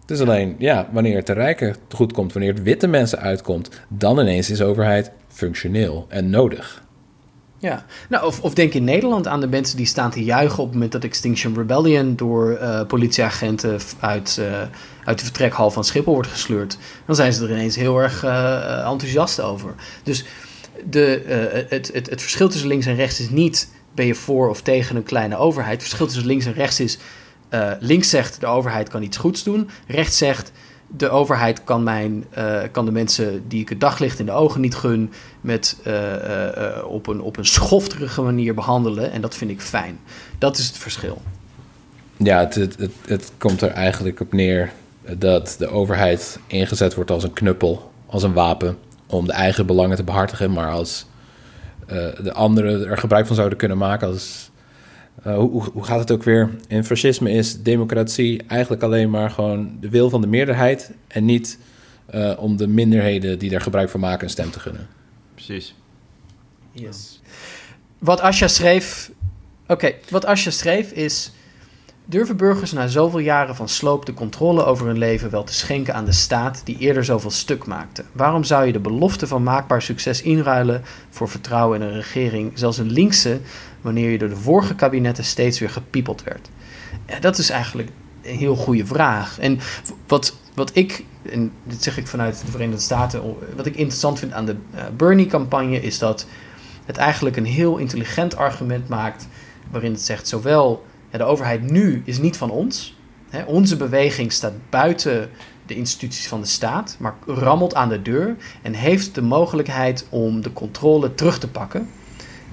Het 0.00 0.10
is 0.10 0.20
alleen, 0.20 0.54
ja, 0.58 0.88
wanneer 0.92 1.16
het 1.16 1.26
de 1.26 1.32
rijken 1.32 1.76
goed 1.88 2.12
komt, 2.12 2.32
wanneer 2.32 2.52
het 2.52 2.62
witte 2.62 2.86
mensen 2.86 3.18
uitkomt, 3.18 3.70
dan 3.88 4.20
ineens 4.20 4.50
is 4.50 4.62
overheid 4.62 5.10
functioneel 5.28 6.06
en 6.08 6.30
nodig. 6.30 6.82
Ja, 7.60 7.84
nou, 8.08 8.26
of, 8.26 8.40
of 8.40 8.54
denk 8.54 8.74
in 8.74 8.84
Nederland 8.84 9.26
aan 9.26 9.40
de 9.40 9.48
mensen 9.48 9.76
die 9.76 9.86
staan 9.86 10.10
te 10.10 10.24
juichen 10.24 10.58
op 10.58 10.64
het 10.64 10.74
moment 10.74 10.92
dat 10.92 11.04
Extinction 11.04 11.54
Rebellion 11.54 12.16
door 12.16 12.52
eh, 12.52 12.86
politieagenten 12.86 13.80
uit, 13.98 14.38
eh, 14.38 14.60
uit 15.04 15.18
de 15.18 15.24
vertrekhal 15.24 15.70
van 15.70 15.84
Schiphol 15.84 16.14
wordt 16.14 16.28
gesleurd. 16.28 16.78
Dan 17.06 17.14
zijn 17.14 17.32
ze 17.32 17.44
er 17.44 17.50
ineens 17.50 17.76
heel 17.76 17.98
erg 17.98 18.24
eh, 18.24 18.90
enthousiast 18.90 19.40
over. 19.40 19.74
Dus 20.02 20.24
de, 20.90 21.22
het, 21.68 21.90
het, 21.92 22.10
het 22.10 22.20
verschil 22.20 22.48
tussen 22.48 22.68
links 22.68 22.86
en 22.86 22.94
rechts 22.94 23.20
is 23.20 23.30
niet 23.30 23.70
ben 23.94 24.06
je 24.06 24.14
voor 24.14 24.48
of 24.48 24.62
tegen 24.62 24.96
een 24.96 25.02
kleine 25.02 25.36
overheid. 25.36 25.72
Het 25.72 25.82
verschil 25.82 26.06
tussen 26.06 26.26
links 26.26 26.46
en 26.46 26.52
rechts 26.52 26.80
is 26.80 26.98
links 27.80 28.08
zegt 28.08 28.40
de 28.40 28.46
overheid 28.46 28.88
kan 28.88 29.02
iets 29.02 29.16
goeds 29.16 29.42
doen. 29.42 29.70
Rechts 29.86 30.18
zegt 30.18 30.52
de 30.96 31.08
overheid 31.08 31.64
kan, 31.64 31.82
mijn, 31.82 32.24
eh, 32.30 32.60
kan 32.72 32.84
de 32.84 32.90
mensen 32.90 33.48
die 33.48 33.60
ik 33.60 33.68
het 33.68 33.80
daglicht 33.80 34.18
in 34.18 34.26
de 34.26 34.32
ogen 34.32 34.60
niet 34.60 34.74
gun, 34.74 35.12
met, 35.40 35.78
eh, 35.84 36.76
eh, 36.76 36.84
op, 36.86 37.06
een, 37.06 37.20
op 37.20 37.36
een 37.36 37.46
schofterige 37.46 38.22
manier 38.22 38.54
behandelen. 38.54 39.12
En 39.12 39.20
dat 39.20 39.34
vind 39.34 39.50
ik 39.50 39.60
fijn. 39.60 39.98
Dat 40.38 40.58
is 40.58 40.66
het 40.66 40.78
verschil. 40.78 41.22
Ja, 42.16 42.38
het, 42.38 42.54
het, 42.54 42.76
het, 42.78 42.92
het 43.06 43.32
komt 43.38 43.60
er 43.60 43.70
eigenlijk 43.70 44.20
op 44.20 44.32
neer 44.32 44.72
dat 45.18 45.54
de 45.58 45.68
overheid 45.68 46.38
ingezet 46.46 46.94
wordt 46.94 47.10
als 47.10 47.22
een 47.22 47.32
knuppel, 47.32 47.90
als 48.06 48.22
een 48.22 48.32
wapen, 48.32 48.76
om 49.06 49.26
de 49.26 49.32
eigen 49.32 49.66
belangen 49.66 49.96
te 49.96 50.04
behartigen, 50.04 50.52
maar 50.52 50.70
als 50.70 51.08
de 52.22 52.32
anderen 52.32 52.88
er 52.88 52.98
gebruik 52.98 53.26
van 53.26 53.36
zouden 53.36 53.58
kunnen 53.58 53.78
maken 53.78 54.08
als... 54.08 54.49
eh, 55.22 55.36
hoe, 55.36 55.84
gaat 55.84 55.98
het 55.98 56.10
ook 56.10 56.22
weer? 56.22 56.50
In 56.68 56.84
fascisme 56.84 57.30
is 57.30 57.62
democratie 57.62 58.42
eigenlijk 58.46 58.82
alleen 58.82 59.10
maar 59.10 59.30
gewoon 59.30 59.76
de 59.80 59.88
wil 59.88 60.10
van 60.10 60.20
de 60.20 60.26
meerderheid 60.26 60.90
en 61.08 61.24
niet 61.24 61.58
eh, 62.06 62.32
om 62.38 62.56
de 62.56 62.66
minderheden 62.66 63.38
die 63.38 63.54
er 63.54 63.60
gebruik 63.60 63.90
van 63.90 64.00
maken 64.00 64.24
een 64.24 64.30
stem 64.30 64.50
te 64.50 64.60
gunnen. 64.60 64.88
Precies. 65.34 65.74
Yes. 66.72 67.20
Wat 67.98 68.20
Asja 68.20 68.48
schreef. 68.48 69.10
Oké, 69.66 69.92
wat 70.08 70.24
Asja 70.24 70.50
schreef 70.50 70.90
is. 70.90 71.32
Durven 72.10 72.36
burgers 72.36 72.72
na 72.72 72.86
zoveel 72.86 73.18
jaren 73.18 73.56
van 73.56 73.68
sloop 73.68 74.06
de 74.06 74.14
controle 74.14 74.64
over 74.64 74.86
hun 74.86 74.98
leven 74.98 75.30
wel 75.30 75.44
te 75.44 75.52
schenken 75.52 75.94
aan 75.94 76.04
de 76.04 76.12
staat 76.12 76.60
die 76.64 76.78
eerder 76.78 77.04
zoveel 77.04 77.30
stuk 77.30 77.66
maakte? 77.66 78.04
Waarom 78.12 78.44
zou 78.44 78.66
je 78.66 78.72
de 78.72 78.80
belofte 78.80 79.26
van 79.26 79.42
maakbaar 79.42 79.82
succes 79.82 80.22
inruilen 80.22 80.82
voor 81.10 81.28
vertrouwen 81.28 81.80
in 81.80 81.86
een 81.86 81.94
regering, 81.94 82.52
zelfs 82.54 82.78
een 82.78 82.90
linkse, 82.90 83.40
wanneer 83.80 84.10
je 84.10 84.18
door 84.18 84.28
de 84.28 84.36
vorige 84.36 84.74
kabinetten 84.74 85.24
steeds 85.24 85.58
weer 85.58 85.70
gepiepeld 85.70 86.22
werd? 86.22 86.48
Dat 87.20 87.38
is 87.38 87.50
eigenlijk 87.50 87.88
een 88.22 88.36
heel 88.36 88.56
goede 88.56 88.86
vraag. 88.86 89.38
En 89.38 89.58
wat, 90.06 90.36
wat 90.54 90.70
ik, 90.74 91.04
en 91.30 91.52
dit 91.64 91.82
zeg 91.82 91.98
ik 91.98 92.06
vanuit 92.06 92.42
de 92.44 92.50
Verenigde 92.50 92.82
Staten, 92.82 93.36
wat 93.56 93.66
ik 93.66 93.76
interessant 93.76 94.18
vind 94.18 94.32
aan 94.32 94.46
de 94.46 94.56
eh, 94.74 94.82
Bernie-campagne 94.96 95.80
is 95.80 95.98
dat 95.98 96.26
het 96.84 96.96
eigenlijk 96.96 97.36
een 97.36 97.44
heel 97.44 97.76
intelligent 97.76 98.36
argument 98.36 98.88
maakt. 98.88 99.28
waarin 99.70 99.92
het 99.92 100.02
zegt: 100.02 100.28
zowel 100.28 100.88
de 101.18 101.24
overheid 101.24 101.70
nu 101.70 102.02
is 102.04 102.18
niet 102.18 102.36
van 102.36 102.50
ons. 102.50 102.98
Hè, 103.30 103.42
onze 103.42 103.76
beweging 103.76 104.32
staat 104.32 104.52
buiten 104.70 105.30
de 105.66 105.74
instituties 105.74 106.28
van 106.28 106.40
de 106.40 106.46
staat, 106.46 106.96
maar 106.98 107.14
rammelt 107.26 107.74
aan 107.74 107.88
de 107.88 108.02
deur 108.02 108.36
en 108.62 108.74
heeft 108.74 109.14
de 109.14 109.22
mogelijkheid 109.22 110.06
om 110.08 110.42
de 110.42 110.52
controle 110.52 111.14
terug 111.14 111.38
te 111.38 111.48
pakken. 111.48 111.88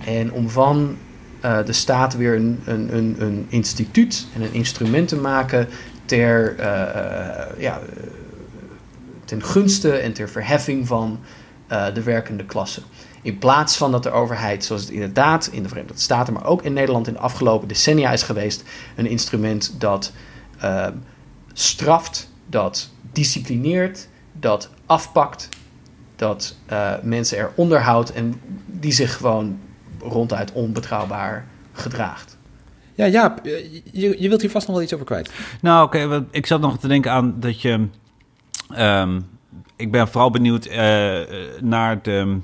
En 0.05 0.31
om 0.31 0.49
van 0.49 0.97
eh, 1.39 1.65
de 1.65 1.73
staat 1.73 2.15
weer 2.15 2.35
een, 2.35 2.59
een, 2.65 2.95
een, 2.95 3.15
een 3.19 3.45
instituut 3.49 4.27
en 4.35 4.41
een 4.41 4.53
instrument 4.53 5.07
te 5.07 5.15
maken 5.15 5.67
ter, 6.05 6.55
eh, 6.59 7.61
ja, 7.61 7.81
ten 9.25 9.43
gunste 9.43 9.91
en 9.91 10.13
ter 10.13 10.29
verheffing 10.29 10.87
van 10.87 11.19
eh, 11.67 11.85
de 11.93 12.03
werkende 12.03 12.45
klasse. 12.45 12.81
In 13.27 13.37
plaats 13.37 13.77
van 13.77 13.91
dat 13.91 14.03
de 14.03 14.11
overheid, 14.11 14.65
zoals 14.65 14.81
het 14.81 14.91
inderdaad 14.91 15.49
in 15.51 15.63
de 15.63 15.69
Verenigde 15.69 15.99
Staten, 15.99 16.33
maar 16.33 16.45
ook 16.45 16.61
in 16.61 16.73
Nederland 16.73 17.07
in 17.07 17.13
de 17.13 17.19
afgelopen 17.19 17.67
decennia 17.67 18.11
is 18.11 18.23
geweest, 18.23 18.63
een 18.95 19.05
instrument 19.05 19.75
dat 19.79 20.13
eh, 20.59 20.87
straft, 21.53 22.31
dat 22.45 22.89
disciplineert, 23.11 24.07
dat 24.31 24.69
afpakt, 24.85 25.49
dat 26.15 26.55
eh, 26.65 26.93
mensen 27.01 27.37
eronder 27.37 27.81
houdt 27.81 28.11
en 28.13 28.41
die 28.65 28.91
zich 28.91 29.17
gewoon 29.17 29.59
ronduit 29.99 30.51
onbetrouwbaar 30.51 31.47
gedraagt. 31.73 32.37
Ja, 32.95 33.07
Jaap, 33.07 33.45
eh, 33.45 33.73
je, 33.91 34.21
je 34.21 34.27
wilt 34.27 34.41
hier 34.41 34.51
vast 34.51 34.67
nog 34.67 34.75
wel 34.75 34.85
iets 34.85 34.93
over 34.93 35.05
kwijt. 35.05 35.31
Nou, 35.61 35.85
oké, 35.85 36.25
ik 36.31 36.45
zat 36.45 36.61
nog 36.61 36.79
te 36.79 36.87
denken 36.87 37.11
aan 37.11 37.35
dat 37.39 37.61
je... 37.61 37.87
ehm, 38.69 39.21
ik 39.75 39.91
ben 39.91 40.07
vooral 40.07 40.29
benieuwd 40.31 40.65
eh, 40.65 41.21
naar 41.61 42.01
de, 42.01 42.39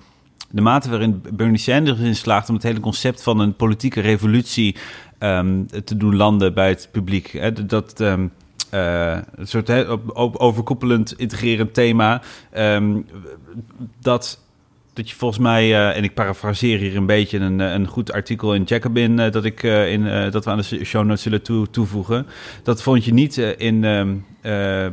de 0.53 0.61
mate 0.61 0.89
waarin 0.89 1.23
Bernie 1.33 1.57
Sanders 1.57 1.99
erin 1.99 2.15
slaagt... 2.15 2.49
om 2.49 2.55
het 2.55 2.63
hele 2.63 2.79
concept 2.79 3.23
van 3.23 3.39
een 3.39 3.55
politieke 3.55 4.01
revolutie 4.01 4.75
ehm, 5.17 5.65
te 5.83 5.97
doen 5.97 6.15
landen 6.15 6.53
bij 6.53 6.69
het 6.69 6.89
publiek. 6.91 7.27
Hè, 7.27 7.65
dat... 7.65 8.01
ehm, 8.01 8.27
eh, 8.73 9.17
een 9.35 9.47
soort 9.47 9.89
op- 9.89 10.35
overkoepelend, 10.37 11.13
integrerend 11.17 11.73
thema. 11.73 12.21
ehm, 12.51 13.01
dat, 13.99 14.39
dat 14.93 15.09
je 15.09 15.15
volgens 15.15 15.39
mij, 15.39 15.63
eh, 15.63 15.97
en 15.97 16.03
ik 16.03 16.13
parafraseer 16.13 16.79
hier 16.79 16.95
een 16.95 17.05
beetje 17.05 17.39
een, 17.39 17.59
een 17.59 17.87
goed 17.87 18.11
artikel 18.11 18.53
in 18.53 18.63
Jacobin, 18.63 19.19
eh, 19.19 19.31
dat, 19.31 19.45
ik, 19.45 19.63
in, 19.63 20.31
dat 20.31 20.45
we 20.45 20.51
aan 20.51 20.57
de 20.57 20.85
show 20.85 21.05
notes 21.05 21.21
zullen 21.21 21.41
toe, 21.41 21.69
toevoegen. 21.69 22.27
Dat 22.63 22.81
vond 22.81 23.05
je 23.05 23.13
niet 23.13 23.37
in, 23.37 23.79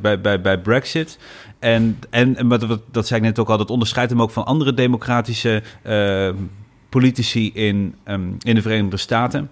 bij, 0.00 0.20
bij, 0.20 0.40
bij 0.40 0.58
Brexit. 0.58 1.18
En, 1.60 1.98
en, 2.10 2.48
wat, 2.48 2.62
wat- 2.62 2.82
dat 2.90 3.06
zei 3.06 3.20
ik 3.20 3.26
net 3.26 3.38
ook 3.38 3.48
al, 3.50 3.58
dat 3.58 3.70
onderscheidt 3.70 4.10
hem 4.10 4.22
ook 4.22 4.30
van 4.30 4.44
andere 4.46 4.74
democratische 4.74 5.62
eh, 5.82 6.28
politici 6.88 7.50
in, 7.52 7.94
ehm, 8.04 8.28
in 8.38 8.54
de 8.54 8.62
Verenigde 8.62 8.96
Staten. 8.96 9.50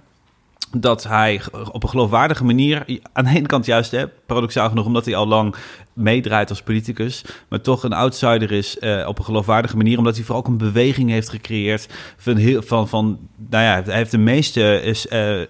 Dat 0.76 1.04
hij 1.04 1.40
op 1.72 1.82
een 1.82 1.88
geloofwaardige 1.88 2.44
manier, 2.44 3.00
aan 3.12 3.24
de 3.24 3.30
ene 3.30 3.46
kant 3.46 3.66
juist, 3.66 3.90
hè, 3.90 4.08
paradoxaal 4.08 4.68
genoeg, 4.68 4.86
omdat 4.86 5.04
hij 5.04 5.16
al 5.16 5.26
lang 5.26 5.54
meedraait 5.92 6.50
als 6.50 6.62
politicus, 6.62 7.24
maar 7.48 7.60
toch 7.60 7.82
een 7.82 7.92
outsider 7.92 8.52
is 8.52 8.78
eh, 8.78 9.04
op 9.08 9.18
een 9.18 9.24
geloofwaardige 9.24 9.76
manier, 9.76 9.98
omdat 9.98 10.14
hij 10.14 10.24
vooral 10.24 10.42
ook 10.42 10.48
een 10.48 10.56
beweging 10.58 11.10
heeft 11.10 11.28
gecreëerd 11.28 11.88
van, 12.16 12.36
heel, 12.36 12.62
van, 12.62 12.88
van 12.88 13.18
nou 13.50 13.64
ja, 13.64 13.82
hij 13.84 13.96
heeft 13.96 14.10
de 14.10 14.18
meeste 14.18 14.80
is, 14.82 15.08
eh, 15.08 15.40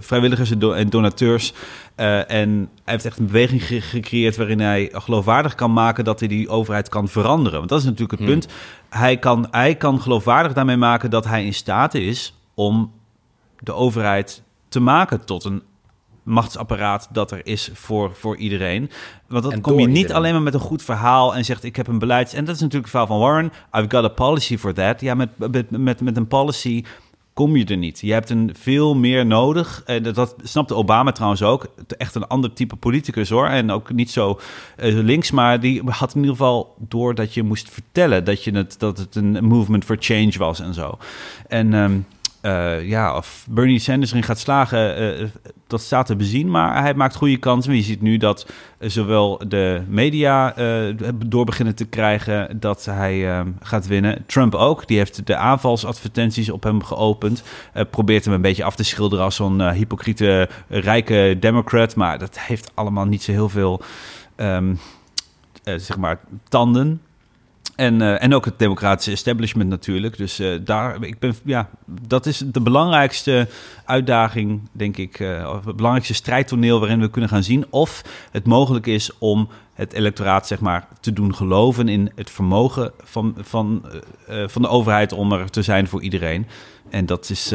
vrijwilligers 0.00 0.50
en 0.50 0.58
do- 0.58 0.72
en 0.72 0.88
donateurs 0.90 1.52
eh, 1.94 2.30
en 2.30 2.50
hij 2.84 2.92
heeft 2.94 3.04
echt 3.04 3.18
een 3.18 3.26
beweging 3.26 3.66
ge- 3.66 3.80
gecreëerd 3.80 4.36
waarin 4.36 4.60
hij 4.60 4.88
geloofwaardig 4.92 5.54
kan 5.54 5.72
maken 5.72 6.04
dat 6.04 6.18
hij 6.18 6.28
die 6.28 6.48
overheid 6.48 6.88
kan 6.88 7.08
veranderen. 7.08 7.58
Want 7.58 7.70
dat 7.70 7.78
is 7.78 7.84
natuurlijk 7.84 8.18
het 8.20 8.28
punt. 8.28 8.46
Hij 8.88 9.16
kan, 9.16 9.46
hij 9.50 9.74
kan 9.74 10.00
geloofwaardig 10.00 10.52
daarmee 10.52 10.76
maken 10.76 11.10
dat 11.10 11.24
hij 11.24 11.44
in 11.44 11.54
staat 11.54 11.94
is 11.94 12.34
om 12.54 12.92
de 13.58 13.72
overheid 13.72 14.42
te 14.68 14.80
maken 14.80 15.24
tot 15.24 15.44
een 15.44 15.62
machtsapparaat 16.22 17.08
dat 17.12 17.30
er 17.30 17.46
is 17.46 17.70
voor, 17.72 18.14
voor 18.14 18.36
iedereen. 18.36 18.90
Want 19.28 19.42
dan 19.50 19.60
kom 19.60 19.78
je 19.80 19.86
niet 19.86 19.96
iedereen. 19.96 20.16
alleen 20.16 20.32
maar 20.32 20.42
met 20.42 20.54
een 20.54 20.60
goed 20.60 20.82
verhaal 20.82 21.34
en 21.34 21.44
zegt 21.44 21.64
ik 21.64 21.76
heb 21.76 21.86
een 21.86 21.98
beleid. 21.98 22.34
En 22.34 22.44
dat 22.44 22.54
is 22.54 22.60
natuurlijk 22.60 22.92
het 22.92 23.00
verhaal 23.00 23.06
van 23.06 23.18
Warren. 23.18 23.52
I've 23.72 23.96
got 23.96 24.04
a 24.04 24.08
policy 24.08 24.58
for 24.58 24.74
that. 24.74 25.00
Ja, 25.00 25.14
met, 25.14 25.28
met, 25.38 25.70
met, 25.70 26.00
met 26.00 26.16
een 26.16 26.26
policy 26.28 26.84
kom 27.34 27.56
je 27.56 27.64
er 27.64 27.76
niet. 27.76 28.00
Je 28.00 28.12
hebt 28.12 28.30
een 28.30 28.54
veel 28.58 28.94
meer 28.94 29.26
nodig. 29.26 29.82
En 29.86 30.02
dat, 30.02 30.14
dat 30.14 30.34
snapte 30.42 30.74
Obama 30.74 31.12
trouwens 31.12 31.42
ook. 31.42 31.66
Echt 31.98 32.14
een 32.14 32.26
ander 32.26 32.52
type 32.52 32.76
politicus 32.76 33.28
hoor. 33.28 33.46
En 33.46 33.70
ook 33.70 33.92
niet 33.92 34.10
zo 34.10 34.40
eh, 34.76 34.94
links, 34.94 35.30
maar 35.30 35.60
die 35.60 35.82
had 35.86 36.14
in 36.14 36.20
ieder 36.20 36.36
geval 36.36 36.76
door 36.78 37.14
dat 37.14 37.34
je 37.34 37.42
moest 37.42 37.70
vertellen 37.70 38.24
dat, 38.24 38.44
je 38.44 38.50
het, 38.50 38.78
dat 38.78 38.98
het 38.98 39.14
een 39.14 39.44
movement 39.44 39.84
for 39.84 39.96
change 40.00 40.32
was 40.38 40.60
en 40.60 40.74
zo. 40.74 40.98
En 41.48 41.74
ehm, 41.74 41.98
eh, 42.44 42.88
ja, 42.88 43.16
of 43.16 43.46
Bernie 43.50 43.78
Sanders 43.78 44.10
erin 44.10 44.22
gaat 44.22 44.38
slagen, 44.38 44.96
eh, 44.96 45.26
dat 45.66 45.80
staat 45.80 46.06
te 46.06 46.16
bezien. 46.16 46.50
Maar 46.50 46.80
hij 46.82 46.94
maakt 46.94 47.14
goede 47.14 47.36
kansen. 47.36 47.76
Je 47.76 47.82
ziet 47.82 48.00
nu 48.02 48.16
dat 48.16 48.46
eh, 48.78 48.88
zowel 48.90 49.40
de 49.48 49.82
media 49.88 50.56
eh, 50.56 50.94
door 51.26 51.44
beginnen 51.44 51.74
te 51.74 51.84
krijgen 51.84 52.60
dat 52.60 52.84
hij 52.84 53.30
eh, 53.30 53.40
gaat 53.60 53.86
winnen. 53.86 54.24
Trump 54.26 54.54
ook. 54.54 54.86
Die 54.86 54.98
heeft 54.98 55.26
de 55.26 55.36
aanvalsadvertenties 55.36 56.50
op 56.50 56.62
hem 56.62 56.82
geopend. 56.84 57.42
Eh, 57.72 57.84
probeert 57.90 58.24
hem 58.24 58.34
een 58.34 58.40
beetje 58.40 58.64
af 58.64 58.76
te 58.76 58.84
schilderen 58.84 59.24
als 59.24 59.36
zo'n 59.36 59.60
eh, 59.60 59.72
hypocriete 59.72 60.48
rijke 60.68 61.36
democrat. 61.40 61.96
Maar 61.96 62.18
dat 62.18 62.38
heeft 62.38 62.70
allemaal 62.74 63.04
niet 63.06 63.22
zo 63.22 63.32
heel 63.32 63.48
veel... 63.48 63.80
ehm, 64.36 64.74
eh, 65.64 65.74
zeg 65.76 65.96
maar, 65.96 66.20
tanden. 66.48 67.00
En, 67.76 68.02
eh, 68.02 68.22
en 68.22 68.34
ook 68.34 68.44
het 68.44 68.58
democratische 68.58 69.10
establishment 69.10 69.68
natuurlijk. 69.70 70.16
Dus 70.16 70.38
eh, 70.38 70.48
daar, 70.64 71.04
ik 71.04 71.18
ben, 71.18 71.34
ja, 71.44 71.68
dat 71.86 72.26
is 72.26 72.42
de 72.46 72.60
belangrijkste 72.60 73.48
uitdaging, 73.84 74.60
denk 74.72 74.96
ik. 74.96 75.20
eh, 75.20 75.50
of 75.56 75.64
het 75.64 75.76
belangrijkste 75.76 76.14
strijdtoneel 76.14 76.80
waarin 76.80 77.00
we 77.00 77.10
kunnen 77.10 77.30
gaan 77.30 77.42
zien 77.42 77.66
of 77.70 78.02
het 78.30 78.46
mogelijk 78.46 78.86
is 78.86 79.18
om 79.18 79.48
het 79.74 79.92
electoraat 79.92 80.46
zeg 80.46 80.60
maar, 80.60 80.88
te 81.00 81.12
doen 81.12 81.34
geloven 81.34 81.88
in 81.88 82.12
het 82.14 82.30
vermogen 82.30 82.92
van, 83.02 83.34
van, 83.40 83.84
van 84.46 84.62
de 84.62 84.68
overheid 84.68 85.12
om 85.12 85.32
er 85.32 85.50
te 85.50 85.62
zijn 85.62 85.88
voor 85.88 86.02
iedereen. 86.02 86.46
En 86.90 87.06
dat 87.06 87.30
is 87.30 87.50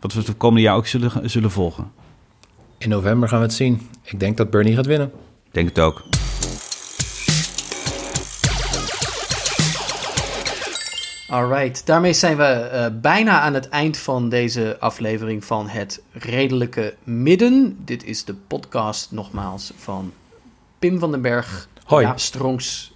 wat 0.00 0.12
we 0.12 0.20
het 0.20 0.36
komende 0.36 0.62
jaar 0.62 0.76
ook 0.76 0.86
zullen, 0.86 1.30
zullen 1.30 1.50
volgen. 1.50 1.90
In 2.78 2.88
november 2.88 3.28
gaan 3.28 3.38
we 3.38 3.44
het 3.44 3.54
zien. 3.54 3.88
Ik 4.02 4.20
denk 4.20 4.36
dat 4.36 4.50
Bernie 4.50 4.74
gaat 4.74 4.86
winnen. 4.86 5.12
Ik 5.44 5.52
denk 5.54 5.68
het 5.68 5.80
ook. 5.80 6.02
Alright, 11.30 11.86
daarmee 11.86 12.12
zijn 12.12 12.36
we 12.36 12.44
eh, 12.44 12.86
bijna 13.00 13.40
aan 13.40 13.54
het 13.54 13.68
eind 13.68 13.98
van 13.98 14.28
deze 14.28 14.76
aflevering 14.80 15.44
van 15.44 15.68
Het 15.68 16.02
Redelijke 16.12 16.94
Midden. 17.04 17.78
Dit 17.84 18.04
is 18.04 18.24
de 18.24 18.34
podcast 18.34 19.12
nogmaals 19.12 19.72
van 19.76 20.12
Pim 20.78 20.98
van 20.98 21.10
den 21.10 21.22
Berg, 21.22 21.68
Hoi. 21.84 22.04
Jaap 22.04 22.18
Strongs 22.18 22.94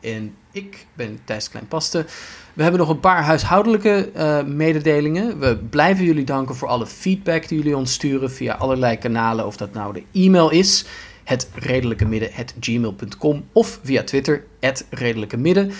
en 0.00 0.34
ik 0.50 0.86
ben 0.94 1.18
Thijs 1.24 1.48
Kleinpaste. 1.48 2.04
We 2.52 2.62
hebben 2.62 2.80
nog 2.80 2.88
een 2.88 3.00
paar 3.00 3.22
huishoudelijke 3.22 4.10
eh, 4.14 4.42
mededelingen. 4.44 5.38
We 5.38 5.56
blijven 5.56 6.04
jullie 6.04 6.24
danken 6.24 6.54
voor 6.54 6.68
alle 6.68 6.86
feedback 6.86 7.48
die 7.48 7.58
jullie 7.58 7.76
ons 7.76 7.92
sturen 7.92 8.30
via 8.30 8.54
allerlei 8.54 8.96
kanalen. 8.96 9.46
Of 9.46 9.56
dat 9.56 9.72
nou 9.72 9.92
de 9.92 10.02
e-mail 10.12 10.50
is, 10.50 10.84
het 11.24 11.48
redelijke 11.54 12.04
midden, 12.04 12.30
gmail.com 12.60 13.44
of 13.52 13.80
via 13.82 14.02
Twitter, 14.02 14.44
het 14.60 14.86
redelijke 14.90 15.36
midden. 15.36 15.72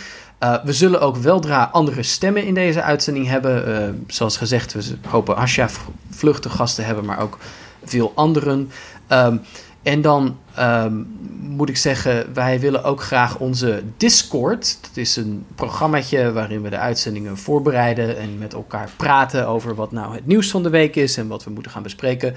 Uh, 0.42 0.64
we 0.64 0.72
zullen 0.72 1.00
ook 1.00 1.16
weldra 1.16 1.68
andere 1.72 2.02
stemmen 2.02 2.44
in 2.44 2.54
deze 2.54 2.82
uitzending 2.82 3.26
hebben. 3.26 3.68
Uh, 3.68 3.88
zoals 4.06 4.36
gezegd, 4.36 4.72
we 4.72 4.82
hopen 5.08 5.36
Asja 5.36 5.68
vlug 6.10 6.40
te 6.40 6.50
gast 6.50 6.74
te 6.74 6.82
hebben, 6.82 7.04
maar 7.04 7.20
ook 7.20 7.38
veel 7.84 8.12
anderen. 8.14 8.70
Um, 9.08 9.40
en 9.82 10.00
dan 10.02 10.38
um, 10.58 11.06
moet 11.40 11.68
ik 11.68 11.76
zeggen, 11.76 12.34
wij 12.34 12.60
willen 12.60 12.84
ook 12.84 13.02
graag 13.02 13.38
onze 13.38 13.82
Discord. 13.96 14.78
Dat 14.80 14.96
is 14.96 15.16
een 15.16 15.44
programmaatje 15.54 16.32
waarin 16.32 16.62
we 16.62 16.70
de 16.70 16.78
uitzendingen 16.78 17.36
voorbereiden 17.36 18.18
en 18.18 18.38
met 18.38 18.52
elkaar 18.52 18.90
praten 18.96 19.46
over 19.46 19.74
wat 19.74 19.92
nou 19.92 20.14
het 20.14 20.26
nieuws 20.26 20.50
van 20.50 20.62
de 20.62 20.70
week 20.70 20.96
is 20.96 21.16
en 21.16 21.28
wat 21.28 21.44
we 21.44 21.50
moeten 21.50 21.72
gaan 21.72 21.82
bespreken. 21.82 22.34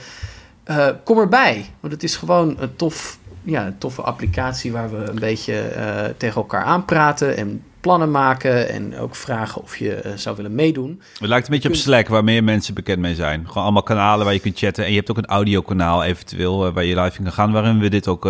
Uh, 0.65 0.87
kom 1.03 1.17
erbij, 1.17 1.65
want 1.79 1.93
het 1.93 2.03
is 2.03 2.15
gewoon 2.15 2.55
een, 2.59 2.75
tof, 2.75 3.17
ja, 3.43 3.65
een 3.65 3.77
toffe 3.77 4.01
applicatie 4.01 4.71
waar 4.71 4.91
we 4.91 5.09
een 5.09 5.19
beetje 5.19 5.73
uh, 5.75 6.13
tegen 6.17 6.35
elkaar 6.35 6.63
aanpraten 6.63 7.37
en 7.37 7.63
plannen 7.79 8.11
maken 8.11 8.69
en 8.69 8.97
ook 8.97 9.15
vragen 9.15 9.61
of 9.61 9.77
je 9.77 10.01
uh, 10.05 10.11
zou 10.15 10.35
willen 10.35 10.55
meedoen. 10.55 11.01
Het 11.19 11.29
lijkt 11.29 11.47
een 11.47 11.53
beetje 11.53 11.69
op 11.69 11.75
Slack, 11.75 12.07
waar 12.07 12.23
meer 12.23 12.43
mensen 12.43 12.73
bekend 12.73 12.99
mee 12.99 13.15
zijn. 13.15 13.47
Gewoon 13.47 13.63
allemaal 13.63 13.83
kanalen 13.83 14.25
waar 14.25 14.33
je 14.33 14.39
kunt 14.39 14.57
chatten. 14.57 14.83
En 14.83 14.89
je 14.89 14.95
hebt 14.95 15.11
ook 15.11 15.17
een 15.17 15.25
audiokanaal 15.25 16.03
eventueel 16.03 16.67
uh, 16.67 16.73
waar 16.73 16.83
je 16.83 17.01
live 17.01 17.17
in 17.17 17.23
kan 17.23 17.33
gaan, 17.33 17.51
waarin 17.51 17.79
we 17.79 17.89
dit 17.89 18.07
ook 18.07 18.29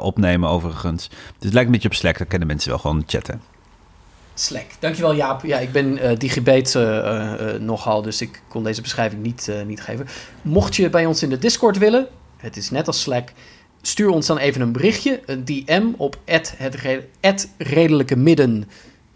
opnemen 0.00 0.48
overigens. 0.48 1.08
Dus 1.08 1.18
het 1.38 1.52
lijkt 1.52 1.66
een 1.66 1.74
beetje 1.74 1.88
op 1.88 1.94
Slack, 1.94 2.18
daar 2.18 2.26
kennen 2.26 2.48
mensen 2.48 2.70
wel 2.70 2.78
gewoon 2.78 3.02
chatten. 3.06 3.40
Slack. 4.34 4.66
Dankjewel 4.78 5.14
Jaap. 5.14 5.44
Ja, 5.44 5.58
ik 5.58 5.72
ben 5.72 6.04
uh, 6.04 6.18
digibate 6.18 6.80
uh, 7.40 7.54
uh, 7.54 7.60
nogal, 7.60 8.02
dus 8.02 8.20
ik 8.20 8.42
kon 8.48 8.64
deze 8.64 8.80
beschrijving 8.80 9.22
niet, 9.22 9.50
niet 9.66 9.80
geven. 9.80 10.06
Mocht 10.42 10.76
je 10.76 10.90
bij 10.90 11.06
ons 11.06 11.22
in 11.22 11.28
de 11.28 11.38
Discord 11.38 11.78
willen, 11.78 12.06
het 12.36 12.56
is 12.56 12.70
net 12.70 12.86
als 12.86 13.00
Slack, 13.00 13.28
stuur 13.86 14.08
ons 14.08 14.26
dan 14.26 14.38
even 14.38 14.60
een 14.60 14.72
berichtje, 14.72 15.20
een 15.26 15.44
DM 15.44 15.86
op 15.96 16.18
het, 16.24 17.48
redelijke 17.58 18.16
midden 18.16 18.68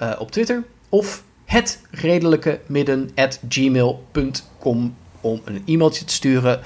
uh, 0.03 0.13
op 0.19 0.31
Twitter 0.31 0.65
of 0.89 1.25
het 1.45 1.81
redelijke 1.91 2.61
midden 2.67 3.11
gmail.com 3.49 4.95
om 5.21 5.41
een 5.45 5.63
e-mailtje 5.67 6.05
te 6.05 6.13
sturen. 6.13 6.61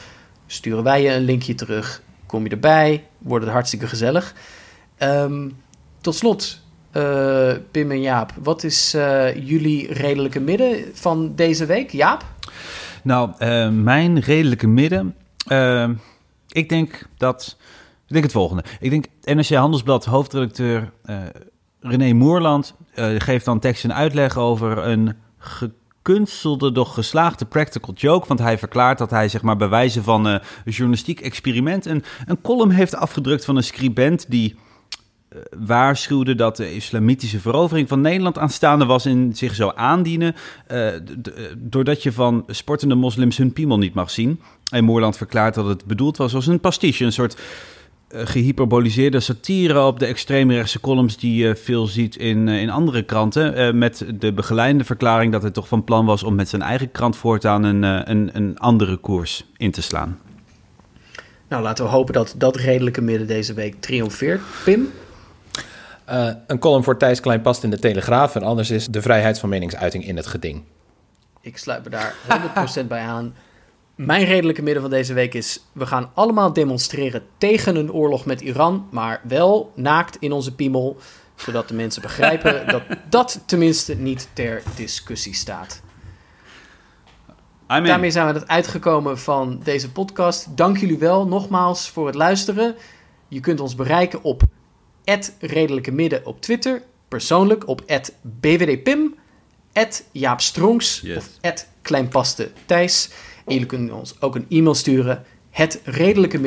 Sturen 0.47 0.85
wij 0.85 1.03
je 1.03 1.11
een 1.11 1.25
linkje 1.25 1.55
terug, 1.55 2.03
kom 2.27 2.45
je 2.45 2.51
erbij, 2.51 3.05
wordt 3.19 3.45
het 3.45 3.55
hartstikke 3.55 3.87
gezellig. 3.87 4.35
Um, 4.99 5.57
tot 6.01 6.15
slot, 6.15 6.61
uh, 6.93 7.53
Pim 7.71 7.91
en 7.91 8.01
Jaap, 8.01 8.33
wat 8.43 8.65
is 8.65 8.95
uh, 8.95 9.47
jullie 9.47 9.93
redelijke 9.93 10.41
midden 10.41 10.85
van 10.93 11.35
deze 11.35 11.67
week? 11.67 11.91
Jaap? 11.91 12.25
Nou, 13.03 13.45
mijn 13.71 14.21
redelijke 14.21 14.67
midden, 14.67 15.15
ik 16.49 16.69
denk 16.69 17.09
dat... 17.17 17.57
Ik 18.07 18.13
denk 18.13 18.25
het 18.25 18.33
volgende. 18.33 18.65
Ik 18.81 18.91
denk 18.91 19.07
NRC 19.23 19.49
Handelsblad 19.49 20.05
hoofdredacteur 20.05 20.93
uh, 21.07 21.17
René 21.81 22.13
Moerland 22.13 22.75
uh, 22.95 23.07
geeft 23.19 23.45
dan 23.45 23.59
tekst 23.59 23.85
en 23.85 23.95
uitleg 23.95 24.37
over 24.37 24.79
een 24.79 25.15
gekunstelde, 25.39 26.73
doch 26.73 26.95
geslaagde 26.95 27.45
practical 27.45 27.95
joke. 27.95 28.29
Want 28.29 28.41
hij 28.41 28.59
verklaart 28.59 28.99
dat 28.99 29.11
hij 29.11 29.29
zeg 29.29 29.43
maar 29.43 29.57
bij 29.57 29.69
wijze 29.69 30.03
van 30.03 30.27
uh, 30.27 30.33
een 30.65 30.73
journalistiek 30.73 31.21
experiment 31.21 31.87
een, 31.87 32.05
een 32.27 32.41
column 32.41 32.71
heeft 32.71 32.95
afgedrukt 32.95 33.45
van 33.45 33.57
een 33.57 33.65
scribent 33.65 34.31
die 34.31 34.57
waarschuwde 35.59 36.35
dat 36.35 36.57
de 36.57 36.75
islamitische 36.75 37.41
verovering 37.41 37.89
van 37.89 38.01
Nederland 38.01 38.39
aanstaande 38.39 38.85
was 38.85 39.05
en 39.05 39.37
zich 39.37 39.55
zou 39.55 39.73
aandienen. 39.75 40.35
doordat 41.59 42.03
je 42.03 42.13
van 42.13 42.45
sportende 42.47 42.95
moslims 42.95 43.37
hun 43.37 43.53
piemel 43.53 43.79
niet 43.79 43.95
mag 43.95 44.11
zien. 44.11 44.41
En 44.71 44.85
Moerland 44.85 45.17
verklaart 45.17 45.55
dat 45.55 45.67
het 45.67 45.85
bedoeld 45.85 46.17
was 46.17 46.35
als 46.35 46.47
een 46.47 46.61
pastiche, 46.61 47.05
een 47.05 47.13
soort 47.13 47.37
gehyperboliseerde 48.15 49.21
satire 49.21 49.87
op 49.87 49.99
de 49.99 50.07
extreemrechtse 50.07 50.81
columns 50.81 51.17
die 51.17 51.47
je 51.47 51.57
veel 51.57 51.87
ziet 51.87 52.17
in, 52.17 52.49
in 52.49 52.71
andere 52.71 53.03
kranten. 53.03 53.79
Met 53.79 54.07
de 54.15 54.33
begeleidende 54.33 54.85
verklaring 54.85 55.33
dat 55.33 55.43
hij 55.43 55.51
toch 55.51 55.69
van 55.69 55.85
plan 55.85 56.07
was 56.07 56.23
om 56.23 56.35
met 56.35 56.49
zijn 56.49 56.63
eigen 56.63 56.91
krant 56.91 57.17
voortaan 57.17 57.65
een, 57.65 57.83
een, 57.83 58.31
een 58.33 58.59
andere 58.59 58.97
koers 58.97 59.45
in 59.57 59.71
te 59.71 59.83
slaan. 59.83 60.19
Nou, 61.49 61.63
laten 61.63 61.85
we 61.85 61.91
hopen 61.91 62.15
dat 62.15 62.35
dat 62.37 62.57
redelijke 62.57 63.01
midden 63.01 63.27
deze 63.27 63.55
week 63.55 63.81
triomfeert. 63.81 64.41
Pim? 64.65 64.93
Uh, 66.11 66.31
een 66.47 66.59
column 66.59 66.85
voor 66.85 66.99
Thijs 66.99 67.21
Klein 67.21 67.41
past 67.41 67.63
in 67.63 67.71
de 67.71 67.79
Telegraaf 67.79 68.35
en 68.35 68.43
anders 68.43 68.71
is 68.71 68.87
de 68.87 69.03
vrijheid 69.03 69.39
van 69.39 69.49
meningsuiting 69.49 70.07
in 70.07 70.17
het 70.17 70.27
geding. 70.27 70.63
Ik 71.41 71.59
sluit 71.59 71.85
me 71.85 71.91
daar 71.91 72.15
100% 72.83 72.87
bij 72.87 73.01
aan. 73.01 73.35
Mijn 73.95 74.25
redelijke 74.25 74.63
midden 74.63 74.83
van 74.83 74.91
deze 74.91 75.13
week 75.15 75.35
is: 75.35 75.65
we 75.73 75.87
gaan 75.87 76.11
allemaal 76.15 76.53
demonstreren 76.53 77.23
tegen 77.39 77.77
een 77.77 77.93
oorlog 77.93 78.25
met 78.25 78.41
Iran, 78.41 78.89
maar 78.91 79.21
wel 79.29 79.73
naakt 79.75 80.17
in 80.21 80.33
onze 80.33 80.55
piemel, 80.55 80.97
zodat 81.35 81.69
de 81.69 81.75
mensen 81.75 82.03
begrijpen 82.03 82.67
dat 82.73 82.83
dat 83.09 83.43
tenminste 83.47 83.95
niet 83.95 84.29
ter 84.33 84.63
discussie 84.77 85.35
staat. 85.35 85.83
Daarmee 87.67 88.11
zijn 88.11 88.27
we 88.27 88.39
het 88.39 88.49
uitgekomen 88.49 89.19
van 89.19 89.61
deze 89.63 89.93
podcast. 89.93 90.57
Dank 90.57 90.79
jullie 90.79 90.99
wel 90.99 91.27
nogmaals 91.27 91.89
voor 91.89 92.07
het 92.07 92.15
luisteren. 92.15 92.77
Je 93.29 93.41
kunt 93.41 93.61
ons 93.61 93.75
bereiken 93.75 94.23
op 94.23 94.43
redelijke 95.41 95.91
midden 95.93 96.27
op 96.27 96.41
Twitter, 96.41 96.83
persoonlijk 97.09 97.69
op 97.69 97.83
bvdpim, 98.41 99.15
Jaap 100.13 100.41
Strongs 100.41 101.01
Yes. 101.01 101.17
of 101.17 101.67
Kleinpaste 101.83 102.51
Thijs. 102.67 103.11
En 103.47 103.53
jullie 103.53 103.67
kunnen 103.67 103.95
ons 103.95 104.21
ook 104.21 104.35
een 104.35 104.47
e-mail 104.49 104.75
sturen. 104.75 105.25
Het 105.51 105.81
redelijke. 105.85 106.41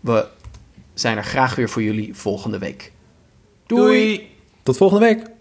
We 0.00 0.26
zijn 0.94 1.16
er 1.16 1.24
graag 1.24 1.54
weer 1.54 1.68
voor 1.68 1.82
jullie 1.82 2.14
volgende 2.14 2.58
week. 2.58 2.92
Doei. 3.66 4.30
Tot 4.62 4.76
volgende 4.76 5.06
week. 5.06 5.31